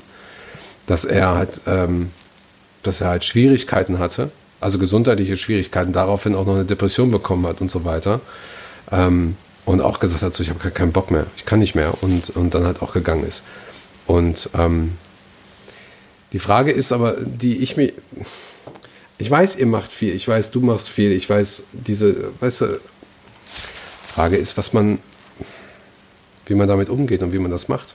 dass 0.87 1.05
er 1.05 1.35
halt, 1.35 1.61
ähm, 1.66 2.11
dass 2.83 3.01
er 3.01 3.09
halt 3.09 3.24
Schwierigkeiten 3.24 3.99
hatte 3.99 4.31
also 4.61 4.78
gesundheitliche 4.78 5.37
Schwierigkeiten, 5.37 5.93
daraufhin 5.93 6.35
auch 6.35 6.45
noch 6.45 6.55
eine 6.55 6.64
Depression 6.64 7.11
bekommen 7.11 7.47
hat 7.47 7.61
und 7.61 7.70
so 7.70 7.85
weiter. 7.85 8.20
Und 9.64 9.80
auch 9.80 10.00
gesagt 10.00 10.22
hat, 10.22 10.34
so, 10.34 10.42
ich 10.42 10.50
habe 10.50 10.70
keinen 10.70 10.92
Bock 10.92 11.11
mehr, 11.11 11.26
ich 11.36 11.44
kann 11.44 11.61
nicht 11.61 11.74
mehr 11.74 11.92
und, 12.02 12.30
und 12.30 12.54
dann 12.54 12.64
halt 12.64 12.82
auch 12.82 12.92
gegangen 12.92 13.24
ist. 13.24 13.44
Und 14.06 14.50
ähm, 14.54 14.96
die 16.32 16.38
Frage 16.38 16.72
ist 16.72 16.92
aber, 16.92 17.16
die 17.20 17.58
ich 17.58 17.76
mir, 17.76 17.92
ich 19.18 19.30
weiß, 19.30 19.56
ihr 19.56 19.66
macht 19.66 19.92
viel, 19.92 20.14
ich 20.14 20.26
weiß, 20.26 20.50
du 20.50 20.61
machst 20.61 20.88
viel, 20.88 21.12
ich 21.12 21.28
weiß, 21.28 21.64
diese, 21.72 22.32
weißt 22.40 22.61
du, 22.62 22.80
Frage 23.44 24.36
ist, 24.36 24.56
was 24.56 24.72
man, 24.72 24.98
wie 26.46 26.54
man 26.54 26.66
damit 26.66 26.88
umgeht 26.88 27.22
und 27.22 27.32
wie 27.32 27.38
man 27.38 27.50
das 27.50 27.68
macht. 27.68 27.94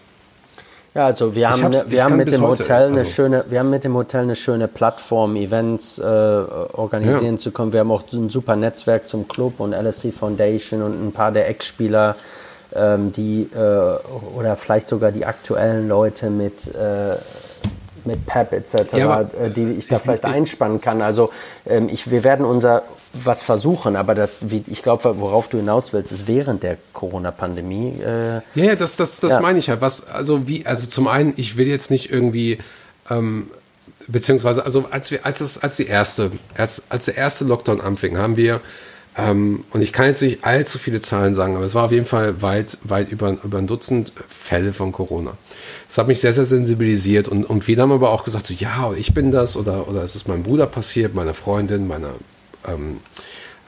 Ja, 0.96 1.08
also 1.08 1.36
wir 1.36 1.50
haben, 1.50 1.76
wir 1.88 2.04
haben 2.06 2.16
mit 2.16 2.32
dem 2.32 2.42
Hotel 2.42 2.88
eine 2.88 3.00
also 3.00 3.12
schöne, 3.12 3.44
wir 3.50 3.60
haben 3.60 3.70
mit 3.70 3.84
dem 3.84 3.96
Hotel 3.96 4.22
eine 4.22 4.36
schöne 4.36 4.70
Plattform, 4.70 5.36
Events 5.36 6.00
äh, 6.00 6.02
organisieren 6.04 7.36
ja. 7.36 7.38
zu 7.38 7.52
können. 7.52 7.74
Wir 7.74 7.82
haben 7.82 7.92
auch 7.92 8.04
ein 8.14 8.30
super 8.30 8.56
Netzwerk 8.56 9.06
zum 9.06 9.28
Club 9.28 9.60
und 9.60 9.74
LFC 9.74 10.14
Foundation 10.14 10.82
und 10.82 11.06
ein 11.06 11.12
paar 11.12 11.34
der 11.34 11.50
Ex-Spieler, 11.50 12.16
ähm, 12.74 13.12
die 13.12 13.50
äh, 13.54 14.38
oder 14.38 14.56
vielleicht 14.56 14.88
sogar 14.88 15.12
die 15.12 15.26
aktuellen 15.26 15.90
Leute 15.90 16.30
mit 16.30 16.74
äh, 16.74 17.18
mit 18.06 18.26
Pep 18.26 18.54
etc., 18.54 18.94
ja, 18.94 19.22
äh, 19.22 19.50
die 19.50 19.72
ich 19.78 19.88
da 19.88 20.00
vielleicht 20.00 20.26
einspannen 20.26 20.80
kann. 20.80 21.02
Also 21.02 21.32
ähm, 21.66 21.90
ich, 21.92 22.12
wir 22.12 22.24
werden 22.24 22.46
unser 22.46 22.84
was 23.14 23.44
versuchen, 23.44 23.96
aber 23.96 24.16
das, 24.16 24.52
wie, 24.52 24.64
ich 24.68 24.84
glaube, 24.84 25.20
worauf 25.20 25.48
du 25.48 25.58
hinaus 25.58 25.94
willst, 25.94 26.12
ist 26.12 26.28
während 26.28 26.64
der 26.64 26.78
Corona-Pandemie. 26.94 28.00
Äh, 28.02 28.36
ja, 28.36 28.42
ja, 28.56 28.76
das, 28.76 28.96
das, 28.96 29.20
das 29.20 29.32
ja. 29.32 29.40
meine 29.40 29.60
ich 29.60 29.68
ja. 29.68 29.82
Was, 29.82 30.08
also 30.08 30.48
wie, 30.48 30.66
also 30.66 30.88
zum 30.88 31.08
einen, 31.08 31.34
ich 31.38 31.58
will 31.58 31.68
jetzt 31.68 31.92
nicht 31.92 32.12
irgendwie 32.12 32.60
ähm, 33.10 33.50
beziehungsweise 34.08 34.66
also 34.66 34.86
als 34.92 35.12
wir 35.12 35.26
als 35.26 35.42
es 35.42 35.62
als 35.62 35.78
die 35.78 35.88
erste 35.88 36.32
als 36.56 36.84
als 36.90 37.06
der 37.06 37.18
erste 37.18 37.46
Lockdown 37.46 37.82
anfing 37.82 38.18
haben 38.18 38.38
wir 38.38 38.62
Ähm, 39.18 39.64
und 39.72 39.82
ich 39.82 39.94
kann 39.94 40.08
jetzt 40.08 40.22
nicht 40.22 40.44
allzu 40.44 40.78
viele 40.78 41.00
Zahlen 41.00 41.34
sagen, 41.34 41.56
aber 41.56 41.66
es 41.66 41.74
war 41.74 41.86
auf 41.86 41.92
jeden 41.92 42.06
Fall 42.06 42.42
weit, 42.42 42.78
weit 42.84 43.10
über, 43.12 43.38
über 43.44 43.58
ein 43.58 43.68
Dutzend 43.68 44.12
Fälle 44.28 44.74
von 44.74 44.92
Corona. 44.92 45.38
Das 45.88 45.98
hat 45.98 46.08
mich 46.08 46.20
sehr, 46.20 46.34
sehr 46.34 46.46
sensibilisiert 46.46 47.30
und, 47.30 47.46
und 47.46 47.64
viele 47.64 47.82
haben 47.82 47.94
aber 47.94 48.12
auch 48.12 48.26
gesagt, 48.26 48.46
so, 48.46 48.54
ja, 48.54 48.92
ich 48.94 49.14
bin 49.14 49.32
das 49.32 49.56
oder, 49.56 49.88
oder 49.88 50.04
es 50.04 50.16
ist 50.16 50.28
meinem 50.28 50.44
Bruder 50.44 50.66
passiert, 50.66 51.16
meiner 51.16 51.34
Freundin, 51.34 51.88
meiner, 51.88 52.12
ähm, 52.68 53.00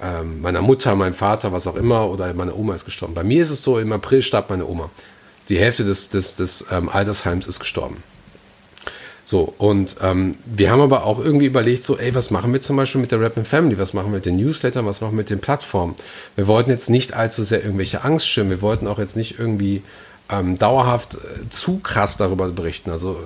ähm, 0.01 0.41
meiner 0.41 0.61
Mutter, 0.61 0.95
meinem 0.95 1.13
Vater, 1.13 1.53
was 1.53 1.65
auch 1.65 1.75
immer, 1.75 2.09
oder 2.09 2.33
meine 2.33 2.53
Oma 2.53 2.75
ist 2.75 2.83
gestorben. 2.83 3.13
Bei 3.13 3.23
mir 3.23 3.41
ist 3.41 3.49
es 3.49 3.63
so, 3.63 3.79
im 3.79 3.91
April 3.93 4.21
starb 4.21 4.49
meine 4.49 4.67
Oma. 4.67 4.89
Die 5.47 5.57
Hälfte 5.57 5.85
des, 5.85 6.09
des, 6.09 6.35
des 6.35 6.65
ähm, 6.71 6.89
Altersheims 6.89 7.47
ist 7.47 7.59
gestorben. 7.59 8.03
So, 9.29 9.53
und 9.57 9.97
ähm, 10.01 10.35
wir 10.45 10.71
haben 10.71 10.79
aber 10.79 11.03
auch 11.03 11.19
irgendwie 11.19 11.47
überlegt, 11.47 11.83
so, 11.83 11.97
ey, 11.97 12.15
was 12.15 12.31
machen 12.31 12.53
wir 12.53 12.61
zum 12.61 12.77
Beispiel 12.77 13.01
mit 13.01 13.11
der 13.11 13.19
Rap 13.19 13.37
Family? 13.45 13.77
Was 13.77 13.91
machen 13.91 14.07
wir 14.07 14.15
mit 14.15 14.25
den 14.25 14.37
Newslettern? 14.37 14.85
Was 14.85 15.01
machen 15.01 15.11
wir 15.11 15.17
mit 15.17 15.29
den 15.29 15.41
Plattformen? 15.41 15.95
Wir 16.37 16.47
wollten 16.47 16.69
jetzt 16.69 16.89
nicht 16.89 17.11
allzu 17.11 17.43
sehr 17.43 17.61
irgendwelche 17.61 18.05
Angst 18.05 18.29
schirmen. 18.29 18.51
Wir 18.51 18.61
wollten 18.61 18.87
auch 18.87 18.99
jetzt 18.99 19.17
nicht 19.17 19.37
irgendwie 19.37 19.83
ähm, 20.29 20.57
dauerhaft 20.57 21.15
äh, 21.15 21.49
zu 21.49 21.79
krass 21.79 22.15
darüber 22.15 22.47
berichten. 22.47 22.89
Also, 22.89 23.19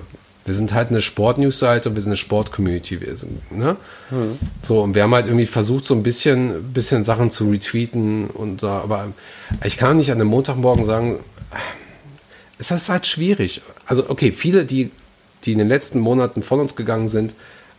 wir 0.44 0.54
sind 0.54 0.74
halt 0.74 0.88
eine 0.88 1.00
Sport-News-Seite 1.00 1.88
und 1.88 1.94
wir 1.94 2.02
sind 2.02 2.10
eine 2.10 2.16
Sport-Community. 2.16 2.98
ne? 3.50 3.76
Hm. 4.08 4.40
So, 4.60 4.82
und 4.82 4.96
wir 4.96 5.04
haben 5.04 5.14
halt 5.14 5.26
irgendwie 5.26 5.46
versucht, 5.46 5.84
so 5.84 5.94
ein 5.94 6.02
bisschen, 6.02 6.72
bisschen 6.72 7.04
Sachen 7.04 7.30
zu 7.30 7.48
retweeten 7.48 8.26
und 8.26 8.64
da, 8.64 8.80
aber 8.80 9.12
ich 9.62 9.76
kann 9.76 9.98
nicht 9.98 10.10
an 10.10 10.20
einem 10.20 10.30
Montagmorgen 10.30 10.84
sagen, 10.84 11.20
es 12.58 12.72
ist 12.72 12.88
halt 12.88 13.06
schwierig. 13.06 13.62
Also, 13.86 14.10
okay, 14.10 14.32
viele, 14.32 14.64
die 14.64 14.90
die 15.44 15.52
in 15.52 15.58
den 15.58 15.68
letzten 15.68 16.00
Monaten 16.00 16.42
von 16.42 16.60
uns 16.60 16.76
gegangen 16.76 17.08
sind 17.08 17.34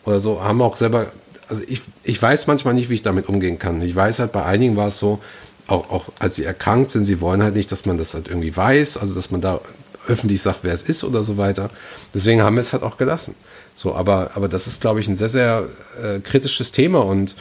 oder 0.05 0.19
so, 0.19 0.43
haben 0.43 0.61
auch 0.61 0.75
selber, 0.75 1.07
also 1.49 1.61
ich, 1.67 1.81
ich 2.03 2.21
weiß 2.21 2.47
manchmal 2.47 2.73
nicht, 2.73 2.89
wie 2.89 2.95
ich 2.95 3.03
damit 3.03 3.29
umgehen 3.29 3.59
kann. 3.59 3.81
Ich 3.81 3.95
weiß 3.95 4.19
halt, 4.19 4.31
bei 4.31 4.43
einigen 4.43 4.75
war 4.75 4.87
es 4.87 4.99
so, 4.99 5.19
auch, 5.67 5.89
auch 5.89 6.05
als 6.19 6.35
sie 6.35 6.43
erkrankt 6.43 6.91
sind, 6.91 7.05
sie 7.05 7.21
wollen 7.21 7.41
halt 7.41 7.55
nicht, 7.55 7.71
dass 7.71 7.85
man 7.85 7.97
das 7.97 8.13
halt 8.13 8.27
irgendwie 8.27 8.55
weiß, 8.55 8.97
also 8.97 9.15
dass 9.15 9.31
man 9.31 9.41
da 9.41 9.61
öffentlich 10.07 10.41
sagt, 10.41 10.59
wer 10.63 10.73
es 10.73 10.83
ist 10.83 11.03
oder 11.03 11.23
so 11.23 11.37
weiter. 11.37 11.69
Deswegen 12.13 12.41
haben 12.41 12.55
wir 12.55 12.61
es 12.61 12.73
halt 12.73 12.83
auch 12.83 12.97
gelassen. 12.97 13.35
So, 13.73 13.95
aber, 13.95 14.31
aber 14.35 14.49
das 14.49 14.67
ist, 14.67 14.81
glaube 14.81 14.99
ich, 14.99 15.07
ein 15.07 15.15
sehr, 15.15 15.29
sehr 15.29 15.67
äh, 16.01 16.19
kritisches 16.19 16.71
Thema 16.71 16.99
und 16.99 17.35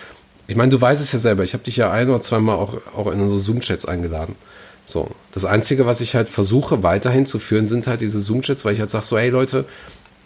ich 0.47 0.57
meine, 0.57 0.71
du 0.71 0.81
weißt 0.81 1.01
es 1.01 1.13
ja 1.13 1.19
selber. 1.19 1.45
Ich 1.45 1.55
habe 1.55 1.65
dich 1.65 1.77
ja 1.77 1.91
ein 1.91 2.09
oder 2.09 2.21
zweimal 2.21 2.57
auch, 2.57 2.75
auch 2.97 3.11
in 3.11 3.21
unsere 3.21 3.41
Zoom-Chats 3.41 3.87
eingeladen. 3.87 4.35
So, 4.87 5.09
das 5.33 5.45
Einzige, 5.45 5.87
was 5.87 6.01
ich 6.01 6.15
halt 6.15 6.29
versuche 6.29 6.83
weiterhin 6.83 7.27
zu 7.27 7.39
führen, 7.39 7.67
sind 7.67 7.87
halt 7.87 8.01
diese 8.01 8.21
Zoom-Chats, 8.21 8.65
weil 8.65 8.75
ich 8.75 8.81
halt 8.81 8.91
sage 8.91 9.05
so, 9.05 9.19
hey 9.19 9.31
Leute, 9.31 9.65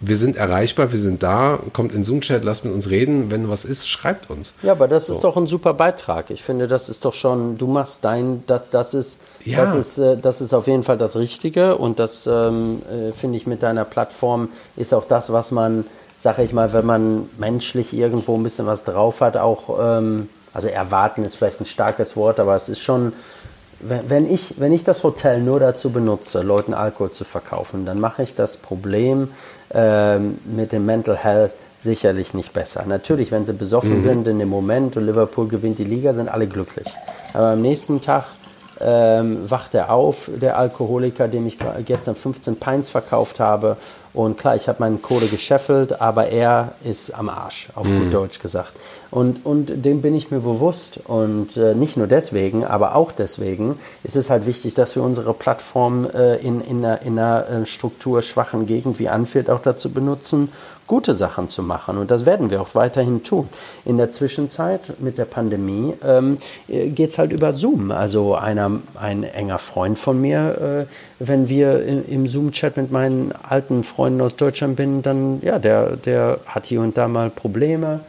wir 0.01 0.17
sind 0.17 0.37
erreichbar, 0.37 0.93
wir 0.93 0.99
sind 0.99 1.23
da, 1.23 1.59
kommt 1.73 1.93
in 1.93 2.05
Zoom-Chat, 2.05 2.45
lasst 2.45 2.65
mit 2.65 2.75
uns 2.75 2.91
reden. 2.91 3.31
Wenn 3.31 3.49
was 3.49 3.65
ist, 3.65 3.89
schreibt 3.89 4.29
uns. 4.29 4.53
Ja, 4.63 4.73
aber 4.73 4.89
das 4.89 5.07
so. 5.07 5.13
ist 5.15 5.25
doch 5.25 5.37
ein 5.37 5.47
super 5.47 5.73
Beitrag. 5.73 6.31
Ich 6.31 6.43
finde, 6.43 6.69
das 6.69 6.89
ist 6.89 7.05
doch 7.05 7.15
schon, 7.15 7.57
du 7.57 7.67
machst 7.67 8.05
dein, 8.05 8.45
das, 8.47 8.65
das, 8.71 8.95
ist, 8.95 9.23
ja. 9.45 9.59
das, 9.59 9.75
ist, 9.75 9.99
äh, 9.99 10.19
das 10.19 10.43
ist 10.43 10.53
auf 10.53 10.67
jeden 10.67 10.83
Fall 10.83 10.99
das 10.99 11.17
Richtige 11.17 11.77
und 11.77 11.99
das 11.99 12.27
ähm, 12.27 12.83
äh, 12.91 13.13
finde 13.13 13.39
ich 13.39 13.47
mit 13.47 13.63
deiner 13.63 13.87
Plattform 13.87 14.51
ist 14.77 14.93
auch 14.93 15.07
das, 15.09 15.33
was 15.33 15.51
man, 15.51 15.87
sage 16.19 16.43
ich 16.43 16.53
mal, 16.53 16.75
wenn 16.75 16.85
man 16.85 17.31
menschlich 17.39 17.95
irgendwo 17.95 18.37
ein 18.37 18.43
bisschen 18.43 18.67
was 18.67 18.85
drauf 18.85 19.23
hat, 19.23 19.39
auch, 19.39 19.79
ähm, 19.81 20.29
also 20.53 20.69
erwarten 20.69 21.25
ist 21.25 21.37
vielleicht 21.37 21.61
ein 21.61 21.67
starkes 21.67 22.17
Wort, 22.17 22.39
aber 22.39 22.55
es 22.55 22.69
ist 22.69 22.81
schon, 22.81 23.15
wenn 23.81 24.31
ich, 24.31 24.55
wenn 24.59 24.73
ich 24.73 24.85
das 24.85 25.05
Hotel 25.05 25.41
nur 25.41 25.61
dazu 25.61 25.91
benutze, 25.91 26.43
Leuten 26.43 26.73
Alkohol 26.73 27.11
zu 27.11 27.25
verkaufen, 27.25 27.85
dann 27.85 28.01
mache 28.01 28.23
ich 28.23 28.35
das 28.35 28.57
Problem 28.57 29.29
ähm, 29.73 30.39
mit 30.45 30.73
dem 30.73 30.87
Mental 30.87 31.17
Health 31.17 31.55
sicherlich 31.83 32.35
nicht 32.35 32.53
besser. 32.53 32.85
Natürlich, 32.87 33.31
wenn 33.33 33.47
sie 33.47 33.53
besoffen 33.53 33.97
mhm. 33.97 34.01
sind 34.01 34.29
in 34.29 34.39
dem 34.39 34.49
Moment 34.49 34.97
und 34.97 35.07
Liverpool 35.07 35.49
gewinnt 35.49 35.79
die 35.79 35.85
Liga, 35.85 36.15
sind 36.15 36.29
alle 36.29 36.47
glücklich. 36.47 36.89
Aber 37.33 37.51
am 37.51 37.63
nächsten 37.63 38.01
Tag 38.01 38.25
ähm, 38.81 39.51
wacht 39.51 39.75
er 39.75 39.91
auf, 39.91 40.31
der 40.35 40.59
Alkoholiker, 40.59 41.29
dem 41.29 41.47
ich 41.47 41.59
gestern 41.85 42.15
15 42.15 42.57
Pints 42.57 42.91
verkauft 42.91 43.41
habe 43.41 43.77
und 44.17 44.39
klar, 44.39 44.57
ich 44.57 44.67
habe 44.67 44.81
meinen 44.81 45.03
Kohle 45.03 45.27
gescheffelt, 45.27 46.01
aber 46.01 46.29
er 46.29 46.73
ist 46.83 47.11
am 47.11 47.29
Arsch, 47.29 47.69
auf 47.75 47.87
mhm. 47.87 48.05
gut 48.05 48.15
Deutsch 48.15 48.39
gesagt. 48.41 48.73
Und, 49.11 49.45
und 49.45 49.85
dem 49.85 50.01
bin 50.01 50.17
ich 50.17 50.31
mir 50.31 50.41
bewusst. 50.41 51.01
Und 51.05 51.59
äh, 51.59 51.75
nicht 51.75 51.99
nur 51.99 52.07
deswegen, 52.07 52.65
aber 52.65 52.95
auch 52.95 53.13
deswegen 53.13 53.79
ist 54.05 54.17
es 54.17 54.31
halt 54.31 54.47
wichtig, 54.47 54.73
dass 54.73 54.97
wir 54.97 55.03
unsere 55.03 55.35
Plattform 55.35 56.09
äh, 56.09 56.37
in, 56.37 56.63
in 56.63 56.83
einer, 56.83 57.03
in 57.03 57.19
einer 57.19 57.47
äh, 57.47 57.67
strukturschwachen 57.67 58.65
Gegend 58.65 58.99
wie 58.99 59.11
Anfield 59.11 59.51
auch 59.51 59.61
dazu 59.61 59.93
benutzen, 59.93 60.51
gute 60.87 61.15
Sachen 61.15 61.49
zu 61.49 61.63
machen. 61.63 61.99
Und 61.99 62.11
das 62.11 62.27
werden 62.27 62.51
wir 62.51 62.61
auch 62.61 62.75
weiterhin 62.75 63.23
tun. 63.23 63.49
In 63.85 63.97
der 63.97 64.11
Zwischenzeit 64.11 65.01
mit 65.01 65.19
der 65.19 65.25
Pandemie 65.25 65.95
ähm, 66.05 66.39
äh, 66.69 66.89
geht 66.89 67.11
es 67.11 67.19
halt 67.19 67.33
über 67.33 67.53
Zoom. 67.53 67.91
Also 67.91 68.35
einer, 68.35 68.71
ein 68.95 69.25
enger 69.25 69.59
Freund 69.59 69.99
von 69.99 70.21
mir, 70.21 70.87
äh, 70.89 70.93
wenn 71.19 71.49
wir 71.49 71.85
im 71.87 72.29
Zoom-Chat 72.29 72.77
mit 72.77 72.93
meinen 72.93 73.33
alten 73.33 73.85
Freunden 73.85 74.21
aus 74.21 74.37
Deutschland 74.37 74.77
bin, 74.77 75.03
dann 75.03 75.41
ja, 75.43 75.59
der, 75.59 75.97
der 75.97 76.41
hat 76.47 76.67
hier 76.67 76.81
und 76.81 76.99
da 76.99 77.09
mal 77.09 77.31
Probleme 77.31 78.01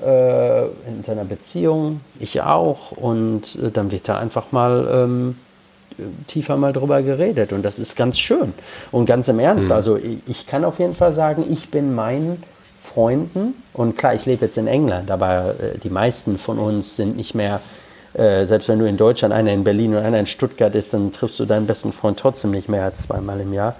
äh, 0.00 0.64
in 0.64 1.02
seiner 1.04 1.24
Beziehung, 1.24 2.00
ich 2.20 2.42
auch. 2.42 2.92
Und 2.92 3.56
äh, 3.56 3.70
dann 3.70 3.90
wird 3.90 4.08
da 4.08 4.18
einfach 4.18 4.52
mal 4.52 4.88
ähm, 4.92 5.36
tiefer 6.26 6.56
mal 6.56 6.72
drüber 6.72 7.02
geredet. 7.02 7.52
Und 7.52 7.62
das 7.62 7.78
ist 7.78 7.96
ganz 7.96 8.18
schön. 8.18 8.52
Und 8.90 9.06
ganz 9.06 9.28
im 9.28 9.38
Ernst, 9.38 9.68
mhm. 9.68 9.74
also 9.74 9.96
ich, 9.96 10.18
ich 10.26 10.46
kann 10.46 10.64
auf 10.64 10.78
jeden 10.78 10.94
Fall 10.94 11.12
sagen, 11.12 11.44
ich 11.48 11.70
bin 11.70 11.94
meinen 11.94 12.42
Freunden, 12.80 13.54
und 13.72 13.96
klar, 13.96 14.14
ich 14.14 14.26
lebe 14.26 14.44
jetzt 14.44 14.58
in 14.58 14.66
England, 14.66 15.10
aber 15.10 15.54
äh, 15.58 15.78
die 15.78 15.90
meisten 15.90 16.38
von 16.38 16.58
uns 16.58 16.96
sind 16.96 17.16
nicht 17.16 17.34
mehr 17.34 17.60
äh, 18.14 18.44
selbst 18.44 18.68
wenn 18.68 18.78
du 18.78 18.86
in 18.86 18.96
Deutschland, 18.96 19.34
einer 19.34 19.52
in 19.52 19.64
Berlin 19.64 19.96
und 19.96 20.04
einer 20.04 20.20
in 20.20 20.26
Stuttgart 20.26 20.74
ist, 20.74 20.94
dann 20.94 21.10
triffst 21.10 21.40
du 21.40 21.46
deinen 21.46 21.66
besten 21.66 21.92
Freund 21.92 22.18
trotzdem 22.18 22.52
nicht 22.52 22.68
mehr 22.68 22.84
als 22.84 23.02
zweimal 23.02 23.40
im 23.40 23.52
Jahr. 23.52 23.74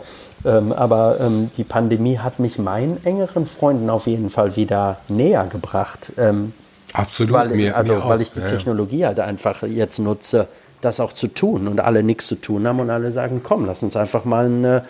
Ähm, 0.45 0.73
aber 0.73 1.21
ähm, 1.21 1.51
die 1.57 1.65
Pandemie 1.65 2.19
hat 2.19 2.41
mich 2.41 2.59
meinen 2.59 3.05
engeren 3.05 3.47
Freunden 3.47 3.89
auf 3.91 4.07
jeden 4.07 4.31
Fall 4.31 4.57
wieder 4.57 4.99
näher 5.09 5.47
gebracht. 5.47 6.13
Ähm, 6.19 6.53
Absolut. 6.93 7.33
Weil, 7.33 7.49
mir, 7.51 7.77
also, 7.77 7.95
mir 7.95 8.09
weil 8.09 8.21
ich 8.21 8.33
die 8.33 8.41
ja, 8.41 8.47
Technologie 8.47 9.07
halt 9.07 9.21
einfach 9.21 9.63
jetzt 9.63 9.99
nutze, 9.99 10.49
das 10.85 11.01
auch 11.01 11.13
zu 11.13 11.29
tun 11.29 11.69
und 11.69 11.81
alle 11.81 12.03
nichts 12.03 12.27
zu 12.27 12.37
tun 12.37 12.67
haben 12.67 12.81
und 12.81 12.91
alle 12.91 13.13
sagen, 13.13 13.41
komm, 13.43 13.67
lass 13.67 13.83
uns 13.83 13.97
einfach 13.97 14.25
mal 14.25 14.47
eine 14.47 14.85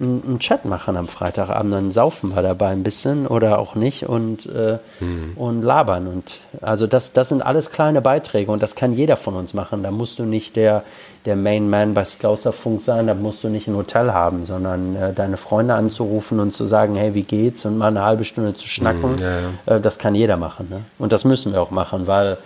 einen 0.00 0.40
Chat 0.40 0.64
machen 0.64 0.96
am 0.96 1.06
Freitagabend, 1.06 1.72
dann 1.72 1.92
saufen 1.92 2.34
wir 2.34 2.42
dabei 2.42 2.70
ein 2.70 2.82
bisschen 2.82 3.28
oder 3.28 3.60
auch 3.60 3.76
nicht 3.76 4.06
und, 4.06 4.46
äh, 4.46 4.78
mhm. 4.98 5.34
und 5.36 5.62
labern. 5.62 6.08
Und 6.08 6.40
also 6.60 6.88
das, 6.88 7.12
das 7.12 7.28
sind 7.28 7.42
alles 7.42 7.70
kleine 7.70 8.00
Beiträge 8.00 8.50
und 8.50 8.60
das 8.60 8.74
kann 8.74 8.92
jeder 8.92 9.16
von 9.16 9.36
uns 9.36 9.54
machen. 9.54 9.84
Da 9.84 9.92
musst 9.92 10.18
du 10.18 10.24
nicht 10.24 10.56
der, 10.56 10.82
der 11.26 11.36
Main 11.36 11.70
Man 11.70 11.94
bei 11.94 12.04
Scouserfunk 12.04 12.82
sein, 12.82 13.06
da 13.06 13.14
musst 13.14 13.44
du 13.44 13.48
nicht 13.48 13.68
ein 13.68 13.76
Hotel 13.76 14.12
haben, 14.12 14.42
sondern 14.42 14.96
äh, 14.96 15.12
deine 15.12 15.36
Freunde 15.36 15.74
anzurufen 15.74 16.40
und 16.40 16.54
zu 16.54 16.66
sagen, 16.66 16.96
hey, 16.96 17.14
wie 17.14 17.22
geht's? 17.22 17.64
Und 17.64 17.78
mal 17.78 17.88
eine 17.88 18.02
halbe 18.02 18.24
Stunde 18.24 18.56
zu 18.56 18.66
schnacken. 18.66 19.12
Mhm, 19.12 19.18
ja, 19.18 19.40
ja. 19.40 19.76
Äh, 19.76 19.80
das 19.80 19.98
kann 20.00 20.16
jeder 20.16 20.36
machen. 20.36 20.66
Ne? 20.70 20.80
Und 20.98 21.12
das 21.12 21.24
müssen 21.24 21.52
wir 21.52 21.62
auch 21.62 21.70
machen, 21.70 22.08
weil 22.08 22.38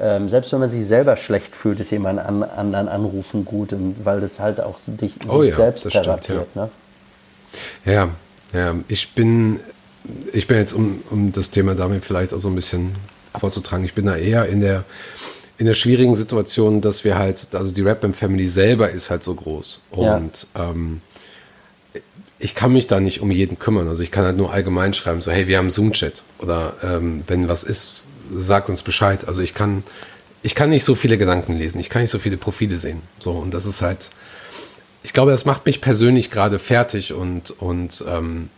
ähm, 0.00 0.28
selbst 0.28 0.52
wenn 0.52 0.60
man 0.60 0.70
sich 0.70 0.86
selber 0.86 1.16
schlecht 1.16 1.54
fühlt, 1.54 1.80
ist 1.80 1.90
jemand 1.90 2.18
an, 2.18 2.42
anderen 2.42 2.88
anrufen 2.88 3.44
gut, 3.44 3.74
weil 4.02 4.20
das 4.20 4.40
halt 4.40 4.60
auch 4.60 4.78
dich, 4.86 5.14
oh, 5.28 5.42
sich 5.42 5.50
ja, 5.50 5.56
selbst 5.56 5.90
therapiert. 5.90 6.24
Stimmt, 6.24 6.56
ne? 6.56 6.70
Ja, 7.84 8.08
ja, 8.52 8.74
ich 8.88 9.14
bin, 9.14 9.60
ich 10.32 10.46
bin 10.46 10.56
jetzt, 10.56 10.72
um, 10.72 11.02
um 11.10 11.32
das 11.32 11.50
Thema 11.50 11.74
damit 11.74 12.04
vielleicht 12.04 12.32
auch 12.32 12.38
so 12.38 12.48
ein 12.48 12.54
bisschen 12.54 12.94
vorzutragen, 13.38 13.84
ich 13.84 13.94
bin 13.94 14.06
da 14.06 14.16
eher 14.16 14.46
in 14.46 14.60
der, 14.60 14.84
in 15.58 15.66
der 15.66 15.74
schwierigen 15.74 16.14
Situation, 16.14 16.80
dass 16.80 17.04
wir 17.04 17.18
halt, 17.18 17.48
also 17.52 17.72
die 17.72 17.82
Rap 17.82 18.04
Family 18.14 18.46
selber 18.46 18.90
ist 18.90 19.10
halt 19.10 19.22
so 19.22 19.34
groß. 19.34 19.80
Und 19.90 20.46
ja. 20.54 20.70
ähm, 20.70 21.02
ich 22.38 22.54
kann 22.54 22.72
mich 22.72 22.86
da 22.86 22.98
nicht 22.98 23.20
um 23.20 23.30
jeden 23.30 23.58
kümmern. 23.58 23.86
Also 23.86 24.02
ich 24.02 24.10
kann 24.10 24.24
halt 24.24 24.38
nur 24.38 24.50
allgemein 24.50 24.94
schreiben, 24.94 25.20
so 25.20 25.30
hey, 25.30 25.46
wir 25.46 25.58
haben 25.58 25.70
Zoom-Chat 25.70 26.22
oder 26.38 26.72
ähm, 26.82 27.22
wenn 27.26 27.48
was 27.48 27.62
ist, 27.62 28.04
sagt 28.34 28.68
uns 28.68 28.82
Bescheid. 28.82 29.26
Also 29.26 29.42
ich 29.42 29.54
kann, 29.54 29.82
ich 30.42 30.54
kann 30.54 30.70
nicht 30.70 30.84
so 30.84 30.94
viele 30.94 31.18
Gedanken 31.18 31.56
lesen, 31.56 31.80
ich 31.80 31.90
kann 31.90 32.02
nicht 32.02 32.10
so 32.10 32.18
viele 32.18 32.36
Profile 32.36 32.78
sehen. 32.78 33.02
So, 33.18 33.32
und 33.32 33.52
das 33.52 33.66
ist 33.66 33.82
halt, 33.82 34.10
ich 35.02 35.12
glaube, 35.12 35.30
das 35.30 35.44
macht 35.44 35.66
mich 35.66 35.80
persönlich 35.80 36.30
gerade 36.30 36.58
fertig 36.58 37.12
und, 37.12 37.50
und 37.50 38.04
ähm, 38.08 38.50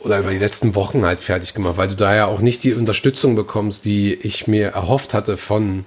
oder 0.00 0.20
über 0.20 0.30
die 0.30 0.38
letzten 0.38 0.74
Wochen 0.74 1.04
halt 1.04 1.20
fertig 1.20 1.54
gemacht, 1.54 1.76
weil 1.76 1.88
du 1.88 1.96
da 1.96 2.14
ja 2.14 2.26
auch 2.26 2.40
nicht 2.40 2.62
die 2.62 2.72
Unterstützung 2.72 3.34
bekommst, 3.34 3.84
die 3.84 4.14
ich 4.14 4.46
mir 4.46 4.68
erhofft 4.68 5.12
hatte 5.12 5.36
von 5.36 5.84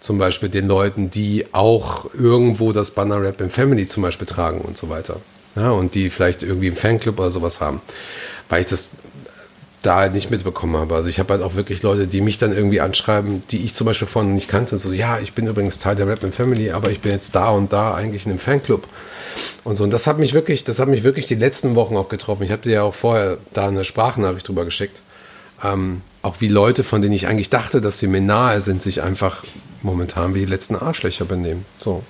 zum 0.00 0.18
Beispiel 0.18 0.50
den 0.50 0.68
Leuten, 0.68 1.10
die 1.10 1.46
auch 1.52 2.12
irgendwo 2.12 2.72
das 2.72 2.90
Banner 2.90 3.22
Rap 3.22 3.40
in 3.40 3.48
Family 3.48 3.86
zum 3.86 4.02
Beispiel 4.02 4.26
tragen 4.26 4.60
und 4.60 4.76
so 4.76 4.90
weiter. 4.90 5.20
Ja, 5.56 5.70
und 5.70 5.94
die 5.94 6.10
vielleicht 6.10 6.42
irgendwie 6.42 6.66
im 6.66 6.76
Fanclub 6.76 7.18
oder 7.18 7.30
sowas 7.30 7.60
haben. 7.60 7.80
Weil 8.50 8.60
ich 8.60 8.66
das 8.66 8.90
da 9.86 9.96
halt 9.96 10.14
nicht 10.14 10.30
mitbekommen 10.30 10.76
habe. 10.76 10.94
Also 10.94 11.08
ich 11.08 11.18
habe 11.18 11.32
halt 11.32 11.42
auch 11.42 11.54
wirklich 11.54 11.82
Leute, 11.82 12.06
die 12.06 12.20
mich 12.20 12.38
dann 12.38 12.54
irgendwie 12.54 12.80
anschreiben, 12.80 13.42
die 13.50 13.64
ich 13.64 13.74
zum 13.74 13.86
Beispiel 13.86 14.08
vorhin 14.08 14.34
nicht 14.34 14.48
kannte. 14.48 14.78
So, 14.78 14.92
ja, 14.92 15.18
ich 15.18 15.32
bin 15.32 15.46
übrigens 15.46 15.78
Teil 15.78 15.96
der 15.96 16.08
Rap 16.08 16.24
Family, 16.32 16.70
aber 16.70 16.90
ich 16.90 17.00
bin 17.00 17.12
jetzt 17.12 17.34
da 17.34 17.50
und 17.50 17.72
da 17.72 17.94
eigentlich 17.94 18.24
in 18.24 18.32
einem 18.32 18.38
Fanclub. 18.38 18.86
Und 19.64 19.76
so. 19.76 19.84
Und 19.84 19.90
das 19.90 20.06
hat 20.06 20.18
mich 20.18 20.32
wirklich, 20.32 20.64
das 20.64 20.78
hat 20.78 20.88
mich 20.88 21.04
wirklich 21.04 21.26
die 21.26 21.34
letzten 21.34 21.74
Wochen 21.74 21.96
auch 21.96 22.08
getroffen. 22.08 22.42
Ich 22.44 22.52
habe 22.52 22.62
dir 22.62 22.72
ja 22.72 22.82
auch 22.82 22.94
vorher 22.94 23.38
da 23.52 23.68
eine 23.68 23.84
Sprachnachricht 23.84 24.48
drüber 24.48 24.64
geschickt. 24.64 25.02
ähm, 25.62 26.02
auch 26.22 26.40
wie 26.40 26.48
Leute, 26.48 26.84
von 26.84 27.02
denen 27.02 27.14
ich 27.14 27.26
eigentlich 27.26 27.50
dachte, 27.50 27.80
dass 27.80 27.98
sie 27.98 28.06
mir 28.06 28.20
nahe 28.20 28.60
sind, 28.60 28.82
sich 28.82 29.02
einfach 29.02 29.44
momentan 29.82 30.34
wie 30.34 30.40
die 30.40 30.46
letzten 30.46 30.76
Arschlöcher 30.76 31.24
benehmen. 31.24 31.64
So. 31.78 32.02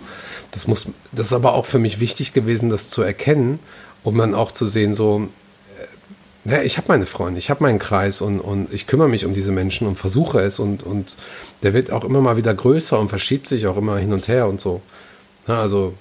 Das 0.53 0.69
muss, 0.69 0.87
das 1.13 1.29
ist 1.29 1.33
aber 1.33 1.55
auch 1.55 1.67
für 1.67 1.81
mich 1.81 1.99
wichtig 1.99 2.33
gewesen, 2.33 2.71
das 2.71 2.89
zu 2.89 3.03
erkennen, 3.03 3.59
um 4.05 4.17
dann 4.19 4.35
auch 4.35 4.53
zu 4.53 4.69
sehen, 4.69 4.95
so, 4.95 5.29
äh, 6.45 6.51
ja, 6.51 6.63
ich 6.63 6.77
habe 6.77 6.89
meine 6.89 7.07
Freunde, 7.07 7.39
ich 7.39 7.51
habe 7.51 7.63
meinen 7.63 7.79
Kreis 7.79 8.21
und, 8.21 8.41
und 8.41 8.73
ich 8.73 8.87
kümmere 8.87 9.09
mich 9.09 9.25
um 9.25 9.35
diese 9.35 9.53
Menschen 9.53 9.87
und 9.87 9.99
versuche 9.99 10.41
es 10.41 10.59
und, 10.59 10.83
und 10.83 11.17
der 11.63 11.75
wird 11.75 11.91
auch 11.91 12.05
immer 12.05 12.21
mal 12.21 12.37
wieder 12.37 12.55
größer 12.55 12.99
und 12.99 13.09
verschiebt 13.09 13.47
sich 13.47 13.67
auch 13.67 13.77
immer 13.77 13.97
hin 13.99 14.13
und 14.13 14.29
her 14.29 14.49
und 14.49 14.61
so. 14.61 14.81
Ja, 15.47 15.61
also. 15.61 15.95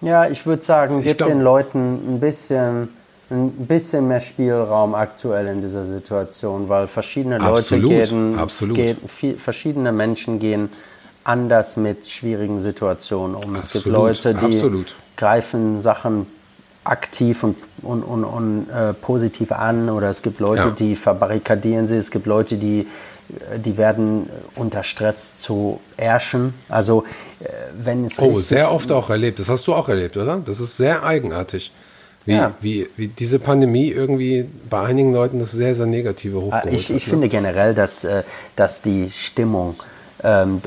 Ja, 0.00 0.28
ich 0.28 0.46
würde 0.46 0.64
sagen, 0.64 1.02
gib 1.02 1.18
den 1.18 1.40
Leuten 1.40 2.16
ein 2.16 2.20
bisschen 2.20 2.88
ein 3.32 3.66
bisschen 3.66 4.08
mehr 4.08 4.20
Spielraum 4.20 4.94
aktuell 4.94 5.46
in 5.46 5.60
dieser 5.60 5.84
Situation, 5.84 6.68
weil 6.68 6.86
verschiedene 6.86 7.40
absolut, 7.40 7.84
Leute 7.84 8.08
gehen, 8.10 8.38
absolut. 8.38 8.76
gehen 8.76 8.96
viel, 9.06 9.38
verschiedene 9.38 9.90
Menschen 9.90 10.38
gehen 10.38 10.68
anders 11.24 11.76
mit 11.76 12.08
schwierigen 12.08 12.60
Situationen 12.60 13.34
um. 13.34 13.56
Absolut, 13.56 13.64
es 13.64 13.72
gibt 13.72 13.86
Leute, 13.86 14.34
die 14.34 14.44
absolut. 14.44 14.94
greifen 15.16 15.80
Sachen 15.80 16.26
aktiv 16.84 17.44
und, 17.44 17.56
und, 17.82 18.02
und, 18.02 18.24
und 18.24 18.70
äh, 18.70 18.92
positiv 18.94 19.52
an 19.52 19.88
oder 19.88 20.10
es 20.10 20.22
gibt 20.22 20.40
Leute, 20.40 20.62
ja. 20.62 20.70
die 20.70 20.96
verbarrikadieren 20.96 21.86
sie, 21.86 21.96
es 21.96 22.10
gibt 22.10 22.26
Leute, 22.26 22.56
die, 22.56 22.80
äh, 22.80 23.58
die 23.58 23.76
werden 23.76 24.28
unter 24.56 24.82
Stress 24.82 25.38
zu 25.38 25.80
herrschen. 25.96 26.54
Also 26.68 27.04
äh, 27.40 27.46
wenn 27.74 28.06
es 28.06 28.18
Oh, 28.18 28.38
sehr 28.40 28.72
oft 28.72 28.90
auch 28.90 29.10
erlebt. 29.10 29.38
Das 29.38 29.48
hast 29.48 29.66
du 29.66 29.74
auch 29.74 29.88
erlebt, 29.88 30.16
oder? 30.16 30.42
Das 30.44 30.60
ist 30.60 30.76
sehr 30.76 31.04
eigenartig. 31.04 31.72
Wie, 32.24 32.34
ja. 32.34 32.54
wie, 32.60 32.88
wie 32.96 33.08
diese 33.08 33.40
Pandemie 33.40 33.88
irgendwie 33.88 34.48
bei 34.70 34.82
einigen 34.82 35.12
Leuten 35.12 35.40
das 35.40 35.50
sehr, 35.50 35.74
sehr 35.74 35.86
negative 35.86 36.40
hochgeholt 36.40 36.72
Ich, 36.72 36.90
ich 36.90 37.04
hat, 37.04 37.10
finde 37.10 37.28
generell, 37.28 37.74
dass, 37.74 38.04
äh, 38.04 38.22
dass 38.54 38.82
die 38.82 39.10
Stimmung 39.10 39.76
ähm, 40.24 40.60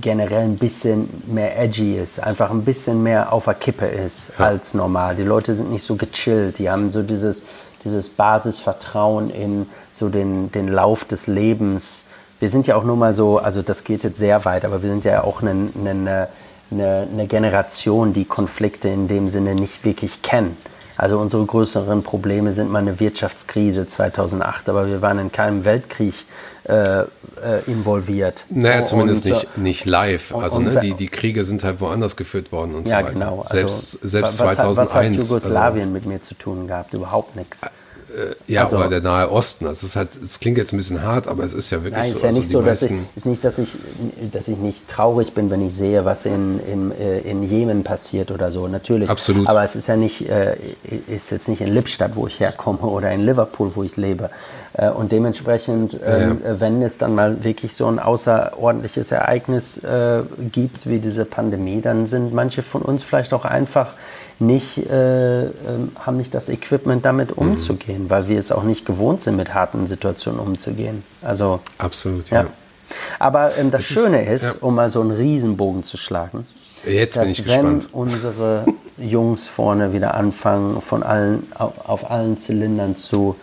generell 0.00 0.42
ein 0.42 0.58
bisschen 0.58 1.08
mehr 1.26 1.58
edgy 1.58 1.96
ist, 1.96 2.18
einfach 2.18 2.50
ein 2.50 2.64
bisschen 2.64 3.02
mehr 3.02 3.32
auf 3.32 3.44
der 3.44 3.54
Kippe 3.54 3.86
ist 3.86 4.32
ja. 4.38 4.46
als 4.46 4.74
normal. 4.74 5.14
Die 5.16 5.22
Leute 5.22 5.54
sind 5.54 5.70
nicht 5.70 5.84
so 5.84 5.96
gechillt, 5.96 6.58
die 6.58 6.70
haben 6.70 6.90
so 6.90 7.02
dieses, 7.02 7.44
dieses 7.84 8.08
Basisvertrauen 8.08 9.30
in 9.30 9.66
so 9.92 10.08
den, 10.08 10.50
den 10.50 10.68
Lauf 10.68 11.04
des 11.04 11.28
Lebens. 11.28 12.06
Wir 12.40 12.48
sind 12.48 12.66
ja 12.66 12.76
auch 12.76 12.84
nur 12.84 12.96
mal 12.96 13.14
so, 13.14 13.38
also 13.38 13.62
das 13.62 13.84
geht 13.84 14.02
jetzt 14.02 14.18
sehr 14.18 14.44
weit, 14.44 14.64
aber 14.64 14.82
wir 14.82 14.90
sind 14.90 15.04
ja 15.04 15.22
auch 15.22 15.40
eine, 15.40 15.70
eine, 15.78 16.28
eine, 16.70 17.08
eine 17.10 17.26
Generation, 17.26 18.12
die 18.12 18.24
Konflikte 18.24 18.88
in 18.88 19.06
dem 19.06 19.28
Sinne 19.28 19.54
nicht 19.54 19.84
wirklich 19.84 20.22
kennt. 20.22 20.56
Also 20.96 21.18
unsere 21.18 21.44
größeren 21.44 22.02
Probleme 22.02 22.52
sind 22.52 22.70
mal 22.70 22.78
eine 22.78 22.98
Wirtschaftskrise 22.98 23.86
2008, 23.86 24.68
aber 24.70 24.86
wir 24.88 25.02
waren 25.02 25.18
in 25.18 25.30
keinem 25.30 25.64
Weltkrieg 25.64 26.14
äh, 26.68 27.00
äh, 27.00 27.06
involviert. 27.66 28.44
Naja, 28.50 28.82
zumindest 28.82 29.24
und, 29.26 29.32
nicht, 29.32 29.58
nicht 29.58 29.84
live. 29.84 30.34
Also 30.34 30.58
ne, 30.58 30.80
die, 30.80 30.94
die 30.94 31.08
Kriege 31.08 31.44
sind 31.44 31.62
halt 31.62 31.80
woanders 31.80 32.16
geführt 32.16 32.50
worden 32.50 32.74
und 32.74 32.88
ja, 32.88 32.98
so 32.98 33.04
weiter. 33.04 33.14
Genau. 33.14 33.42
Also, 33.42 33.56
selbst 33.56 33.90
selbst 34.02 34.40
was, 34.40 34.56
2001. 34.56 34.76
Was 34.76 34.94
hat 34.94 35.28
Jugoslawien 35.28 35.80
also, 35.80 35.92
mit 35.92 36.06
mir 36.06 36.22
zu 36.22 36.34
tun 36.34 36.66
gehabt? 36.66 36.92
Überhaupt 36.92 37.36
nichts. 37.36 37.62
Äh, 38.14 38.52
ja, 38.52 38.62
also, 38.62 38.76
oder 38.78 38.88
der 38.88 39.00
Nahe 39.00 39.30
Osten. 39.30 39.66
Halt, 39.66 40.08
es 40.22 40.38
klingt 40.38 40.58
jetzt 40.58 40.72
ein 40.72 40.76
bisschen 40.76 41.02
hart, 41.02 41.26
aber 41.26 41.44
es 41.44 41.52
ist 41.52 41.70
ja 41.70 41.82
wirklich 41.82 42.02
nein, 42.02 42.10
so. 42.10 42.16
Ist 42.16 42.22
ja 42.22 42.28
nicht 42.28 42.38
also 42.38 42.60
so, 42.60 42.64
dass 42.64 42.82
ich, 42.82 42.92
ist 43.16 43.26
nicht, 43.26 43.44
dass 43.44 43.58
ich, 43.58 43.76
dass 44.32 44.48
ich 44.48 44.58
nicht 44.58 44.88
traurig 44.88 45.34
bin, 45.34 45.50
wenn 45.50 45.66
ich 45.66 45.74
sehe, 45.74 46.04
was 46.04 46.24
in, 46.24 46.60
in, 46.60 46.92
äh, 46.92 47.18
in 47.20 47.42
Jemen 47.42 47.82
passiert 47.82 48.30
oder 48.30 48.50
so. 48.50 48.68
Natürlich. 48.68 49.10
Absolut. 49.10 49.48
Aber 49.48 49.64
es 49.64 49.74
ist 49.74 49.88
ja 49.88 49.96
nicht, 49.96 50.28
äh, 50.28 50.56
ist 51.08 51.30
jetzt 51.30 51.48
nicht 51.48 51.60
in 51.60 51.68
Lippstadt, 51.68 52.14
wo 52.14 52.26
ich 52.26 52.38
herkomme, 52.38 52.78
oder 52.80 53.10
in 53.10 53.24
Liverpool, 53.24 53.72
wo 53.74 53.82
ich 53.82 53.96
lebe. 53.96 54.30
Und 54.94 55.10
dementsprechend, 55.10 55.98
ähm, 56.04 56.40
ja, 56.44 56.50
ja. 56.50 56.60
wenn 56.60 56.82
es 56.82 56.98
dann 56.98 57.14
mal 57.14 57.42
wirklich 57.44 57.74
so 57.74 57.86
ein 57.86 57.98
außerordentliches 57.98 59.10
Ereignis 59.10 59.80
gibt 60.52 60.86
wie 60.86 60.98
diese 60.98 61.24
Pandemie, 61.24 61.80
dann 61.80 62.06
sind 62.06 62.34
manche 62.34 62.62
von 62.62 62.82
uns 62.82 63.02
vielleicht 63.02 63.32
auch 63.32 63.46
einfach 63.46 63.94
nicht, 64.38 64.78
äh, 64.78 65.46
äh, 65.46 65.50
haben 65.98 66.16
nicht 66.16 66.34
das 66.34 66.48
Equipment, 66.48 67.04
damit 67.04 67.36
mhm. 67.36 67.50
umzugehen, 67.50 68.04
mhm. 68.04 68.10
weil 68.10 68.28
wir 68.28 68.38
es 68.38 68.52
auch 68.52 68.64
nicht 68.64 68.84
gewohnt 68.84 69.22
sind, 69.22 69.36
mit 69.36 69.54
harten 69.54 69.86
Situationen 69.86 70.40
umzugehen. 70.40 71.02
Also 71.22 71.60
absolut, 71.78 72.28
ja. 72.30 72.42
ja. 72.42 72.46
Aber 73.18 73.56
ähm, 73.56 73.70
das, 73.70 73.88
das, 73.88 73.92
Schöne 73.92 74.24
ist, 74.24 74.42
ist 74.42 74.54
ja. 74.54 74.60
um 74.60 74.74
mal 74.74 74.90
so 74.90 75.00
einen 75.00 75.12
Riesenbogen 75.12 75.84
zu 75.84 75.96
schlagen, 75.96 76.46
Jetzt 76.86 77.16
dass 77.16 77.46
wenn 77.46 77.80
unsere 77.92 78.66
Jungs 78.96 79.48
vorne 79.48 79.92
wieder 79.92 80.14
anfangen, 80.14 80.80
von 80.80 81.02
allen 81.02 81.46
auf, 81.54 81.88
auf 81.88 82.10
allen 82.10 82.36
Zylindern 82.36 82.94
zu, 82.94 83.36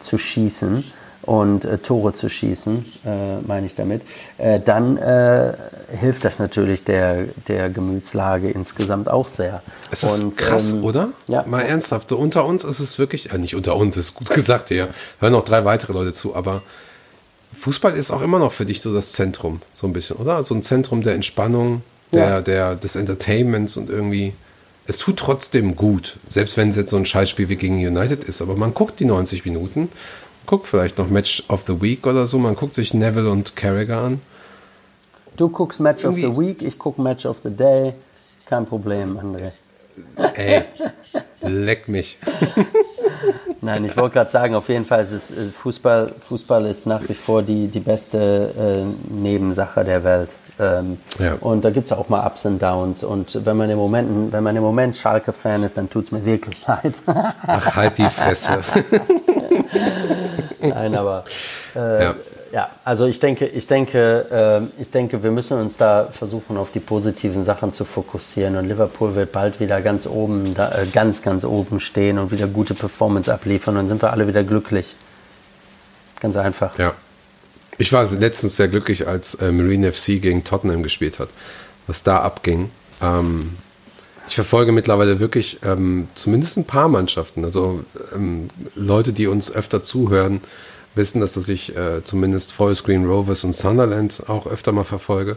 zu 0.00 0.16
schießen, 0.16 0.84
und 1.26 1.64
äh, 1.64 1.78
Tore 1.78 2.12
zu 2.12 2.28
schießen, 2.28 2.86
äh, 3.04 3.40
meine 3.46 3.66
ich 3.66 3.74
damit, 3.74 4.02
äh, 4.38 4.60
dann 4.60 4.96
äh, 4.96 5.52
hilft 6.00 6.24
das 6.24 6.38
natürlich 6.38 6.84
der, 6.84 7.24
der 7.48 7.68
Gemütslage 7.68 8.48
insgesamt 8.48 9.10
auch 9.10 9.28
sehr. 9.28 9.62
Es 9.90 10.04
ist 10.04 10.20
und, 10.20 10.36
krass, 10.36 10.72
ähm, 10.72 10.84
oder? 10.84 11.08
Ja. 11.26 11.44
Mal 11.46 11.62
ernsthaft, 11.62 12.08
so 12.08 12.16
unter 12.16 12.46
uns 12.46 12.64
ist 12.64 12.80
es 12.80 12.98
wirklich, 12.98 13.32
äh, 13.32 13.38
nicht 13.38 13.56
unter 13.56 13.76
uns, 13.76 13.96
ist 13.96 14.14
gut 14.14 14.30
gesagt 14.34 14.68
hier, 14.68 14.88
hören 15.18 15.32
noch 15.32 15.44
drei 15.44 15.64
weitere 15.64 15.92
Leute 15.92 16.12
zu, 16.12 16.34
aber 16.34 16.62
Fußball 17.58 17.94
ist 17.94 18.10
auch 18.10 18.22
immer 18.22 18.38
noch 18.38 18.52
für 18.52 18.64
dich 18.64 18.80
so 18.80 18.94
das 18.94 19.12
Zentrum, 19.12 19.60
so 19.74 19.86
ein 19.86 19.92
bisschen, 19.92 20.16
oder? 20.16 20.44
So 20.44 20.54
ein 20.54 20.62
Zentrum 20.62 21.02
der 21.02 21.14
Entspannung, 21.14 21.82
der, 22.12 22.28
ja. 22.28 22.40
der, 22.40 22.74
des 22.76 22.94
Entertainments 22.94 23.76
und 23.76 23.90
irgendwie 23.90 24.32
es 24.86 24.98
tut 24.98 25.18
trotzdem 25.18 25.74
gut, 25.74 26.18
selbst 26.28 26.56
wenn 26.56 26.68
es 26.68 26.76
jetzt 26.76 26.90
so 26.90 26.96
ein 26.96 27.06
Scheißspiel 27.06 27.48
wie 27.48 27.56
gegen 27.56 27.76
United 27.76 28.24
ist. 28.24 28.40
Aber 28.40 28.54
man 28.56 28.72
guckt 28.72 29.00
die 29.00 29.04
90 29.04 29.44
Minuten 29.44 29.88
guckt 30.46 30.66
vielleicht 30.66 30.98
noch 30.98 31.08
Match 31.08 31.44
of 31.48 31.64
the 31.66 31.80
Week 31.80 32.06
oder 32.06 32.26
so. 32.26 32.38
Man 32.38 32.54
guckt 32.54 32.74
sich 32.74 32.94
Neville 32.94 33.30
und 33.30 33.56
Carragher 33.56 33.98
an. 33.98 34.20
Du 35.36 35.48
guckst 35.48 35.80
Match 35.80 36.04
Irgendwie. 36.04 36.26
of 36.26 36.34
the 36.34 36.40
Week, 36.40 36.62
ich 36.62 36.78
gucke 36.78 37.00
Match 37.00 37.26
of 37.26 37.40
the 37.42 37.50
Day. 37.50 37.92
Kein 38.46 38.64
Problem, 38.64 39.18
André. 39.18 39.52
Ey, 40.34 40.64
leck 41.42 41.88
mich. 41.88 42.18
Nein, 43.60 43.84
ich 43.84 43.96
wollte 43.96 44.14
gerade 44.14 44.30
sagen, 44.30 44.54
auf 44.54 44.68
jeden 44.68 44.84
Fall 44.84 45.02
ist 45.02 45.12
es, 45.12 45.30
äh, 45.30 45.50
Fußball, 45.50 46.14
Fußball 46.20 46.66
ist 46.66 46.86
nach 46.86 47.00
wie 47.08 47.14
vor 47.14 47.42
die, 47.42 47.66
die 47.66 47.80
beste 47.80 48.52
äh, 48.56 49.12
Nebensache 49.12 49.84
der 49.84 50.04
Welt. 50.04 50.36
Ähm, 50.60 50.98
ja. 51.18 51.34
Und 51.40 51.64
da 51.64 51.70
gibt 51.70 51.86
es 51.86 51.92
auch 51.92 52.08
mal 52.08 52.24
Ups 52.26 52.46
und 52.46 52.62
Downs. 52.62 53.02
Und 53.02 53.44
wenn 53.44 53.56
man 53.56 53.68
im 53.68 53.78
Moment, 53.78 54.32
wenn 54.32 54.44
man 54.44 54.54
im 54.54 54.62
Moment 54.62 54.96
Schalke-Fan 54.96 55.64
ist, 55.64 55.76
dann 55.76 55.90
tut 55.90 56.06
es 56.06 56.12
mir 56.12 56.24
wirklich 56.24 56.66
leid. 56.68 57.02
Ach, 57.06 57.74
halt 57.74 57.98
die 57.98 58.08
Fresse. 58.08 58.62
Nein, 60.70 60.94
aber 60.94 61.24
äh, 61.74 62.02
ja. 62.02 62.14
ja. 62.52 62.68
also 62.84 63.06
ich 63.06 63.20
denke, 63.20 63.46
ich 63.46 63.66
denke, 63.66 64.68
äh, 64.78 64.82
ich 64.82 64.90
denke, 64.90 65.22
wir 65.22 65.30
müssen 65.30 65.58
uns 65.58 65.76
da 65.76 66.08
versuchen, 66.10 66.56
auf 66.56 66.70
die 66.70 66.80
positiven 66.80 67.44
Sachen 67.44 67.72
zu 67.72 67.84
fokussieren. 67.84 68.56
Und 68.56 68.66
Liverpool 68.66 69.14
wird 69.14 69.32
bald 69.32 69.60
wieder 69.60 69.80
ganz 69.80 70.06
oben, 70.06 70.54
da, 70.54 70.70
äh, 70.72 70.86
ganz, 70.86 71.22
ganz 71.22 71.44
oben 71.44 71.80
stehen 71.80 72.18
und 72.18 72.30
wieder 72.30 72.46
gute 72.46 72.74
Performance 72.74 73.32
abliefern. 73.32 73.74
Und 73.76 73.82
dann 73.82 73.88
sind 73.88 74.02
wir 74.02 74.12
alle 74.12 74.26
wieder 74.26 74.44
glücklich. 74.44 74.94
Ganz 76.20 76.36
einfach. 76.36 76.78
Ja. 76.78 76.94
Ich 77.78 77.92
war 77.92 78.10
letztens 78.10 78.56
sehr 78.56 78.68
glücklich, 78.68 79.06
als 79.06 79.34
äh, 79.34 79.52
Marine 79.52 79.92
FC 79.92 80.20
gegen 80.20 80.44
Tottenham 80.44 80.82
gespielt 80.82 81.18
hat. 81.18 81.28
Was 81.86 82.02
da 82.02 82.20
abging. 82.20 82.70
Ähm, 83.02 83.40
ich 84.28 84.34
verfolge 84.34 84.72
mittlerweile 84.72 85.20
wirklich 85.20 85.58
ähm, 85.64 86.08
zumindest 86.14 86.56
ein 86.56 86.64
paar 86.64 86.88
Mannschaften. 86.88 87.44
Also 87.44 87.84
ähm, 88.14 88.48
Leute, 88.74 89.12
die 89.12 89.26
uns 89.26 89.52
öfter 89.52 89.82
zuhören, 89.82 90.40
wissen, 90.94 91.20
dass 91.20 91.36
ich 91.48 91.76
äh, 91.76 92.02
zumindest 92.04 92.52
Forest 92.52 92.84
Green 92.84 93.06
Rovers 93.06 93.44
und 93.44 93.54
Sunderland 93.54 94.22
auch 94.28 94.46
öfter 94.46 94.72
mal 94.72 94.84
verfolge. 94.84 95.36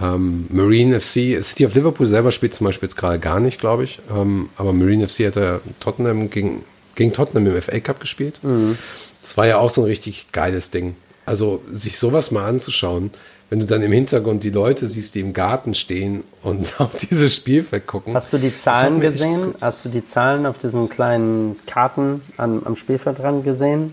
Ähm, 0.00 0.46
Marine 0.50 1.00
FC, 1.00 1.42
City 1.42 1.66
of 1.66 1.74
Liverpool 1.74 2.06
selber 2.06 2.32
spielt 2.32 2.54
zum 2.54 2.66
Beispiel 2.66 2.88
jetzt 2.88 2.96
gerade 2.96 3.18
gar 3.18 3.40
nicht, 3.40 3.58
glaube 3.58 3.84
ich. 3.84 4.00
Ähm, 4.14 4.48
aber 4.56 4.72
Marine 4.72 5.08
FC 5.08 5.26
hat 5.26 5.36
ja 5.36 5.60
Tottenham 5.80 6.30
gegen, 6.30 6.64
gegen 6.94 7.12
Tottenham 7.12 7.46
im 7.46 7.62
FA 7.62 7.80
Cup 7.80 8.00
gespielt. 8.00 8.40
Mhm. 8.42 8.78
Das 9.22 9.36
war 9.36 9.46
ja 9.46 9.58
auch 9.58 9.70
so 9.70 9.82
ein 9.82 9.86
richtig 9.86 10.32
geiles 10.32 10.70
Ding. 10.70 10.96
Also 11.26 11.62
sich 11.70 11.98
sowas 11.98 12.30
mal 12.30 12.46
anzuschauen, 12.46 13.10
wenn 13.50 13.60
du 13.60 13.66
dann 13.66 13.82
im 13.82 13.92
Hintergrund 13.92 14.44
die 14.44 14.50
Leute 14.50 14.86
siehst, 14.86 15.14
die 15.14 15.20
im 15.20 15.32
Garten 15.32 15.74
stehen 15.74 16.24
und 16.42 16.80
auf 16.80 16.96
dieses 16.96 17.34
Spielfeld 17.34 17.86
gucken. 17.86 18.14
Hast 18.14 18.32
du 18.32 18.38
die 18.38 18.56
Zahlen 18.56 19.00
gesehen? 19.00 19.54
Hast 19.60 19.84
du 19.84 19.88
die 19.88 20.04
Zahlen 20.04 20.46
auf 20.46 20.58
diesen 20.58 20.88
kleinen 20.88 21.56
Karten 21.66 22.22
am, 22.36 22.62
am 22.64 22.76
Spielfeld 22.76 23.18
dran 23.18 23.42
gesehen? 23.42 23.92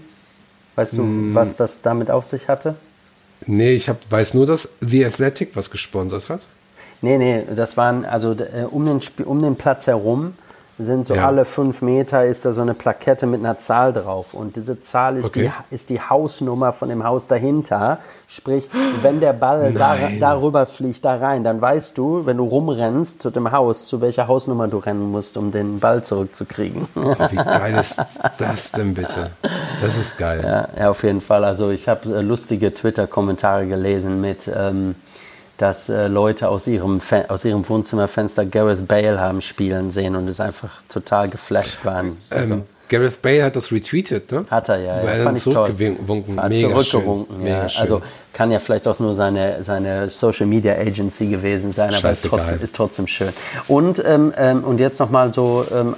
Weißt 0.76 0.98
du, 0.98 1.04
mm. 1.04 1.36
was 1.36 1.56
das 1.56 1.82
damit 1.82 2.12
auf 2.12 2.26
sich 2.26 2.50
hatte? 2.50 2.76
Nee, 3.48 3.74
ich 3.74 3.88
hab, 3.88 4.00
weiß 4.10 4.34
nur, 4.34 4.46
dass 4.46 4.74
The 4.82 5.06
Athletic 5.06 5.56
was 5.56 5.72
gesponsert 5.72 6.30
hat. 6.30 6.42
Nee, 7.02 7.18
nee, 7.18 7.44
das 7.56 7.78
waren 7.78 8.04
also 8.04 8.32
äh, 8.32 8.64
um, 8.70 8.86
den, 8.86 9.00
um 9.26 9.42
den 9.42 9.56
Platz 9.56 9.88
herum 9.88 10.34
sind 10.78 11.06
so 11.08 11.16
Ja. 11.16 11.28
alle 11.28 11.46
fünf 11.46 11.82
Meter 11.82 12.26
ist 12.26 12.44
da 12.46 12.52
so 12.52 12.62
eine 12.62 12.74
Plakette 12.74 13.26
mit 13.28 13.40
einer 13.40 13.58
Zahl 13.58 13.94
drauf. 13.94 14.34
Und 14.34 14.58
diese 14.58 14.82
Zahl 14.82 15.16
ist, 15.18 15.28
Okay. 15.28 15.52
die, 15.72 15.76
ist 15.76 15.90
die 15.90 16.02
Hausnummer 16.02 16.74
von 16.74 16.90
dem 16.90 17.04
Haus 17.06 17.28
dahinter. 17.28 18.00
Sprich, 18.28 18.70
wenn 19.02 19.20
der 19.22 19.32
Ball 19.34 19.72
da, 19.74 19.96
darüber 20.20 20.66
fliegt, 20.66 21.06
da 21.06 21.16
rein, 21.16 21.44
dann 21.46 21.62
weißt 21.62 21.98
du, 21.98 22.26
wenn 22.26 22.38
du 22.38 22.44
rumrennst 22.44 23.22
zu 23.22 23.30
dem 23.30 23.52
Haus, 23.54 23.88
zu 23.88 24.02
welcher 24.02 24.28
Hausnummer 24.28 24.68
du 24.68 24.80
rennen 24.80 25.12
musst, 25.12 25.38
um 25.38 25.52
den 25.52 25.80
Ball 25.80 26.04
zurückzukriegen. 26.04 26.88
Wie 26.94 27.36
geil 27.38 27.78
ist 27.80 28.02
das 28.38 28.72
denn 28.74 28.94
bitte? 28.94 29.32
Das 29.82 29.96
ist 29.98 30.18
geil. 30.18 30.42
Ja, 30.44 30.68
ja, 30.78 30.90
auf 30.90 31.04
jeden 31.04 31.22
Fall. 31.22 31.46
Also 31.46 31.70
ich 31.70 31.88
habe 31.88 32.18
äh, 32.18 32.22
lustige 32.22 32.74
Twitter-Kommentare 32.74 33.66
gelesen 33.68 34.20
mit, 34.20 34.50
ähm, 34.54 34.96
dass 35.58 35.90
äh, 35.90 36.08
Leute 36.08 36.50
aus 36.50 36.68
ihrem, 36.68 37.00
Fe 37.00 37.26
aus 37.30 37.46
ihrem 37.46 37.68
Wohnzimmerfenster 37.68 38.46
Gareth 38.46 38.88
Bale 38.88 39.20
haben 39.20 39.42
spielen 39.42 39.92
sehen 39.92 40.16
und 40.16 40.30
es 40.30 40.40
einfach 40.40 40.82
total 40.90 41.30
geflasht 41.30 41.84
waren. 41.86 42.18
Also, 42.30 42.56
Ähm, 42.56 42.64
Gareth 42.88 43.22
Bale 43.22 43.44
hat 43.44 43.56
das 43.56 43.72
retweetet, 43.72 44.32
ne? 44.32 44.46
hat 44.50 44.70
er 44.70 44.78
ja, 44.78 45.02
Wo 45.02 45.08
ja 45.08 45.14
er 45.14 45.24
fand 45.24 45.38
ich 45.40 45.44
toll. 45.46 45.70
Hat 46.38 46.50
Mega 46.50 46.70
zurückgewunken, 46.70 47.36
schön. 47.38 47.48
ja. 47.48 47.56
Mega 47.56 47.70
schön. 47.70 47.82
Also 47.82 48.02
kann 48.34 48.52
ja 48.52 48.60
vielleicht 48.60 48.88
auch 48.88 49.00
nur 49.00 49.16
seine, 49.16 49.64
seine 49.64 50.10
Social 50.10 50.46
Media 50.46 50.74
Agency 50.74 51.28
gewesen 51.28 51.72
sein, 51.72 51.96
aber 51.96 52.12
ist 52.12 52.26
trotzdem, 52.26 52.62
ist 52.62 52.76
trotzdem 52.76 53.08
schön. 53.08 53.30
Und, 53.68 54.04
ähm, 54.06 54.34
ähm, 54.38 54.64
und 54.64 54.80
jetzt 54.80 55.00
nochmal 55.00 55.34
so 55.34 55.66
ähm, 55.74 55.96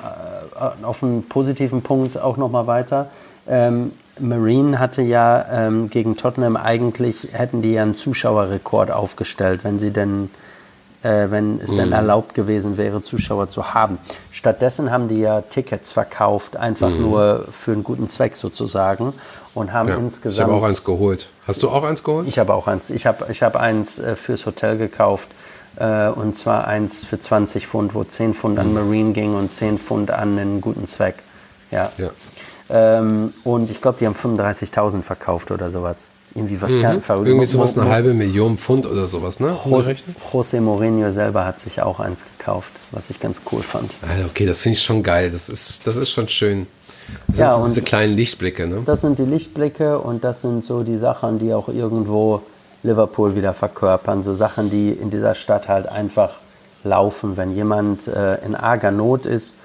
äh, 0.55 0.85
auf 0.85 1.03
einen 1.03 1.27
positiven 1.27 1.81
Punkt 1.81 2.21
auch 2.21 2.37
nochmal 2.37 2.67
weiter. 2.67 3.09
Ähm, 3.49 3.91
Marine 4.19 4.79
hatte 4.79 5.01
ja 5.01 5.45
ähm, 5.51 5.89
gegen 5.89 6.15
Tottenham 6.17 6.55
eigentlich, 6.57 7.29
hätten 7.31 7.61
die 7.61 7.73
ja 7.73 7.83
einen 7.83 7.95
Zuschauerrekord 7.95 8.91
aufgestellt, 8.91 9.63
wenn 9.63 9.79
sie 9.79 9.91
denn 9.91 10.29
äh, 11.03 11.29
wenn 11.29 11.61
es 11.61 11.73
Mhm. 11.73 11.77
denn 11.77 11.91
erlaubt 11.91 12.33
gewesen 12.33 12.75
wäre, 12.75 13.03
Zuschauer 13.03 13.49
zu 13.49 13.73
haben. 13.75 13.99
Stattdessen 14.31 14.91
haben 14.91 15.07
die 15.07 15.19
ja 15.19 15.41
Tickets 15.41 15.91
verkauft, 15.91 16.57
einfach 16.57 16.89
nur 16.89 17.45
für 17.51 17.71
einen 17.73 17.83
guten 17.83 18.09
Zweck 18.09 18.35
sozusagen 18.35 19.13
und 19.53 19.73
haben 19.73 19.85
Mhm. 19.85 19.91
ja. 19.91 19.97
Ich 19.99 20.03
insgesamt. 20.05 20.49
habe 20.51 20.59
auch 20.61 20.67
eins 20.67 20.83
geholt. 20.83 21.29
Hast 21.47 21.61
du 21.61 21.69
auch 21.69 21.83
eins 21.83 22.03
geholt? 22.03 22.27
Ich 22.27 22.39
habe 22.39 22.53
auch 22.55 22.65
eins. 22.67 22.89
Ich 22.89 23.05
habe 23.05 23.27
ich 23.31 23.43
habe 23.43 23.59
eins 23.59 23.99
äh, 23.99 24.15
fürs 24.15 24.45
Hotel 24.47 24.77
gekauft. 24.79 25.27
Äh, 25.75 26.07
und 26.09 26.35
zwar 26.35 26.65
eins 26.67 27.05
für 27.05 27.21
20 27.21 27.67
Pfund, 27.67 27.93
wo 27.93 28.03
10 28.03 28.33
Pfund 28.33 28.57
an 28.57 28.73
Marine 28.73 29.13
ging 29.13 29.35
und 29.35 29.51
10 29.53 29.77
Pfund 29.77 30.09
an 30.09 30.39
einen 30.39 30.61
guten 30.61 30.87
Zweck. 30.87 31.17
Ja. 31.69 31.91
Ja. 31.99 32.09
Ähm, 32.69 33.33
und 33.43 33.69
ich 33.71 33.81
glaube, 33.81 33.97
die 33.99 34.07
haben 34.07 34.15
35.000 34.15 35.01
verkauft 35.01 35.51
oder 35.51 35.69
sowas. 35.69 36.09
Irgendwie 36.35 36.61
was. 36.61 36.71
Mhm. 36.71 37.01
Irgendwie 37.25 37.45
sowas 37.45 37.77
eine 37.77 37.89
halbe 37.89 38.13
Million 38.13 38.57
Pfund 38.57 38.85
oder 38.85 39.05
sowas, 39.05 39.39
ne? 39.39 39.55
José 40.31 40.59
Mourinho 40.61 41.09
selber 41.09 41.45
hat 41.45 41.59
sich 41.61 41.81
auch 41.81 41.99
eins 41.99 42.23
gekauft, 42.37 42.71
was 42.91 43.09
ich 43.09 43.19
ganz 43.19 43.41
cool 43.51 43.61
fand. 43.61 43.89
Also 44.15 44.27
okay, 44.29 44.45
das 44.45 44.59
finde 44.61 44.77
ich 44.77 44.83
schon 44.83 45.01
geil. 45.01 45.31
Das 45.31 45.49
ist, 45.49 45.87
das 45.87 45.95
ist 45.95 46.11
schon 46.11 46.27
schön. 46.27 46.67
Das 47.27 47.39
Ja, 47.39 47.49
sind 47.51 47.51
so 47.59 47.63
und- 47.63 47.69
diese 47.71 47.81
kleinen 47.81 48.15
Lichtblicke, 48.15 48.67
ne? 48.67 48.81
Das 48.85 49.01
sind 49.01 49.17
die 49.17 49.25
Lichtblicke 49.25 49.99
und 49.99 50.23
das 50.23 50.41
sind 50.41 50.63
so 50.63 50.83
die 50.83 50.97
Sachen, 50.97 51.39
die 51.39 51.53
auch 51.53 51.69
irgendwo 51.69 52.41
Liverpool 52.83 53.35
wieder 53.35 53.53
verkörpern. 53.53 54.21
So 54.21 54.35
Sachen, 54.35 54.69
die 54.69 54.91
in 54.91 55.09
dieser 55.09 55.33
Stadt 55.33 55.67
halt 55.69 55.87
einfach 55.87 56.35
laufen. 56.83 57.37
Wenn 57.37 57.55
jemand 57.55 58.07
äh, 58.07 58.35
in 58.45 58.55
arger 58.55 58.91
Not 58.91 59.25
ist 59.25 59.55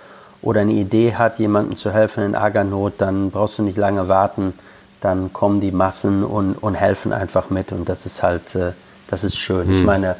oder 0.42 0.62
eine 0.62 0.72
Idee 0.72 1.14
hat, 1.14 1.38
jemandem 1.38 1.76
zu 1.76 1.92
helfen 1.92 2.24
in 2.24 2.34
arger 2.34 2.64
Not, 2.64 2.94
dann 2.98 3.30
brauchst 3.30 3.58
du 3.58 3.62
nicht 3.62 3.78
lange 3.78 4.08
warten. 4.08 4.54
Dann 5.00 5.32
kommen 5.32 5.60
die 5.60 5.72
Massen 5.72 6.24
und, 6.24 6.54
und 6.54 6.74
helfen 6.74 7.12
einfach 7.12 7.50
mit. 7.50 7.72
Und 7.72 7.88
das 7.88 8.06
ist 8.06 8.22
halt, 8.22 8.54
äh, 8.54 8.72
das 9.08 9.24
ist 9.24 9.38
schön. 9.38 9.72
Ich 9.72 9.82
meine, 9.84 10.16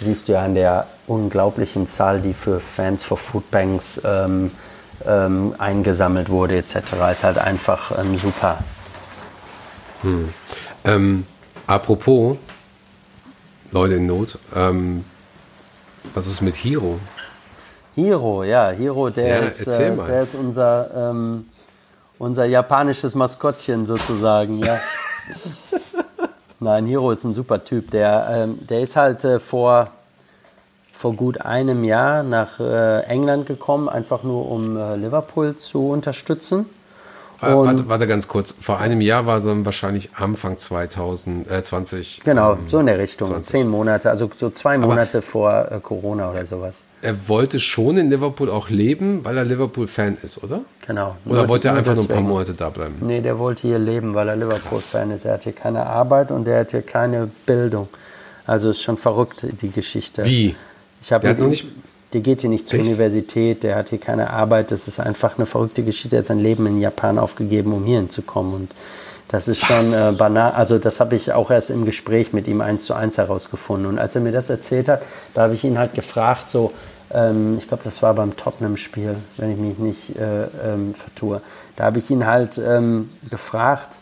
siehst 0.00 0.28
du 0.28 0.32
ja 0.32 0.42
an 0.42 0.54
der 0.54 0.86
unglaublichen 1.06 1.86
Zahl, 1.86 2.20
die 2.20 2.34
für 2.34 2.60
Fans 2.60 3.04
for 3.04 3.16
Foodbanks 3.16 4.00
ähm, 4.04 4.50
ähm, 5.06 5.54
eingesammelt 5.58 6.30
wurde 6.30 6.56
etc. 6.56 6.74
Ist 7.12 7.24
halt 7.24 7.38
einfach 7.38 7.98
ähm, 7.98 8.16
super. 8.16 8.58
Ähm, 10.84 11.26
apropos 11.66 12.36
Leute 13.72 13.94
in 13.94 14.06
Not, 14.06 14.38
ähm, 14.54 15.04
was 16.14 16.26
ist 16.26 16.40
mit 16.40 16.56
Hiro? 16.56 16.98
Hiro, 17.96 18.44
ja, 18.44 18.68
Hiro, 18.70 19.08
der, 19.08 19.26
Ja, 19.40 19.46
ist, 19.46 19.66
äh, 19.66 19.96
der 19.96 20.20
ist 20.22 20.34
unser, 20.34 20.90
ähm, 21.10 21.46
unser 22.18 22.44
japanisches 22.44 23.14
Maskottchen 23.14 23.86
sozusagen, 23.86 24.58
ja. 24.58 24.78
Nein, 26.60 26.86
Hiro 26.86 27.10
ist 27.10 27.24
ein 27.24 27.32
super 27.34 27.64
Typ. 27.64 27.90
Der, 27.90 28.28
ähm, 28.30 28.66
der 28.66 28.80
ist 28.82 28.96
halt 28.96 29.24
äh, 29.24 29.38
vor, 29.38 29.88
vor 30.92 31.14
gut 31.14 31.40
einem 31.40 31.84
Jahr 31.84 32.22
nach 32.22 32.60
äh, 32.60 33.00
England 33.04 33.46
gekommen, 33.46 33.88
einfach 33.88 34.22
nur 34.22 34.50
um 34.50 34.76
äh, 34.76 34.96
Liverpool 34.96 35.56
zu 35.56 35.88
unterstützen. 35.88 36.66
Äh, 37.40 37.52
Und- 37.54 37.66
warte, 37.66 37.88
warte 37.88 38.06
ganz 38.06 38.28
kurz. 38.28 38.54
Vor 38.60 38.78
einem 38.78 39.00
Jahr 39.00 39.24
war 39.26 39.38
es 39.38 39.44
dann 39.44 39.64
wahrscheinlich 39.64 40.10
Anfang 40.16 40.58
2020. 40.58 42.20
Genau, 42.24 42.52
ähm, 42.52 42.58
so 42.68 42.78
in 42.78 42.86
der 42.86 42.98
Richtung. 42.98 43.28
20. 43.28 43.46
Zehn 43.46 43.68
Monate, 43.68 44.10
also 44.10 44.30
so 44.36 44.50
zwei 44.50 44.76
Monate 44.76 45.22
vor 45.22 45.70
äh, 45.72 45.80
Corona 45.80 46.30
oder 46.30 46.44
sowas. 46.44 46.82
Er 47.02 47.28
wollte 47.28 47.60
schon 47.60 47.98
in 47.98 48.10
Liverpool 48.10 48.50
auch 48.50 48.68
leben, 48.70 49.24
weil 49.24 49.36
er 49.36 49.44
Liverpool-Fan 49.44 50.16
ist, 50.22 50.42
oder? 50.42 50.62
Genau. 50.86 51.16
Oder 51.26 51.46
wollte 51.48 51.68
er 51.68 51.74
einfach 51.74 51.94
nur 51.94 52.04
ein 52.04 52.08
paar. 52.08 52.20
Monate 52.20 52.54
da 52.54 52.70
bleiben? 52.70 52.96
Nee, 53.00 53.20
der 53.20 53.38
wollte 53.38 53.68
hier 53.68 53.78
leben, 53.78 54.14
weil 54.14 54.28
er 54.28 54.36
Liverpool-Fan 54.36 55.10
ist. 55.10 55.24
Er 55.26 55.34
hat 55.34 55.44
hier 55.44 55.52
keine 55.52 55.84
Arbeit 55.86 56.30
und 56.30 56.48
er 56.48 56.60
hat 56.60 56.70
hier 56.70 56.82
keine 56.82 57.28
Bildung. 57.44 57.88
Also 58.46 58.70
ist 58.70 58.82
schon 58.82 58.96
verrückt, 58.96 59.46
die 59.60 59.70
Geschichte. 59.70 60.24
Wie? 60.24 60.56
Ich 61.02 61.12
hab 61.12 61.22
Der 61.22 61.34
noch 61.34 61.48
nicht- 61.48 61.66
geht 62.12 62.40
hier 62.40 62.48
nicht 62.50 62.66
zur 62.66 62.78
Echt? 62.78 62.88
Universität, 62.88 63.62
der 63.62 63.76
hat 63.76 63.90
hier 63.90 63.98
keine 63.98 64.30
Arbeit. 64.30 64.70
Das 64.70 64.88
ist 64.88 64.98
einfach 64.98 65.36
eine 65.36 65.44
verrückte 65.44 65.82
Geschichte. 65.82 66.16
Er 66.16 66.20
hat 66.20 66.28
sein 66.28 66.38
Leben 66.38 66.64
in 66.66 66.80
Japan 66.80 67.18
aufgegeben, 67.18 67.74
um 67.74 67.84
hier 67.84 67.98
hinzukommen. 67.98 68.54
Und 68.54 68.70
das 69.28 69.48
ist 69.48 69.64
schon 69.64 69.92
äh, 69.92 70.12
banal. 70.12 70.52
Also 70.52 70.78
das 70.78 71.00
habe 71.00 71.16
ich 71.16 71.32
auch 71.32 71.50
erst 71.50 71.70
im 71.70 71.84
Gespräch 71.84 72.32
mit 72.32 72.46
ihm 72.46 72.60
eins 72.60 72.84
zu 72.84 72.94
eins 72.94 73.18
herausgefunden. 73.18 73.86
Und 73.86 73.98
als 73.98 74.14
er 74.14 74.20
mir 74.20 74.32
das 74.32 74.50
erzählt 74.50 74.88
hat, 74.88 75.02
da 75.34 75.42
habe 75.42 75.54
ich 75.54 75.64
ihn 75.64 75.78
halt 75.78 75.94
gefragt, 75.94 76.50
so, 76.50 76.72
ähm, 77.12 77.56
ich 77.58 77.68
glaube, 77.68 77.82
das 77.82 78.02
war 78.02 78.14
beim 78.14 78.36
Tottenham-Spiel, 78.36 79.16
wenn 79.36 79.50
ich 79.50 79.58
mich 79.58 79.78
nicht 79.78 80.16
äh, 80.16 80.44
ähm, 80.64 80.94
vertue. 80.94 81.40
Da 81.74 81.84
habe 81.84 81.98
ich 81.98 82.08
ihn 82.10 82.26
halt 82.26 82.58
ähm, 82.58 83.10
gefragt, 83.28 83.98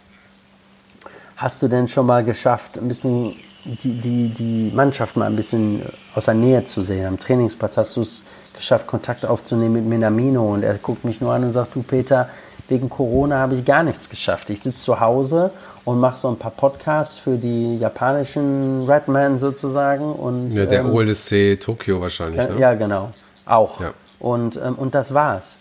Hast 1.36 1.62
du 1.62 1.68
denn 1.68 1.88
schon 1.88 2.06
mal 2.06 2.22
geschafft, 2.24 2.78
ein 2.78 2.86
bisschen 2.86 3.34
die, 3.64 4.00
die, 4.00 4.28
die 4.28 4.72
Mannschaft 4.74 5.16
mal 5.16 5.26
ein 5.26 5.34
bisschen 5.34 5.82
aus 6.14 6.26
der 6.26 6.34
Nähe 6.34 6.64
zu 6.64 6.80
sehen? 6.80 7.06
Am 7.06 7.18
Trainingsplatz 7.18 7.76
hast 7.76 7.96
du 7.96 8.02
es 8.02 8.26
geschafft, 8.54 8.86
Kontakt 8.86 9.26
aufzunehmen 9.26 9.74
mit 9.74 9.84
Minamino 9.84 10.54
und 10.54 10.62
er 10.62 10.74
guckt 10.74 11.04
mich 11.04 11.20
nur 11.20 11.32
an 11.32 11.42
und 11.42 11.52
sagt, 11.52 11.74
du 11.74 11.82
Peter, 11.82 12.28
wegen 12.68 12.88
Corona 12.88 13.38
habe 13.38 13.54
ich 13.54 13.64
gar 13.64 13.82
nichts 13.82 14.08
geschafft. 14.08 14.50
Ich 14.50 14.62
sitze 14.62 14.78
zu 14.78 15.00
Hause 15.00 15.52
und 15.84 16.00
mache 16.00 16.16
so 16.16 16.28
ein 16.28 16.36
paar 16.36 16.50
Podcasts 16.50 17.18
für 17.18 17.36
die 17.36 17.78
japanischen 17.78 18.88
Redmen 18.88 19.38
sozusagen. 19.38 20.12
Und, 20.12 20.52
Ja, 20.52 20.64
der 20.64 20.80
ähm, 20.80 20.94
OLSC 20.94 21.56
Tokio 21.60 22.00
wahrscheinlich, 22.00 22.42
ja, 22.42 22.48
ne? 22.48 22.60
ja, 22.60 22.74
genau. 22.74 23.12
Auch. 23.44 23.80
Ja. 23.80 23.92
Und, 24.18 24.56
ähm, 24.56 24.76
und 24.76 24.94
das 24.94 25.12
war's. 25.12 25.58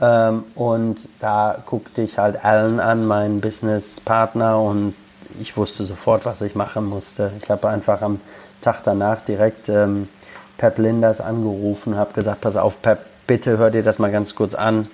Ähm, 0.00 0.44
und 0.54 1.08
da 1.20 1.58
guckte 1.66 2.02
ich 2.02 2.18
halt 2.18 2.44
Alan 2.44 2.80
an, 2.80 3.06
meinen 3.06 3.40
Businesspartner, 3.40 4.60
und 4.60 4.94
ich 5.40 5.56
wusste 5.56 5.84
sofort, 5.84 6.24
was 6.24 6.40
ich 6.42 6.54
machen 6.54 6.84
musste. 6.84 7.32
Ich 7.42 7.50
habe 7.50 7.68
einfach 7.68 8.02
am 8.02 8.20
Tag 8.60 8.82
danach 8.84 9.20
direkt 9.24 9.68
ähm, 9.68 10.08
Pep 10.58 10.78
Linders 10.78 11.20
angerufen, 11.20 11.96
habe 11.96 12.12
gesagt, 12.12 12.40
pass 12.40 12.56
auf, 12.56 12.80
Pep, 12.80 13.00
bitte 13.26 13.58
hör 13.58 13.70
dir 13.70 13.82
das 13.82 13.98
mal 13.98 14.12
ganz 14.12 14.34
kurz 14.34 14.54
an. 14.54 14.88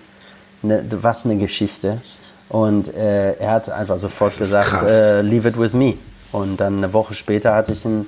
Ne, 0.63 0.85
was 0.91 1.25
eine 1.25 1.37
Geschichte. 1.39 2.03
Und 2.49 2.93
äh, 2.95 3.35
er 3.35 3.53
hat 3.53 3.71
einfach 3.71 3.97
sofort 3.97 4.37
gesagt, 4.37 4.83
äh, 4.89 5.21
leave 5.23 5.49
it 5.49 5.59
with 5.59 5.73
me. 5.73 5.95
Und 6.33 6.59
dann 6.59 6.79
eine 6.79 6.93
Woche 6.93 7.15
später 7.15 7.55
hatte 7.55 7.73
ich 7.73 7.85
ein, 7.85 8.07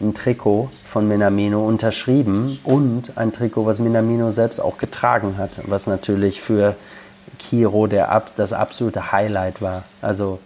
ein 0.00 0.12
Trikot 0.14 0.68
von 0.88 1.08
Minamino 1.08 1.64
unterschrieben 1.66 2.58
und 2.64 3.16
ein 3.16 3.32
Trikot, 3.32 3.66
was 3.66 3.78
Minamino 3.78 4.30
selbst 4.32 4.60
auch 4.60 4.78
getragen 4.78 5.36
hat, 5.38 5.50
was 5.66 5.86
natürlich 5.86 6.40
für 6.40 6.76
Kiro 7.38 7.86
der, 7.86 8.10
ab- 8.12 8.32
das 8.36 8.52
absolute 8.52 9.12
Highlight 9.12 9.62
war. 9.62 9.84
Also, 10.02 10.38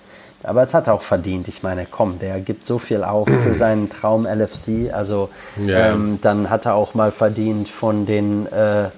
aber 0.42 0.62
es 0.62 0.74
hat 0.74 0.88
auch 0.88 1.02
verdient. 1.02 1.48
Ich 1.48 1.62
meine, 1.62 1.86
komm, 1.90 2.18
der 2.18 2.40
gibt 2.40 2.66
so 2.66 2.78
viel 2.78 3.02
auf 3.02 3.28
für 3.28 3.54
seinen 3.64 3.88
Traum 3.90 4.26
LFC. 4.26 4.92
Also 4.92 5.30
Ja. 5.66 5.88
ähm, 5.92 6.18
dann 6.22 6.50
hat 6.50 6.66
er 6.66 6.74
auch 6.74 6.94
mal 6.94 7.10
verdient 7.12 7.68
von 7.68 8.06
den 8.06 8.46
äh, 8.52 8.90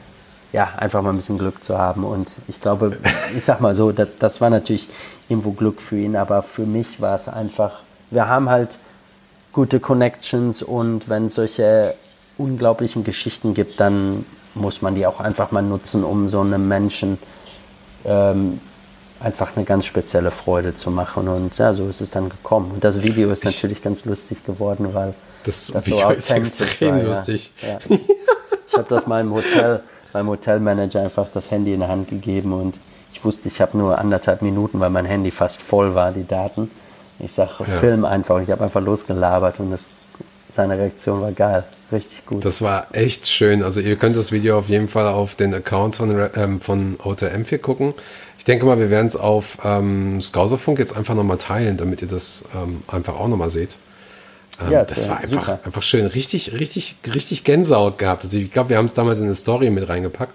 ja, 0.53 0.69
einfach 0.77 1.03
mal 1.03 1.11
ein 1.11 1.17
bisschen 1.17 1.39
Glück 1.39 1.63
zu 1.65 1.79
haben. 1.79 2.05
Und 2.05 2.33
ich 2.49 2.61
glaube, 2.61 2.99
ich 3.37 3.45
sag 3.45 3.61
mal 3.61 3.75
so, 3.75 3.93
das, 3.93 4.09
das 4.19 4.41
war 4.41 4.51
natürlich 4.51 4.89
irgendwo 5.29 5.53
Glück 5.53 5.81
für 5.81 5.97
ihn, 5.97 6.17
aber 6.17 6.43
für 6.43 6.67
mich 6.67 7.01
war 7.01 7.15
es 7.15 7.29
einfach, 7.29 7.81
wir 8.11 8.29
haben 8.29 8.49
halt 8.51 8.79
gute 9.53 9.81
Connections 9.81 10.63
und 10.63 11.09
wenn 11.09 11.27
es 11.27 11.35
solche 11.35 11.95
unglaublichen 12.37 13.05
Geschichten 13.05 13.55
gibt, 13.55 13.81
dann 13.81 14.25
muss 14.55 14.83
man 14.83 14.95
die 14.95 15.07
auch 15.07 15.21
einfach 15.21 15.53
mal 15.53 15.63
nutzen, 15.63 16.03
um 16.05 16.29
so 16.29 16.41
einem 16.41 16.67
Menschen 16.67 17.19
ähm, 18.05 18.61
einfach 19.21 19.57
eine 19.57 19.65
ganz 19.65 19.87
spezielle 19.87 20.31
Freude 20.31 20.75
zu 20.75 20.91
machen. 20.91 21.29
Und 21.29 21.57
ja, 21.59 21.75
so 21.75 21.89
ist 21.89 22.01
es 22.01 22.11
dann 22.11 22.29
gekommen. 22.29 22.73
Und 22.73 22.85
das 22.85 23.03
Video 23.03 23.31
ist 23.31 23.45
natürlich 23.45 23.83
ganz 23.83 24.05
lustig 24.05 24.45
geworden, 24.45 24.95
weil 24.95 25.15
Das 25.45 25.71
das 25.73 25.87
Video 25.87 26.11
ist 26.11 26.31
extrem 26.31 26.97
war, 26.97 27.03
lustig. 27.03 27.53
Ja. 27.63 27.79
Ja. 27.89 27.99
Ich 28.69 28.75
habe 28.77 28.87
das 28.89 29.07
mal 29.07 29.21
im 29.21 29.33
Hotel 29.33 29.83
meinem 30.13 30.29
Hotelmanager 30.29 31.03
einfach 31.03 31.29
das 31.29 31.51
Handy 31.51 31.73
in 31.75 31.81
der 31.81 31.89
Hand 31.89 32.09
gegeben 32.09 32.53
und 32.53 32.79
ich 33.13 33.25
wusste, 33.25 33.49
ich 33.49 33.61
habe 33.61 33.77
nur 33.77 33.99
anderthalb 33.99 34.43
Minuten, 34.43 34.81
weil 34.81 34.91
mein 34.91 35.05
Handy 35.05 35.31
fast 35.31 35.61
voll 35.61 35.95
war, 35.95 36.13
die 36.13 36.27
Daten. 36.27 36.71
Ich 37.19 37.33
sage, 37.33 37.51
ja. 37.59 37.65
film 37.65 38.05
einfach. 38.05 38.37
Und 38.37 38.43
ich 38.45 38.51
habe 38.51 38.65
einfach 38.65 38.81
losgelabert 38.81 39.61
und 39.61 39.73
das, 39.73 39.87
seine 40.51 40.79
Reaktion 40.79 41.21
war 41.21 41.33
geil. 41.33 41.65
Richtig 41.93 42.25
gut. 42.25 42.45
Das 42.45 42.63
war 42.63 42.87
echt 42.93 43.29
schön. 43.29 43.63
Also 43.63 43.81
ihr 43.81 43.97
könnt 43.97 44.17
das 44.17 44.31
Video 44.31 44.59
auf 44.59 44.69
jeden 44.69 44.89
Fall 44.89 45.07
auf 45.07 45.35
den 45.35 45.53
Accounts 45.53 45.99
von, 45.99 46.31
ähm, 46.37 46.61
von 46.61 46.99
Hotel 47.05 47.35
M4 47.35 47.59
gucken. 47.59 47.95
Ich 48.39 48.45
denke 48.45 48.65
mal, 48.65 48.79
wir 48.79 48.91
werden 48.91 49.09
es 49.09 49.17
auf 49.17 49.59
ähm, 49.65 50.21
Skauserfunk 50.21 50.79
jetzt 50.79 50.97
einfach 50.97 51.15
nochmal 51.15 51.39
teilen, 51.39 51.77
damit 51.77 52.01
ihr 52.01 52.09
das 52.09 52.45
ähm, 52.55 52.81
einfach 52.89 53.19
auch 53.19 53.29
nochmal 53.29 53.51
seht. 53.51 53.77
Ähm, 54.63 54.73
ja, 54.73 54.81
das 54.81 55.09
war 55.09 55.19
einfach, 55.19 55.65
einfach 55.65 55.83
schön. 55.83 56.07
Richtig, 56.07 56.53
richtig, 56.53 56.97
richtig 57.15 57.45
Gänsehaut 57.45 57.99
gehabt. 57.99 58.25
Also 58.25 58.39
ich 58.39 58.51
glaube, 58.51 58.71
wir 58.71 58.77
haben 58.77 58.87
es 58.87 58.95
damals 58.95 59.19
in 59.19 59.25
eine 59.25 59.35
Story 59.35 59.71
mit 59.71 59.89
reingepackt. 59.89 60.35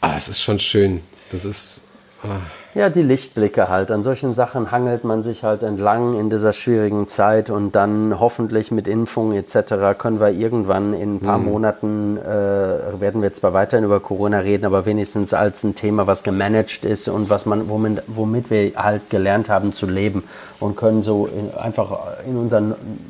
Ah, 0.00 0.16
es 0.16 0.28
ist 0.28 0.42
schon 0.42 0.60
schön. 0.60 1.00
Das 1.30 1.44
ist. 1.44 1.82
Ah. 2.22 2.40
Ja, 2.78 2.90
die 2.90 3.02
Lichtblicke 3.02 3.68
halt. 3.68 3.90
An 3.90 4.04
solchen 4.04 4.34
Sachen 4.34 4.70
hangelt 4.70 5.02
man 5.02 5.24
sich 5.24 5.42
halt 5.42 5.64
entlang 5.64 6.16
in 6.16 6.30
dieser 6.30 6.52
schwierigen 6.52 7.08
Zeit 7.08 7.50
und 7.50 7.74
dann 7.74 8.20
hoffentlich 8.20 8.70
mit 8.70 8.86
Impfung 8.86 9.32
etc. 9.32 9.98
können 9.98 10.20
wir 10.20 10.30
irgendwann 10.30 10.94
in 10.94 11.16
ein 11.16 11.20
paar 11.20 11.38
mhm. 11.38 11.44
Monaten, 11.46 12.18
äh, 12.18 13.00
werden 13.00 13.20
wir 13.20 13.34
zwar 13.34 13.52
weiterhin 13.52 13.84
über 13.84 13.98
Corona 13.98 14.38
reden, 14.38 14.64
aber 14.64 14.86
wenigstens 14.86 15.34
als 15.34 15.64
ein 15.64 15.74
Thema, 15.74 16.06
was 16.06 16.22
gemanagt 16.22 16.84
ist 16.84 17.08
und 17.08 17.28
was 17.30 17.46
man, 17.46 17.68
womit, 17.68 18.04
womit 18.06 18.48
wir 18.48 18.70
halt 18.76 19.10
gelernt 19.10 19.48
haben 19.48 19.72
zu 19.72 19.86
leben 19.86 20.22
und 20.60 20.76
können 20.76 21.02
so 21.02 21.26
in, 21.26 21.52
einfach 21.58 21.98
in 22.28 22.36
unser 22.36 22.62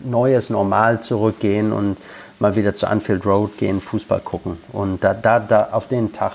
neues 0.03 0.49
Normal 0.49 1.03
zurückgehen 1.03 1.73
und 1.73 1.99
mal 2.39 2.57
wieder 2.57 2.75
zu 2.75 2.87
Anfield 2.87 3.27
Road 3.27 3.59
gehen, 3.59 3.83
Fußball 3.83 4.21
gucken. 4.21 4.57
Und 4.73 5.05
da, 5.05 5.13
da, 5.13 5.39
da 5.41 5.69
auf 5.73 5.89
den 5.89 6.15
Tag 6.15 6.33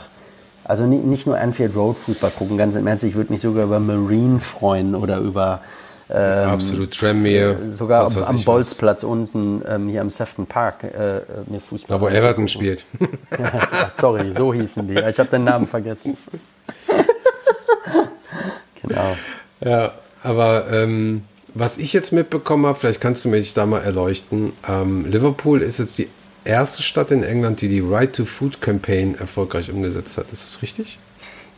also 0.65 0.85
nicht 0.85 1.27
nur 1.27 1.37
Anfield 1.37 1.75
Road 1.75 1.97
Fußball 1.97 2.31
gucken, 2.31 2.57
ganz 2.57 2.75
im 2.75 2.87
Ernst, 2.87 3.03
ich 3.03 3.15
würde 3.15 3.31
mich 3.31 3.41
sogar 3.41 3.65
über 3.65 3.79
Marine 3.79 4.39
freuen 4.39 4.95
oder 4.95 5.17
über 5.19 5.61
ähm, 6.09 6.49
Absolut, 6.49 6.91
Tranmere. 6.91 7.57
Sogar 7.71 8.05
am, 8.05 8.23
am 8.23 8.43
Bolzplatz 8.43 9.03
unten 9.03 9.61
ähm, 9.67 9.87
hier 9.87 10.01
am 10.01 10.09
Sefton 10.09 10.45
Park 10.45 10.83
äh, 10.83 11.21
mir 11.47 11.59
Fußball. 11.59 11.97
Da 11.97 12.01
wo 12.01 12.07
Everton 12.07 12.47
spielt. 12.47 12.85
ja, 13.31 13.89
sorry, 13.91 14.33
so 14.35 14.53
hießen 14.53 14.87
die. 14.87 14.93
Ich 14.93 15.19
habe 15.19 15.29
den 15.29 15.45
Namen 15.45 15.67
vergessen. 15.67 16.17
genau. 18.81 19.17
Ja, 19.61 19.93
aber 20.23 20.71
ähm, 20.71 21.23
was 21.53 21.77
ich 21.77 21.93
jetzt 21.93 22.11
mitbekommen 22.11 22.65
habe, 22.65 22.77
vielleicht 22.77 23.01
kannst 23.01 23.23
du 23.25 23.29
mich 23.29 23.53
da 23.53 23.65
mal 23.65 23.81
erleuchten. 23.81 24.53
Ähm, 24.67 25.05
Liverpool 25.05 25.61
ist 25.61 25.79
jetzt 25.79 25.97
die 25.97 26.09
erste 26.45 26.83
Stadt 26.83 27.11
in 27.11 27.23
England, 27.23 27.61
die 27.61 27.69
die 27.69 27.81
Right 27.81 28.13
to 28.13 28.25
Food 28.25 28.61
Campaign 28.61 29.15
erfolgreich 29.19 29.71
umgesetzt 29.71 30.17
hat. 30.17 30.31
Ist 30.31 30.43
das 30.43 30.61
richtig? 30.61 30.99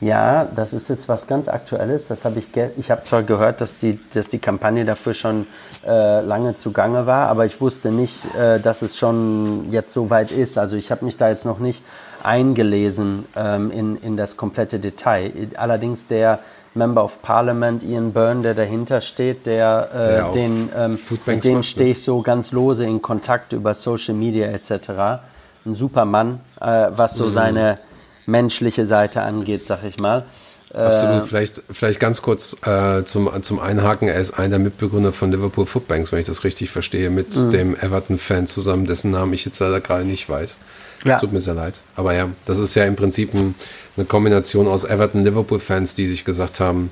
Ja, 0.01 0.45
das 0.53 0.73
ist 0.73 0.89
jetzt 0.89 1.07
was 1.07 1.25
ganz 1.25 1.47
Aktuelles. 1.47 2.07
Das 2.07 2.25
habe 2.25 2.39
ich, 2.39 2.49
ich 2.77 2.91
habe 2.91 3.01
zwar 3.03 3.23
gehört, 3.23 3.61
dass 3.61 3.77
die, 3.77 3.97
dass 4.13 4.27
die 4.27 4.39
Kampagne 4.39 4.83
dafür 4.83 5.13
schon 5.13 5.47
äh, 5.85 6.19
lange 6.19 6.55
zugange 6.55 7.05
war, 7.05 7.29
aber 7.29 7.45
ich 7.45 7.61
wusste 7.61 7.91
nicht, 7.91 8.25
äh, 8.35 8.59
dass 8.59 8.81
es 8.81 8.97
schon 8.97 9.71
jetzt 9.71 9.93
so 9.93 10.09
weit 10.09 10.31
ist. 10.31 10.57
Also 10.57 10.75
ich 10.75 10.91
habe 10.91 11.05
mich 11.05 11.15
da 11.15 11.29
jetzt 11.29 11.45
noch 11.45 11.59
nicht 11.59 11.81
eingelesen 12.23 13.25
ähm, 13.35 13.71
in, 13.71 13.95
in 13.97 14.17
das 14.17 14.35
komplette 14.35 14.79
Detail. 14.79 15.31
Allerdings 15.55 16.07
der 16.07 16.39
Member 16.75 17.03
of 17.03 17.21
Parliament 17.21 17.83
Ian 17.83 18.11
Byrne, 18.11 18.41
der 18.41 18.53
dahinter 18.53 19.01
steht, 19.01 19.45
der, 19.45 20.29
äh, 20.29 20.33
den, 20.33 20.69
ähm, 20.75 20.99
mit 21.25 21.43
dem 21.45 21.63
stehe 21.63 21.91
ich 21.91 22.03
so 22.03 22.21
ganz 22.21 22.51
lose 22.51 22.85
in 22.85 23.01
Kontakt 23.01 23.53
über 23.53 23.73
Social 23.73 24.13
Media 24.13 24.47
etc. 24.47 25.21
Ein 25.65 25.75
super 25.75 26.05
Mann, 26.05 26.41
äh, 26.59 26.87
was 26.91 27.15
so 27.15 27.25
mhm. 27.25 27.31
seine 27.31 27.79
menschliche 28.25 28.85
Seite 28.85 29.21
angeht, 29.21 29.65
sag 29.65 29.83
ich 29.83 29.99
mal. 29.99 30.25
Absolut, 30.73 31.23
äh, 31.23 31.25
vielleicht, 31.25 31.63
vielleicht 31.71 31.99
ganz 32.01 32.21
kurz 32.21 32.57
äh, 32.65 33.05
zum, 33.05 33.29
zum 33.43 33.59
Einhaken. 33.59 34.09
Er 34.09 34.19
ist 34.19 34.31
einer 34.37 34.49
der 34.49 34.59
Mitbegründer 34.59 35.13
von 35.13 35.31
Liverpool 35.31 35.65
Footbanks, 35.65 36.11
wenn 36.11 36.19
ich 36.19 36.25
das 36.25 36.43
richtig 36.43 36.69
verstehe, 36.71 37.09
mit 37.09 37.35
mhm. 37.35 37.51
dem 37.51 37.75
Everton-Fan 37.77 38.47
zusammen, 38.47 38.85
dessen 38.85 39.11
Namen 39.11 39.31
ich 39.33 39.45
jetzt 39.45 39.59
leider 39.59 39.79
gerade 39.79 40.03
nicht 40.03 40.27
weiß. 40.29 40.57
Ja. 41.05 41.19
Tut 41.19 41.31
mir 41.31 41.41
sehr 41.41 41.53
leid. 41.53 41.75
Aber 41.95 42.13
ja, 42.13 42.29
das 42.45 42.59
ist 42.59 42.75
ja 42.75 42.83
im 42.83 42.95
Prinzip 42.95 43.33
ein, 43.33 43.55
eine 43.97 44.05
Kombination 44.05 44.67
aus 44.67 44.83
Everton-Liverpool-Fans, 44.83 45.95
die 45.95 46.07
sich 46.07 46.25
gesagt 46.25 46.59
haben, 46.59 46.89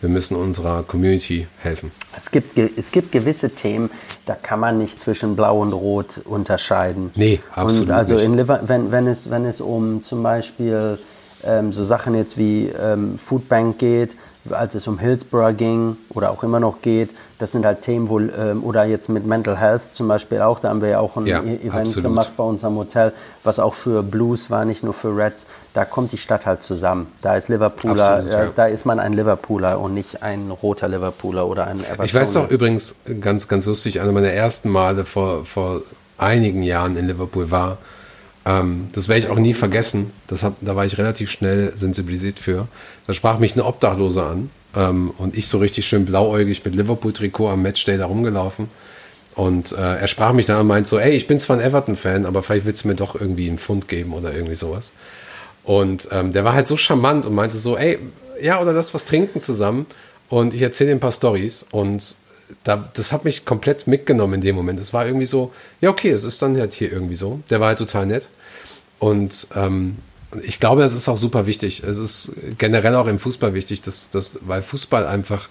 wir 0.00 0.10
müssen 0.10 0.36
unserer 0.36 0.82
Community 0.82 1.46
helfen. 1.58 1.90
Es 2.16 2.30
gibt, 2.30 2.58
es 2.58 2.92
gibt 2.92 3.12
gewisse 3.12 3.50
Themen, 3.50 3.88
da 4.26 4.34
kann 4.34 4.60
man 4.60 4.78
nicht 4.78 5.00
zwischen 5.00 5.36
Blau 5.36 5.60
und 5.60 5.72
Rot 5.72 6.20
unterscheiden. 6.24 7.10
Nee, 7.14 7.40
absolut 7.54 7.88
und 7.88 7.94
also. 7.94 8.18
In 8.18 8.34
Liver 8.34 8.60
wenn, 8.64 8.92
wenn, 8.92 9.06
es, 9.06 9.30
wenn 9.30 9.46
es 9.46 9.60
um 9.60 10.02
zum 10.02 10.22
Beispiel 10.22 10.98
ähm, 11.42 11.72
so 11.72 11.82
Sachen 11.82 12.14
jetzt 12.14 12.36
wie 12.36 12.66
ähm, 12.66 13.18
Foodbank 13.18 13.78
geht, 13.78 14.16
als 14.50 14.74
es 14.74 14.86
um 14.86 14.98
Hillsborough 14.98 15.56
ging 15.56 15.96
oder 16.10 16.30
auch 16.30 16.42
immer 16.42 16.60
noch 16.60 16.82
geht, 16.82 17.10
das 17.38 17.52
sind 17.52 17.66
halt 17.66 17.82
Themen, 17.82 18.08
wo, 18.08 18.18
ähm, 18.18 18.64
oder 18.64 18.84
jetzt 18.84 19.08
mit 19.08 19.26
Mental 19.26 19.58
Health 19.58 19.94
zum 19.94 20.08
Beispiel 20.08 20.40
auch, 20.40 20.58
da 20.58 20.70
haben 20.70 20.80
wir 20.80 20.88
ja 20.88 21.00
auch 21.00 21.16
ein 21.16 21.26
ja, 21.26 21.42
e- 21.42 21.56
Event 21.56 21.88
absolut. 21.88 22.04
gemacht 22.04 22.30
bei 22.36 22.44
uns 22.44 22.64
am 22.64 22.76
Hotel, 22.76 23.12
was 23.44 23.58
auch 23.58 23.74
für 23.74 24.02
Blues 24.02 24.50
war, 24.50 24.64
nicht 24.64 24.82
nur 24.82 24.94
für 24.94 25.16
Reds. 25.16 25.46
Da 25.74 25.84
kommt 25.84 26.12
die 26.12 26.18
Stadt 26.18 26.46
halt 26.46 26.62
zusammen. 26.62 27.08
Da 27.20 27.36
ist 27.36 27.48
Liverpooler, 27.48 28.10
absolut, 28.10 28.32
äh, 28.32 28.44
ja. 28.44 28.50
da 28.54 28.66
ist 28.66 28.86
man 28.86 28.98
ein 28.98 29.12
Liverpooler 29.12 29.80
und 29.80 29.94
nicht 29.94 30.22
ein 30.22 30.50
roter 30.50 30.88
Liverpooler 30.88 31.46
oder 31.46 31.66
ein 31.66 31.80
Everton. 31.80 32.06
Ich 32.06 32.14
weiß 32.14 32.32
doch 32.32 32.50
übrigens, 32.50 32.94
ganz, 33.20 33.48
ganz 33.48 33.66
lustig, 33.66 34.00
einer 34.00 34.12
meiner 34.12 34.32
ersten 34.32 34.70
Male 34.70 35.04
vor, 35.04 35.44
vor 35.44 35.82
einigen 36.16 36.62
Jahren 36.62 36.96
in 36.96 37.06
Liverpool 37.06 37.50
war, 37.50 37.78
ähm, 38.46 38.88
das 38.92 39.08
werde 39.08 39.18
ich 39.18 39.28
auch 39.28 39.38
nie 39.38 39.54
vergessen. 39.54 40.12
Das 40.28 40.42
hat, 40.42 40.54
da 40.60 40.76
war 40.76 40.86
ich 40.86 40.96
relativ 40.98 41.30
schnell 41.30 41.72
sensibilisiert 41.76 42.38
für. 42.38 42.68
Da 43.06 43.14
sprach 43.14 43.38
mich 43.38 43.52
eine 43.52 43.64
Obdachlose 43.64 44.22
an 44.22 44.50
ähm, 44.74 45.12
und 45.18 45.36
ich 45.36 45.48
so 45.48 45.58
richtig 45.58 45.86
schön 45.86 46.06
blauäugig 46.06 46.64
mit 46.64 46.74
Liverpool-Trikot 46.74 47.48
am 47.48 47.62
Matchday 47.62 47.98
da 47.98 48.06
rumgelaufen. 48.06 48.68
Und 49.34 49.72
äh, 49.72 49.76
er 49.76 50.08
sprach 50.08 50.32
mich 50.32 50.46
dann 50.46 50.60
und 50.60 50.66
meint 50.66 50.88
so, 50.88 50.98
ey, 50.98 51.12
ich 51.12 51.26
bin 51.26 51.38
zwar 51.38 51.58
ein 51.58 51.62
Everton-Fan, 51.62 52.24
aber 52.24 52.42
vielleicht 52.42 52.64
willst 52.64 52.84
du 52.84 52.88
mir 52.88 52.94
doch 52.94 53.14
irgendwie 53.14 53.48
einen 53.48 53.58
Pfund 53.58 53.86
geben 53.86 54.14
oder 54.14 54.32
irgendwie 54.32 54.54
sowas. 54.54 54.92
Und 55.62 56.08
ähm, 56.10 56.32
der 56.32 56.44
war 56.44 56.54
halt 56.54 56.66
so 56.66 56.76
charmant 56.76 57.26
und 57.26 57.34
meinte 57.34 57.58
so, 57.58 57.76
ey, 57.76 57.98
ja, 58.40 58.60
oder 58.60 58.72
lass 58.72 58.94
was 58.94 59.04
trinken 59.04 59.40
zusammen. 59.40 59.86
Und 60.28 60.54
ich 60.54 60.62
erzähle 60.62 60.90
ihm 60.90 60.96
ein 60.96 61.00
paar 61.00 61.12
Stories 61.12 61.66
und 61.70 62.16
da, 62.64 62.88
das 62.94 63.12
hat 63.12 63.24
mich 63.24 63.44
komplett 63.44 63.86
mitgenommen 63.86 64.34
in 64.34 64.40
dem 64.40 64.56
Moment. 64.56 64.80
Es 64.80 64.92
war 64.92 65.06
irgendwie 65.06 65.26
so, 65.26 65.52
ja, 65.80 65.90
okay, 65.90 66.10
es 66.10 66.24
ist 66.24 66.40
dann 66.42 66.58
halt 66.58 66.74
hier 66.74 66.90
irgendwie 66.90 67.16
so. 67.16 67.40
Der 67.50 67.60
war 67.60 67.68
halt 67.68 67.78
total 67.78 68.06
nett. 68.06 68.28
Und 68.98 69.48
ähm, 69.54 69.98
ich 70.42 70.60
glaube, 70.60 70.82
das 70.82 70.94
ist 70.94 71.08
auch 71.08 71.16
super 71.16 71.46
wichtig. 71.46 71.82
Es 71.82 71.98
ist 71.98 72.32
generell 72.58 72.94
auch 72.94 73.06
im 73.06 73.18
Fußball 73.18 73.54
wichtig, 73.54 73.82
dass, 73.82 74.10
dass, 74.10 74.38
weil 74.42 74.62
Fußball 74.62 75.06
einfach 75.06 75.48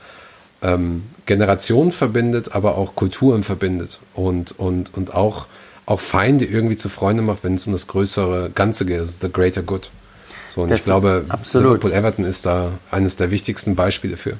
ähm, 0.61 1.03
Generationen 1.25 1.91
verbindet, 1.91 2.53
aber 2.53 2.77
auch 2.77 2.95
Kulturen 2.95 3.43
verbindet 3.43 3.99
und, 4.13 4.57
und, 4.57 4.93
und 4.93 5.13
auch, 5.13 5.47
auch 5.85 5.99
Feinde 5.99 6.45
irgendwie 6.45 6.77
zu 6.77 6.89
Freunden 6.89 7.25
macht, 7.25 7.43
wenn 7.43 7.55
es 7.55 7.67
um 7.67 7.73
das 7.73 7.87
größere 7.87 8.49
Ganze 8.53 8.85
geht, 8.85 8.99
also 8.99 9.17
the 9.21 9.31
greater 9.31 9.61
good. 9.61 9.91
So, 10.53 10.61
und 10.61 10.71
das 10.71 10.79
ich 10.79 10.85
glaube, 10.85 11.25
absolut. 11.29 11.83
Liverpool 11.83 11.91
Everton 11.91 12.25
ist 12.25 12.45
da 12.45 12.71
eines 12.89 13.15
der 13.17 13.29
wichtigsten 13.31 13.75
Beispiele 13.75 14.17
für. 14.17 14.37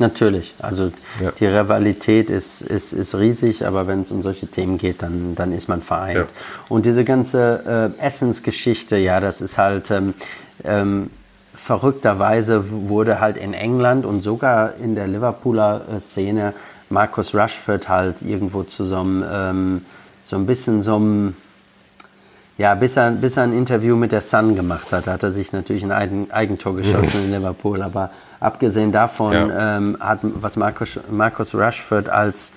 Natürlich, 0.00 0.54
also 0.60 0.92
ja. 1.20 1.32
die 1.32 1.46
Rivalität 1.46 2.30
ist, 2.30 2.60
ist, 2.60 2.92
ist 2.92 3.16
riesig, 3.16 3.66
aber 3.66 3.88
wenn 3.88 4.02
es 4.02 4.12
um 4.12 4.22
solche 4.22 4.46
Themen 4.46 4.78
geht, 4.78 5.02
dann, 5.02 5.34
dann 5.34 5.52
ist 5.52 5.68
man 5.68 5.82
vereint. 5.82 6.16
Ja. 6.16 6.26
Und 6.68 6.86
diese 6.86 7.04
ganze 7.04 7.94
äh, 7.98 8.00
Essensgeschichte, 8.00 8.96
ja, 8.96 9.18
das 9.18 9.40
ist 9.40 9.58
halt 9.58 9.90
ähm, 9.90 10.14
ähm, 10.62 11.10
verrückterweise 11.52 12.70
wurde 12.88 13.18
halt 13.18 13.36
in 13.36 13.54
England 13.54 14.06
und 14.06 14.22
sogar 14.22 14.74
in 14.76 14.94
der 14.94 15.08
Liverpooler 15.08 15.82
äh, 15.92 15.98
Szene 15.98 16.54
Marcus 16.90 17.34
Rushford 17.34 17.88
halt 17.88 18.22
irgendwo 18.22 18.62
zu 18.62 18.84
so 18.84 19.00
einem, 19.00 19.24
ähm, 19.30 19.84
so 20.24 20.36
ein 20.36 20.46
bisschen 20.46 20.82
so 20.82 20.94
einem 20.94 21.34
ja, 22.56 22.74
bis 22.74 22.96
er, 22.96 23.12
bis 23.12 23.36
er 23.36 23.44
ein 23.44 23.56
Interview 23.56 23.94
mit 23.94 24.10
der 24.10 24.20
Sun 24.20 24.56
gemacht 24.56 24.92
hat, 24.92 25.06
hat 25.06 25.22
er 25.22 25.30
sich 25.30 25.52
natürlich 25.52 25.84
ein 25.84 25.92
Eigen, 25.92 26.30
Eigentor 26.32 26.74
geschossen 26.74 27.24
in 27.24 27.30
Liverpool. 27.30 27.82
Aber 27.82 28.10
abgesehen 28.40 28.92
davon 28.92 29.32
ja. 29.32 29.76
ähm, 29.76 29.96
hat 30.00 30.20
was 30.22 30.56
Marcus, 30.56 31.00
Marcus 31.10 31.54
Rashford 31.54 32.08
als 32.08 32.52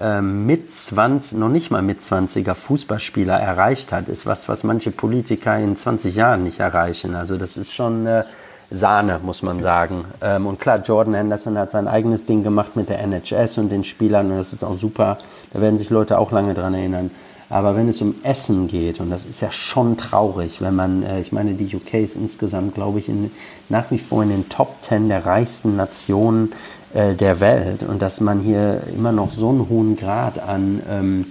ähm, 0.00 0.46
mit 0.46 0.72
20, 0.72 1.38
noch 1.38 1.48
nicht 1.48 1.70
mal 1.70 1.82
mit 1.82 2.00
20er 2.00 2.54
Fußballspieler 2.54 3.38
erreicht 3.38 3.92
hat, 3.92 4.08
ist 4.08 4.24
was, 4.26 4.48
was 4.48 4.64
manche 4.64 4.90
Politiker 4.90 5.58
in 5.58 5.76
20 5.76 6.14
Jahren 6.14 6.44
nicht 6.44 6.60
erreichen. 6.60 7.14
Also 7.14 7.36
das 7.36 7.56
ist 7.56 7.72
schon 7.72 8.06
äh, 8.06 8.24
Sahne, 8.70 9.18
muss 9.22 9.42
man 9.42 9.60
sagen. 9.60 10.04
Ähm, 10.22 10.46
und 10.46 10.60
klar, 10.60 10.80
Jordan 10.80 11.14
Henderson 11.14 11.58
hat 11.58 11.70
sein 11.70 11.88
eigenes 11.88 12.24
Ding 12.24 12.42
gemacht 12.42 12.76
mit 12.76 12.88
der 12.88 13.00
NHS 13.00 13.58
und 13.58 13.70
den 13.70 13.84
Spielern 13.84 14.30
und 14.30 14.38
das 14.38 14.52
ist 14.52 14.62
auch 14.62 14.76
super. 14.76 15.18
Da 15.52 15.60
werden 15.60 15.76
sich 15.76 15.90
Leute 15.90 16.18
auch 16.18 16.30
lange 16.30 16.54
dran 16.54 16.74
erinnern. 16.74 17.10
Aber 17.50 17.74
wenn 17.74 17.88
es 17.88 18.00
um 18.00 18.14
Essen 18.22 18.68
geht, 18.68 19.00
und 19.00 19.10
das 19.10 19.26
ist 19.26 19.42
ja 19.42 19.50
schon 19.50 19.96
traurig, 19.96 20.60
wenn 20.60 20.76
man, 20.76 21.02
äh, 21.02 21.20
ich 21.20 21.32
meine, 21.32 21.54
die 21.54 21.74
UK 21.74 21.94
ist 21.94 22.14
insgesamt, 22.14 22.74
glaube 22.74 23.00
ich, 23.00 23.08
in, 23.08 23.32
nach 23.68 23.90
wie 23.90 23.98
vor 23.98 24.22
in 24.22 24.28
den 24.28 24.48
Top 24.48 24.80
Ten 24.82 25.08
der 25.08 25.26
reichsten 25.26 25.74
Nationen 25.74 26.52
äh, 26.94 27.14
der 27.14 27.40
Welt 27.40 27.82
und 27.82 28.00
dass 28.00 28.20
man 28.20 28.40
hier 28.40 28.82
immer 28.94 29.10
noch 29.10 29.32
so 29.32 29.48
einen 29.48 29.68
hohen 29.68 29.96
Grad 29.96 30.38
an, 30.38 30.80
ähm, 30.88 31.26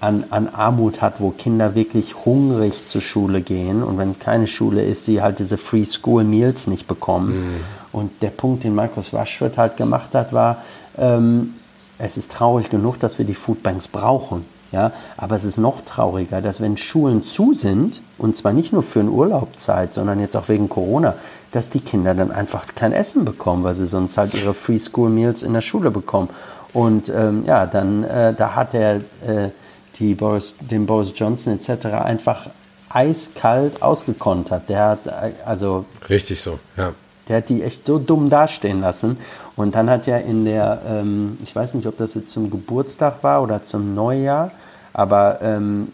an, 0.00 0.24
an 0.30 0.48
Armut 0.48 1.02
hat, 1.02 1.20
wo 1.20 1.30
Kinder 1.30 1.76
wirklich 1.76 2.24
hungrig 2.24 2.88
zur 2.88 3.00
Schule 3.00 3.40
gehen 3.40 3.84
und 3.84 3.96
wenn 3.96 4.10
es 4.10 4.18
keine 4.18 4.48
Schule 4.48 4.82
ist, 4.82 5.04
sie 5.04 5.22
halt 5.22 5.38
diese 5.38 5.56
Free 5.56 5.84
School 5.84 6.24
Meals 6.24 6.66
nicht 6.66 6.88
bekommen. 6.88 7.44
Mhm. 7.44 7.60
Und 7.92 8.10
der 8.22 8.30
Punkt, 8.30 8.64
den 8.64 8.74
Markus 8.74 9.14
Rashford 9.14 9.56
halt 9.56 9.76
gemacht 9.76 10.14
hat, 10.14 10.32
war, 10.32 10.64
ähm, 10.98 11.54
es 11.98 12.16
ist 12.16 12.32
traurig 12.32 12.70
genug, 12.70 12.98
dass 12.98 13.18
wir 13.18 13.24
die 13.24 13.34
Foodbanks 13.34 13.86
brauchen. 13.86 14.44
Ja, 14.72 14.92
aber 15.16 15.34
es 15.34 15.44
ist 15.44 15.58
noch 15.58 15.80
trauriger, 15.80 16.40
dass 16.40 16.60
wenn 16.60 16.76
Schulen 16.76 17.24
zu 17.24 17.54
sind, 17.54 18.00
und 18.18 18.36
zwar 18.36 18.52
nicht 18.52 18.72
nur 18.72 18.84
für 18.84 19.00
eine 19.00 19.10
Urlaubszeit, 19.10 19.94
sondern 19.94 20.20
jetzt 20.20 20.36
auch 20.36 20.48
wegen 20.48 20.68
Corona, 20.68 21.14
dass 21.50 21.70
die 21.70 21.80
Kinder 21.80 22.14
dann 22.14 22.30
einfach 22.30 22.66
kein 22.76 22.92
Essen 22.92 23.24
bekommen, 23.24 23.64
weil 23.64 23.74
sie 23.74 23.88
sonst 23.88 24.16
halt 24.16 24.32
ihre 24.34 24.54
Free 24.54 24.78
School 24.78 25.10
Meals 25.10 25.42
in 25.42 25.54
der 25.54 25.60
Schule 25.60 25.90
bekommen. 25.90 26.28
Und 26.72 27.08
ähm, 27.08 27.44
ja, 27.46 27.66
dann 27.66 28.04
äh, 28.04 28.32
da 28.32 28.54
hat 28.54 28.74
er 28.74 28.96
äh, 29.26 29.50
die 29.98 30.14
Boris, 30.14 30.54
den 30.60 30.86
Boris 30.86 31.12
Johnson 31.16 31.54
etc. 31.54 31.86
einfach 31.86 32.48
eiskalt 32.88 33.82
ausgekontert. 33.82 34.68
Der 34.68 34.84
hat 34.90 35.06
äh, 35.06 35.32
also 35.44 35.84
richtig 36.08 36.40
so, 36.40 36.58
ja. 36.76 36.92
Der 37.28 37.38
hat 37.38 37.48
die 37.48 37.62
echt 37.62 37.86
so 37.86 37.98
dumm 37.98 38.28
dastehen 38.28 38.80
lassen. 38.80 39.16
Und 39.60 39.74
dann 39.74 39.90
hat 39.90 40.06
ja 40.06 40.16
in 40.16 40.46
der, 40.46 40.80
ähm, 40.88 41.36
ich 41.42 41.54
weiß 41.54 41.74
nicht, 41.74 41.86
ob 41.86 41.98
das 41.98 42.14
jetzt 42.14 42.32
zum 42.32 42.50
Geburtstag 42.50 43.22
war 43.22 43.42
oder 43.42 43.62
zum 43.62 43.94
Neujahr, 43.94 44.50
aber 44.94 45.42
ähm, 45.42 45.88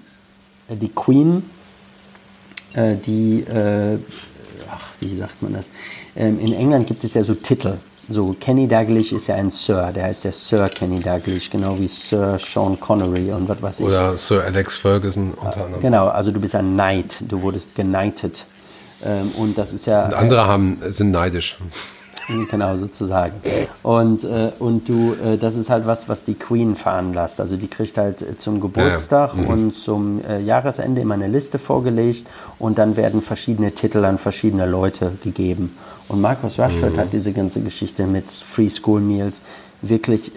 die 0.68 0.88
Queen, 0.88 1.42
äh, 2.74 2.94
die, 2.94 3.40
äh, 3.40 3.98
ach, 4.70 4.90
wie 5.00 5.16
sagt 5.16 5.42
man 5.42 5.54
das? 5.54 5.72
Ähm, 6.14 6.38
in 6.38 6.52
England 6.52 6.86
gibt 6.86 7.02
es 7.02 7.14
ja 7.14 7.24
so 7.24 7.34
Titel. 7.34 7.74
So, 8.08 8.36
Kenny 8.38 8.68
Dalglish 8.68 9.10
ist 9.10 9.26
ja 9.26 9.34
ein 9.34 9.50
Sir, 9.50 9.90
der 9.92 10.04
heißt 10.04 10.22
der 10.22 10.30
Sir 10.30 10.68
Kenny 10.68 11.00
Dalglish, 11.00 11.50
genau 11.50 11.76
wie 11.76 11.88
Sir 11.88 12.38
Sean 12.38 12.78
Connery 12.78 13.32
und 13.32 13.48
was 13.48 13.60
weiß 13.60 13.80
ich. 13.80 13.86
Oder 13.86 14.16
Sir 14.16 14.44
Alex 14.44 14.76
Ferguson 14.76 15.34
unter 15.34 15.64
anderem. 15.64 15.82
Genau, 15.82 16.06
also 16.06 16.30
du 16.30 16.40
bist 16.40 16.54
ein 16.54 16.74
Knight, 16.74 17.24
du 17.26 17.42
wurdest 17.42 17.74
knighted. 17.74 18.46
Ähm, 19.04 19.32
und 19.36 19.58
das 19.58 19.72
ist 19.72 19.86
ja. 19.86 20.04
Und 20.04 20.14
andere 20.14 20.42
äh, 20.42 20.44
haben, 20.44 20.78
sind 20.90 21.10
neidisch. 21.10 21.58
Genau, 22.50 22.76
sozusagen. 22.76 23.34
Und, 23.82 24.24
äh, 24.24 24.50
und 24.58 24.88
du, 24.88 25.14
äh, 25.14 25.38
das 25.38 25.56
ist 25.56 25.70
halt 25.70 25.86
was, 25.86 26.08
was 26.08 26.24
die 26.24 26.34
Queen 26.34 26.74
veranlasst. 26.74 27.40
Also 27.40 27.56
die 27.56 27.68
kriegt 27.68 27.98
halt 27.98 28.22
äh, 28.22 28.36
zum 28.36 28.60
Geburtstag 28.60 29.34
ja, 29.34 29.42
ja. 29.42 29.44
Mhm. 29.44 29.50
und 29.50 29.74
zum 29.74 30.24
äh, 30.24 30.40
Jahresende 30.40 31.00
immer 31.00 31.14
eine 31.14 31.28
Liste 31.28 31.58
vorgelegt 31.58 32.26
und 32.58 32.78
dann 32.78 32.96
werden 32.96 33.22
verschiedene 33.22 33.72
Titel 33.72 34.04
an 34.04 34.18
verschiedene 34.18 34.66
Leute 34.66 35.12
gegeben. 35.22 35.76
Und 36.08 36.20
Markus 36.20 36.58
Rashford 36.58 36.94
mhm. 36.94 37.00
hat 37.00 37.12
diese 37.12 37.32
ganze 37.32 37.62
Geschichte 37.62 38.06
mit 38.06 38.30
Free 38.30 38.68
School 38.68 39.00
Meals 39.00 39.42
wirklich 39.82 40.32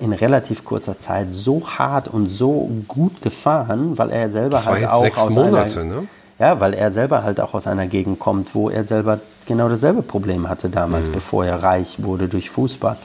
in 0.00 0.12
relativ 0.12 0.64
kurzer 0.64 0.98
Zeit 0.98 1.28
so 1.30 1.62
hart 1.66 2.08
und 2.08 2.28
so 2.28 2.70
gut 2.86 3.22
gefahren, 3.22 3.96
weil 3.98 4.10
er 4.10 4.30
selber 4.30 4.56
das 4.56 4.66
halt 4.66 4.86
auch 4.86 5.02
sechs 5.02 5.18
aus 5.18 5.34
Monate, 5.34 5.84
ne? 5.84 6.06
Ja, 6.42 6.58
weil 6.58 6.74
er 6.74 6.90
selber 6.90 7.22
halt 7.22 7.40
auch 7.40 7.54
aus 7.54 7.68
einer 7.68 7.86
Gegend 7.86 8.18
kommt, 8.18 8.52
wo 8.56 8.68
er 8.68 8.82
selber 8.82 9.20
genau 9.46 9.68
dasselbe 9.68 10.02
Problem 10.02 10.48
hatte 10.48 10.70
damals, 10.70 11.06
mhm. 11.06 11.12
bevor 11.12 11.46
er 11.46 11.62
reich 11.62 12.02
wurde 12.02 12.26
durch 12.26 12.50
Fußball. 12.50 12.96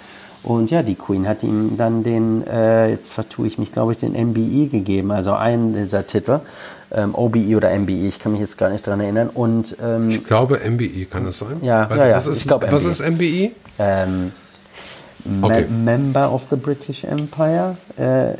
Und 0.41 0.72
ja, 0.72 0.81
die 0.81 0.95
Queen 0.95 1.27
hat 1.27 1.43
ihm 1.43 1.77
dann 1.77 2.01
den, 2.01 2.47
äh, 2.47 2.89
jetzt 2.89 3.14
vertue 3.14 3.45
ich 3.45 3.59
mich, 3.59 3.72
glaube 3.72 3.91
ich, 3.91 3.99
den 3.99 4.14
MBE 4.14 4.69
gegeben, 4.69 5.11
also 5.11 5.34
einen 5.34 5.73
dieser 5.73 6.07
Titel. 6.07 6.39
Ähm, 6.91 7.14
OBE 7.14 7.55
oder 7.55 7.77
MBE, 7.77 8.07
ich 8.07 8.18
kann 8.18 8.31
mich 8.31 8.41
jetzt 8.41 8.57
gar 8.57 8.72
nicht 8.72 8.88
daran 8.88 9.01
erinnern. 9.01 9.30
Und, 9.31 9.77
ähm, 9.84 10.09
ich 10.09 10.23
glaube, 10.23 10.59
MBE 10.68 11.05
kann 11.05 11.26
das 11.26 11.38
sein. 11.38 11.57
Ja, 11.61 11.88
weißt, 11.88 11.99
ja, 11.99 12.07
ja. 12.07 12.15
Was 12.15 12.26
ist, 12.26 12.38
ich 12.38 12.47
glaube, 12.47 12.72
was 12.72 12.85
ist 12.85 13.07
MBE? 13.07 13.51
Ähm, 13.77 14.31
okay. 15.43 15.65
Member 15.69 16.34
of 16.34 16.47
the 16.49 16.55
British 16.55 17.03
Empire. 17.03 17.77
Äh, 17.97 18.34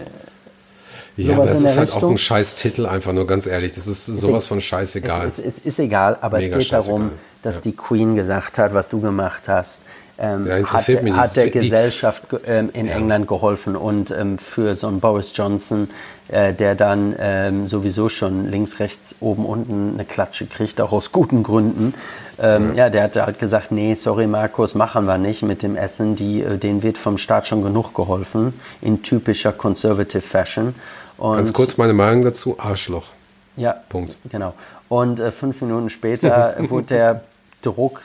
ja, 1.18 1.36
aber 1.36 1.46
das 1.46 1.62
ist 1.62 1.78
halt 1.78 1.90
Richtung. 1.90 2.04
auch 2.04 2.12
ein 2.12 2.18
Scheiß-Titel, 2.18 2.86
einfach 2.86 3.14
nur 3.14 3.26
ganz 3.26 3.48
ehrlich. 3.48 3.74
Das 3.74 3.88
ist 3.88 4.06
sowas 4.06 4.46
von 4.46 4.62
scheißegal. 4.62 5.26
Es, 5.28 5.40
es, 5.40 5.58
es 5.58 5.66
ist 5.66 5.80
egal, 5.80 6.18
aber 6.22 6.38
Mega 6.38 6.58
es 6.58 6.64
geht 6.64 6.74
darum, 6.74 7.12
dass 7.42 7.56
ja. 7.56 7.62
die 7.66 7.72
Queen 7.76 8.16
gesagt 8.16 8.58
hat, 8.60 8.74
was 8.74 8.90
du 8.90 9.02
gemacht 9.02 9.48
hast. 9.48 9.84
Ähm, 10.20 10.48
ja, 10.48 10.56
hat, 10.58 10.88
hat, 10.88 11.36
der 11.36 11.46
die, 11.46 11.52
Gesellschaft 11.52 12.24
ähm, 12.46 12.72
in 12.74 12.88
ja. 12.88 12.96
England 12.96 13.28
geholfen 13.28 13.76
und 13.76 14.10
ähm, 14.10 14.40
für 14.40 14.76
so 14.76 14.88
einen 14.88 15.00
Boris 15.00 15.32
Johnson, 15.36 15.90
äh, 16.28 16.56
der 16.56 16.74
dann 16.74 17.16
ähm, 17.20 17.68
sowieso 17.68 18.10
schon 18.10 18.50
links, 18.50 18.80
rechts, 18.80 19.18
oben, 19.20 19.46
unten 19.46 19.94
eine 19.94 20.06
Klatsche 20.06 20.48
kriegt, 20.48 20.82
auch 20.82 20.92
aus 20.92 21.12
guten 21.12 21.44
Gründen. 21.44 21.94
Ja. 22.40 22.60
ja. 22.74 22.90
der 22.90 23.04
hat 23.04 23.16
halt 23.16 23.40
gesagt, 23.40 23.72
nee, 23.72 23.94
sorry 23.94 24.26
Markus, 24.26 24.74
machen 24.74 25.06
wir 25.06 25.20
nicht 25.20 25.44
mit 25.44 25.62
dem 25.62 25.76
Essen, 25.76 26.16
die, 26.16 26.42
äh, 26.42 26.58
denen 26.58 26.82
wird 26.82 26.98
vom 26.98 27.20
Staat 27.20 27.48
schon 27.48 27.62
genug 27.62 27.94
geholfen, 27.94 28.60
in 28.82 29.04
typischer 29.04 29.52
Conservative 29.52 30.22
Fashion. 30.22 30.74
Und 31.18 31.38
Ganz 31.38 31.54
kurz 31.54 31.78
meine 31.78 31.94
Meinung 31.94 32.24
dazu, 32.24 32.60
Arschloch. 32.60 33.12
Ja, 33.56 33.76
Punkt. 33.90 34.16
Genau. 34.32 34.54
Und 34.88 35.20
äh, 35.20 35.32
fünf 35.32 35.62
Minuten 35.62 35.90
später 35.90 36.56
wurde 36.70 36.88
der 36.88 37.22
Druck 37.62 38.02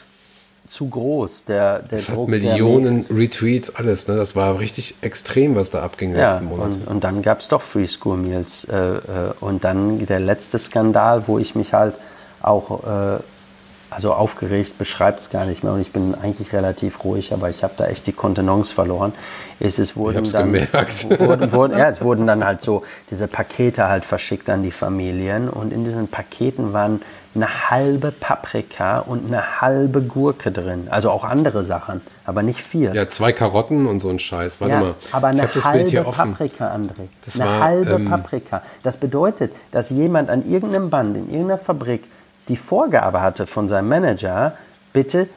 zu 0.67 0.89
groß. 0.89 1.45
Der, 1.45 1.81
der 1.81 1.99
das 1.99 2.07
Druck, 2.07 2.29
Millionen 2.29 3.05
Retweets, 3.11 3.77
alles. 3.77 4.09
Ne? 4.09 4.17
Das 4.17 4.35
war 4.35 4.59
richtig 4.59 4.97
extrem, 5.03 5.55
was 5.55 5.71
da 5.71 5.83
abging 5.83 6.15
ja, 6.15 6.31
letzten 6.31 6.47
Monat. 6.47 6.75
Und, 6.75 6.89
und 6.89 7.05
dann 7.05 7.23
gab 7.23 7.41
es 7.41 7.49
doch 7.49 7.61
Free 7.61 7.87
School 7.87 8.17
Meals. 8.17 8.65
Äh, 8.65 8.77
äh, 8.77 9.01
und 9.41 9.65
dann 9.65 10.05
der 10.07 10.21
letzte 10.21 10.59
Skandal, 10.59 11.29
wo 11.29 11.39
ich 11.39 11.55
mich 11.55 11.75
halt 11.75 11.95
auch 12.41 12.83
äh, 12.85 13.19
also 13.94 14.12
aufgeregt 14.12 14.78
beschreibt 14.78 15.20
es 15.20 15.31
gar 15.31 15.44
nicht 15.44 15.62
mehr 15.64 15.73
und 15.73 15.81
ich 15.81 15.93
bin 15.93 16.14
eigentlich 16.14 16.52
relativ 16.52 17.05
ruhig, 17.05 17.32
aber 17.32 17.51
ich 17.51 17.62
habe 17.62 17.74
da 17.77 17.86
echt 17.86 18.06
die 18.06 18.12
Kontenance 18.12 18.73
verloren. 18.73 19.12
Ist, 19.60 19.78
es 19.78 19.97
wurden 19.97 20.31
dann, 20.31 20.52
wurden, 21.19 21.52
wurden, 21.52 21.78
ja, 21.78 21.89
es 21.89 22.02
wurden 22.02 22.27
dann 22.27 22.44
halt 22.44 22.62
so 22.62 22.82
diese 23.10 23.28
Pakete 23.28 23.89
halt 23.89 24.05
verschickt 24.05 24.51
an 24.51 24.62
die 24.62 24.73
Familien 24.73 25.48
und 25.48 25.73
in 25.73 25.85
diesen 25.85 26.09
Paketen 26.09 26.73
waren 26.73 27.01
eine 27.35 27.70
halbe 27.70 28.10
Paprika 28.10 28.98
und 28.98 29.27
eine 29.27 29.60
halbe 29.60 30.02
Gurke 30.02 30.52
drin. 30.52 30.89
Also 30.90 31.10
auch 31.10 31.24
andere 31.24 31.64
Sachen, 31.64 32.02
aber 32.27 32.43
nicht 32.43 32.60
viel. 32.60 32.94
Ja, 32.94 33.09
zwei 33.09 33.32
Karotten 33.32 33.86
und 33.86 34.01
so 34.01 34.10
ein 34.10 34.19
Scheiß. 34.19 34.60
Warte 34.60 34.74
ja, 34.74 34.81
mal. 34.81 34.94
Aber 35.12 35.28
eine 35.28 35.43
halbe 35.43 36.02
Paprika, 36.02 36.74
André. 36.74 37.09
Das 37.24 37.40
eine 37.40 37.51
war, 37.51 37.60
halbe 37.60 37.93
ähm, 37.94 38.10
Paprika. 38.10 38.62
Das 38.82 38.98
bedeutet, 38.98 39.55
dass 39.70 39.90
jemand 39.90 40.28
an 40.28 40.48
irgendeinem 40.48 40.90
Band, 40.90 41.16
in 41.16 41.31
irgendeiner 41.31 41.59
Fabrik 41.59 42.05
die 42.48 42.56
Vorgabe 42.56 43.20
hatte 43.20 43.47
von 43.47 43.69
seinem 43.69 43.89
Manager, 43.89 44.56
bitte 44.93 45.28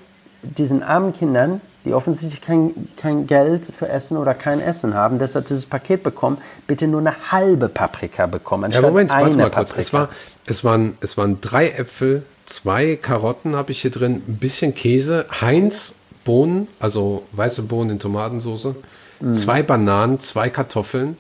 diesen 0.42 0.84
armen 0.84 1.14
Kindern, 1.14 1.62
die 1.86 1.94
offensichtlich 1.94 2.42
kein, 2.42 2.90
kein 2.98 3.28
Geld 3.28 3.66
für 3.68 3.88
Essen 3.88 4.18
oder 4.18 4.34
kein 4.34 4.60
Essen 4.60 4.96
haben, 4.96 5.20
deshalb 5.20 5.48
dieses 5.48 5.66
Paket 5.66 6.04
bekommen, 6.04 6.38
bitte 6.68 6.88
nur 6.88 7.00
eine 7.00 7.32
halbe 7.32 7.70
Paprika 7.70 8.26
bekommen, 8.26 8.66
anstatt 8.66 8.84
ja, 8.84 8.90
Moment, 8.90 9.12
eine 9.12 9.36
mal 9.36 9.52
kurz. 9.52 9.70
Paprika. 9.70 9.80
Es, 9.80 9.94
war, 9.94 10.10
es, 10.46 10.64
waren, 10.64 10.98
es 11.02 11.18
waren 11.18 11.42
drei 11.42 11.70
Äpfel, 11.70 12.24
zwei 12.46 12.96
Karotten 12.96 13.56
habe 13.56 13.72
ich 13.72 13.82
hier 13.82 13.92
drin, 13.92 14.24
ein 14.28 14.38
bisschen 14.38 14.74
Käse, 14.74 15.26
Heinz 15.42 15.96
Bohnen, 16.24 16.68
also 16.80 17.24
weiße 17.32 17.62
Bohnen 17.62 17.92
in 17.92 18.00
Tomatensauce, 18.00 18.76
mhm. 19.20 19.34
zwei 19.34 19.64
Bananen, 19.64 20.20
zwei 20.20 20.50
Kartoffeln. 20.50 21.18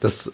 Das, 0.00 0.32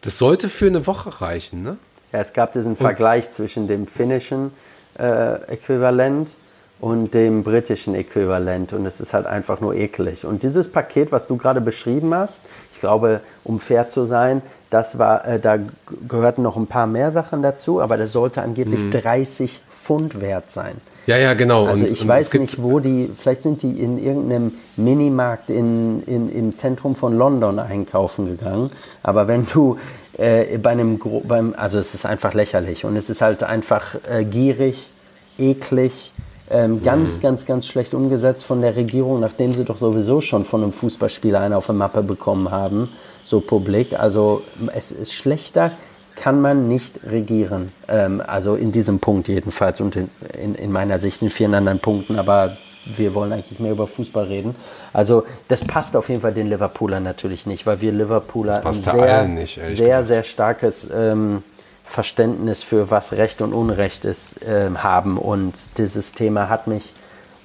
das 0.00 0.18
sollte 0.18 0.48
für 0.48 0.66
eine 0.66 0.86
Woche 0.86 1.20
reichen, 1.20 1.62
ne? 1.62 1.76
Ja, 2.12 2.20
es 2.20 2.32
gab 2.32 2.52
diesen 2.52 2.76
Vergleich 2.76 3.30
zwischen 3.30 3.68
dem 3.68 3.86
finnischen 3.86 4.52
äh, 4.98 5.34
Äquivalent 5.52 6.34
und 6.80 7.12
dem 7.12 7.42
britischen 7.42 7.94
Äquivalent 7.94 8.72
und 8.72 8.86
es 8.86 9.00
ist 9.00 9.12
halt 9.12 9.26
einfach 9.26 9.60
nur 9.60 9.74
eklig. 9.74 10.24
Und 10.24 10.42
dieses 10.42 10.70
Paket, 10.70 11.12
was 11.12 11.26
du 11.26 11.36
gerade 11.36 11.60
beschrieben 11.60 12.14
hast, 12.14 12.42
ich 12.74 12.80
glaube, 12.80 13.20
um 13.44 13.58
fair 13.58 13.88
zu 13.88 14.04
sein, 14.04 14.42
das 14.70 14.98
war, 14.98 15.26
äh, 15.26 15.40
da 15.40 15.58
gehörten 16.06 16.42
noch 16.42 16.56
ein 16.56 16.66
paar 16.66 16.86
mehr 16.86 17.10
Sachen 17.10 17.42
dazu, 17.42 17.80
aber 17.80 17.96
das 17.96 18.12
sollte 18.12 18.42
angeblich 18.42 18.84
mhm. 18.84 18.90
30 18.90 19.60
Pfund 19.70 20.20
wert 20.20 20.50
sein. 20.50 20.76
Ja, 21.06 21.16
ja, 21.16 21.32
genau. 21.32 21.66
Also 21.66 21.84
und, 21.84 21.90
ich 21.90 22.02
und 22.02 22.08
weiß 22.08 22.34
nicht, 22.34 22.62
wo 22.62 22.80
die, 22.80 23.10
vielleicht 23.16 23.42
sind 23.42 23.62
die 23.62 23.82
in 23.82 23.98
irgendeinem 23.98 24.52
Minimarkt 24.76 25.48
in, 25.48 26.02
in, 26.04 26.30
im 26.30 26.54
Zentrum 26.54 26.94
von 26.94 27.16
London 27.16 27.58
einkaufen 27.58 28.26
gegangen. 28.26 28.70
Aber 29.02 29.26
wenn 29.26 29.46
du 29.46 29.78
äh, 30.18 30.58
bei 30.58 30.70
einem, 30.70 31.00
beim, 31.24 31.54
also 31.56 31.78
es 31.78 31.94
ist 31.94 32.04
einfach 32.04 32.34
lächerlich 32.34 32.84
und 32.84 32.96
es 32.96 33.08
ist 33.08 33.20
halt 33.20 33.42
einfach 33.42 33.94
äh, 34.10 34.24
gierig, 34.24 34.90
eklig, 35.38 36.12
ähm, 36.50 36.82
ganz, 36.82 37.18
mhm. 37.18 37.22
ganz, 37.22 37.46
ganz 37.46 37.66
schlecht 37.66 37.94
umgesetzt 37.94 38.44
von 38.44 38.60
der 38.60 38.76
Regierung, 38.76 39.20
nachdem 39.20 39.54
sie 39.54 39.64
doch 39.64 39.78
sowieso 39.78 40.20
schon 40.20 40.44
von 40.44 40.62
einem 40.62 40.72
Fußballspieler 40.72 41.40
einen 41.40 41.54
auf 41.54 41.66
der 41.66 41.74
Mappe 41.74 42.02
bekommen 42.02 42.50
haben, 42.50 42.88
so 43.24 43.40
publik. 43.40 43.98
Also 43.98 44.42
es 44.74 44.90
ist 44.90 45.12
schlechter, 45.12 45.72
kann 46.16 46.40
man 46.40 46.68
nicht 46.68 47.00
regieren. 47.04 47.70
Ähm, 47.86 48.22
also 48.26 48.54
in 48.54 48.72
diesem 48.72 48.98
Punkt 48.98 49.28
jedenfalls 49.28 49.80
und 49.80 49.96
in, 49.96 50.10
in, 50.36 50.54
in 50.54 50.72
meiner 50.72 50.98
Sicht 50.98 51.22
in 51.22 51.30
vielen 51.30 51.54
anderen 51.54 51.78
Punkten, 51.78 52.18
aber 52.18 52.56
wir 52.96 53.14
wollen 53.14 53.32
eigentlich 53.32 53.60
mehr 53.60 53.72
über 53.72 53.86
Fußball 53.86 54.24
reden. 54.24 54.54
Also 54.92 55.24
das 55.48 55.64
passt 55.64 55.96
auf 55.96 56.08
jeden 56.08 56.20
Fall 56.20 56.32
den 56.32 56.48
Liverpoolern 56.48 57.02
natürlich 57.02 57.46
nicht, 57.46 57.66
weil 57.66 57.80
wir 57.80 57.92
Liverpooler 57.92 58.64
ein 58.64 58.72
sehr, 58.72 59.24
nicht, 59.24 59.60
sehr, 59.68 60.02
sehr 60.02 60.22
starkes 60.22 60.88
ähm, 60.94 61.42
Verständnis 61.84 62.62
für 62.62 62.90
was 62.90 63.12
Recht 63.12 63.40
und 63.40 63.52
Unrecht 63.52 64.04
ist 64.04 64.40
ähm, 64.46 64.82
haben. 64.82 65.18
Und 65.18 65.78
dieses 65.78 66.12
Thema 66.12 66.48
hat 66.48 66.66
mich 66.66 66.94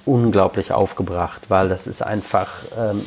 unglaublich 0.06 0.72
aufgebracht, 0.72 1.42
weil 1.48 1.68
das 1.68 1.86
ist 1.86 2.02
einfach, 2.02 2.50
ähm, 2.78 3.06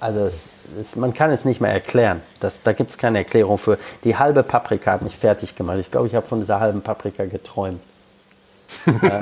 Also 0.00 0.20
es, 0.20 0.56
es, 0.78 0.96
man 0.96 1.14
kann 1.14 1.30
es 1.30 1.44
nicht 1.44 1.60
mehr 1.60 1.72
erklären. 1.72 2.20
Das, 2.40 2.62
da 2.62 2.72
gibt 2.72 2.90
es 2.90 2.98
keine 2.98 3.18
Erklärung 3.18 3.58
für. 3.58 3.78
Die 4.04 4.16
halbe 4.16 4.42
Paprika 4.42 4.92
hat 4.92 5.02
mich 5.02 5.16
fertig 5.16 5.56
gemacht. 5.56 5.78
Ich 5.78 5.90
glaube, 5.90 6.06
ich 6.08 6.14
habe 6.14 6.26
von 6.26 6.40
dieser 6.40 6.60
halben 6.60 6.82
Paprika 6.82 7.24
geträumt. 7.24 7.82
ja. 9.02 9.20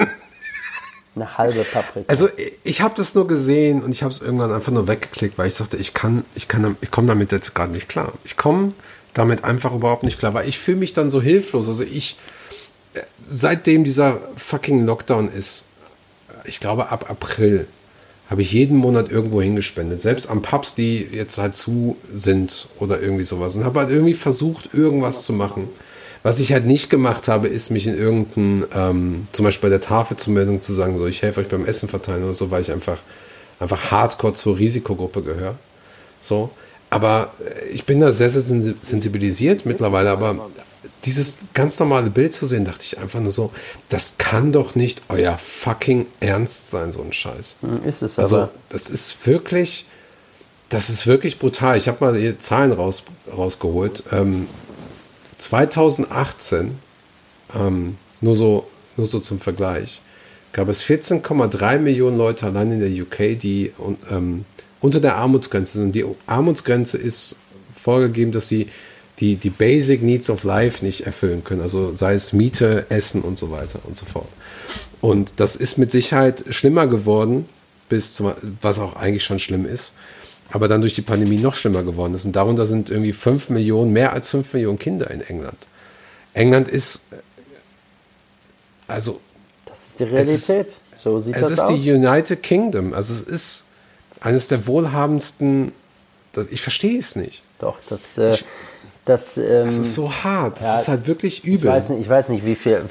Eine 1.14 1.36
halbe 1.36 1.64
Paprika. 1.64 2.06
Also 2.08 2.28
ich 2.64 2.80
habe 2.80 2.94
das 2.96 3.14
nur 3.14 3.26
gesehen 3.26 3.82
und 3.82 3.90
ich 3.90 4.02
habe 4.02 4.12
es 4.12 4.20
irgendwann 4.22 4.52
einfach 4.52 4.72
nur 4.72 4.88
weggeklickt, 4.88 5.36
weil 5.36 5.48
ich 5.48 5.54
sagte, 5.54 5.76
ich 5.76 5.92
kann, 5.92 6.24
ich 6.34 6.48
kann, 6.48 6.76
ich 6.80 6.90
komme 6.90 7.08
damit 7.08 7.32
jetzt 7.32 7.54
gerade 7.54 7.72
nicht 7.72 7.88
klar. 7.88 8.12
Ich 8.24 8.36
komme 8.36 8.72
damit 9.12 9.44
einfach 9.44 9.74
überhaupt 9.74 10.04
nicht 10.04 10.18
klar, 10.18 10.32
weil 10.32 10.48
ich 10.48 10.58
fühle 10.58 10.78
mich 10.78 10.94
dann 10.94 11.10
so 11.10 11.20
hilflos. 11.20 11.68
Also 11.68 11.84
ich, 11.84 12.16
seitdem 13.28 13.84
dieser 13.84 14.20
fucking 14.36 14.86
Lockdown 14.86 15.30
ist, 15.30 15.64
ich 16.44 16.60
glaube 16.60 16.90
ab 16.90 17.10
April, 17.10 17.66
habe 18.30 18.40
ich 18.40 18.52
jeden 18.52 18.78
Monat 18.78 19.10
irgendwo 19.10 19.42
hingespendet. 19.42 20.00
Selbst 20.00 20.30
an 20.30 20.40
Pubs, 20.40 20.74
die 20.74 21.06
jetzt 21.12 21.36
halt 21.36 21.54
zu 21.54 21.98
sind 22.14 22.68
oder 22.78 22.98
irgendwie 22.98 23.24
sowas. 23.24 23.54
Und 23.56 23.64
habe 23.64 23.80
halt 23.80 23.90
irgendwie 23.90 24.14
versucht, 24.14 24.72
irgendwas 24.72 25.24
zu 25.24 25.34
machen. 25.34 25.68
Was 26.22 26.38
ich 26.38 26.52
halt 26.52 26.66
nicht 26.66 26.88
gemacht 26.88 27.26
habe, 27.26 27.48
ist 27.48 27.70
mich 27.70 27.86
in 27.86 27.98
irgendein, 27.98 28.64
ähm, 28.74 29.26
zum 29.32 29.44
Beispiel 29.44 29.70
bei 29.70 29.76
der 29.76 29.86
Tafel 29.86 30.16
zu 30.16 30.30
melden, 30.30 30.62
zu 30.62 30.72
sagen, 30.72 30.96
so, 30.98 31.06
ich 31.06 31.22
helfe 31.22 31.40
euch 31.40 31.48
beim 31.48 31.66
Essen 31.66 31.88
verteilen 31.88 32.22
oder 32.22 32.34
so, 32.34 32.50
weil 32.50 32.62
ich 32.62 32.70
einfach, 32.70 32.98
einfach 33.58 33.90
hardcore 33.90 34.34
zur 34.34 34.58
Risikogruppe 34.58 35.22
gehöre. 35.22 35.56
So. 36.20 36.50
Aber 36.90 37.32
äh, 37.44 37.68
ich 37.68 37.84
bin 37.86 38.00
da 38.00 38.12
sehr, 38.12 38.30
sehr 38.30 38.42
sensibilisiert 38.42 39.66
mittlerweile, 39.66 40.10
aber 40.10 40.48
dieses 41.04 41.38
ganz 41.54 41.78
normale 41.78 42.10
Bild 42.10 42.34
zu 42.34 42.46
sehen, 42.46 42.64
dachte 42.64 42.84
ich 42.84 42.98
einfach 42.98 43.20
nur 43.20 43.32
so, 43.32 43.50
das 43.88 44.18
kann 44.18 44.52
doch 44.52 44.74
nicht 44.74 45.02
euer 45.08 45.38
fucking 45.38 46.06
Ernst 46.20 46.70
sein, 46.70 46.92
so 46.92 47.02
ein 47.02 47.12
Scheiß. 47.12 47.56
Hm, 47.60 47.84
ist 47.84 48.02
es 48.02 48.18
also, 48.18 48.36
aber. 48.36 48.50
das 48.68 48.88
ist 48.88 49.26
wirklich, 49.26 49.86
das 50.68 50.88
ist 50.88 51.06
wirklich 51.06 51.38
brutal. 51.38 51.76
Ich 51.76 51.88
habe 51.88 52.04
mal 52.04 52.18
die 52.18 52.38
Zahlen 52.38 52.72
raus, 52.72 53.02
rausgeholt. 53.36 54.04
Ähm, 54.12 54.46
2018, 55.44 56.78
ähm, 57.54 57.96
nur, 58.20 58.36
so, 58.36 58.66
nur 58.96 59.06
so 59.06 59.20
zum 59.20 59.40
Vergleich, 59.40 60.00
gab 60.52 60.68
es 60.68 60.84
14,3 60.84 61.78
Millionen 61.78 62.18
Leute 62.18 62.46
allein 62.46 62.72
in 62.72 62.80
der 62.80 62.90
UK, 62.90 63.38
die 63.38 63.72
ähm, 64.10 64.44
unter 64.80 65.00
der 65.00 65.16
Armutsgrenze 65.16 65.78
sind. 65.78 65.94
Die 65.94 66.04
Armutsgrenze 66.26 66.98
ist 66.98 67.36
vorgegeben, 67.80 68.32
dass 68.32 68.48
sie 68.48 68.68
die, 69.20 69.36
die 69.36 69.50
Basic 69.50 70.02
Needs 70.02 70.30
of 70.30 70.44
Life 70.44 70.84
nicht 70.84 71.06
erfüllen 71.06 71.44
können. 71.44 71.60
Also 71.60 71.94
sei 71.94 72.14
es 72.14 72.32
Miete, 72.32 72.86
Essen 72.88 73.22
und 73.22 73.38
so 73.38 73.50
weiter 73.50 73.78
und 73.84 73.96
so 73.96 74.04
fort. 74.04 74.28
Und 75.00 75.34
das 75.40 75.56
ist 75.56 75.78
mit 75.78 75.90
Sicherheit 75.90 76.44
schlimmer 76.50 76.86
geworden, 76.86 77.46
bis 77.88 78.14
zum, 78.14 78.32
was 78.60 78.78
auch 78.78 78.96
eigentlich 78.96 79.24
schon 79.24 79.38
schlimm 79.38 79.66
ist, 79.66 79.94
aber 80.52 80.68
dann 80.68 80.82
durch 80.82 80.94
die 80.94 81.02
Pandemie 81.02 81.38
noch 81.38 81.54
schlimmer 81.54 81.82
geworden 81.82 82.14
ist. 82.14 82.24
Und 82.24 82.36
darunter 82.36 82.66
sind 82.66 82.90
irgendwie 82.90 83.12
5 83.12 83.48
Millionen, 83.50 83.92
mehr 83.92 84.12
als 84.12 84.28
5 84.30 84.52
Millionen 84.52 84.78
Kinder 84.78 85.10
in 85.10 85.22
England. 85.22 85.66
England 86.34 86.68
ist, 86.68 87.06
also. 88.86 89.20
Das 89.64 89.88
ist 89.88 90.00
die 90.00 90.04
Realität. 90.04 90.66
Ist, 90.68 90.78
so 90.94 91.18
sieht 91.18 91.36
das 91.36 91.44
aus. 91.44 91.52
Es 91.52 91.58
ist 91.58 91.86
die 91.86 91.92
United 91.92 92.42
Kingdom. 92.42 92.92
Also 92.92 93.14
es 93.14 93.22
ist 93.22 93.64
das 94.10 94.22
eines 94.22 94.48
der 94.48 94.66
wohlhabendsten. 94.66 95.72
Ich 96.50 96.62
verstehe 96.62 96.98
es 96.98 97.16
nicht. 97.16 97.42
Doch, 97.58 97.78
das. 97.88 98.18
Äh, 98.18 98.34
ich, 98.34 98.44
das, 99.04 99.36
ähm, 99.36 99.66
das 99.66 99.78
ist 99.78 99.94
so 99.94 100.12
hart. 100.12 100.60
Das 100.60 100.66
ja, 100.66 100.80
ist 100.80 100.88
halt 100.88 101.06
wirklich 101.06 101.44
übel. 101.44 101.56
Ich 101.56 101.74
weiß 101.74 101.88
nicht, 101.90 102.02
ich 102.02 102.08
weiß 102.08 102.28
nicht 102.28 102.46
wie, 102.46 102.54
viel, 102.54 102.82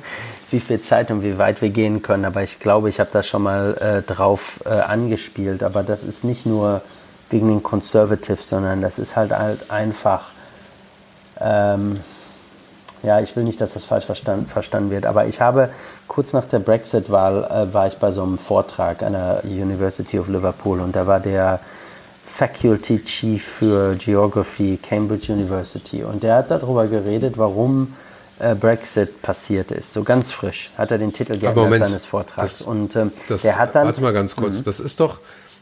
wie 0.50 0.60
viel 0.60 0.80
Zeit 0.80 1.10
und 1.10 1.22
wie 1.22 1.36
weit 1.36 1.60
wir 1.60 1.68
gehen 1.68 2.00
können, 2.00 2.24
aber 2.24 2.42
ich 2.42 2.58
glaube, 2.58 2.88
ich 2.88 3.00
habe 3.00 3.10
da 3.12 3.22
schon 3.22 3.42
mal 3.42 3.76
äh, 3.76 4.02
drauf 4.02 4.60
äh, 4.64 4.70
angespielt. 4.70 5.62
Aber 5.62 5.82
das 5.82 6.04
ist 6.04 6.24
nicht 6.24 6.46
nur 6.46 6.80
wegen 7.30 7.48
den 7.48 7.62
Conservatives, 7.62 8.48
sondern 8.48 8.80
das 8.80 8.98
ist 8.98 9.16
halt, 9.16 9.32
halt 9.32 9.70
einfach. 9.70 10.30
Ähm, 11.40 12.00
ja, 13.02 13.20
ich 13.20 13.36
will 13.36 13.44
nicht, 13.44 13.60
dass 13.60 13.74
das 13.74 13.84
falsch 13.84 14.06
verstand, 14.06 14.50
verstanden 14.50 14.90
wird, 14.90 15.06
aber 15.06 15.26
ich 15.26 15.40
habe 15.40 15.70
kurz 16.08 16.32
nach 16.32 16.46
der 16.46 16.58
Brexit-Wahl 16.58 17.44
äh, 17.44 17.72
war 17.72 17.86
ich 17.86 17.98
bei 17.98 18.10
so 18.10 18.24
einem 18.24 18.38
Vortrag 18.38 19.02
an 19.04 19.12
der 19.12 19.42
University 19.44 20.18
of 20.18 20.26
Liverpool 20.26 20.80
und 20.80 20.96
da 20.96 21.06
war 21.06 21.20
der 21.20 21.60
Faculty 22.28 23.02
Chief 23.04 23.42
für 23.42 23.94
Geography, 23.94 24.78
Cambridge 24.82 25.32
University. 25.32 26.04
Und 26.04 26.22
der 26.22 26.36
hat 26.36 26.50
darüber 26.50 26.86
geredet, 26.86 27.38
warum 27.38 27.94
äh, 28.38 28.54
Brexit 28.54 29.22
passiert 29.22 29.72
ist. 29.72 29.92
So 29.92 30.04
ganz 30.04 30.30
frisch 30.30 30.70
hat 30.76 30.90
er 30.90 30.98
den 30.98 31.12
Titel 31.12 31.38
geändert 31.38 31.78
seines 31.78 32.06
Vortrags. 32.06 32.58
Das, 32.58 32.66
und 32.66 32.94
ähm, 32.96 33.12
das, 33.28 33.42
der 33.42 33.58
hat 33.58 33.74
dann. 33.74 33.86
Warte 33.86 34.02
mal 34.02 34.12
ganz 34.12 34.36
kurz. 34.36 34.60
Mhm. 34.60 34.64
Das 34.64 34.78
ist 34.78 35.00
doch, 35.00 35.20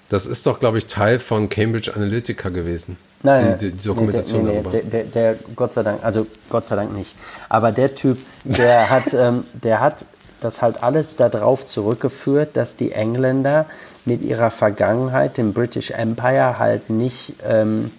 das 0.09 0.27
ist 0.27 0.47
doch, 0.47 0.61
glaube 0.61 0.79
ich, 0.79 0.87
Teil 0.87 1.19
von 1.19 1.49
Cambridge 1.49 1.93
Analytica 1.95 2.49
gewesen. 2.49 2.97
Nein, 3.23 3.59
die, 3.59 3.73
die 3.73 3.87
Dokumentation 3.87 4.45
nee, 4.45 4.53
der, 4.53 4.63
nee. 4.63 4.71
Der, 4.71 4.83
der, 4.83 5.05
der, 5.05 5.37
Gott 5.57 5.73
sei 5.73 5.83
Dank, 5.83 6.05
also 6.05 6.27
Gott 6.49 6.67
sei 6.67 6.77
Dank 6.77 6.93
nicht. 6.95 7.11
Aber 7.49 7.73
der 7.73 7.95
Typ, 7.95 8.19
der 8.45 8.91
hat, 8.91 9.13
ähm, 9.15 9.45
der 9.53 9.81
hat 9.81 10.05
das 10.41 10.63
halt 10.63 10.83
alles 10.83 11.17
darauf 11.17 11.67
zurückgeführt, 11.67 12.57
dass 12.57 12.77
die 12.77 12.93
Engländer 12.93 13.67
mit 14.05 14.23
ihrer 14.23 14.51
Vergangenheit, 14.51 15.39
dem 15.39 15.53
British 15.53 15.91
Empire, 15.91 16.59
halt 16.59 16.91
nicht 16.91 17.35
ähm, 17.45 17.91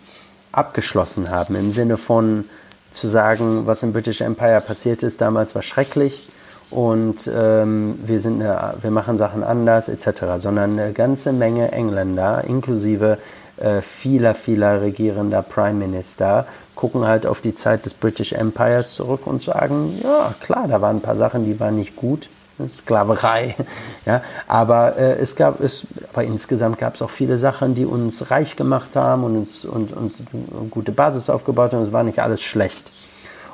abgeschlossen 0.51 1.29
haben. 1.29 1.55
Im 1.55 1.71
Sinne 1.71 1.97
von 1.97 2.45
zu 2.91 3.07
sagen, 3.07 3.67
was 3.67 3.83
im 3.83 3.91
British 3.91 4.21
Empire 4.21 4.61
passiert 4.61 5.03
ist, 5.03 5.19
damals 5.19 5.55
war 5.55 5.61
schrecklich 5.61 6.27
und 6.69 7.29
ähm, 7.33 7.99
wir, 8.03 8.19
sind 8.19 8.41
eine, 8.41 8.75
wir 8.81 8.91
machen 8.91 9.17
Sachen 9.17 9.43
anders 9.43 9.89
etc., 9.89 10.23
sondern 10.37 10.79
eine 10.79 10.93
ganze 10.93 11.31
Menge 11.31 11.71
Engländer, 11.71 12.43
inklusive 12.43 13.17
äh, 13.57 13.81
vieler, 13.81 14.35
vieler 14.35 14.81
regierender 14.81 15.41
Prime 15.41 15.73
Minister, 15.73 16.45
gucken 16.75 17.05
halt 17.05 17.25
auf 17.25 17.41
die 17.41 17.55
Zeit 17.55 17.85
des 17.85 17.93
British 17.93 18.33
Empires 18.33 18.93
zurück 18.93 19.25
und 19.25 19.41
sagen, 19.41 19.99
ja 20.03 20.33
klar, 20.41 20.67
da 20.67 20.81
waren 20.81 20.97
ein 20.97 21.01
paar 21.01 21.15
Sachen, 21.15 21.45
die 21.45 21.59
waren 21.59 21.75
nicht 21.75 21.95
gut, 21.95 22.29
Sklaverei. 22.69 23.55
Ja, 24.05 24.21
aber 24.47 24.95
äh, 24.95 25.17
es 25.19 25.35
gab 25.35 25.59
es, 25.59 25.85
aber 26.13 26.23
insgesamt 26.23 26.77
gab 26.77 26.95
es 26.95 27.01
auch 27.01 27.09
viele 27.09 27.37
Sachen, 27.37 27.75
die 27.75 27.85
uns 27.85 28.31
reich 28.31 28.55
gemacht 28.55 28.95
haben 28.95 29.25
und 29.25 29.35
uns 29.35 29.65
und, 29.65 29.91
uns 29.91 30.23
eine 30.31 30.69
gute 30.69 30.93
Basis 30.93 31.29
aufgebaut 31.29 31.73
haben. 31.73 31.83
Es 31.83 31.91
war 31.91 32.03
nicht 32.03 32.19
alles 32.19 32.41
schlecht. 32.41 32.89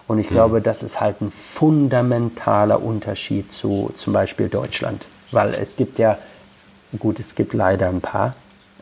Und 0.07 0.19
ich 0.19 0.29
mhm. 0.29 0.35
glaube, 0.35 0.61
das 0.61 0.83
ist 0.83 0.99
halt 0.99 1.21
ein 1.21 1.31
fundamentaler 1.31 2.81
Unterschied 2.81 3.51
zu 3.53 3.91
zum 3.95 4.13
Beispiel 4.13 4.49
Deutschland, 4.49 5.05
weil 5.31 5.49
es 5.49 5.75
gibt 5.75 5.99
ja 5.99 6.17
gut, 6.99 7.19
es 7.19 7.35
gibt 7.35 7.53
leider 7.53 7.89
ein 7.89 8.01
paar 8.01 8.35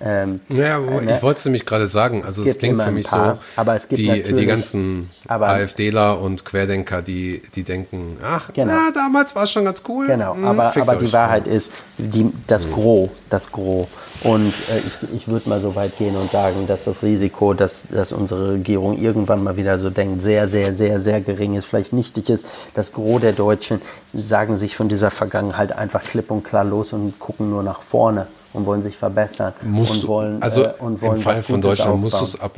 ähm, 0.03 0.39
ja, 0.49 0.79
äh, 0.79 1.15
ich 1.15 1.21
wollte 1.21 1.39
es 1.39 1.45
nämlich 1.45 1.65
gerade 1.65 1.87
sagen. 1.87 2.23
Also 2.25 2.41
es, 2.41 2.49
es 2.49 2.57
klingt 2.57 2.81
für 2.81 2.91
mich 2.91 3.07
paar, 3.07 3.39
so, 3.55 3.95
die, 3.95 4.23
die 4.23 4.45
ganzen 4.45 5.09
AfDler 5.27 6.19
und 6.19 6.43
Querdenker, 6.43 7.01
die, 7.01 7.41
die 7.55 7.63
denken, 7.63 8.17
ach, 8.23 8.51
genau. 8.53 8.73
na, 8.73 8.91
damals 8.91 9.35
war 9.35 9.43
es 9.43 9.51
schon 9.51 9.65
ganz 9.65 9.83
cool. 9.87 10.07
Genau, 10.07 10.33
hm, 10.33 10.45
aber, 10.45 10.75
aber 10.75 10.95
die 10.95 11.13
Wahrheit 11.13 11.47
ist, 11.47 11.73
die, 11.97 12.31
das 12.47 12.65
hm. 12.65 12.73
Gros, 12.73 13.09
das 13.29 13.51
Gros. 13.51 13.87
Und 14.23 14.53
äh, 14.69 14.79
ich, 14.85 15.15
ich 15.15 15.27
würde 15.27 15.49
mal 15.49 15.61
so 15.61 15.75
weit 15.75 15.97
gehen 15.97 16.15
und 16.15 16.31
sagen, 16.31 16.67
dass 16.67 16.85
das 16.85 17.03
Risiko, 17.03 17.53
dass, 17.53 17.83
dass 17.89 18.11
unsere 18.11 18.53
Regierung 18.53 18.97
irgendwann 18.97 19.43
mal 19.43 19.57
wieder 19.57 19.79
so 19.79 19.89
denkt, 19.89 20.21
sehr, 20.21 20.47
sehr, 20.47 20.73
sehr, 20.73 20.99
sehr 20.99 21.21
gering 21.21 21.55
ist, 21.55 21.65
vielleicht 21.65 21.93
nichtig 21.93 22.29
ist. 22.29 22.45
Das 22.75 22.91
Gros 22.91 23.21
der 23.21 23.33
Deutschen 23.33 23.81
sagen 24.13 24.57
sich 24.57 24.75
von 24.75 24.89
dieser 24.89 25.09
Vergangenheit 25.09 25.75
einfach 25.75 26.03
klipp 26.03 26.29
und 26.29 26.43
klar 26.43 26.63
los 26.63 26.93
und 26.93 27.19
gucken 27.19 27.49
nur 27.49 27.63
nach 27.63 27.81
vorne 27.81 28.27
und 28.53 28.65
wollen 28.65 28.81
sich 28.81 28.97
verbessern 28.97 29.53
musst 29.63 30.03
und 30.03 30.07
wollen 30.07 30.41
also 30.41 30.63
äh, 30.63 30.73
und 30.79 31.01
wollen 31.01 31.17
im 31.17 31.21
Fall 31.21 31.41
von 31.41 31.61
Deutschland 31.61 31.91
aufbauen. 31.91 32.01
musst 32.01 32.19
du 32.19 32.25
es 32.25 32.39
ab 32.39 32.55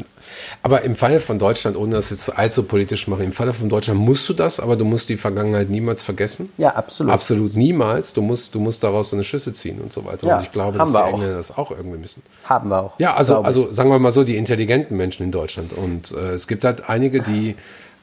aber 0.62 0.82
im 0.82 0.96
Falle 0.96 1.20
von 1.20 1.40
Deutschland 1.40 1.78
ohne 1.78 1.96
das 1.96 2.10
jetzt 2.10 2.36
allzu 2.38 2.64
politisch 2.64 3.08
machen 3.08 3.26
im 3.26 3.32
Falle 3.32 3.54
von 3.54 3.70
Deutschland 3.70 4.00
musst 4.00 4.28
du 4.30 4.34
das 4.34 4.60
aber 4.60 4.76
du 4.76 4.86
musst 4.86 5.10
die 5.10 5.18
Vergangenheit 5.18 5.70
niemals 5.70 6.02
vergessen? 6.04 6.50
Ja 6.58 6.76
absolut. 6.76 7.12
Absolut 7.14 7.56
niemals. 7.56 8.14
Du 8.14 8.22
musst 8.22 8.56
du 8.56 8.60
musst 8.60 8.84
daraus 8.84 9.14
eine 9.14 9.24
Schlüsse 9.24 9.54
ziehen 9.54 9.80
und 9.80 9.94
so 9.94 10.06
weiter. 10.06 10.28
Ja, 10.28 10.38
und 10.38 10.44
ich 10.44 10.52
glaube 10.52 10.78
dass 10.78 10.92
die 10.92 10.98
Engländer 10.98 11.36
das 11.36 11.58
auch 11.58 11.72
irgendwie 11.72 12.00
müssen. 12.00 12.24
Haben 12.46 12.70
wir 12.70 12.82
auch 12.82 13.00
ja 13.00 13.14
also 13.14 13.42
also 13.42 13.72
sagen 13.72 13.90
wir 13.90 14.00
mal 14.00 14.12
so 14.12 14.24
die 14.24 14.38
intelligenten 14.38 14.98
Menschen 14.98 15.24
in 15.24 15.32
Deutschland. 15.32 15.74
Und 15.74 16.12
äh, 16.12 16.32
es 16.32 16.48
gibt 16.48 16.66
halt 16.66 16.90
einige 16.90 17.22
die 17.22 17.56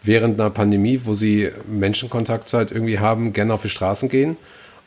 während 0.03 0.41
einer 0.41 0.51
Pandemie 0.51 1.01
wo 1.05 1.15
sie 1.15 1.51
Menschenkontakt 1.67 2.53
halt 2.53 2.71
irgendwie 2.71 2.99
haben 2.99 3.33
gerne 3.33 3.55
auf 3.55 3.62
die 3.62 3.69
Straßen 3.69 4.09
gehen 4.09 4.37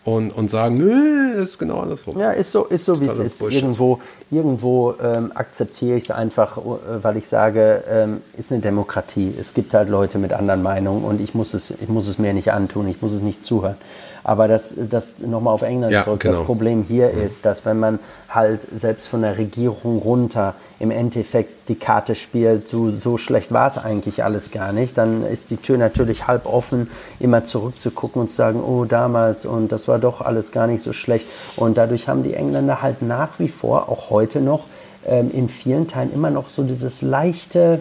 und, 0.05 0.31
und 0.31 0.49
sagen, 0.49 0.77
nö, 0.77 1.41
ist 1.41 1.57
genau 1.57 1.79
andersrum. 1.79 2.19
Ja, 2.19 2.31
ist 2.31 2.51
so, 2.51 2.65
ist 2.65 2.85
so 2.85 2.99
wie 2.99 3.05
es 3.05 3.19
ist. 3.19 3.41
Irgendwo, 3.41 3.99
irgendwo 4.31 4.95
ähm, 5.01 5.31
akzeptiere 5.33 5.97
ich 5.97 6.05
es 6.05 6.11
einfach, 6.11 6.57
äh, 6.57 7.03
weil 7.03 7.17
ich 7.17 7.27
sage, 7.27 7.83
ähm, 7.89 8.21
ist 8.37 8.51
eine 8.51 8.61
Demokratie. 8.61 9.33
Es 9.39 9.53
gibt 9.53 9.73
halt 9.73 9.89
Leute 9.89 10.19
mit 10.19 10.33
anderen 10.33 10.61
Meinungen 10.61 11.05
und 11.05 11.21
ich 11.21 11.33
muss 11.33 11.53
es, 11.53 11.71
ich 11.71 11.87
muss 11.87 12.07
es 12.07 12.17
mir 12.17 12.33
nicht 12.33 12.51
antun, 12.51 12.87
ich 12.87 13.01
muss 13.01 13.13
es 13.13 13.21
nicht 13.21 13.45
zuhören. 13.45 13.77
Aber 14.23 14.47
das, 14.47 14.75
das 14.89 15.19
nochmal 15.19 15.53
auf 15.53 15.61
England 15.61 15.93
ja, 15.93 16.03
zurück. 16.03 16.21
Genau. 16.21 16.37
Das 16.37 16.45
Problem 16.45 16.85
hier 16.87 17.11
mhm. 17.11 17.21
ist, 17.21 17.45
dass 17.45 17.65
wenn 17.65 17.79
man 17.79 17.99
halt 18.29 18.63
selbst 18.73 19.07
von 19.07 19.21
der 19.21 19.37
Regierung 19.37 19.97
runter 19.99 20.55
im 20.79 20.91
Endeffekt 20.91 21.69
die 21.69 21.75
Karte 21.75 22.15
spielt, 22.15 22.67
so, 22.67 22.91
so 22.91 23.17
schlecht 23.17 23.51
war 23.51 23.67
es 23.67 23.77
eigentlich 23.77 24.23
alles 24.23 24.51
gar 24.51 24.71
nicht, 24.71 24.97
dann 24.97 25.25
ist 25.25 25.51
die 25.51 25.57
Tür 25.57 25.77
natürlich 25.77 26.27
halb 26.27 26.45
offen, 26.45 26.89
immer 27.19 27.45
zurückzugucken 27.45 28.21
und 28.21 28.31
zu 28.31 28.37
sagen, 28.37 28.61
oh 28.63 28.85
damals 28.85 29.45
und 29.45 29.71
das 29.71 29.87
war 29.87 29.99
doch 29.99 30.21
alles 30.21 30.51
gar 30.51 30.67
nicht 30.67 30.81
so 30.81 30.93
schlecht. 30.93 31.27
Und 31.55 31.77
dadurch 31.77 32.07
haben 32.07 32.23
die 32.23 32.33
Engländer 32.33 32.81
halt 32.81 33.01
nach 33.01 33.39
wie 33.39 33.49
vor, 33.49 33.89
auch 33.89 34.09
heute 34.09 34.41
noch, 34.41 34.65
ähm, 35.05 35.31
in 35.31 35.49
vielen 35.49 35.87
Teilen 35.87 36.13
immer 36.13 36.29
noch 36.29 36.49
so 36.49 36.63
dieses 36.63 37.01
leichte 37.01 37.79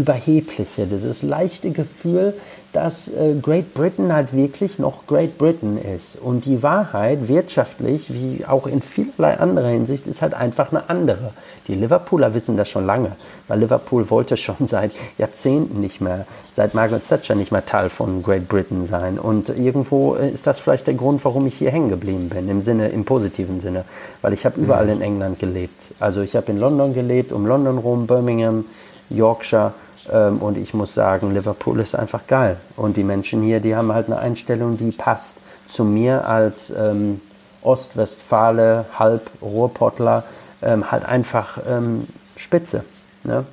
Überhebliche, 0.00 0.86
dieses 0.86 1.22
leichte 1.22 1.72
Gefühl, 1.72 2.32
dass 2.72 3.08
äh, 3.08 3.34
Great 3.34 3.74
Britain 3.74 4.12
halt 4.12 4.32
wirklich 4.32 4.78
noch 4.78 5.06
Great 5.06 5.36
Britain 5.36 5.76
ist. 5.76 6.16
Und 6.16 6.46
die 6.46 6.62
Wahrheit 6.62 7.28
wirtschaftlich, 7.28 8.14
wie 8.14 8.46
auch 8.46 8.66
in 8.66 8.80
vielerlei 8.80 9.38
anderer 9.38 9.68
Hinsicht, 9.68 10.06
ist 10.06 10.22
halt 10.22 10.32
einfach 10.32 10.70
eine 10.70 10.88
andere. 10.88 11.32
Die 11.68 11.74
Liverpooler 11.74 12.32
wissen 12.32 12.56
das 12.56 12.70
schon 12.70 12.86
lange, 12.86 13.12
weil 13.46 13.58
Liverpool 13.58 14.08
wollte 14.08 14.38
schon 14.38 14.56
seit 14.66 14.92
Jahrzehnten 15.18 15.80
nicht 15.80 16.00
mehr, 16.00 16.26
seit 16.50 16.72
Margaret 16.72 17.06
Thatcher 17.06 17.34
nicht 17.34 17.52
mehr 17.52 17.66
Teil 17.66 17.90
von 17.90 18.22
Great 18.22 18.48
Britain 18.48 18.86
sein. 18.86 19.18
Und 19.18 19.50
irgendwo 19.50 20.14
äh, 20.14 20.30
ist 20.30 20.46
das 20.46 20.60
vielleicht 20.60 20.86
der 20.86 20.94
Grund, 20.94 21.22
warum 21.26 21.46
ich 21.46 21.56
hier 21.56 21.70
hängen 21.70 21.90
geblieben 21.90 22.30
bin, 22.30 22.48
im 22.48 22.62
Sinne, 22.62 22.88
im 22.88 23.04
positiven 23.04 23.60
Sinne. 23.60 23.84
Weil 24.22 24.32
ich 24.32 24.46
habe 24.46 24.58
überall 24.58 24.86
mhm. 24.86 24.92
in 24.92 25.02
England 25.02 25.38
gelebt. 25.40 25.88
Also 25.98 26.22
ich 26.22 26.36
habe 26.36 26.52
in 26.52 26.58
London 26.58 26.94
gelebt, 26.94 27.32
um 27.32 27.44
London 27.46 27.76
rum, 27.78 28.06
Birmingham, 28.06 28.64
Yorkshire 29.10 29.74
und 30.16 30.58
ich 30.58 30.74
muss 30.74 30.94
sagen, 30.94 31.32
Liverpool 31.32 31.80
ist 31.80 31.94
einfach 31.94 32.26
geil. 32.26 32.56
Und 32.76 32.96
die 32.96 33.04
Menschen 33.04 33.42
hier, 33.42 33.60
die 33.60 33.76
haben 33.76 33.92
halt 33.92 34.06
eine 34.06 34.18
Einstellung, 34.18 34.76
die 34.76 34.90
passt 34.90 35.38
zu 35.66 35.84
mir 35.84 36.26
als 36.26 36.70
ähm, 36.70 37.20
Ostwestfale, 37.62 38.86
halb 38.98 39.30
Ruhrpottler, 39.40 40.24
ähm, 40.62 40.90
halt 40.90 41.04
einfach 41.04 41.58
ähm, 41.68 42.06
spitze. 42.36 42.84
Ne? 43.24 43.44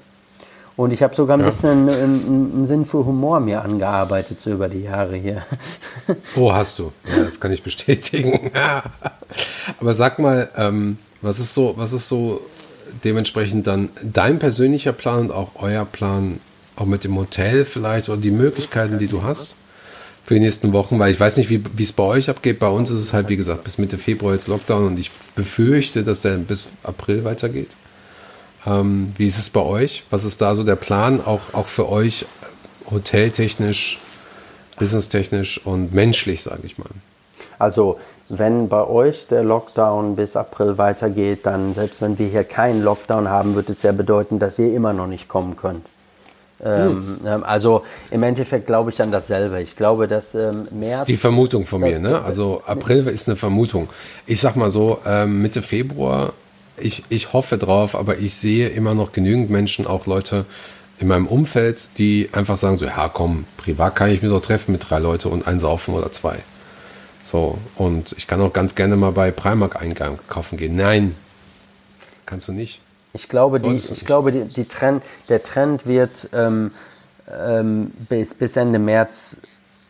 Und 0.75 0.93
ich 0.93 1.01
habe 1.01 1.15
sogar 1.15 1.37
ein 1.37 1.41
ja. 1.41 1.47
bisschen 1.47 1.89
einen, 1.89 2.53
einen, 2.53 2.65
Sinn 2.65 2.85
für 2.85 3.03
Humor 3.03 3.39
mir 3.39 3.63
angearbeitet, 3.63 4.39
so 4.39 4.51
über 4.51 4.69
die 4.69 4.83
Jahre 4.83 5.15
hier. 5.15 5.41
Oh, 6.35 6.53
hast 6.53 6.77
du. 6.77 6.93
Ja, 7.09 7.23
das 7.23 7.39
kann 7.39 7.51
ich 7.51 7.63
bestätigen. 7.63 8.51
Aber 9.81 9.93
sag 9.95 10.19
mal, 10.19 10.49
ähm, 10.55 10.99
was 11.21 11.39
ist 11.39 11.55
so, 11.55 11.73
was 11.77 11.93
ist 11.93 12.07
so 12.07 12.39
dementsprechend 13.07 13.65
dann 13.67 13.89
dein 14.03 14.37
persönlicher 14.37 14.91
Plan 14.91 15.21
und 15.21 15.31
auch 15.31 15.51
euer 15.55 15.85
Plan, 15.85 16.39
auch 16.75 16.85
mit 16.85 17.05
dem 17.05 17.17
Hotel 17.17 17.65
vielleicht 17.65 18.09
oder 18.09 18.19
die 18.19 18.31
Möglichkeiten, 18.31 18.99
die 18.99 19.07
du 19.07 19.23
hast 19.23 19.59
für 20.25 20.33
die 20.33 20.41
nächsten 20.41 20.73
Wochen, 20.73 20.99
weil 20.99 21.11
ich 21.11 21.19
weiß 21.19 21.37
nicht, 21.37 21.49
wie 21.49 21.63
es 21.81 21.93
bei 21.93 22.03
euch 22.03 22.29
abgeht. 22.29 22.59
Bei 22.59 22.67
uns 22.67 22.91
ist 22.91 22.99
es 22.99 23.13
halt, 23.13 23.29
wie 23.29 23.37
gesagt, 23.37 23.63
bis 23.63 23.77
Mitte 23.77 23.97
Februar 23.97 24.33
jetzt 24.33 24.47
Lockdown 24.47 24.85
und 24.87 24.99
ich 24.99 25.09
befürchte, 25.35 26.03
dass 26.03 26.19
der 26.19 26.31
bis 26.31 26.67
April 26.83 27.23
weitergeht. 27.23 27.77
Ähm, 28.65 29.13
wie 29.17 29.27
ist 29.27 29.37
es 29.37 29.49
bei 29.49 29.61
euch? 29.61 30.03
Was 30.09 30.25
ist 30.25 30.41
da 30.41 30.53
so 30.53 30.63
der 30.65 30.75
Plan, 30.75 31.21
auch, 31.21 31.53
auch 31.53 31.67
für 31.67 31.87
euch 31.87 32.25
hoteltechnisch, 32.91 33.99
businesstechnisch 34.77 35.65
und 35.65 35.93
menschlich, 35.93 36.43
sage 36.43 36.63
ich 36.65 36.77
mal? 36.77 36.89
Also 37.57 37.97
wenn 38.29 38.67
bei 38.67 38.85
euch 38.85 39.27
der 39.27 39.43
Lockdown 39.43 40.15
bis 40.15 40.35
April 40.35 40.77
weitergeht, 40.77 41.45
dann 41.45 41.73
selbst 41.73 42.01
wenn 42.01 42.19
wir 42.19 42.27
hier 42.27 42.43
keinen 42.43 42.83
Lockdown 42.83 43.29
haben, 43.29 43.55
wird 43.55 43.69
es 43.69 43.83
ja 43.83 43.91
bedeuten, 43.91 44.39
dass 44.39 44.59
ihr 44.59 44.73
immer 44.73 44.93
noch 44.93 45.07
nicht 45.07 45.27
kommen 45.27 45.55
könnt. 45.55 45.85
Ähm, 46.63 47.19
hm. 47.23 47.43
Also 47.43 47.83
im 48.09 48.23
Endeffekt 48.23 48.65
glaube 48.65 48.89
ich 48.89 49.01
an 49.01 49.11
dasselbe. 49.11 49.61
Ich 49.61 49.75
glaube, 49.75 50.07
dass 50.07 50.33
ähm, 50.33 50.67
März. 50.71 50.91
Das 50.91 50.99
ist 50.99 51.07
die 51.07 51.17
Vermutung 51.17 51.65
von 51.65 51.81
mir, 51.81 51.99
ne? 51.99 52.21
Also 52.23 52.61
April 52.65 53.07
ist 53.07 53.27
eine 53.27 53.35
Vermutung. 53.35 53.87
Ich 54.25 54.41
sag 54.41 54.55
mal 54.55 54.71
so, 54.71 54.99
ähm, 55.05 55.41
Mitte 55.41 55.61
Februar, 55.61 56.33
ich, 56.77 57.03
ich 57.09 57.33
hoffe 57.33 57.57
drauf, 57.57 57.95
aber 57.95 58.17
ich 58.17 58.33
sehe 58.33 58.69
immer 58.69 58.95
noch 58.95 59.11
genügend 59.11 59.49
Menschen, 59.49 59.85
auch 59.85 60.07
Leute 60.07 60.45
in 60.99 61.07
meinem 61.07 61.27
Umfeld, 61.27 61.89
die 61.99 62.29
einfach 62.31 62.57
sagen: 62.57 62.77
so, 62.77 62.85
ja, 62.85 63.09
komm, 63.13 63.45
privat 63.57 63.95
kann 63.95 64.09
ich 64.09 64.21
mich 64.23 64.31
doch 64.31 64.41
treffen 64.41 64.71
mit 64.71 64.89
drei 64.89 64.97
Leuten 64.97 65.29
und 65.29 65.47
einsaufen 65.47 65.93
oder 65.93 66.11
zwei. 66.11 66.39
So, 67.27 67.57
und 67.75 68.13
ich 68.13 68.25
kann 68.25 68.39
auch 68.39 68.53
ganz 68.53 68.73
gerne 68.73 68.95
mal 68.95 69.11
bei 69.11 69.31
Primark 69.31 69.81
einkaufen 69.81 70.57
gehen. 70.57 70.77
Nein, 70.77 71.13
kannst 72.25 72.47
du 72.47 72.53
nicht. 72.53 72.81
Ich 73.11 73.27
glaube, 73.27 73.59
die, 73.59 73.73
ich 73.73 74.05
glaube 74.05 74.31
die, 74.31 74.45
die 74.45 74.63
Trend, 74.63 75.03
der 75.27 75.43
Trend 75.43 75.85
wird 75.85 76.29
ähm, 76.31 76.71
ähm, 77.29 77.91
bis, 78.07 78.33
bis 78.33 78.55
Ende 78.55 78.79
März 78.79 79.41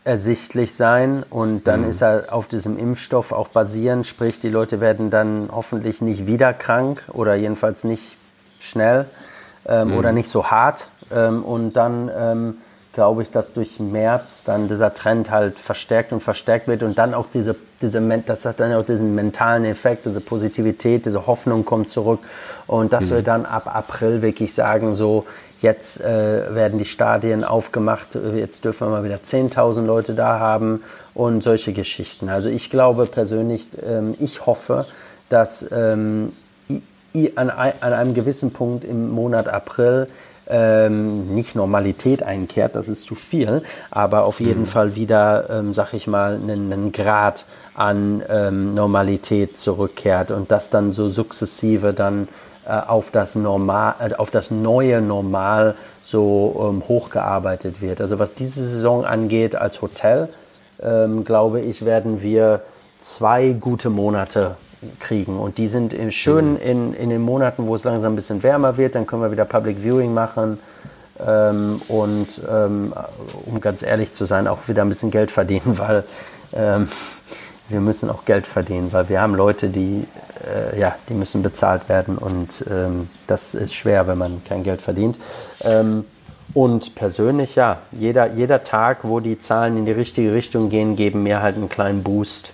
ersichtlich 0.03 0.73
sein 0.73 1.23
und 1.29 1.67
dann 1.67 1.81
mhm. 1.81 1.89
ist 1.89 2.01
er 2.01 2.33
auf 2.33 2.47
diesem 2.47 2.79
Impfstoff 2.79 3.31
auch 3.31 3.49
basierend, 3.49 4.07
sprich 4.07 4.39
die 4.39 4.49
Leute 4.49 4.81
werden 4.81 5.11
dann 5.11 5.49
hoffentlich 5.51 6.01
nicht 6.01 6.25
wieder 6.25 6.53
krank 6.55 7.03
oder 7.09 7.35
jedenfalls 7.35 7.83
nicht 7.83 8.17
schnell 8.59 9.05
ähm, 9.67 9.89
mhm. 9.89 9.97
oder 9.97 10.11
nicht 10.11 10.29
so 10.29 10.47
hart 10.47 10.87
ähm, 11.11 11.43
und 11.43 11.73
dann 11.73 12.09
ähm, 12.17 12.57
glaube 12.97 13.21
ich, 13.21 13.29
dass 13.29 13.53
durch 13.53 13.79
März 13.79 14.43
dann 14.43 14.67
dieser 14.67 14.91
Trend 14.91 15.29
halt 15.29 15.59
verstärkt 15.59 16.11
und 16.13 16.23
verstärkt 16.23 16.67
wird 16.67 16.81
und 16.81 16.97
dann 16.97 17.13
auch 17.13 17.27
diese, 17.31 17.55
diese 17.79 18.01
das 18.25 18.43
hat 18.43 18.59
dann 18.59 18.73
auch 18.73 18.83
diesen 18.83 19.13
mentalen 19.13 19.65
Effekt, 19.65 20.07
diese 20.07 20.19
Positivität, 20.19 21.05
diese 21.05 21.27
Hoffnung 21.27 21.63
kommt 21.63 21.91
zurück 21.91 22.21
und 22.65 22.93
dass 22.93 23.11
mhm. 23.11 23.15
wir 23.15 23.21
dann 23.21 23.45
ab 23.45 23.67
April 23.67 24.23
wirklich 24.23 24.51
sagen, 24.55 24.95
so 24.95 25.27
jetzt 25.61 26.01
äh, 26.01 26.55
werden 26.55 26.79
die 26.79 26.85
Stadien 26.85 27.43
aufgemacht, 27.43 28.17
jetzt 28.33 28.65
dürfen 28.65 28.87
wir 28.87 28.89
mal 28.89 29.03
wieder 29.03 29.17
10.000 29.17 29.85
Leute 29.85 30.15
da 30.15 30.39
haben 30.39 30.81
und 31.13 31.43
solche 31.43 31.73
Geschichten. 31.73 32.29
Also 32.29 32.49
ich 32.49 32.71
glaube 32.71 33.05
persönlich, 33.05 33.67
ähm, 33.85 34.15
ich 34.17 34.47
hoffe, 34.47 34.87
dass 35.29 35.63
ähm, 35.71 36.31
an, 37.35 37.51
an 37.51 37.93
einem 37.93 38.15
gewissen 38.15 38.53
Punkt 38.53 38.83
im 38.83 39.11
Monat 39.11 39.47
April 39.47 40.07
ähm, 40.49 41.27
nicht 41.33 41.55
Normalität 41.55 42.23
einkehrt, 42.23 42.75
das 42.75 42.89
ist 42.89 43.03
zu 43.03 43.15
viel, 43.15 43.63
aber 43.91 44.25
auf 44.25 44.39
jeden 44.39 44.61
mhm. 44.61 44.67
Fall 44.67 44.95
wieder, 44.95 45.49
ähm, 45.49 45.73
sag 45.73 45.93
ich 45.93 46.07
mal, 46.07 46.35
einen, 46.35 46.71
einen 46.71 46.91
Grad 46.91 47.45
an 47.73 48.23
ähm, 48.29 48.73
Normalität 48.73 49.57
zurückkehrt 49.57 50.31
und 50.31 50.51
das 50.51 50.69
dann 50.69 50.93
so 50.93 51.09
sukzessive 51.09 51.93
dann 51.93 52.27
äh, 52.65 52.71
auf, 52.71 53.11
das 53.11 53.35
Normal, 53.35 53.95
äh, 53.99 54.15
auf 54.15 54.31
das 54.31 54.51
neue 54.51 55.01
Normal 55.01 55.75
so 56.03 56.69
ähm, 56.69 56.83
hochgearbeitet 56.87 57.81
wird. 57.81 58.01
Also 58.01 58.17
was 58.19 58.33
diese 58.33 58.65
Saison 58.65 59.05
angeht 59.05 59.55
als 59.55 59.81
Hotel, 59.81 60.29
ähm, 60.81 61.23
glaube 61.23 61.61
ich, 61.61 61.85
werden 61.85 62.21
wir 62.21 62.61
zwei 62.99 63.49
gute 63.49 63.89
Monate 63.89 64.55
kriegen. 64.99 65.37
Und 65.37 65.57
die 65.57 65.67
sind 65.67 65.95
schön 66.13 66.51
mhm. 66.51 66.57
in, 66.57 66.93
in 66.93 67.09
den 67.09 67.21
Monaten, 67.21 67.67
wo 67.67 67.75
es 67.75 67.83
langsam 67.83 68.13
ein 68.13 68.15
bisschen 68.15 68.43
wärmer 68.43 68.77
wird. 68.77 68.95
Dann 68.95 69.07
können 69.07 69.21
wir 69.21 69.31
wieder 69.31 69.45
Public 69.45 69.77
Viewing 69.83 70.13
machen. 70.13 70.59
Ähm, 71.25 71.81
und 71.87 72.27
ähm, 72.49 72.93
um 73.45 73.59
ganz 73.59 73.81
ehrlich 73.81 74.13
zu 74.13 74.25
sein, 74.25 74.47
auch 74.47 74.67
wieder 74.67 74.83
ein 74.83 74.89
bisschen 74.89 75.11
Geld 75.11 75.31
verdienen, 75.31 75.77
weil 75.77 76.03
ähm, 76.53 76.87
wir 77.69 77.81
müssen 77.81 78.09
auch 78.09 78.25
Geld 78.25 78.45
verdienen, 78.45 78.91
weil 78.93 79.09
wir 79.09 79.19
haben 79.21 79.35
Leute, 79.35 79.69
die, 79.69 80.05
äh, 80.45 80.79
ja, 80.79 80.95
die 81.09 81.13
müssen 81.13 81.43
bezahlt 81.43 81.89
werden 81.89 82.17
und 82.17 82.63
ähm, 82.69 83.09
das 83.25 83.55
ist 83.55 83.73
schwer, 83.73 84.07
wenn 84.07 84.17
man 84.17 84.43
kein 84.47 84.63
Geld 84.63 84.81
verdient. 84.81 85.19
Ähm, 85.61 86.05
und 86.53 86.95
persönlich, 86.95 87.55
ja, 87.55 87.79
jeder, 87.91 88.33
jeder 88.33 88.63
Tag, 88.63 88.99
wo 89.03 89.19
die 89.19 89.39
Zahlen 89.39 89.77
in 89.77 89.85
die 89.85 89.91
richtige 89.91 90.33
Richtung 90.33 90.69
gehen, 90.69 90.95
geben 90.95 91.23
mir 91.23 91.41
halt 91.41 91.55
einen 91.55 91.67
kleinen 91.67 92.03
Boost 92.03 92.53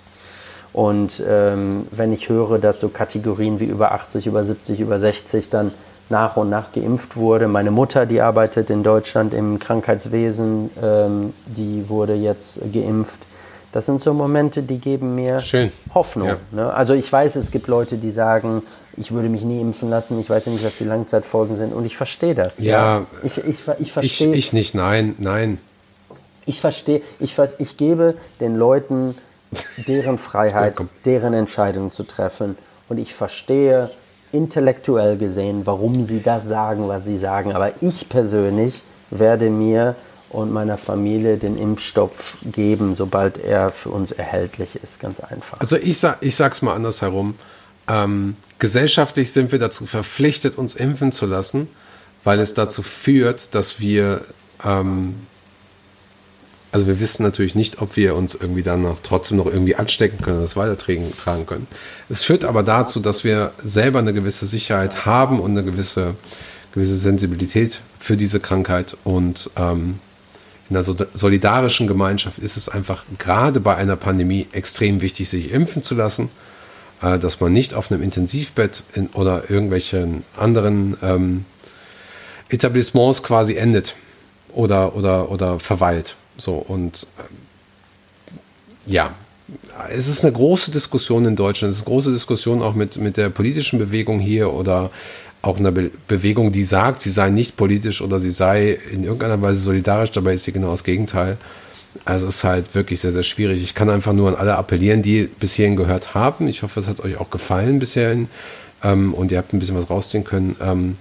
und 0.74 1.22
ähm, 1.26 1.86
wenn 1.92 2.12
ich 2.12 2.28
höre, 2.28 2.58
dass 2.58 2.80
so 2.80 2.88
Kategorien 2.88 3.60
wie 3.60 3.64
über 3.64 3.92
80, 3.92 4.26
über 4.26 4.44
70, 4.44 4.80
über 4.80 4.98
60 4.98 5.48
dann 5.48 5.70
nach 6.10 6.36
und 6.36 6.50
nach 6.50 6.72
geimpft 6.72 7.16
wurde. 7.16 7.48
Meine 7.48 7.70
Mutter, 7.70 8.06
die 8.06 8.20
arbeitet 8.20 8.70
in 8.70 8.82
Deutschland 8.82 9.32
im 9.32 9.58
Krankheitswesen, 9.58 10.70
ähm, 10.82 11.32
die 11.46 11.88
wurde 11.88 12.14
jetzt 12.14 12.60
geimpft. 12.72 13.26
Das 13.72 13.86
sind 13.86 14.02
so 14.02 14.12
Momente, 14.14 14.62
die 14.62 14.78
geben 14.78 15.14
mir 15.14 15.40
Schön. 15.40 15.72
Hoffnung. 15.94 16.28
Ja. 16.28 16.36
Ne? 16.50 16.74
Also 16.74 16.94
ich 16.94 17.10
weiß, 17.10 17.36
es 17.36 17.52
gibt 17.52 17.68
Leute, 17.68 17.96
die 17.96 18.12
sagen, 18.12 18.62
ich 18.96 19.12
würde 19.12 19.28
mich 19.28 19.42
nie 19.42 19.60
impfen 19.60 19.90
lassen, 19.90 20.20
ich 20.20 20.28
weiß 20.28 20.46
ja 20.46 20.52
nicht, 20.52 20.64
was 20.64 20.76
die 20.76 20.84
Langzeitfolgen 20.84 21.54
sind 21.56 21.72
und 21.72 21.84
ich 21.84 21.96
verstehe 21.96 22.34
das. 22.34 22.58
Ja, 22.58 22.98
ja. 22.98 23.06
Ich, 23.22 23.38
ich, 23.38 23.58
ich 23.78 23.92
verstehe. 23.92 24.30
Ich, 24.30 24.36
ich 24.36 24.52
nicht, 24.52 24.74
nein, 24.74 25.14
nein. 25.18 25.58
Ich 26.46 26.60
verstehe, 26.60 27.00
ich, 27.20 27.36
ich 27.58 27.76
gebe 27.76 28.14
den 28.40 28.56
Leuten 28.56 29.16
deren 29.88 30.18
Freiheit, 30.18 30.76
deren 31.04 31.34
Entscheidungen 31.34 31.90
zu 31.90 32.04
treffen. 32.04 32.56
Und 32.88 32.98
ich 32.98 33.14
verstehe 33.14 33.90
intellektuell 34.32 35.16
gesehen, 35.16 35.66
warum 35.66 36.02
sie 36.02 36.22
das 36.22 36.46
sagen, 36.46 36.88
was 36.88 37.04
sie 37.04 37.18
sagen. 37.18 37.52
Aber 37.52 37.72
ich 37.80 38.08
persönlich 38.08 38.82
werde 39.10 39.50
mir 39.50 39.94
und 40.30 40.52
meiner 40.52 40.76
Familie 40.76 41.36
den 41.36 41.56
Impfstoff 41.56 42.36
geben, 42.42 42.96
sobald 42.96 43.38
er 43.38 43.70
für 43.70 43.90
uns 43.90 44.10
erhältlich 44.10 44.76
ist. 44.82 44.98
Ganz 44.98 45.20
einfach. 45.20 45.60
Also 45.60 45.76
ich, 45.76 45.98
sag, 45.98 46.18
ich 46.20 46.34
sag's 46.34 46.60
mal 46.60 46.74
andersherum. 46.74 47.36
Ähm, 47.86 48.36
gesellschaftlich 48.58 49.32
sind 49.32 49.52
wir 49.52 49.60
dazu 49.60 49.86
verpflichtet, 49.86 50.58
uns 50.58 50.74
impfen 50.74 51.12
zu 51.12 51.26
lassen, 51.26 51.68
weil 52.24 52.40
es 52.40 52.54
dazu 52.54 52.82
führt, 52.82 53.54
dass 53.54 53.78
wir 53.78 54.22
ähm, 54.64 55.14
also 56.74 56.88
wir 56.88 56.98
wissen 56.98 57.22
natürlich 57.22 57.54
nicht, 57.54 57.80
ob 57.80 57.94
wir 57.94 58.16
uns 58.16 58.34
irgendwie 58.34 58.64
dann 58.64 58.82
noch 58.82 58.98
trotzdem 59.00 59.36
noch 59.36 59.46
irgendwie 59.46 59.76
anstecken 59.76 60.20
können, 60.20 60.40
das 60.40 60.56
weitertragen 60.56 61.04
tragen 61.16 61.46
können. 61.46 61.68
Es 62.08 62.24
führt 62.24 62.44
aber 62.44 62.64
dazu, 62.64 62.98
dass 62.98 63.22
wir 63.22 63.52
selber 63.62 64.00
eine 64.00 64.12
gewisse 64.12 64.44
Sicherheit 64.44 65.06
haben 65.06 65.38
und 65.38 65.52
eine 65.52 65.62
gewisse, 65.62 66.16
gewisse 66.72 66.96
Sensibilität 66.96 67.78
für 68.00 68.16
diese 68.16 68.40
Krankheit. 68.40 68.96
Und 69.04 69.50
ähm, 69.54 70.00
in 70.68 70.76
einer 70.76 70.82
solidarischen 70.82 71.86
Gemeinschaft 71.86 72.40
ist 72.40 72.56
es 72.56 72.68
einfach 72.68 73.04
gerade 73.18 73.60
bei 73.60 73.76
einer 73.76 73.94
Pandemie 73.94 74.48
extrem 74.50 75.00
wichtig, 75.00 75.28
sich 75.28 75.52
impfen 75.52 75.84
zu 75.84 75.94
lassen. 75.94 76.28
äh, 77.00 77.20
dass 77.20 77.38
man 77.38 77.52
nicht 77.52 77.74
auf 77.74 77.92
einem 77.92 78.02
Intensivbett 78.02 78.82
in, 78.94 79.06
oder 79.10 79.48
irgendwelchen 79.48 80.24
anderen 80.36 80.96
ähm, 81.02 81.44
Etablissements 82.48 83.22
quasi 83.22 83.54
endet 83.54 83.94
oder, 84.52 84.96
oder, 84.96 85.30
oder 85.30 85.60
verweilt. 85.60 86.16
So 86.36 86.54
und 86.54 87.06
äh, 87.18 88.92
ja, 88.92 89.14
es 89.90 90.08
ist 90.08 90.24
eine 90.24 90.32
große 90.32 90.70
Diskussion 90.70 91.26
in 91.26 91.36
Deutschland, 91.36 91.72
es 91.72 91.78
ist 91.78 91.86
eine 91.86 91.94
große 91.94 92.12
Diskussion 92.12 92.62
auch 92.62 92.74
mit, 92.74 92.96
mit 92.96 93.16
der 93.16 93.28
politischen 93.28 93.78
Bewegung 93.78 94.18
hier 94.18 94.52
oder 94.52 94.90
auch 95.42 95.58
einer 95.58 95.72
Be 95.72 95.90
Bewegung, 96.08 96.52
die 96.52 96.64
sagt, 96.64 97.02
sie 97.02 97.10
sei 97.10 97.30
nicht 97.30 97.56
politisch 97.56 98.00
oder 98.00 98.18
sie 98.18 98.30
sei 98.30 98.78
in 98.92 99.04
irgendeiner 99.04 99.40
Weise 99.42 99.60
solidarisch, 99.60 100.10
dabei 100.12 100.34
ist 100.34 100.44
sie 100.44 100.52
genau 100.52 100.70
das 100.70 100.84
Gegenteil. 100.84 101.36
Also 102.04 102.26
es 102.26 102.36
ist 102.36 102.44
halt 102.44 102.74
wirklich 102.74 103.00
sehr, 103.00 103.12
sehr 103.12 103.22
schwierig. 103.22 103.62
Ich 103.62 103.74
kann 103.74 103.88
einfach 103.88 104.12
nur 104.12 104.28
an 104.28 104.34
alle 104.34 104.56
appellieren, 104.56 105.02
die 105.02 105.24
bis 105.24 105.54
hierhin 105.54 105.76
gehört 105.76 106.14
haben. 106.14 106.48
Ich 106.48 106.62
hoffe, 106.62 106.80
es 106.80 106.88
hat 106.88 107.00
euch 107.00 107.18
auch 107.18 107.30
gefallen 107.30 107.78
bisherhin 107.78 108.28
ähm, 108.82 109.14
und 109.14 109.30
ihr 109.30 109.38
habt 109.38 109.52
ein 109.52 109.58
bisschen 109.58 109.76
was 109.76 109.90
rausziehen 109.90 110.24
können. 110.24 110.56
Ähm, 110.60 110.96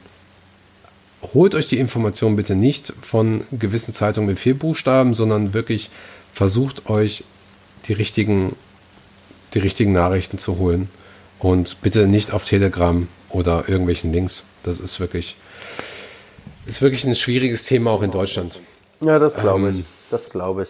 holt 1.33 1.55
euch 1.55 1.67
die 1.67 1.79
Informationen 1.79 2.35
bitte 2.35 2.55
nicht 2.55 2.93
von 3.01 3.45
gewissen 3.51 3.93
Zeitungen 3.93 4.29
mit 4.29 4.39
vier 4.39 4.57
Buchstaben, 4.57 5.13
sondern 5.13 5.53
wirklich 5.53 5.89
versucht 6.33 6.89
euch 6.89 7.23
die 7.87 7.93
richtigen, 7.93 8.55
die 9.53 9.59
richtigen 9.59 9.93
Nachrichten 9.93 10.37
zu 10.37 10.57
holen. 10.57 10.89
Und 11.39 11.81
bitte 11.81 12.07
nicht 12.07 12.31
auf 12.31 12.45
Telegram 12.45 13.07
oder 13.29 13.65
irgendwelchen 13.67 14.13
Links. 14.13 14.45
Das 14.63 14.79
ist 14.79 14.99
wirklich, 14.99 15.35
ist 16.65 16.81
wirklich 16.81 17.03
ein 17.05 17.15
schwieriges 17.15 17.65
Thema 17.65 17.91
auch 17.91 18.01
in 18.01 18.11
Deutschland. 18.11 18.59
Ja, 19.01 19.19
das 19.19 19.35
glaube 19.35 19.69
ich. 19.71 19.75
Ähm, 19.77 19.85
das 20.09 20.29
glaube 20.29 20.63
ich. 20.63 20.69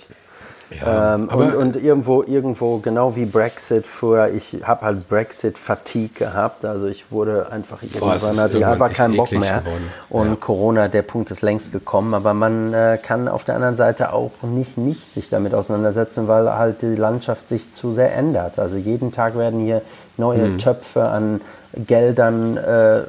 Ja, 0.82 1.16
ähm, 1.16 1.28
und, 1.30 1.56
und, 1.56 1.76
irgendwo, 1.76 2.24
irgendwo, 2.24 2.78
genau 2.78 3.16
wie 3.16 3.26
Brexit 3.26 3.86
früher, 3.86 4.30
ich 4.30 4.58
habe 4.64 4.86
halt 4.86 5.08
Brexit-Fatigue 5.10 6.10
gehabt. 6.18 6.66
Also 6.66 6.88
ich 6.88 7.12
wurde 7.12 7.52
einfach, 7.52 7.82
irgendwann 7.82 8.38
hatte 8.38 8.58
ich 8.58 8.66
einfach 8.66 8.94
keinen 8.94 9.18
Bock 9.18 9.32
mehr. 9.32 9.60
Geworden. 9.60 9.92
Und 10.10 10.30
ja. 10.30 10.36
Corona, 10.36 10.88
der 10.88 11.02
Punkt 11.02 11.32
ist 11.32 11.42
längst 11.42 11.72
gekommen. 11.72 12.14
Aber 12.14 12.34
man 12.34 12.74
äh, 12.74 13.00
kann 13.02 13.28
auf 13.28 13.44
der 13.44 13.56
anderen 13.56 13.76
Seite 13.76 14.14
auch 14.14 14.32
nicht, 14.42 14.78
nicht 14.78 15.08
sich 15.08 15.30
damit 15.30 15.54
auseinandersetzen, 15.54 16.28
weil 16.28 16.52
halt 16.54 16.82
die 16.82 16.96
Landschaft 16.96 17.48
sich 17.48 17.72
zu 17.72 17.92
sehr 17.92 18.16
ändert. 18.16 18.60
Also 18.60 18.78
jeden 18.78 19.12
Tag 19.12 19.38
werden 19.38 19.60
hier 19.60 19.82
neue 20.18 20.44
hm. 20.44 20.58
Töpfe 20.58 21.08
an 21.10 21.42
Geldern 21.76 22.58
äh, 22.58 23.04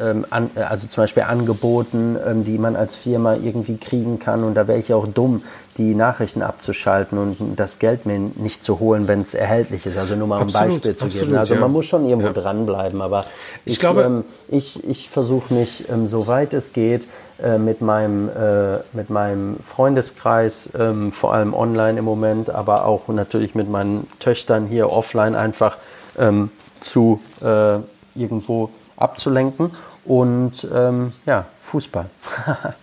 ähm, 0.00 0.26
an, 0.30 0.50
also 0.54 0.86
zum 0.86 1.02
Beispiel 1.02 1.24
Angeboten, 1.24 2.16
ähm, 2.24 2.44
die 2.44 2.58
man 2.58 2.76
als 2.76 2.94
Firma 2.94 3.34
irgendwie 3.34 3.76
kriegen 3.76 4.18
kann. 4.18 4.44
Und 4.44 4.54
da 4.54 4.68
wäre 4.68 4.78
ich 4.78 4.92
auch 4.92 5.06
dumm, 5.06 5.42
die 5.78 5.94
Nachrichten 5.94 6.42
abzuschalten 6.42 7.18
und 7.18 7.56
das 7.56 7.78
Geld 7.78 8.04
mir 8.04 8.18
nicht 8.18 8.64
zu 8.64 8.80
holen, 8.80 9.06
wenn 9.06 9.20
es 9.20 9.32
erhältlich 9.32 9.86
ist. 9.86 9.96
Also 9.96 10.16
nur 10.16 10.26
mal 10.26 10.40
absolut, 10.40 10.56
ein 10.56 10.68
Beispiel 10.70 10.96
zu 10.96 11.04
absolut, 11.06 11.28
geben. 11.28 11.38
Also 11.38 11.54
ja. 11.54 11.60
man 11.60 11.72
muss 11.72 11.86
schon 11.86 12.04
irgendwo 12.04 12.28
ja. 12.28 12.32
dranbleiben. 12.34 13.00
Aber 13.00 13.24
ich, 13.64 13.74
ich 13.74 13.80
glaube, 13.80 14.02
ähm, 14.02 14.24
ich, 14.48 14.86
ich 14.88 15.08
versuche 15.08 15.54
mich, 15.54 15.88
ähm, 15.88 16.06
soweit 16.08 16.52
es 16.52 16.72
geht, 16.72 17.06
äh, 17.40 17.58
mit, 17.58 17.80
meinem, 17.80 18.28
äh, 18.28 18.78
mit 18.92 19.08
meinem 19.08 19.58
Freundeskreis, 19.60 20.70
ähm, 20.76 21.12
vor 21.12 21.32
allem 21.32 21.54
online 21.54 22.00
im 22.00 22.04
Moment, 22.04 22.50
aber 22.50 22.84
auch 22.84 23.06
natürlich 23.06 23.54
mit 23.54 23.70
meinen 23.70 24.08
Töchtern 24.18 24.66
hier 24.66 24.90
offline 24.90 25.36
einfach 25.36 25.76
ähm, 26.18 26.50
zu 26.80 27.20
äh, 27.40 27.78
irgendwo 28.16 28.70
abzulenken. 28.96 29.70
Und 30.04 30.66
ähm, 30.74 31.12
ja, 31.24 31.46
Fußball. 31.60 32.06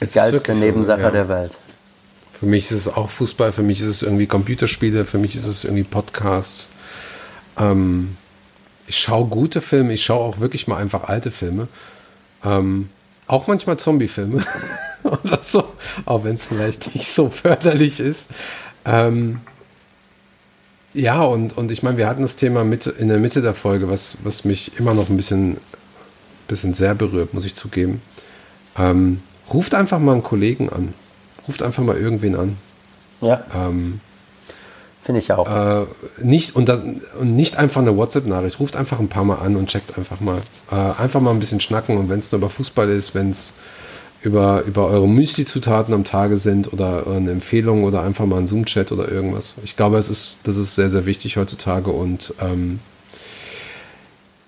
Die 0.00 0.06
geilste 0.06 0.54
Nebensache 0.54 1.00
so, 1.00 1.06
ja. 1.06 1.10
der 1.10 1.28
Welt. 1.28 1.58
Für 2.40 2.46
mich 2.46 2.64
ist 2.64 2.72
es 2.72 2.88
auch 2.88 3.10
Fußball, 3.10 3.52
für 3.52 3.62
mich 3.62 3.82
ist 3.82 3.86
es 3.86 4.02
irgendwie 4.02 4.26
Computerspiele, 4.26 5.04
für 5.04 5.18
mich 5.18 5.36
ist 5.36 5.46
es 5.46 5.64
irgendwie 5.64 5.84
Podcasts. 5.84 6.70
Ähm, 7.58 8.16
ich 8.86 8.98
schaue 8.98 9.28
gute 9.28 9.60
Filme, 9.60 9.92
ich 9.92 10.02
schaue 10.02 10.24
auch 10.24 10.40
wirklich 10.40 10.66
mal 10.66 10.78
einfach 10.78 11.04
alte 11.04 11.32
Filme. 11.32 11.68
Ähm, 12.42 12.88
auch 13.26 13.46
manchmal 13.46 13.76
Zombie-Filme 13.76 14.42
oder 15.02 15.42
so, 15.42 15.64
auch 16.06 16.24
wenn 16.24 16.36
es 16.36 16.44
vielleicht 16.44 16.94
nicht 16.94 17.08
so 17.08 17.28
förderlich 17.28 18.00
ist. 18.00 18.30
Ähm, 18.86 19.40
ja, 20.94 21.22
und, 21.22 21.58
und 21.58 21.70
ich 21.70 21.82
meine, 21.82 21.98
wir 21.98 22.08
hatten 22.08 22.22
das 22.22 22.36
Thema 22.36 22.64
mit, 22.64 22.86
in 22.86 23.08
der 23.08 23.18
Mitte 23.18 23.42
der 23.42 23.54
Folge, 23.54 23.90
was, 23.90 24.16
was 24.24 24.46
mich 24.46 24.78
immer 24.80 24.94
noch 24.94 25.10
ein 25.10 25.18
bisschen, 25.18 25.58
bisschen 26.48 26.72
sehr 26.72 26.94
berührt, 26.94 27.34
muss 27.34 27.44
ich 27.44 27.54
zugeben. 27.54 28.00
Ähm, 28.78 29.20
ruft 29.52 29.74
einfach 29.74 29.98
mal 29.98 30.12
einen 30.12 30.22
Kollegen 30.22 30.70
an. 30.70 30.94
Ruft 31.50 31.64
einfach 31.64 31.82
mal 31.82 31.96
irgendwen 31.96 32.36
an. 32.36 32.56
Ja. 33.20 33.42
Ähm, 33.56 33.98
Finde 35.02 35.18
ich 35.18 35.32
auch. 35.32 35.48
Äh, 35.48 35.86
nicht, 36.22 36.54
und, 36.54 36.68
das, 36.68 36.80
und 37.18 37.34
nicht 37.34 37.56
einfach 37.56 37.80
eine 37.80 37.96
WhatsApp-Nachricht. 37.96 38.60
Ruft 38.60 38.76
einfach 38.76 39.00
ein 39.00 39.08
paar 39.08 39.24
Mal 39.24 39.34
an 39.40 39.56
und 39.56 39.68
checkt 39.68 39.98
einfach 39.98 40.20
mal. 40.20 40.38
Äh, 40.70 41.02
einfach 41.02 41.20
mal 41.20 41.32
ein 41.32 41.40
bisschen 41.40 41.60
schnacken. 41.60 41.98
Und 41.98 42.08
wenn 42.08 42.20
es 42.20 42.30
nur 42.30 42.38
über 42.38 42.50
Fußball 42.50 42.88
ist, 42.88 43.16
wenn 43.16 43.30
es 43.30 43.54
über, 44.22 44.62
über 44.62 44.86
eure 44.86 45.08
Müsli-Zutaten 45.08 45.92
am 45.92 46.04
Tage 46.04 46.38
sind 46.38 46.72
oder 46.72 47.04
eine 47.08 47.32
Empfehlung 47.32 47.82
oder 47.82 48.02
einfach 48.02 48.26
mal 48.26 48.38
ein 48.38 48.46
Zoom-Chat 48.46 48.92
oder 48.92 49.10
irgendwas. 49.10 49.56
Ich 49.64 49.74
glaube, 49.74 49.98
es 49.98 50.08
ist, 50.08 50.38
das 50.44 50.56
ist 50.56 50.76
sehr, 50.76 50.88
sehr 50.88 51.04
wichtig 51.04 51.36
heutzutage. 51.36 51.90
Und 51.90 52.32
ähm, 52.40 52.78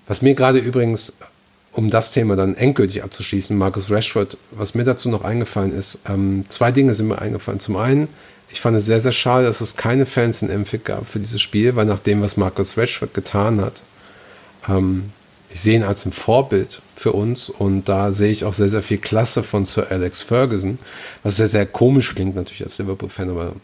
was 0.07 0.23
mir 0.23 0.35
gerade 0.35 0.61
übrigens, 0.61 1.15
um 1.73 1.91
das 1.91 2.13
Thema 2.13 2.37
dann 2.37 2.55
endgültig 2.55 3.03
abzuschließen, 3.03 3.57
Marcus 3.57 3.91
Rashford, 3.91 4.37
was 4.51 4.75
mir 4.75 4.85
dazu 4.85 5.09
noch 5.09 5.25
eingefallen 5.25 5.77
ist, 5.77 6.01
ähm, 6.09 6.45
zwei 6.49 6.71
Dinge 6.71 6.95
sind 6.95 7.09
mir 7.09 7.21
eingefallen. 7.21 7.61
Zum 7.61 7.77
einen, 7.77 8.09
ich 8.51 8.61
fand 8.61 8.77
es 8.77 8.85
sehr, 8.85 9.01
sehr 9.01 9.13
schade, 9.13 9.47
dass 9.47 9.61
es 9.63 9.77
keine 9.77 10.05
Fans 10.05 10.43
in 10.43 10.51
Emfit 10.51 10.85
gab 10.85 11.09
für 11.09 11.19
dieses 11.19 11.41
Spiel, 11.41 11.75
weil 11.75 11.87
nach 11.87 12.01
dem, 12.01 12.21
was 12.21 12.37
Marcus 12.37 12.77
Rashford 12.77 13.15
getan 13.15 13.61
hat, 13.61 13.83
ähm, 14.69 15.11
ich 15.49 15.61
sehe 15.61 15.77
ihn 15.77 15.83
als 15.83 16.07
ein 16.07 16.13
Vorbild 16.13 16.81
für 16.97 17.13
uns 17.13 17.51
und 17.51 17.89
da 17.89 18.13
sehe 18.13 18.31
ich 18.31 18.45
auch 18.45 18.55
sehr, 18.55 18.69
sehr 18.69 18.83
viel 18.83 18.99
Klasse 18.99 19.43
von 19.43 19.65
Sir 19.65 19.87
Alex 19.91 20.23
Ferguson, 20.23 20.79
was 21.23 21.37
sehr, 21.37 21.49
sehr 21.49 21.67
komisch 21.67 22.15
klingt 22.15 22.37
natürlich 22.37 22.65
als 22.65 22.79
Liverpool-Fan, 22.79 23.31
aber 23.31 23.55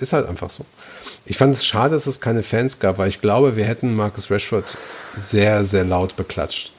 ist 0.00 0.12
halt 0.12 0.26
einfach 0.26 0.50
so. 0.50 0.64
Ich 1.26 1.38
fand 1.38 1.54
es 1.54 1.64
schade, 1.64 1.94
dass 1.94 2.06
es 2.06 2.20
keine 2.20 2.42
Fans 2.42 2.78
gab, 2.78 2.98
weil 2.98 3.08
ich 3.08 3.20
glaube, 3.20 3.56
wir 3.56 3.64
hätten 3.64 3.94
Marcus 3.94 4.30
Rashford 4.30 4.76
sehr, 5.16 5.64
sehr 5.64 5.84
laut 5.84 6.16
beklatscht. 6.16 6.73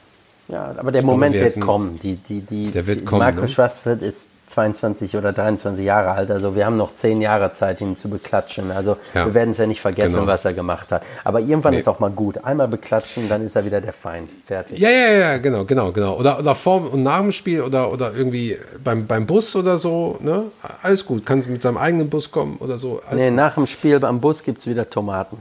Ja, 0.48 0.72
aber 0.76 0.92
der 0.92 1.00
ich 1.00 1.06
Moment 1.06 1.34
glaube, 1.34 1.48
wir 1.48 1.54
wird 1.56 1.64
kommen. 1.64 1.98
Die, 2.02 2.16
die, 2.16 2.40
die, 2.40 2.70
der 2.70 2.86
wird 2.86 3.04
kommen. 3.04 3.20
Marcus 3.20 3.56
ne? 3.56 3.64
Rashford 3.64 4.02
ist 4.02 4.30
22 4.48 5.16
oder 5.16 5.32
23 5.32 5.84
Jahre 5.84 6.12
alt. 6.12 6.30
Also 6.30 6.54
wir 6.54 6.66
haben 6.66 6.76
noch 6.76 6.94
10 6.94 7.20
Jahre 7.20 7.52
Zeit, 7.52 7.80
ihn 7.80 7.96
zu 7.96 8.08
beklatschen. 8.08 8.70
Also 8.70 8.96
ja. 9.14 9.26
wir 9.26 9.34
werden 9.34 9.50
es 9.50 9.58
ja 9.58 9.66
nicht 9.66 9.80
vergessen, 9.80 10.14
genau. 10.14 10.26
was 10.26 10.44
er 10.44 10.54
gemacht 10.54 10.92
hat. 10.92 11.02
Aber 11.24 11.40
irgendwann 11.40 11.72
nee. 11.72 11.80
ist 11.80 11.88
auch 11.88 11.98
mal 11.98 12.10
gut. 12.10 12.44
Einmal 12.44 12.68
beklatschen, 12.68 13.28
dann 13.28 13.42
ist 13.42 13.56
er 13.56 13.64
wieder 13.64 13.80
der 13.80 13.92
Feind. 13.92 14.30
Fertig. 14.44 14.78
Ja, 14.78 14.88
ja, 14.88 15.10
ja, 15.10 15.38
genau, 15.38 15.64
genau, 15.64 15.90
genau. 15.90 16.16
Oder, 16.16 16.38
oder 16.38 16.54
vor 16.54 16.92
und 16.92 17.02
nach 17.02 17.20
dem 17.20 17.32
Spiel 17.32 17.62
oder, 17.62 17.92
oder 17.92 18.12
irgendwie 18.14 18.56
beim, 18.82 19.06
beim 19.06 19.26
Bus 19.26 19.56
oder 19.56 19.78
so. 19.78 20.16
Ne? 20.20 20.44
Alles 20.82 21.04
gut. 21.04 21.26
Kann 21.26 21.42
mit 21.48 21.62
seinem 21.62 21.78
eigenen 21.78 22.08
Bus 22.08 22.30
kommen 22.30 22.56
oder 22.60 22.78
so. 22.78 23.02
Alles 23.08 23.22
nee, 23.22 23.28
gut. 23.28 23.36
nach 23.36 23.54
dem 23.54 23.66
Spiel 23.66 23.98
beim 23.98 24.20
Bus 24.20 24.44
gibt 24.44 24.60
es 24.60 24.66
wieder 24.68 24.88
Tomaten. 24.88 25.38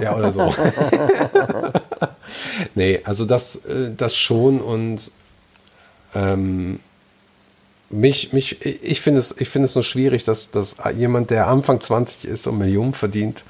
Ja, 0.00 0.16
oder 0.16 0.32
so. 0.32 0.52
nee, 2.74 3.00
also 3.04 3.24
das, 3.24 3.64
äh, 3.66 3.90
das 3.96 4.16
schon 4.16 4.60
und 4.60 5.12
ähm, 6.14 6.80
mich, 7.90 8.32
mich, 8.32 8.64
ich 8.64 9.00
finde 9.00 9.18
es, 9.18 9.34
ich 9.38 9.48
finde 9.48 9.66
es 9.66 9.74
nur 9.74 9.84
schwierig, 9.84 10.24
dass, 10.24 10.50
dass 10.50 10.76
jemand, 10.96 11.30
der 11.30 11.48
Anfang 11.48 11.80
20 11.80 12.24
ist 12.24 12.46
und 12.46 12.58
Millionen 12.58 12.94
verdient, 12.94 13.44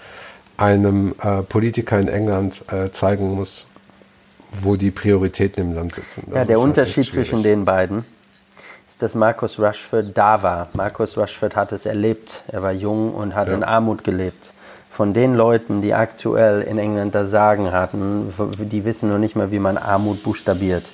einem 0.57 1.15
äh, 1.23 1.43
Politiker 1.43 1.99
in 1.99 2.09
England 2.09 2.65
äh, 2.70 2.91
zeigen 2.91 3.35
muss, 3.35 3.66
wo 4.53 4.77
die 4.77 4.91
Prioritäten 4.91 5.62
im 5.62 5.74
Land 5.74 5.95
sitzen. 5.95 6.24
Das 6.27 6.35
ja, 6.35 6.45
der 6.45 6.57
halt 6.57 6.66
Unterschied 6.66 7.11
zwischen 7.11 7.43
den 7.43 7.65
beiden 7.65 8.05
ist, 8.89 9.03
dass 9.03 9.15
Markus 9.15 9.59
Rushford 9.59 10.16
da 10.16 10.43
war. 10.43 10.69
Markus 10.73 11.16
Rushford 11.16 11.57
hat 11.57 11.73
es 11.73 11.87
erlebt. 11.87 12.43
Er 12.49 12.62
war 12.62 12.73
jung 12.73 13.15
und 13.15 13.35
hat 13.35 13.49
ja. 13.49 13.55
in 13.55 13.62
Armut 13.62 14.05
gelebt. 14.05 14.53
Von 14.91 15.15
den 15.15 15.35
Leuten, 15.35 15.83
die 15.83 15.95
aktuell 15.95 16.62
in 16.62 16.77
England 16.79 17.15
das 17.15 17.31
Sagen 17.31 17.71
hatten, 17.71 18.33
die 18.59 18.85
wissen 18.85 19.09
noch 19.09 19.19
nicht 19.19 19.37
mal, 19.37 19.51
wie 19.53 19.61
man 19.61 19.79
Armut 19.79 20.23
buchstabiert. 20.23 20.91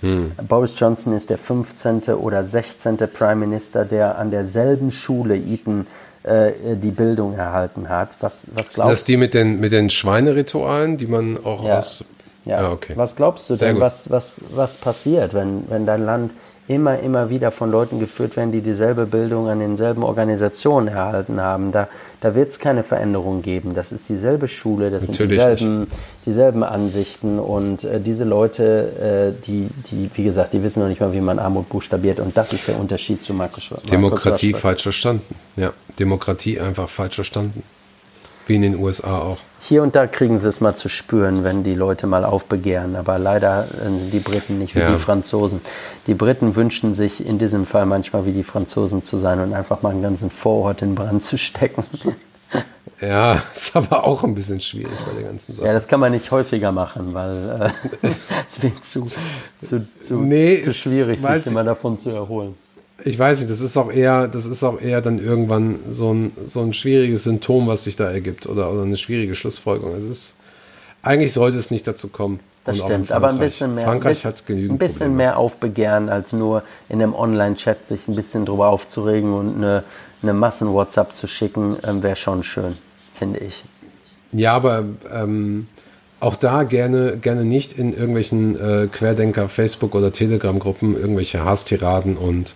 Hm. 0.00 0.32
Boris 0.48 0.78
Johnson 0.78 1.12
ist 1.12 1.28
der 1.28 1.36
15. 1.36 2.14
oder 2.14 2.44
16. 2.44 2.96
Prime 3.12 3.36
Minister, 3.36 3.84
der 3.84 4.16
an 4.18 4.30
derselben 4.30 4.90
Schule 4.90 5.36
Eton 5.36 5.86
äh, 6.22 6.52
die 6.76 6.90
Bildung 6.90 7.34
erhalten 7.34 7.88
hat. 7.88 8.16
Was, 8.20 8.46
was 8.54 8.72
glaubst 8.72 8.78
du? 8.78 8.90
Das 8.92 9.04
die 9.04 9.16
mit 9.16 9.34
den, 9.34 9.60
mit 9.60 9.72
den 9.72 9.90
Schweineritualen, 9.90 10.96
die 10.96 11.06
man 11.06 11.36
auch 11.44 11.64
ja. 11.64 11.78
aus. 11.78 12.04
Ja. 12.44 12.58
Ah, 12.58 12.72
okay. 12.72 12.94
Was 12.96 13.16
glaubst 13.16 13.50
du 13.50 13.54
Sehr 13.54 13.72
denn, 13.72 13.80
was, 13.80 14.10
was, 14.10 14.40
was 14.54 14.76
passiert, 14.76 15.34
wenn, 15.34 15.68
wenn 15.68 15.84
dein 15.84 16.04
Land 16.04 16.32
immer, 16.70 17.00
immer 17.00 17.30
wieder 17.30 17.50
von 17.50 17.68
Leuten 17.68 17.98
geführt 17.98 18.36
werden, 18.36 18.52
die 18.52 18.60
dieselbe 18.60 19.04
Bildung 19.04 19.48
an 19.48 19.58
denselben 19.58 20.04
Organisationen 20.04 20.86
erhalten 20.86 21.40
haben. 21.40 21.72
Da, 21.72 21.88
da 22.20 22.36
wird 22.36 22.50
es 22.50 22.60
keine 22.60 22.84
Veränderung 22.84 23.42
geben. 23.42 23.74
Das 23.74 23.90
ist 23.90 24.08
dieselbe 24.08 24.46
Schule, 24.46 24.90
das 24.90 25.08
Natürlich 25.08 25.40
sind 25.42 25.58
dieselben, 25.58 25.86
dieselben 26.26 26.62
Ansichten 26.62 27.40
und 27.40 27.82
äh, 27.82 28.00
diese 28.00 28.22
Leute, 28.24 29.34
äh, 29.36 29.46
die, 29.46 29.68
die, 29.90 30.10
wie 30.14 30.22
gesagt, 30.22 30.52
die 30.52 30.62
wissen 30.62 30.80
noch 30.80 30.88
nicht 30.88 31.00
mal, 31.00 31.12
wie 31.12 31.20
man 31.20 31.40
Armut 31.40 31.68
buchstabiert 31.68 32.20
und 32.20 32.36
das 32.36 32.52
ist 32.52 32.68
der 32.68 32.78
Unterschied 32.78 33.20
zu 33.20 33.34
Markus 33.34 33.74
Demokratie 33.90 34.52
Markus 34.52 34.60
falsch 34.60 34.82
verstanden. 34.84 35.34
Ja, 35.56 35.72
Demokratie 35.98 36.60
einfach 36.60 36.88
falsch 36.88 37.16
verstanden. 37.16 37.64
Wie 38.50 38.56
in 38.56 38.62
den 38.62 38.74
USA 38.80 39.16
auch. 39.20 39.38
Hier 39.60 39.80
und 39.84 39.94
da 39.94 40.08
kriegen 40.08 40.36
sie 40.36 40.48
es 40.48 40.60
mal 40.60 40.74
zu 40.74 40.88
spüren, 40.88 41.44
wenn 41.44 41.62
die 41.62 41.74
Leute 41.76 42.08
mal 42.08 42.24
aufbegehren. 42.24 42.96
Aber 42.96 43.16
leider 43.16 43.68
äh, 43.80 43.96
sind 43.96 44.12
die 44.12 44.18
Briten 44.18 44.58
nicht 44.58 44.74
wie 44.74 44.80
Ja. 44.80 44.90
die 44.90 44.96
Franzosen. 44.96 45.60
Die 46.08 46.14
Briten 46.14 46.56
wünschen 46.56 46.96
sich 46.96 47.24
in 47.24 47.38
diesem 47.38 47.64
Fall 47.64 47.86
manchmal 47.86 48.26
wie 48.26 48.32
die 48.32 48.42
Franzosen 48.42 49.04
zu 49.04 49.18
sein 49.18 49.38
und 49.38 49.52
einfach 49.54 49.82
mal 49.82 49.90
einen 49.90 50.02
ganzen 50.02 50.30
Vorort 50.30 50.82
in 50.82 50.96
Brand 50.96 51.22
zu 51.22 51.38
stecken. 51.38 51.84
Ja, 53.00 53.42
ist 53.54 53.74
aber 53.76 54.04
auch 54.04 54.24
ein 54.24 54.34
bisschen 54.34 54.60
schwierig 54.60 54.92
bei 55.06 55.20
der 55.20 55.30
ganzen 55.30 55.54
Sache. 55.54 55.66
Ja, 55.66 55.72
das 55.72 55.88
kann 55.88 56.00
man 56.00 56.12
nicht 56.12 56.30
häufiger 56.30 56.70
machen, 56.70 57.14
weil 57.14 57.72
äh, 58.02 58.08
es 58.46 58.62
wird 58.62 58.84
zu, 58.84 59.08
zu, 59.62 59.86
zu, 60.00 60.16
Nee, 60.18 60.60
zu 60.60 60.74
schwierig, 60.74 61.18
sich 61.18 61.46
immer 61.46 61.64
davon 61.64 61.96
zu 61.96 62.10
erholen. 62.10 62.56
Ich 63.04 63.18
weiß 63.18 63.40
nicht, 63.40 63.50
das 63.50 63.60
ist 63.60 63.76
auch 63.76 63.90
eher, 63.90 64.28
das 64.28 64.46
ist 64.46 64.62
auch 64.62 64.80
eher 64.80 65.00
dann 65.00 65.18
irgendwann 65.18 65.80
so 65.90 66.12
ein, 66.12 66.32
so 66.46 66.60
ein 66.60 66.72
schwieriges 66.72 67.24
Symptom, 67.24 67.66
was 67.66 67.84
sich 67.84 67.96
da 67.96 68.10
ergibt 68.10 68.46
oder, 68.46 68.70
oder 68.72 68.82
eine 68.82 68.96
schwierige 68.96 69.34
Schlussfolgerung. 69.34 69.94
Es 69.94 70.04
ist, 70.04 70.36
eigentlich 71.02 71.32
sollte 71.32 71.58
es 71.58 71.70
nicht 71.70 71.86
dazu 71.86 72.08
kommen. 72.08 72.40
Das 72.64 72.78
stimmt, 72.78 73.10
aber 73.10 73.28
ein 73.30 73.38
bisschen 73.38 73.74
mehr, 73.74 73.84
Frankreich 73.84 74.24
hat 74.26 74.46
genügend 74.46 74.72
ein 74.72 74.78
bisschen 74.78 74.98
Probleme. 74.98 75.16
mehr 75.16 75.38
Aufbegehren, 75.38 76.08
als 76.10 76.34
nur 76.34 76.62
in 76.88 77.02
einem 77.02 77.14
Online-Chat 77.14 77.86
sich 77.86 78.06
ein 78.06 78.14
bisschen 78.14 78.44
drüber 78.44 78.68
aufzuregen 78.68 79.32
und 79.32 79.56
eine, 79.56 79.82
eine 80.22 80.34
Massen-WhatsApp 80.34 81.14
zu 81.14 81.26
schicken, 81.26 81.78
ähm, 81.82 82.02
wäre 82.02 82.16
schon 82.16 82.42
schön, 82.42 82.76
finde 83.14 83.38
ich. 83.40 83.64
Ja, 84.32 84.52
aber 84.52 84.84
ähm, 85.10 85.68
auch 86.20 86.36
da 86.36 86.64
gerne, 86.64 87.16
gerne 87.16 87.44
nicht 87.44 87.78
in 87.78 87.94
irgendwelchen 87.94 88.60
äh, 88.60 88.86
Querdenker, 88.88 89.48
Facebook- 89.48 89.94
oder 89.94 90.12
Telegram-Gruppen 90.12 90.94
irgendwelche 90.94 91.44
Hasstiraden 91.44 92.16
und 92.16 92.54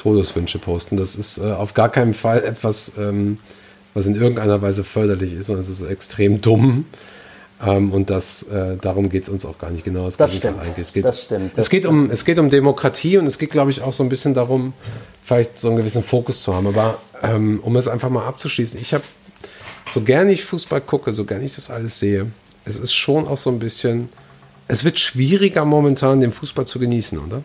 Todeswünsche 0.00 0.58
posten. 0.58 0.96
Das 0.96 1.14
ist 1.14 1.38
äh, 1.38 1.52
auf 1.52 1.74
gar 1.74 1.88
keinen 1.90 2.14
Fall 2.14 2.42
etwas, 2.42 2.92
ähm, 2.98 3.38
was 3.94 4.06
in 4.06 4.14
irgendeiner 4.14 4.62
Weise 4.62 4.84
förderlich 4.84 5.32
ist, 5.34 5.46
sondern 5.46 5.62
es 5.64 5.68
ist 5.68 5.82
extrem 5.82 6.40
dumm. 6.40 6.86
Ähm, 7.62 7.92
und 7.92 8.08
das, 8.08 8.44
äh, 8.44 8.76
darum 8.80 9.10
geht 9.10 9.24
es 9.24 9.28
uns 9.28 9.44
auch 9.44 9.58
gar 9.58 9.70
nicht 9.70 9.84
genau. 9.84 10.04
Das 10.08 10.16
Gegenteil 10.16 10.62
stimmt. 10.62 10.78
Es 10.78 10.92
geht, 10.94 11.04
Das 11.04 11.22
stimmt. 11.24 11.52
Das- 11.58 11.66
es, 11.66 11.70
geht 11.70 11.84
um, 11.86 12.10
es 12.10 12.24
geht 12.24 12.38
um 12.38 12.48
Demokratie 12.48 13.18
und 13.18 13.26
es 13.26 13.38
geht, 13.38 13.50
glaube 13.50 13.70
ich, 13.70 13.82
auch 13.82 13.92
so 13.92 14.02
ein 14.02 14.08
bisschen 14.08 14.32
darum, 14.32 14.72
vielleicht 15.24 15.58
so 15.58 15.68
einen 15.68 15.76
gewissen 15.76 16.02
Fokus 16.02 16.42
zu 16.42 16.54
haben. 16.54 16.66
Aber 16.66 16.98
ähm, 17.22 17.60
um 17.62 17.76
es 17.76 17.86
einfach 17.88 18.08
mal 18.08 18.24
abzuschließen, 18.24 18.80
ich 18.80 18.94
habe 18.94 19.04
so 19.92 20.00
gern 20.00 20.28
ich 20.30 20.44
Fußball 20.44 20.80
gucke, 20.80 21.12
so 21.12 21.24
gern 21.26 21.44
ich 21.44 21.54
das 21.56 21.68
alles 21.68 21.98
sehe, 21.98 22.26
es 22.64 22.76
ist 22.78 22.94
schon 22.94 23.26
auch 23.28 23.36
so 23.38 23.50
ein 23.50 23.58
bisschen, 23.58 24.08
es 24.68 24.84
wird 24.84 24.98
schwieriger 24.98 25.64
momentan, 25.64 26.20
den 26.20 26.32
Fußball 26.32 26.66
zu 26.66 26.78
genießen, 26.78 27.18
oder? 27.18 27.42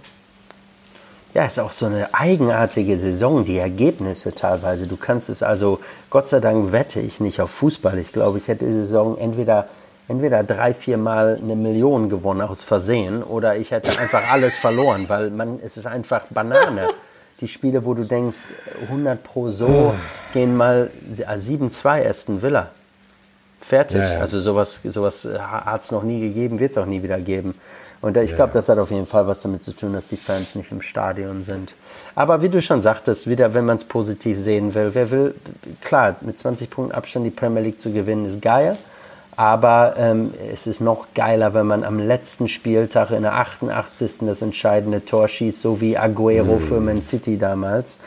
Ja, 1.36 1.44
ist 1.44 1.60
auch 1.60 1.74
so 1.74 1.88
eine 1.88 2.14
eigenartige 2.14 2.98
Saison, 2.98 3.44
die 3.44 3.58
Ergebnisse 3.58 4.34
teilweise. 4.34 4.88
Du 4.88 4.96
kannst 4.96 5.30
es 5.30 5.44
also, 5.44 5.82
Gott 6.10 6.30
sei 6.30 6.40
Dank 6.40 6.72
wette 6.72 7.02
ich 7.02 7.20
nicht 7.20 7.42
auf 7.42 7.52
Fußball. 7.52 8.00
Ich 8.00 8.14
glaube, 8.14 8.38
ich 8.38 8.48
hätte 8.48 8.66
die 8.66 8.72
Saison 8.72 9.18
entweder, 9.18 9.68
entweder 10.08 10.46
drei, 10.46 10.74
vier 10.74 10.98
Mal 10.98 11.38
eine 11.44 11.58
Million 11.58 12.08
gewonnen 12.08 12.42
aus 12.42 12.64
Versehen 12.64 13.22
oder 13.22 13.58
ich 13.58 13.72
hätte 13.72 14.00
einfach 14.00 14.32
alles 14.32 14.58
verloren, 14.58 15.10
weil 15.10 15.30
man, 15.30 15.60
es 15.62 15.76
ist 15.76 15.88
einfach 15.88 16.24
Banane. 16.30 16.88
Die 17.42 17.50
Spiele, 17.50 17.84
wo 17.84 17.94
du 17.94 18.06
denkst, 18.06 18.46
100 18.84 19.22
pro 19.22 19.50
so, 19.50 19.94
gehen 20.32 20.56
mal 20.56 20.90
äh, 21.18 21.36
7-2 21.36 22.08
Aston 22.08 22.42
Villa. 22.42 22.70
Fertig. 23.60 23.98
Ja, 23.98 24.14
ja. 24.14 24.20
Also 24.22 24.40
sowas, 24.40 24.80
sowas 24.86 25.28
hat 25.38 25.84
es 25.84 25.92
noch 25.92 26.04
nie 26.04 26.22
gegeben, 26.22 26.60
wird 26.60 26.72
es 26.72 26.78
auch 26.78 26.86
nie 26.86 27.04
wieder 27.04 27.20
geben. 27.20 27.56
Und 28.06 28.16
ich 28.18 28.36
glaube, 28.36 28.54
das 28.54 28.70
hat 28.70 28.78
auf 28.78 28.92
jeden 28.92 29.08
Fall 29.08 29.26
was 29.26 29.42
damit 29.42 29.64
zu 29.64 29.72
tun, 29.72 29.94
dass 29.94 30.08
die 30.08 30.16
Fans 30.16 30.54
nicht 30.54 30.72
im 30.72 30.84
Stadion 30.84 31.44
sind. 31.44 31.74
Aber 32.14 32.44
wie 32.44 32.50
du 32.50 32.62
schon 32.62 32.84
sagtest, 32.84 33.28
wieder, 33.28 33.56
wenn 33.56 33.66
man 33.66 33.78
es 33.78 33.84
positiv 33.84 34.40
sehen 34.40 34.76
will, 34.76 34.92
wer 34.94 35.10
will, 35.10 35.34
klar, 35.82 36.16
mit 36.22 36.38
20 36.38 36.70
Punkten 36.70 36.94
Abstand 36.94 37.26
die 37.26 37.32
Premier 37.32 37.64
League 37.64 37.82
zu 37.82 37.92
gewinnen, 37.92 38.28
ist 38.28 38.44
geil. 38.44 38.78
Aber 39.38 39.96
ähm, 39.98 40.36
es 40.54 40.68
ist 40.68 40.82
noch 40.82 41.08
geiler, 41.16 41.56
wenn 41.56 41.66
man 41.66 41.84
am 41.84 41.98
letzten 41.98 42.48
Spieltag 42.48 43.10
in 43.10 43.24
der 43.24 43.34
88. 43.34 44.20
das 44.20 44.44
entscheidende 44.44 45.04
Tor 45.04 45.28
schießt, 45.28 45.60
so 45.60 45.82
wie 45.82 45.98
Aguero 45.98 46.60
für 46.60 46.80
Man 46.80 47.02
City 47.02 47.40
damals. 47.40 47.98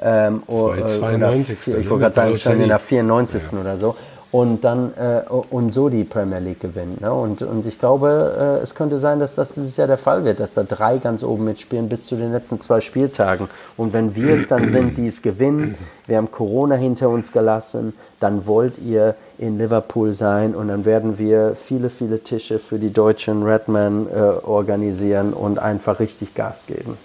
Ähm, 0.00 0.44
war 0.46 0.76
die 0.76 0.82
oder- 0.82 0.86
92. 0.86 1.58
Oder, 1.66 1.78
ich 1.78 1.84
ne, 1.84 1.90
wollte 1.90 2.02
gerade 2.02 2.14
sagen, 2.14 2.38
schon 2.38 2.52
in 2.52 2.58
der 2.60 2.66
Balotelli. 2.76 2.88
94. 3.02 3.52
oder 3.60 3.76
so. 3.76 3.96
Und 4.30 4.62
dann 4.62 4.92
äh, 4.98 5.22
und 5.30 5.72
so 5.72 5.88
die 5.88 6.04
Premier 6.04 6.38
League 6.38 6.60
gewinnt. 6.60 7.00
Ne? 7.00 7.10
Und, 7.10 7.40
und 7.40 7.66
ich 7.66 7.78
glaube, 7.78 8.58
äh, 8.60 8.62
es 8.62 8.74
könnte 8.74 8.98
sein, 8.98 9.20
dass 9.20 9.34
das 9.34 9.54
dieses 9.54 9.78
Jahr 9.78 9.86
der 9.86 9.96
Fall 9.96 10.22
wird, 10.24 10.38
dass 10.38 10.52
da 10.52 10.64
drei 10.64 10.98
ganz 10.98 11.24
oben 11.24 11.46
mitspielen 11.46 11.88
bis 11.88 12.04
zu 12.04 12.16
den 12.16 12.32
letzten 12.32 12.60
zwei 12.60 12.82
Spieltagen. 12.82 13.48
Und 13.78 13.94
wenn 13.94 14.14
wir 14.14 14.34
es 14.34 14.46
dann 14.46 14.68
sind, 14.68 14.98
die 14.98 15.06
es 15.06 15.22
gewinnen, 15.22 15.76
wir 16.06 16.18
haben 16.18 16.30
Corona 16.30 16.74
hinter 16.74 17.08
uns 17.08 17.32
gelassen, 17.32 17.94
dann 18.20 18.46
wollt 18.46 18.76
ihr 18.76 19.14
in 19.38 19.56
Liverpool 19.56 20.12
sein 20.12 20.54
und 20.54 20.68
dann 20.68 20.84
werden 20.84 21.16
wir 21.16 21.54
viele, 21.54 21.88
viele 21.88 22.22
Tische 22.22 22.58
für 22.58 22.78
die 22.78 22.92
deutschen 22.92 23.42
Redmen 23.42 24.08
äh, 24.08 24.18
organisieren 24.18 25.32
und 25.32 25.58
einfach 25.58 26.00
richtig 26.00 26.34
Gas 26.34 26.64
geben. 26.66 26.98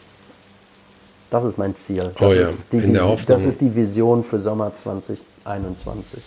Das 1.29 1.45
ist 1.45 1.57
mein 1.57 1.75
Ziel. 1.75 2.11
Das, 2.19 2.21
Oh 2.21 2.33
ja, 2.33 2.43
ist, 2.43 2.73
die 2.73 2.93
das 3.25 3.45
ist 3.45 3.61
die 3.61 3.73
Vision 3.75 4.23
für 4.23 4.39
Sommer 4.39 4.75
2021. 4.75 6.21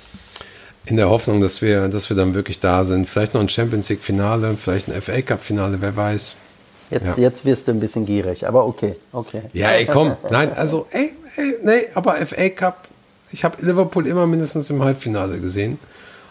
In 0.87 0.97
der 0.97 1.11
Hoffnung, 1.11 1.41
dass 1.41 1.63
wir, 1.63 1.89
dass 1.89 2.09
wir 2.11 2.17
dann 2.17 2.35
wirklich 2.35 2.61
da 2.61 2.85
sind. 2.85 3.09
Vielleicht 3.09 3.35
noch 3.35 3.41
ein 3.41 3.49
Champions 3.49 3.89
League-Finale, 3.89 4.57
vielleicht 4.57 4.89
ein 4.89 5.01
FA 5.03 5.21
Cup-Finale, 5.21 5.81
wer 5.81 5.97
weiß. 5.97 6.37
Jetzt, 6.91 7.05
Ja. 7.05 7.17
jetzt 7.17 7.45
wirst 7.45 7.67
du 7.67 7.73
ein 7.73 7.81
bisschen 7.81 8.07
gierig, 8.07 8.47
aber 8.47 8.65
okay, 8.65 8.95
okay. 9.13 9.43
Ja, 9.53 9.71
ey, 9.71 9.87
komm. 9.87 10.17
Nein, 10.31 10.53
also, 10.53 10.87
ey, 10.91 11.15
ey 11.37 11.57
nee, 11.65 11.87
aber 11.95 12.15
FA 12.25 12.49
Cup, 12.51 12.89
ich 13.33 13.43
habe 13.43 13.57
Liverpool 13.67 14.07
immer 14.07 14.29
mindestens 14.29 14.71
im 14.71 14.83
Halbfinale 14.85 15.39
gesehen. 15.41 15.79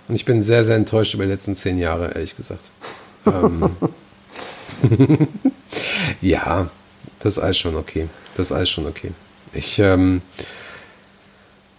Und 0.07 0.15
ich 0.15 0.23
bin 0.23 0.41
sehr, 0.41 0.64
sehr 0.64 0.77
enttäuscht 0.77 1.14
über 1.15 1.26
die 1.26 1.32
letzten 1.32 1.56
zehn 1.56 1.77
Jahre, 1.77 2.14
ehrlich 2.14 2.38
gesagt. 2.38 2.72
Ähm, 3.26 3.72
ja, 6.22 6.69
das 7.19 7.38
ist 7.38 7.44
alles 7.44 7.57
schon 7.57 7.76
okay. 7.76 8.07
Das 8.36 8.48
ist 8.48 8.52
alles 8.53 8.69
schon 8.69 8.86
okay. 8.86 9.11
Ich, 9.53 9.80
ähm, 9.80 10.22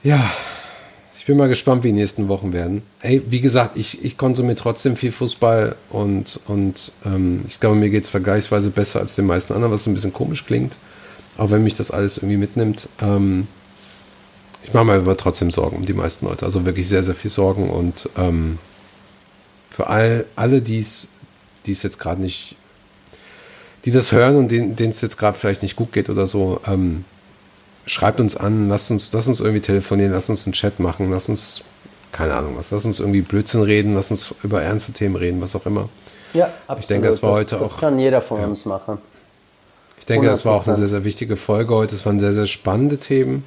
ja, 0.03 0.31
bin 1.27 1.37
mal 1.37 1.49
gespannt, 1.49 1.83
wie 1.83 1.89
die 1.89 1.95
nächsten 1.95 2.29
Wochen 2.29 2.53
werden. 2.53 2.83
Ey, 3.01 3.21
wie 3.27 3.41
gesagt, 3.41 3.77
ich, 3.77 4.05
ich 4.05 4.17
konsumiere 4.17 4.57
trotzdem 4.57 4.97
viel 4.97 5.11
Fußball 5.11 5.75
und, 5.91 6.39
und 6.47 6.93
ähm, 7.05 7.45
ich 7.49 7.59
glaube, 7.59 7.75
mir 7.75 7.91
geht 7.91 8.05
es 8.05 8.11
vergleichsweise 8.11 8.71
besser 8.71 9.01
als 9.01 9.17
den 9.17 9.27
meisten 9.27 9.53
anderen, 9.53 9.73
was 9.73 9.87
ein 9.87 9.95
bisschen 9.95 10.13
komisch 10.13 10.47
klingt. 10.47 10.77
Auch 11.37 11.51
wenn 11.51 11.65
mich 11.65 11.75
das 11.75 11.91
alles 11.91 12.19
irgendwie 12.19 12.37
mitnimmt. 12.37 12.89
Ähm, 13.01 13.49
ich 14.63 14.73
mache 14.73 14.85
mir 14.85 14.93
aber 14.95 15.17
trotzdem 15.17 15.51
Sorgen 15.51 15.77
um 15.77 15.85
die 15.85 15.95
meisten 15.95 16.27
Leute. 16.27 16.45
Also 16.45 16.65
wirklich 16.65 16.89
sehr, 16.89 17.03
sehr 17.03 17.17
viel 17.17 17.31
Sorgen. 17.31 17.71
Und 17.71 18.09
ähm, 18.17 18.59
für 19.71 19.89
all, 19.89 20.27
alle, 20.37 20.63
die 20.63 20.79
es 20.79 21.09
jetzt 21.65 21.99
gerade 21.99 22.23
nicht, 22.23 22.55
die 23.85 23.91
das 23.91 24.13
hören 24.13 24.37
und 24.37 24.51
denen 24.51 24.77
es 24.79 25.01
jetzt 25.01 25.19
gerade 25.19 25.37
vielleicht 25.39 25.63
nicht 25.63 25.77
gut 25.77 25.93
geht 25.93 26.09
oder 26.09 26.27
so, 26.27 26.61
ähm, 26.67 27.05
schreibt 27.87 28.21
uns 28.21 28.37
an, 28.37 28.69
lasst 28.69 28.91
uns, 28.91 29.13
lasst 29.13 29.29
uns 29.29 29.41
irgendwie 29.41 29.61
telefonieren, 29.61 30.13
lasst 30.13 30.29
uns 30.31 30.47
einen 30.47 30.53
Chat 30.53 30.81
machen, 30.81 31.11
lasst 31.11 31.29
uns, 31.29 31.63
keine 32.13 32.35
Ahnung 32.35 32.55
was, 32.57 32.71
lasst 32.71 32.87
uns 32.87 32.99
irgendwie 33.01 33.23
Blödsinn 33.23 33.63
reden, 33.63 33.95
lasst 33.95 34.11
uns 34.11 34.35
über 34.43 34.63
ernste 34.63 34.93
Themen 34.93 35.17
reden, 35.17 35.41
was 35.41 35.55
auch 35.57 35.67
immer. 35.67 35.89
Ja, 36.33 36.51
absolut. 36.67 36.91
denke, 36.91 37.09
das 37.09 37.23
war 37.23 37.33
heute 37.35 37.57
das 37.57 37.75
auch- 37.75 37.81
kann 37.81 37.99
jeder 37.99 38.21
von 38.21 38.43
uns 38.45 38.65
machen. 38.65 38.99
Ich 39.99 40.07
denke, 40.07 40.27
das 40.27 40.45
war 40.45 40.53
auch 40.55 40.67
eine 40.67 40.75
100%. 40.75 40.79
sehr, 40.79 40.89
sehr 40.89 41.05
wichtige 41.05 41.37
Folge 41.37 41.75
heute. 41.75 41.95
Es 41.95 42.05
waren 42.07 42.21
sehr, 42.21 42.33
sehr 42.33 42.47
spannende 42.47 42.99
Themen. 42.99 43.45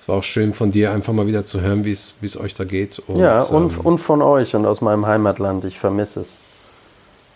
Es 0.00 0.08
war 0.08 0.16
auch 0.16 0.22
schön 0.22 0.54
von 0.54 0.70
dir 0.70 0.92
einfach 0.92 1.12
mal 1.12 1.26
wieder 1.26 1.44
zu 1.44 1.60
hören, 1.60 1.84
wie 1.84 1.90
es 1.90 2.40
euch 2.40 2.54
da 2.54 2.64
geht. 2.64 2.98
Und, 3.08 3.18
ja, 3.18 3.42
und, 3.42 3.72
ähm, 3.72 3.80
und 3.82 3.98
von 3.98 4.22
euch 4.22 4.54
und 4.54 4.64
aus 4.64 4.80
meinem 4.80 5.04
Heimatland. 5.06 5.64
Ich 5.64 5.78
vermisse 5.78 6.20
es 6.20 6.38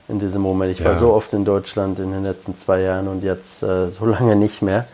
in 0.08 0.20
diesem 0.20 0.40
Moment. 0.42 0.72
Ich 0.72 0.82
war 0.84 0.92
Ja. 0.92 0.98
so 0.98 1.12
oft 1.12 1.32
in 1.32 1.44
Deutschland 1.44 1.98
in 1.98 2.12
den 2.12 2.22
letzten 2.22 2.56
zwei 2.56 2.80
Jahren 2.80 3.08
und 3.08 3.22
jetzt 3.24 3.62
äh, 3.62 3.90
so 3.90 4.06
lange 4.06 4.36
nicht 4.36 4.62
mehr. 4.62 4.86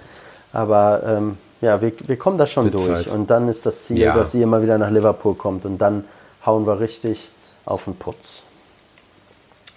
Aber 0.56 1.02
ähm, 1.06 1.36
ja, 1.60 1.82
wir, 1.82 1.92
wir 2.06 2.16
kommen 2.16 2.38
da 2.38 2.46
schon 2.46 2.70
durch. 2.70 2.86
Zeit. 2.86 3.08
Und 3.08 3.28
dann 3.28 3.46
ist 3.48 3.66
das 3.66 3.84
Ziel, 3.84 3.98
Ja. 3.98 4.14
dass 4.16 4.32
ihr 4.34 4.46
mal 4.46 4.62
wieder 4.62 4.78
nach 4.78 4.90
Liverpool 4.90 5.34
kommt 5.34 5.66
und 5.66 5.76
dann 5.78 6.04
hauen 6.46 6.66
wir 6.66 6.80
richtig 6.80 7.28
auf 7.66 7.84
den 7.84 7.94
Putz. 7.96 8.42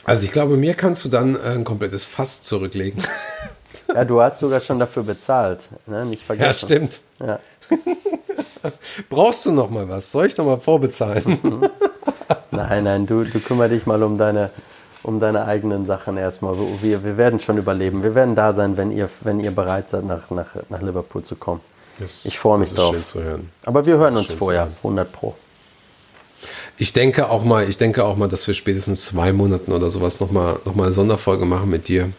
also 0.05 0.23
ich 0.23 0.31
glaube, 0.31 0.55
mir 0.55 0.73
kannst 0.75 1.03
du 1.03 1.09
dann 1.09 1.35
äh, 1.35 1.39
ein 1.49 1.63
komplettes 1.65 2.05
Fass 2.05 2.41
zurücklegen. 2.43 3.03
Ja, 3.93 4.03
du 4.03 4.19
hast 4.21 4.39
sogar 4.39 4.61
schon 4.61 4.79
dafür 4.79 5.03
bezahlt. 5.03 5.69
Ne? 5.85 6.03
Nicht 6.05 6.23
vergessen. 6.23 6.47
ja, 6.47 6.53
stimmt. 6.53 6.99
Ja. 7.19 7.39
Brauchst 9.09 9.45
du 9.45 9.51
noch 9.51 9.69
mal 9.69 9.87
was? 9.87 10.11
Soll 10.11 10.25
ich 10.25 10.37
noch 10.37 10.45
mal 10.45 10.59
vorbezahlen? 10.59 11.37
Nein, 12.51 12.83
nein, 12.83 13.05
du, 13.05 13.23
du 13.23 13.39
kümmere 13.39 13.69
dich 13.69 13.85
mal 13.85 14.01
um 14.03 14.17
deine, 14.17 14.49
um 15.03 15.19
deine 15.19 15.45
eigenen 15.45 15.85
Sachen 15.85 16.17
erstmal. 16.17 16.55
Wir, 16.81 17.03
wir 17.03 17.17
werden 17.17 17.39
schon 17.39 17.57
überleben. 17.57 18.03
Wir 18.03 18.15
werden 18.15 18.35
da 18.35 18.53
sein, 18.53 18.75
wenn 18.77 18.91
ihr, 18.91 19.09
wenn 19.21 19.39
ihr 19.39 19.51
bereit 19.51 19.89
seid, 19.89 20.05
nach, 20.05 20.29
nach, 20.29 20.47
nach 20.69 20.81
Liverpool 20.81 21.23
zu 21.23 21.35
kommen. 21.35 21.61
Das- 21.99 22.25
Ich 22.25 22.39
freue 22.39 22.59
mich 22.59 22.73
drauf. 22.73 22.93
schön 22.95 23.03
zu 23.03 23.21
hören. 23.23 23.49
Aber 23.63 23.85
wir 23.85 23.97
hören 23.97 24.17
uns 24.17 24.31
vorher, 24.31 24.63
zu 24.63 24.69
hören. 24.69 24.77
100 24.83 25.11
Pro. 25.11 25.35
Ich 26.77 26.93
denke 26.93 27.29
auch 27.29 27.43
mal, 27.43 27.67
ich 27.67 27.77
denke 27.77 28.05
auch 28.05 28.15
mal, 28.15 28.29
dass 28.29 28.47
wir 28.47 28.53
spätestens 28.53 29.05
zwei 29.05 29.33
Monaten 29.33 29.71
oder 29.73 29.89
sowas 29.89 30.19
noch 30.21 30.31
mal, 30.31 30.59
noch 30.63 30.75
mal 30.75 30.83
eine 30.85 30.93
Sonderfolge 30.93 31.45
machen 31.45 31.69
mit 31.69 31.89
dir, 31.89 32.09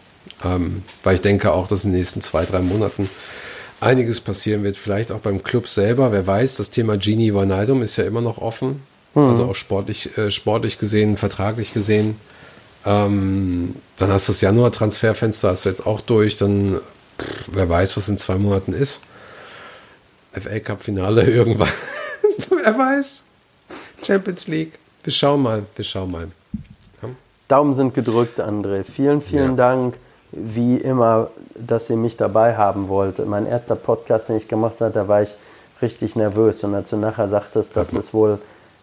ähm, 0.43 0.83
weil 1.03 1.15
ich 1.15 1.21
denke 1.21 1.51
auch, 1.51 1.67
dass 1.67 1.83
in 1.83 1.91
den 1.91 1.97
nächsten 1.97 2.21
zwei, 2.21 2.45
drei 2.45 2.59
Monaten 2.59 3.09
einiges 3.79 4.19
passieren 4.21 4.61
wird. 4.61 4.77
Vielleicht 4.77 5.11
auch 5.11 5.19
beim 5.19 5.41
Club 5.41 5.67
selber. 5.67 6.11
Wer 6.11 6.27
weiß, 6.27 6.55
das 6.57 6.69
Thema 6.69 6.97
Genie 6.97 7.33
Vanaldum 7.33 7.81
ist 7.81 7.95
ja 7.95 8.03
immer 8.03 8.21
noch 8.21 8.37
offen. 8.37 8.83
Mhm. 9.15 9.29
Also 9.29 9.45
auch 9.45 9.55
sportlich, 9.55 10.15
äh, 10.17 10.29
sportlich 10.29 10.77
gesehen, 10.77 11.17
vertraglich 11.17 11.73
gesehen. 11.73 12.15
Ähm, 12.85 13.75
dann 13.97 14.11
hast 14.11 14.27
du 14.27 14.31
das 14.31 14.41
Januar-Transferfenster, 14.41 15.49
hast 15.49 15.65
du 15.65 15.69
jetzt 15.69 15.85
auch 15.85 16.01
durch. 16.01 16.37
Dann, 16.37 16.79
pff, 17.19 17.45
wer 17.47 17.69
weiß, 17.69 17.97
was 17.97 18.09
in 18.09 18.17
zwei 18.17 18.35
Monaten 18.35 18.73
ist. 18.73 19.01
FA 20.33 20.59
Cup-Finale 20.59 21.23
irgendwann. 21.29 21.69
wer 22.49 22.77
weiß. 22.77 23.25
Champions 24.03 24.47
League. 24.47 24.79
Wir 25.03 25.13
schauen 25.13 25.41
mal, 25.41 25.63
wir 25.75 25.85
schauen 25.85 26.11
mal. 26.11 26.27
Ja. 27.01 27.09
Daumen 27.47 27.75
sind 27.75 27.93
gedrückt, 27.93 28.39
André. 28.39 28.83
Vielen, 28.83 29.21
vielen 29.21 29.51
ja. 29.51 29.69
Dank, 29.69 29.95
wie 30.31 30.77
immer, 30.77 31.29
dass 31.55 31.89
ihr 31.89 31.97
mich 31.97 32.17
dabei 32.17 32.55
haben 32.55 32.87
wollt. 32.87 33.25
Mein 33.25 33.45
erster 33.45 33.75
Podcast, 33.75 34.29
den 34.29 34.37
ich 34.37 34.47
gemacht 34.47 34.79
habe, 34.79 34.91
da 34.91 35.07
war 35.07 35.23
ich 35.23 35.29
richtig 35.81 36.15
nervös. 36.15 36.63
Und 36.63 36.75
als 36.75 36.89
du 36.91 36.97
nachher 36.97 37.27
sagtest, 37.27 37.75
dass 37.75 37.93
es 37.93 38.13
wohl 38.13 38.39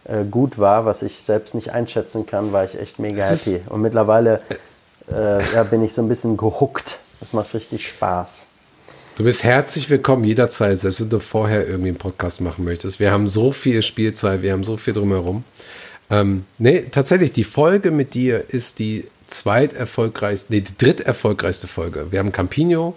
äh, 0.09 0.25
gut 0.25 0.59
war, 0.59 0.85
was 0.87 1.03
ich 1.03 1.19
selbst 1.19 1.55
nicht 1.55 1.73
einschätzen 1.73 2.27
kann, 2.27 2.53
war 2.53 2.65
ich 2.65 2.79
echt 2.79 2.99
mega 2.99 3.19
das 3.19 3.47
happy. 3.47 3.61
Und 3.69 3.83
mittlerweile 3.83 4.41
äh, 5.13 5.55
ja, 5.55 5.63
bin 5.63 5.85
ich 5.85 5.93
so 5.93 6.03
ein 6.03 6.09
bisschen 6.09 6.37
gehuckt. 6.37 6.99
Das 7.21 7.33
macht 7.33 7.53
richtig 7.55 7.89
Spaß. 7.89 8.47
Du 9.17 9.25
bist 9.25 9.43
herzlich 9.43 9.91
willkommen 9.91 10.25
jederzeit, 10.25 10.79
selbst 10.79 11.01
wenn 11.01 11.11
du 11.11 11.19
vorher 11.19 11.67
irgendwie 11.67 11.89
einen 11.89 11.99
Podcast 11.99 12.41
machen 12.41 12.65
möchtest. 12.65 13.01
Wir 13.01 13.11
haben 13.11 13.29
so 13.29 13.51
viel 13.51 13.83
Spielzeit, 13.83 14.43
wir 14.43 14.53
haben 14.53 14.63
so 14.63 14.77
viel 14.77 14.95
drumherum. 14.95 15.43
Ähm, 16.09 16.45
nee, 16.59 16.87
tatsächlich, 16.91 17.33
die 17.33 17.45
Folge 17.45 17.91
mit 17.91 18.15
dir 18.15 18.45
ist 18.49 18.79
die 18.79 19.09
zweiterfolgreichste, 19.27 20.53
nee, 20.53 20.61
die 20.61 20.79
dritterfolgreichste 20.79 21.67
Folge. 21.67 22.07
Wir 22.11 22.21
haben 22.21 22.33
Campino, 22.33 22.95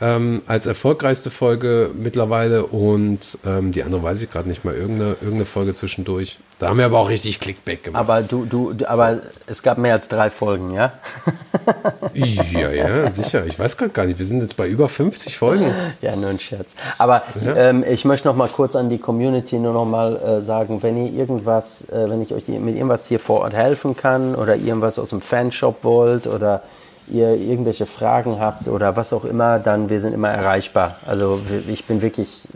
ähm, 0.00 0.42
als 0.46 0.66
erfolgreichste 0.66 1.30
Folge 1.30 1.90
mittlerweile 1.94 2.66
und 2.66 3.38
ähm, 3.44 3.72
die 3.72 3.82
andere 3.82 4.02
weiß 4.02 4.22
ich 4.22 4.30
gerade 4.30 4.48
nicht 4.48 4.64
mal, 4.64 4.74
irgendeine, 4.74 5.16
irgendeine 5.20 5.44
Folge 5.44 5.74
zwischendurch. 5.74 6.38
Da 6.58 6.68
haben 6.68 6.78
wir 6.78 6.86
aber 6.86 6.98
auch 6.98 7.08
richtig 7.08 7.38
Clickback 7.38 7.84
gemacht. 7.84 8.00
Aber 8.00 8.22
du, 8.22 8.44
du, 8.44 8.72
du 8.72 8.88
aber 8.88 9.16
so. 9.16 9.22
es 9.46 9.62
gab 9.62 9.78
mehr 9.78 9.92
als 9.92 10.08
drei 10.08 10.28
Folgen, 10.28 10.72
ja? 10.72 10.92
ja, 12.14 12.70
ja, 12.72 13.12
sicher. 13.12 13.46
Ich 13.46 13.58
weiß 13.58 13.76
gerade 13.76 13.92
gar 13.92 14.06
nicht. 14.06 14.18
Wir 14.18 14.26
sind 14.26 14.40
jetzt 14.42 14.56
bei 14.56 14.66
über 14.66 14.88
50 14.88 15.38
Folgen. 15.38 15.72
Ja, 16.00 16.16
nur 16.16 16.30
ein 16.30 16.40
Scherz. 16.40 16.74
Aber 16.96 17.22
ja. 17.44 17.54
ähm, 17.54 17.84
ich 17.88 18.04
möchte 18.04 18.26
noch 18.26 18.34
mal 18.34 18.48
kurz 18.48 18.74
an 18.74 18.90
die 18.90 18.98
Community 18.98 19.58
nur 19.58 19.72
noch 19.72 19.84
mal 19.84 20.16
äh, 20.16 20.42
sagen, 20.42 20.82
wenn 20.82 20.96
ihr 21.06 21.12
irgendwas, 21.12 21.88
äh, 21.90 22.10
wenn 22.10 22.22
ich 22.22 22.34
euch 22.34 22.48
mit 22.48 22.74
irgendwas 22.74 23.06
hier 23.06 23.20
vor 23.20 23.40
Ort 23.40 23.54
helfen 23.54 23.96
kann 23.96 24.34
oder 24.34 24.56
irgendwas 24.56 24.98
aus 24.98 25.10
dem 25.10 25.20
Fanshop 25.20 25.84
wollt 25.84 26.26
oder 26.26 26.62
ihr 27.10 27.34
irgendwelche 27.34 27.86
Fragen 27.86 28.40
habt 28.40 28.68
oder 28.68 28.96
was 28.96 29.12
auch 29.12 29.24
immer, 29.24 29.58
dann 29.58 29.88
wir 29.88 30.00
sind 30.00 30.14
immer 30.14 30.30
erreichbar. 30.30 30.96
Also 31.06 31.40
ich 31.68 31.84
bin 31.84 32.02
wirklich, 32.02 32.48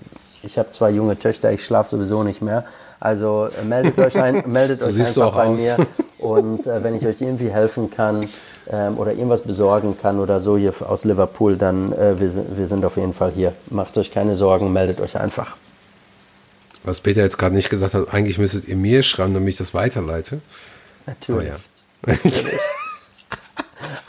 ich 0.43 0.59
habe 0.59 0.71
zwei 0.71 0.91
junge 0.91 1.19
Töchter, 1.19 1.53
ich 1.53 1.65
schlafe 1.65 1.91
sowieso 1.91 2.23
nicht 2.23 2.43
mehr. 2.43 2.65
Also 3.01 3.49
äh, 3.61 3.65
meldet 3.65 3.99
euch, 3.99 4.17
ein, 4.17 4.45
meldet 4.47 4.81
so 4.81 4.87
euch 4.87 5.01
einfach 5.01 5.35
bei 5.35 5.47
aus. 5.47 5.61
mir 5.61 5.87
und 6.19 6.67
äh, 6.67 6.85
wenn 6.85 6.95
ich 6.95 7.07
euch 7.07 7.21
irgendwie 7.21 7.51
helfen 7.51 7.91
kann 7.91 8.29
ähm, 8.71 8.97
oder 8.99 9.13
irgendwas 9.13 9.43
besorgen 9.43 9.97
kann 10.01 10.21
oder 10.21 10.39
so 10.41 10.57
hier 10.57 10.73
aus 10.87 11.05
Liverpool, 11.05 11.57
dann 11.57 11.93
äh, 11.93 12.21
wir, 12.21 12.31
wir 12.57 12.67
sind 12.67 12.85
auf 12.85 12.97
jeden 12.97 13.13
Fall 13.13 13.33
hier. 13.33 13.55
Macht 13.71 13.99
euch 13.99 14.13
keine 14.13 14.35
Sorgen, 14.35 14.73
meldet 14.73 15.01
euch 15.01 15.19
einfach. 15.19 15.57
Was 16.85 17.01
Peter 17.01 17.23
jetzt 17.23 17.39
gerade 17.39 17.55
nicht 17.55 17.71
gesagt 17.71 17.95
hat, 17.95 18.13
eigentlich 18.13 18.39
müsstet 18.39 18.67
ihr 18.69 18.77
mir 18.77 19.03
schreiben, 19.03 19.35
damit 19.35 19.51
ich 19.51 19.57
das 19.57 19.75
weiterleite. 19.75 20.41
Natürlich. 21.07 21.51
Oh 21.51 22.09
ja. 22.09 22.13
Natürlich. 22.25 22.61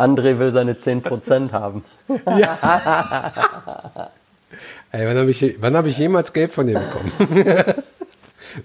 André 0.04 0.38
will 0.40 0.52
seine 0.52 0.74
10% 0.74 1.52
haben. 1.52 1.84
Ja. 2.26 4.12
Ey, 4.92 5.08
wann 5.08 5.18
habe 5.18 5.32
ich, 5.32 5.42
hab 5.42 5.86
ich 5.86 5.98
jemals 5.98 6.34
Geld 6.34 6.52
von 6.52 6.68
dir 6.68 6.80
bekommen? 6.80 7.12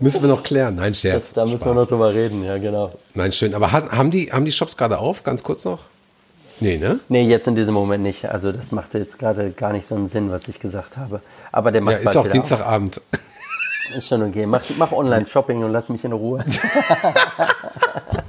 müssen 0.01 0.21
wir 0.21 0.29
noch 0.29 0.43
klären. 0.43 0.75
Nein, 0.75 0.93
Scherz. 0.93 1.29
Das, 1.29 1.33
da 1.35 1.45
müssen 1.45 1.59
Spaß. 1.59 1.67
wir 1.67 1.75
noch 1.75 1.87
drüber 1.87 2.13
reden, 2.13 2.45
ja, 2.45 2.59
genau. 2.59 2.93
Nein, 3.15 3.33
schön. 3.33 3.55
Aber 3.55 3.73
hat, 3.73 3.91
haben, 3.93 4.11
die, 4.11 4.33
haben 4.33 4.45
die 4.45 4.53
Shops 4.53 4.77
gerade 4.77 4.99
auf? 4.99 5.23
Ganz 5.23 5.43
kurz 5.43 5.65
noch? 5.65 5.79
Nee, 6.61 6.77
ne? 6.77 6.99
Nee, 7.09 7.23
jetzt 7.23 7.47
in 7.47 7.55
diesem 7.55 7.75
Moment 7.75 8.03
nicht. 8.03 8.29
Also 8.29 8.51
das 8.53 8.73
macht 8.73 8.93
jetzt 8.95 9.19
gerade 9.19 9.53
gar 9.53 9.73
nicht 9.73 9.87
so 9.87 9.95
einen 9.95 10.09
Sinn, 10.09 10.31
was 10.31 10.49
ich 10.49 10.59
gesagt 10.59 10.97
habe. 10.97 11.23
Aber 11.53 11.71
der 11.71 11.81
macht 11.81 12.03
ja, 12.03 12.11
ist 12.11 12.17
auch 12.17 12.29
Dienstagabend. 12.29 13.01
Auf. 13.13 13.97
Ist 13.97 14.09
schon 14.09 14.23
okay. 14.23 14.45
Mach, 14.45 14.63
mach 14.77 14.93
Online-Shopping 14.93 15.65
und 15.65 15.73
lass 15.73 15.89
mich 15.89 16.05
in 16.05 16.13
Ruhe. 16.13 16.45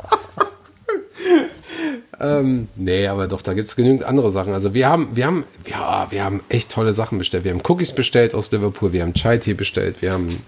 Ähm, 2.20 2.68
nee, 2.76 3.08
aber 3.08 3.28
doch, 3.28 3.42
da 3.42 3.54
gibt 3.54 3.70
es 3.70 3.76
genügend 3.76 4.04
andere 4.04 4.30
Sachen. 4.30 4.54
Also 4.54 4.74
wir 4.74 4.90
haben, 4.90 5.10
wir 5.14 5.26
haben, 5.26 5.46
ja, 5.66 6.08
wir 6.10 6.24
haben 6.24 6.42
echt 6.50 6.72
tolle 6.72 6.94
Sachen 6.94 7.18
bestellt. 7.18 7.46
Wir 7.46 7.52
haben 7.52 7.62
Cookies 7.68 7.94
bestellt 7.94 8.36
aus 8.36 8.52
Liverpool, 8.52 8.92
wir 8.92 9.04
haben 9.04 9.14
Chai-Tee 9.14 9.54
bestellt, 9.54 10.02
wir 10.02 10.12
haben, 10.12 10.42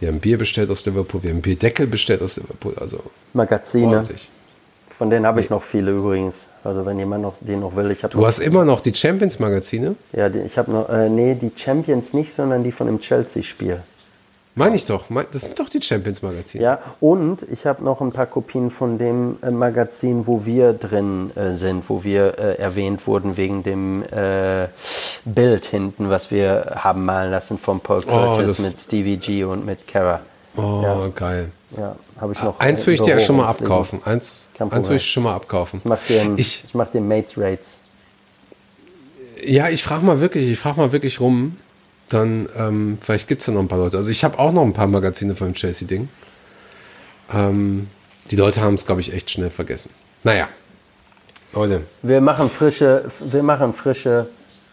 wir 0.00 0.08
haben 0.08 0.20
Bier 0.20 0.38
bestellt 0.38 0.70
aus 0.70 0.84
Liverpool, 0.84 1.22
wir 1.22 1.30
haben 1.30 1.40
Bierdeckel 1.40 1.86
bestellt 1.86 2.20
aus 2.22 2.36
Liverpool. 2.36 2.74
Also 2.78 3.02
Magazine. 3.32 3.96
Ordentlich. 3.96 4.28
Von 4.90 5.10
denen 5.10 5.26
habe 5.26 5.40
ich 5.40 5.48
noch 5.48 5.62
viele 5.62 5.92
übrigens. 5.92 6.48
Also 6.64 6.84
wenn 6.84 6.98
jemand 6.98 7.22
noch 7.22 7.34
den 7.40 7.60
noch 7.60 7.76
will, 7.76 7.90
ich 7.92 8.02
habe. 8.02 8.12
Du 8.12 8.26
hast 8.26 8.40
immer 8.40 8.64
noch 8.64 8.80
die 8.80 8.94
Champions 8.94 9.38
Magazine? 9.38 9.94
Ja, 10.12 10.28
die, 10.28 10.40
ich 10.40 10.58
habe 10.58 10.72
noch, 10.72 10.88
äh, 10.88 11.08
nee, 11.08 11.36
die 11.36 11.52
Champions 11.54 12.12
nicht, 12.12 12.34
sondern 12.34 12.64
die 12.64 12.72
von 12.72 12.88
dem 12.88 13.00
Chelsea-Spiel. 13.00 13.80
Meine 14.58 14.74
ich 14.74 14.86
doch. 14.86 15.04
Das 15.30 15.42
sind 15.42 15.58
doch 15.58 15.68
die 15.68 15.80
Champions-Magazine. 15.80 16.62
Ja, 16.62 16.80
und 17.00 17.46
ich 17.50 17.64
habe 17.64 17.84
noch 17.84 18.00
ein 18.00 18.10
paar 18.10 18.26
Kopien 18.26 18.70
von 18.70 18.98
dem 18.98 19.38
äh, 19.40 19.50
Magazin, 19.50 20.26
wo 20.26 20.44
wir 20.44 20.72
drin 20.72 21.30
äh, 21.36 21.52
sind, 21.54 21.84
wo 21.88 22.02
wir 22.02 22.38
äh, 22.38 22.58
erwähnt 22.58 23.06
wurden 23.06 23.36
wegen 23.36 23.62
dem 23.62 24.02
äh, 24.02 24.66
Bild 25.24 25.66
hinten, 25.66 26.10
was 26.10 26.32
wir 26.32 26.72
haben 26.76 27.04
malen 27.04 27.30
lassen 27.30 27.58
von 27.58 27.78
Paul 27.78 28.02
oh, 28.06 28.10
Curtis 28.10 28.58
oh, 28.58 28.62
mit 28.62 28.78
Stevie 28.78 29.16
G 29.16 29.44
und 29.44 29.64
mit 29.64 29.86
Kara. 29.86 30.20
Oh, 30.56 30.80
ja. 30.82 31.08
geil. 31.14 31.52
Ja, 31.76 31.94
habe 32.20 32.32
ich 32.32 32.42
noch. 32.42 32.58
Eins 32.58 32.84
will 32.86 32.94
ich 32.94 33.02
dir 33.02 33.20
schon 33.20 33.36
mal 33.36 33.46
abkaufen. 33.46 34.00
Eins, 34.04 34.48
eins 34.58 34.88
will 34.88 34.96
ich 34.96 35.08
schon 35.08 35.22
mal 35.22 35.36
abkaufen. 35.36 35.78
Ich 35.78 35.84
mache 35.84 36.00
dir, 36.08 36.34
ich, 36.36 36.64
ich 36.64 36.74
mach 36.74 36.90
dir 36.90 37.00
Mates 37.00 37.38
Rates. 37.38 37.80
Ja, 39.44 39.68
ich 39.68 39.84
frage 39.84 40.04
mal 40.04 40.18
wirklich, 40.18 40.50
ich 40.50 40.58
frage 40.58 40.80
mal 40.80 40.90
wirklich 40.90 41.20
rum 41.20 41.56
dann 42.08 42.48
ähm, 42.56 42.98
vielleicht 43.00 43.28
gibt 43.28 43.42
es 43.42 43.46
ja 43.46 43.52
noch 43.52 43.60
ein 43.60 43.68
paar 43.68 43.78
Leute. 43.78 43.96
Also 43.96 44.10
ich 44.10 44.24
habe 44.24 44.38
auch 44.38 44.52
noch 44.52 44.62
ein 44.62 44.72
paar 44.72 44.86
Magazine 44.86 45.34
von 45.34 45.48
dem 45.48 45.54
Chelsea-Ding. 45.54 46.08
Ähm, 47.32 47.88
die 48.30 48.36
Leute 48.36 48.60
haben 48.60 48.74
es, 48.74 48.86
glaube 48.86 49.00
ich, 49.00 49.12
echt 49.12 49.30
schnell 49.30 49.50
vergessen. 49.50 49.90
Naja, 50.24 50.48
Leute. 51.52 51.82
Wir 52.02 52.20
machen 52.20 52.50
frische, 52.50 53.04
wir 53.20 53.42
machen 53.42 53.72
frische, 53.72 54.26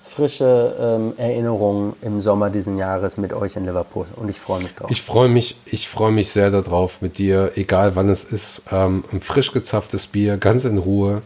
frische 0.04 0.76
ähm, 0.80 1.14
Erinnerungen 1.18 1.94
im 2.02 2.22
Sommer 2.22 2.50
diesen 2.50 2.78
Jahres 2.78 3.18
mit 3.18 3.34
euch 3.34 3.56
in 3.56 3.66
Liverpool 3.66 4.06
und 4.16 4.30
ich 4.30 4.40
freue 4.40 4.62
mich 4.62 4.76
drauf. 4.76 4.90
Ich 4.92 5.02
freue 5.02 5.30
mich, 5.30 5.58
ich 5.66 5.88
freue 5.88 6.12
mich 6.12 6.32
sehr 6.32 6.52
darauf 6.52 7.02
mit 7.02 7.18
dir, 7.18 7.52
egal 7.56 7.96
wann 7.96 8.10
es 8.10 8.24
ist, 8.24 8.64
ähm, 8.72 9.04
ein 9.12 9.22
frisch 9.22 9.52
gezapftes 9.52 10.08
Bier, 10.08 10.38
ganz 10.38 10.66
in 10.66 10.78
Ruhe 10.78 11.22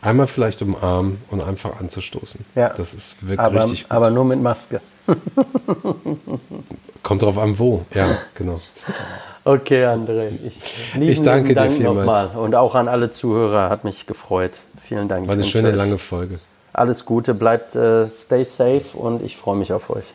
einmal 0.00 0.26
vielleicht 0.26 0.62
umarmen 0.62 1.20
und 1.30 1.42
einfach 1.42 1.80
anzustoßen. 1.80 2.44
Ja. 2.54 2.70
Das 2.70 2.94
ist 2.94 3.16
wirklich 3.20 3.40
aber, 3.40 3.64
richtig 3.64 3.84
gut. 3.84 3.90
Aber 3.90 4.10
nur 4.10 4.24
mit 4.24 4.40
Maske. 4.40 4.80
Kommt 7.02 7.22
drauf 7.22 7.38
an, 7.38 7.58
wo. 7.58 7.82
Ja, 7.94 8.06
genau. 8.34 8.60
Okay, 9.44 9.86
André. 9.86 10.32
Ich, 10.44 10.60
ich 11.00 11.22
danke 11.22 11.54
Dank 11.54 11.70
dir 11.70 11.76
vielmals. 11.76 12.06
Nochmal. 12.06 12.44
Und 12.44 12.54
auch 12.54 12.74
an 12.74 12.88
alle 12.88 13.10
Zuhörer, 13.10 13.70
hat 13.70 13.84
mich 13.84 14.06
gefreut. 14.06 14.58
Vielen 14.76 15.08
Dank. 15.08 15.26
War 15.26 15.34
eine 15.34 15.44
schöne, 15.44 15.70
lange 15.70 15.98
Folge. 15.98 16.38
Alles 16.72 17.04
Gute, 17.06 17.34
bleibt 17.34 17.74
äh, 17.74 18.08
stay 18.08 18.44
safe 18.44 18.96
und 18.96 19.22
ich 19.22 19.36
freue 19.36 19.56
mich 19.56 19.72
auf 19.72 19.90
euch. 19.90 20.12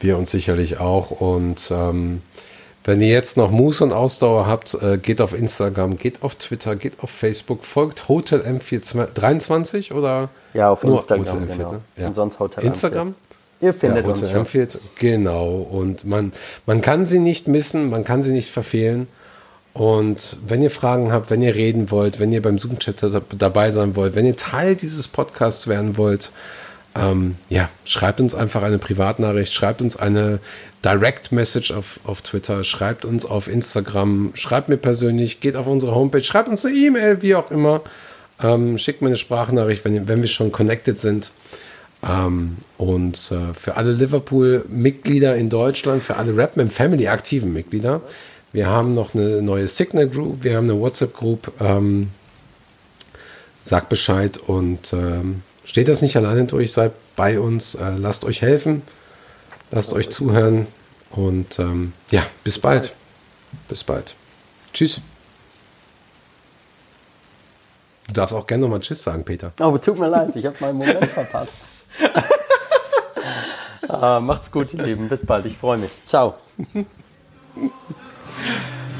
Wir 0.00 0.16
uns 0.16 0.30
sicherlich 0.30 0.80
auch 0.80 1.10
und 1.10 1.70
ähm, 1.70 2.22
wenn 2.84 3.00
ihr 3.00 3.08
jetzt 3.08 3.36
noch 3.36 3.50
Muße 3.50 3.84
und 3.84 3.92
Ausdauer 3.92 4.46
habt, 4.46 4.74
äh, 4.74 4.96
geht 4.96 5.20
auf 5.20 5.34
Instagram, 5.34 5.98
geht 5.98 6.22
auf 6.22 6.36
Twitter, 6.36 6.76
geht 6.76 6.94
auf 7.02 7.10
Facebook, 7.10 7.64
folgt 7.64 8.08
Hotel 8.08 8.40
M423 8.40 9.92
oder? 9.92 10.30
Ja, 10.54 10.70
auf 10.70 10.82
Instagram, 10.82 11.26
Hotel 11.26 11.46
genau. 11.46 11.72
Ne? 11.72 11.80
Ja. 11.96 12.06
Und 12.06 12.14
sonst 12.14 12.38
Hotel 12.38 12.64
Instagram? 12.64 13.08
M4. 13.08 13.14
Ihr 13.62 13.74
findet 13.74 14.06
ja, 14.06 14.12
uns 14.12 14.30
schon. 14.30 14.46
M4, 14.46 14.78
genau. 14.98 15.56
Und 15.58 16.04
man, 16.06 16.32
man 16.64 16.80
kann 16.80 17.04
sie 17.04 17.18
nicht 17.18 17.46
missen, 17.46 17.90
man 17.90 18.04
kann 18.04 18.22
sie 18.22 18.32
nicht 18.32 18.50
verfehlen. 18.50 19.06
Und 19.74 20.38
wenn 20.46 20.62
ihr 20.62 20.70
Fragen 20.70 21.12
habt, 21.12 21.30
wenn 21.30 21.42
ihr 21.42 21.54
reden 21.54 21.90
wollt, 21.90 22.18
wenn 22.18 22.32
ihr 22.32 22.42
beim 22.42 22.58
Zoom-Chat 22.58 23.04
dabei 23.36 23.70
sein 23.70 23.94
wollt, 23.94 24.14
wenn 24.14 24.26
ihr 24.26 24.36
Teil 24.36 24.74
dieses 24.74 25.06
Podcasts 25.06 25.68
werden 25.68 25.96
wollt, 25.96 26.32
ähm, 26.94 27.36
ja, 27.48 27.68
schreibt 27.84 28.20
uns 28.20 28.34
einfach 28.34 28.62
eine 28.62 28.78
Privatnachricht, 28.78 29.52
schreibt 29.52 29.80
uns 29.80 29.96
eine 29.96 30.40
Direct 30.84 31.30
Message 31.30 31.70
auf, 31.70 32.00
auf 32.04 32.22
Twitter, 32.22 32.64
schreibt 32.64 33.04
uns 33.04 33.24
auf 33.24 33.48
Instagram, 33.48 34.32
schreibt 34.34 34.68
mir 34.68 34.76
persönlich, 34.76 35.40
geht 35.40 35.56
auf 35.56 35.66
unsere 35.66 35.94
Homepage, 35.94 36.22
schreibt 36.22 36.48
uns 36.48 36.64
eine 36.64 36.74
E-Mail, 36.74 37.22
wie 37.22 37.34
auch 37.34 37.50
immer. 37.50 37.82
Ähm, 38.42 38.78
schickt 38.78 39.02
mir 39.02 39.08
eine 39.08 39.16
Sprachnachricht, 39.16 39.84
wenn, 39.84 40.08
wenn 40.08 40.22
wir 40.22 40.28
schon 40.28 40.50
connected 40.50 40.98
sind. 40.98 41.30
Ähm, 42.02 42.56
und 42.78 43.30
äh, 43.30 43.52
für 43.52 43.76
alle 43.76 43.92
Liverpool-Mitglieder 43.92 45.36
in 45.36 45.50
Deutschland, 45.50 46.02
für 46.02 46.16
alle 46.16 46.36
Rap 46.36 46.54
Family 46.70 47.08
aktiven 47.08 47.52
Mitglieder, 47.52 48.00
wir 48.52 48.66
haben 48.66 48.94
noch 48.94 49.14
eine 49.14 49.42
neue 49.42 49.68
Signal 49.68 50.08
Group, 50.08 50.42
wir 50.42 50.56
haben 50.56 50.68
eine 50.70 50.80
WhatsApp 50.80 51.14
Group. 51.14 51.52
Ähm, 51.60 52.08
sagt 53.62 53.88
Bescheid 53.88 54.38
und 54.38 54.92
ähm, 54.92 55.42
steht 55.70 55.86
das 55.86 56.02
nicht 56.02 56.16
alleine 56.16 56.46
durch, 56.46 56.72
seid 56.72 56.90
bei 57.14 57.38
uns, 57.38 57.76
äh, 57.76 57.92
lasst 57.96 58.24
euch 58.24 58.42
helfen, 58.42 58.82
lasst 59.70 59.92
euch 59.92 60.10
zuhören 60.10 60.66
und 61.10 61.60
ähm, 61.60 61.92
ja, 62.10 62.26
bis 62.42 62.58
bald. 62.58 62.92
Bis 63.68 63.84
bald. 63.84 64.16
Tschüss. 64.72 65.00
Du 68.08 68.14
darfst 68.14 68.34
auch 68.34 68.48
gerne 68.48 68.62
nochmal 68.62 68.80
Tschüss 68.80 69.04
sagen, 69.04 69.24
Peter. 69.24 69.52
Oh, 69.60 69.78
tut 69.78 69.96
mir 69.96 70.08
leid, 70.08 70.34
ich 70.34 70.44
habe 70.44 70.56
meinen 70.58 70.78
Moment 70.78 71.06
verpasst. 71.12 71.62
ah, 73.88 74.18
macht's 74.18 74.50
gut, 74.50 74.74
ihr 74.74 74.82
Lieben. 74.82 75.08
Bis 75.08 75.24
bald. 75.24 75.46
Ich 75.46 75.56
freue 75.56 75.78
mich. 75.78 76.04
Ciao. 76.04 76.34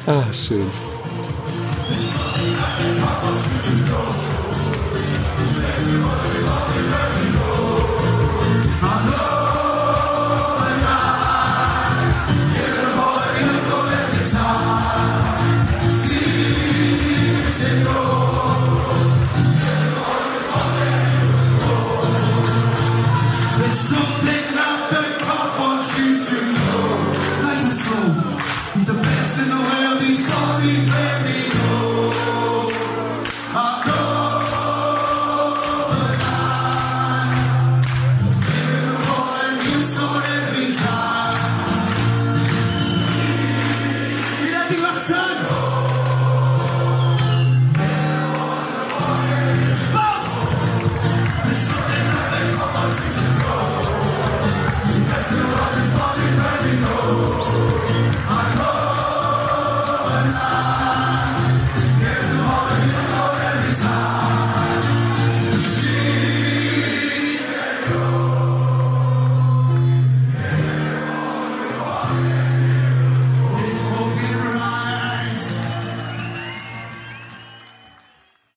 ah, 0.06 0.32
schön. 0.32 0.70
be 30.60 30.86
fair. 30.90 31.19